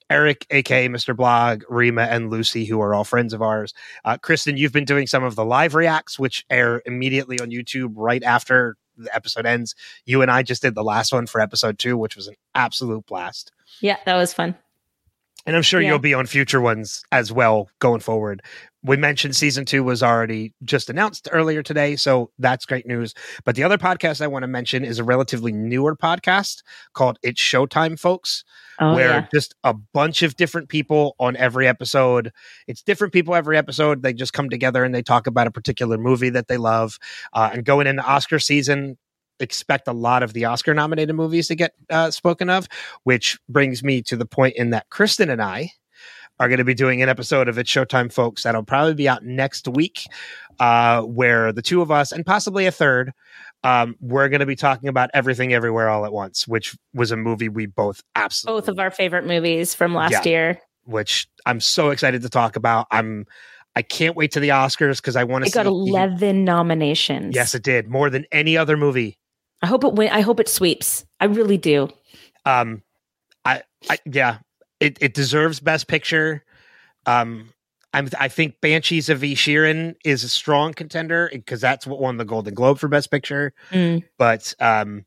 Eric, 0.09 0.45
aka 0.49 0.89
Mr. 0.89 1.15
Blog, 1.15 1.63
Rima, 1.69 2.01
and 2.01 2.29
Lucy, 2.29 2.65
who 2.65 2.81
are 2.81 2.93
all 2.93 3.05
friends 3.05 3.31
of 3.31 3.41
ours. 3.41 3.73
Uh, 4.03 4.17
Kristen, 4.17 4.57
you've 4.57 4.73
been 4.73 4.83
doing 4.83 5.07
some 5.07 5.23
of 5.23 5.35
the 5.35 5.45
live 5.45 5.73
reacts, 5.73 6.19
which 6.19 6.45
air 6.49 6.81
immediately 6.85 7.39
on 7.39 7.49
YouTube 7.49 7.93
right 7.95 8.21
after 8.21 8.75
the 8.97 9.13
episode 9.15 9.45
ends. 9.45 9.73
You 10.05 10.21
and 10.21 10.29
I 10.29 10.43
just 10.43 10.61
did 10.61 10.75
the 10.75 10.83
last 10.83 11.13
one 11.13 11.27
for 11.27 11.39
episode 11.39 11.79
two, 11.79 11.97
which 11.97 12.17
was 12.17 12.27
an 12.27 12.35
absolute 12.53 13.05
blast. 13.05 13.53
yeah, 13.79 13.97
that 14.05 14.15
was 14.15 14.33
fun. 14.33 14.57
And 15.45 15.55
I'm 15.55 15.61
sure 15.63 15.81
Yeah. 15.81 15.89
you'll 15.89 15.99
be 15.99 16.13
on 16.13 16.25
future 16.27 16.61
ones 16.61 17.03
as 17.11 17.31
well 17.31 17.69
going 17.79 17.99
forward. 18.01 18.41
We 18.83 18.97
mentioned 18.97 19.35
season 19.35 19.65
two 19.65 19.83
was 19.83 20.01
already 20.01 20.53
just 20.63 20.89
announced 20.89 21.27
earlier 21.31 21.61
today, 21.61 21.95
so 21.95 22.31
that's 22.39 22.65
great 22.65 22.87
news. 22.87 23.13
But 23.45 23.55
the 23.55 23.63
other 23.63 23.77
podcast 23.77 24.21
I 24.21 24.27
want 24.27 24.43
to 24.43 24.47
mention 24.47 24.83
is 24.83 24.97
a 24.97 25.03
relatively 25.03 25.51
newer 25.51 25.95
podcast 25.95 26.63
called 26.93 27.19
It's 27.23 27.41
Showtime, 27.41 27.99
folks 27.99 28.43
Oh 28.79 28.95
where 28.95 29.09
yeah. 29.09 29.27
just 29.31 29.53
a 29.63 29.75
bunch 29.75 30.23
of 30.23 30.35
different 30.35 30.67
people 30.69 31.15
on 31.19 31.35
every 31.37 31.67
episode. 31.67 32.31
It's 32.67 32.81
different 32.81 33.13
people 33.13 33.35
every 33.35 33.55
episode. 33.55 34.01
They 34.01 34.13
just 34.13 34.33
come 34.33 34.49
together 34.49 34.83
and 34.83 34.95
they 34.95 35.03
talk 35.03 35.27
about 35.27 35.45
a 35.45 35.51
particular 35.51 35.99
movie 35.99 36.31
that 36.31 36.47
they 36.47 36.57
love. 36.57 36.97
Uh, 37.33 37.51
and 37.53 37.63
going 37.63 37.85
into 37.85 38.01
Oscar 38.03 38.39
season, 38.39 38.97
expect 39.41 39.87
a 39.87 39.93
lot 39.93 40.23
of 40.23 40.33
the 40.33 40.45
Oscar 40.45 40.73
nominated 40.73 41.15
movies 41.15 41.47
to 41.49 41.55
get 41.55 41.73
uh, 41.89 42.11
spoken 42.11 42.49
of, 42.49 42.67
which 43.03 43.39
brings 43.49 43.83
me 43.83 44.01
to 44.03 44.15
the 44.15 44.25
point 44.25 44.55
in 44.55 44.69
that 44.69 44.89
Kristen 44.89 45.29
and 45.29 45.41
I 45.41 45.71
are 46.39 46.47
going 46.47 46.57
to 46.57 46.63
be 46.65 46.73
doing 46.73 47.01
an 47.01 47.09
episode 47.09 47.47
of 47.47 47.57
It's 47.57 47.69
Showtime, 47.69 48.11
folks, 48.11 48.43
that'll 48.43 48.63
probably 48.63 48.95
be 48.95 49.07
out 49.07 49.23
next 49.23 49.67
week, 49.67 50.05
uh, 50.59 51.01
where 51.01 51.51
the 51.51 51.61
two 51.61 51.81
of 51.81 51.91
us 51.91 52.11
and 52.11 52.25
possibly 52.25 52.65
a 52.65 52.71
third 52.71 53.11
um, 53.63 53.95
we're 53.99 54.27
going 54.27 54.39
to 54.39 54.47
be 54.47 54.55
talking 54.55 54.89
about 54.89 55.11
everything 55.13 55.53
everywhere 55.53 55.87
all 55.87 56.03
at 56.03 56.11
once, 56.11 56.47
which 56.47 56.75
was 56.95 57.11
a 57.11 57.17
movie 57.17 57.47
we 57.47 57.67
both 57.67 58.01
absolutely 58.15 58.61
Both 58.61 58.69
of 58.69 58.79
our 58.79 58.89
favorite 58.89 59.27
movies 59.27 59.75
from 59.75 59.93
last 59.93 60.11
Yeah. 60.13 60.23
year. 60.31 60.61
which 60.85 61.27
I'm 61.45 61.59
so 61.59 61.91
excited 61.91 62.23
to 62.23 62.29
talk 62.29 62.55
about. 62.55 62.87
I'm 62.89 63.27
I 63.75 63.83
can't 63.83 64.15
wait 64.17 64.31
to 64.31 64.39
the 64.39 64.49
Oscars 64.49 64.97
because 64.97 65.15
I 65.15 65.23
want 65.25 65.43
to 65.43 65.47
It 65.47 65.51
see. 65.53 65.59
got 65.59 65.65
11 65.67 66.43
nominations. 66.43 67.35
Yes, 67.35 67.53
it 67.53 67.61
did 67.63 67.87
more 67.87 68.09
than 68.09 68.25
any 68.31 68.57
other 68.57 68.75
movie. 68.77 69.17
I 69.61 69.67
hope 69.67 69.83
it 69.83 69.93
win. 69.93 70.09
I 70.09 70.21
hope 70.21 70.39
it 70.39 70.49
sweeps. 70.49 71.05
I 71.19 71.25
really 71.25 71.57
do. 71.57 71.89
Um, 72.45 72.81
I, 73.45 73.63
I 73.89 73.97
yeah, 74.05 74.39
it 74.79 74.97
it 75.01 75.13
deserves 75.13 75.59
Best 75.59 75.87
Picture. 75.87 76.43
Um, 77.05 77.49
I'm 77.93 78.09
I 78.19 78.27
think 78.27 78.61
Banshees 78.61 79.09
of 79.09 79.21
Inisherin 79.21 79.95
is 80.03 80.23
a 80.23 80.29
strong 80.29 80.73
contender 80.73 81.29
because 81.31 81.61
that's 81.61 81.85
what 81.85 81.99
won 81.99 82.17
the 82.17 82.25
Golden 82.25 82.53
Globe 82.53 82.79
for 82.79 82.87
Best 82.87 83.11
Picture. 83.11 83.53
Mm. 83.71 84.03
But 84.17 84.53
um, 84.59 85.05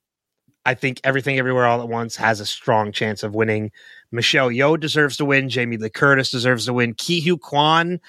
I 0.66 0.74
think 0.74 1.00
Everything 1.04 1.38
Everywhere 1.38 1.66
All 1.66 1.82
at 1.82 1.88
Once 1.88 2.16
has 2.16 2.40
a 2.40 2.46
strong 2.46 2.92
chance 2.92 3.22
of 3.22 3.34
winning. 3.34 3.70
Michelle 4.12 4.50
Yeoh 4.50 4.78
deserves 4.78 5.16
to 5.16 5.24
win. 5.24 5.48
Jamie 5.48 5.76
Lee 5.76 5.90
Curtis 5.90 6.30
deserves 6.30 6.66
to 6.66 6.72
win. 6.72 6.94
Ki 6.94 7.36
Kwan 7.38 8.00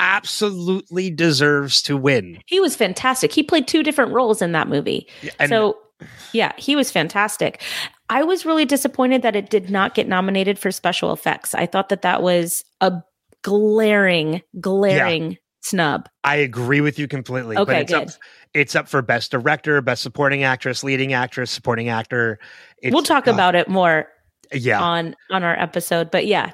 absolutely 0.00 1.10
deserves 1.10 1.82
to 1.82 1.96
win. 1.96 2.38
He 2.46 2.60
was 2.60 2.76
fantastic. 2.76 3.32
He 3.32 3.42
played 3.42 3.66
two 3.66 3.82
different 3.82 4.12
roles 4.12 4.40
in 4.40 4.52
that 4.52 4.68
movie. 4.68 5.08
And 5.38 5.48
so, 5.48 5.76
yeah, 6.32 6.52
he 6.56 6.76
was 6.76 6.90
fantastic. 6.90 7.62
I 8.08 8.22
was 8.22 8.46
really 8.46 8.64
disappointed 8.64 9.22
that 9.22 9.36
it 9.36 9.50
did 9.50 9.70
not 9.70 9.94
get 9.94 10.08
nominated 10.08 10.58
for 10.58 10.70
special 10.70 11.12
effects. 11.12 11.54
I 11.54 11.66
thought 11.66 11.88
that 11.90 12.02
that 12.02 12.22
was 12.22 12.64
a 12.80 13.02
glaring, 13.42 14.42
glaring 14.60 15.38
snub. 15.60 16.08
I 16.24 16.36
agree 16.36 16.80
with 16.80 16.98
you 16.98 17.08
completely. 17.08 17.56
Okay, 17.56 17.72
but 17.72 17.82
it's 17.82 17.92
good. 17.92 18.02
up 18.02 18.08
it's 18.54 18.74
up 18.74 18.88
for 18.88 19.02
best 19.02 19.30
director, 19.30 19.80
best 19.82 20.02
supporting 20.02 20.42
actress, 20.42 20.82
leading 20.82 21.12
actress, 21.12 21.50
supporting 21.50 21.88
actor. 21.88 22.38
It's, 22.82 22.92
we'll 22.92 23.02
talk 23.02 23.28
uh, 23.28 23.32
about 23.32 23.54
it 23.54 23.68
more 23.68 24.08
yeah. 24.52 24.80
on 24.80 25.14
on 25.30 25.44
our 25.44 25.58
episode, 25.58 26.10
but 26.10 26.26
yeah, 26.26 26.52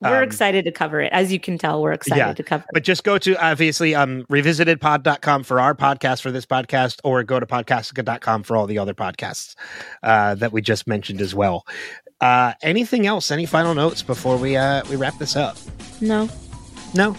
we're 0.00 0.18
Um, 0.18 0.22
excited 0.24 0.64
to 0.64 0.72
cover 0.72 1.00
it. 1.00 1.12
As 1.12 1.32
you 1.32 1.40
can 1.40 1.58
tell, 1.58 1.82
we're 1.82 1.92
excited 1.92 2.18
Yeah, 2.18 2.32
to 2.32 2.42
cover 2.42 2.62
it. 2.62 2.70
But 2.72 2.84
just 2.84 3.04
go 3.04 3.18
to 3.18 3.34
obviously 3.44 3.94
um 3.94 4.24
revisitedpod.com 4.30 5.44
for 5.44 5.60
our 5.60 5.74
podcast 5.74 6.22
for 6.22 6.30
this 6.30 6.46
podcast, 6.46 6.98
or 7.04 7.22
go 7.24 7.40
to 7.40 7.46
podcastica.com 7.46 8.42
for 8.42 8.56
all 8.56 8.66
the 8.66 8.78
other 8.78 8.94
podcasts 8.94 9.54
uh, 10.02 10.34
that 10.36 10.52
we 10.52 10.60
just 10.62 10.86
mentioned 10.86 11.20
as 11.20 11.34
well. 11.34 11.66
Uh, 12.20 12.52
anything 12.62 13.06
else? 13.06 13.30
Any 13.30 13.46
final 13.46 13.74
notes 13.74 14.02
before 14.02 14.36
we 14.36 14.56
uh, 14.56 14.82
we 14.90 14.96
wrap 14.96 15.16
this 15.18 15.36
up? 15.36 15.56
No, 16.00 16.28
No. 16.94 17.16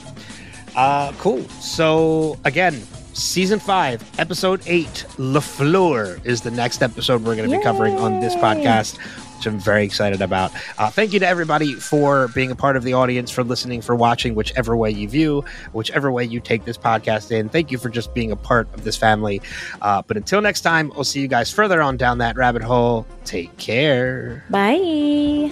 Uh, 0.75 1.11
cool. 1.19 1.43
So 1.49 2.37
again, 2.45 2.73
season 3.13 3.59
five, 3.59 4.03
episode 4.19 4.61
eight, 4.67 5.05
LaFleur 5.17 6.23
is 6.25 6.41
the 6.41 6.51
next 6.51 6.81
episode 6.83 7.23
we're 7.23 7.35
going 7.35 7.49
to 7.49 7.57
be 7.57 7.63
covering 7.63 7.97
on 7.97 8.19
this 8.19 8.35
podcast, 8.35 8.97
which 9.39 9.47
I'm 9.47 9.59
very 9.59 9.85
excited 9.85 10.21
about. 10.21 10.51
Uh, 10.77 10.89
thank 10.89 11.13
you 11.13 11.19
to 11.19 11.27
everybody 11.27 11.73
for 11.73 12.27
being 12.29 12.51
a 12.51 12.55
part 12.55 12.75
of 12.75 12.83
the 12.83 12.93
audience, 12.93 13.31
for 13.31 13.43
listening, 13.43 13.81
for 13.81 13.95
watching, 13.95 14.35
whichever 14.35 14.75
way 14.75 14.91
you 14.91 15.07
view, 15.07 15.45
whichever 15.71 16.11
way 16.11 16.25
you 16.25 16.41
take 16.41 16.65
this 16.65 16.77
podcast 16.77 17.31
in. 17.31 17.47
Thank 17.47 17.71
you 17.71 17.77
for 17.77 17.89
just 17.89 18.13
being 18.13 18.31
a 18.31 18.35
part 18.35 18.67
of 18.73 18.83
this 18.83 18.97
family. 18.97 19.41
Uh, 19.81 20.01
but 20.05 20.17
until 20.17 20.41
next 20.41 20.61
time, 20.61 20.91
we'll 20.93 21.05
see 21.05 21.21
you 21.21 21.29
guys 21.29 21.51
further 21.51 21.81
on 21.81 21.95
down 21.95 22.17
that 22.17 22.35
rabbit 22.35 22.61
hole. 22.61 23.07
Take 23.23 23.55
care. 23.57 24.43
bye. 24.49 25.51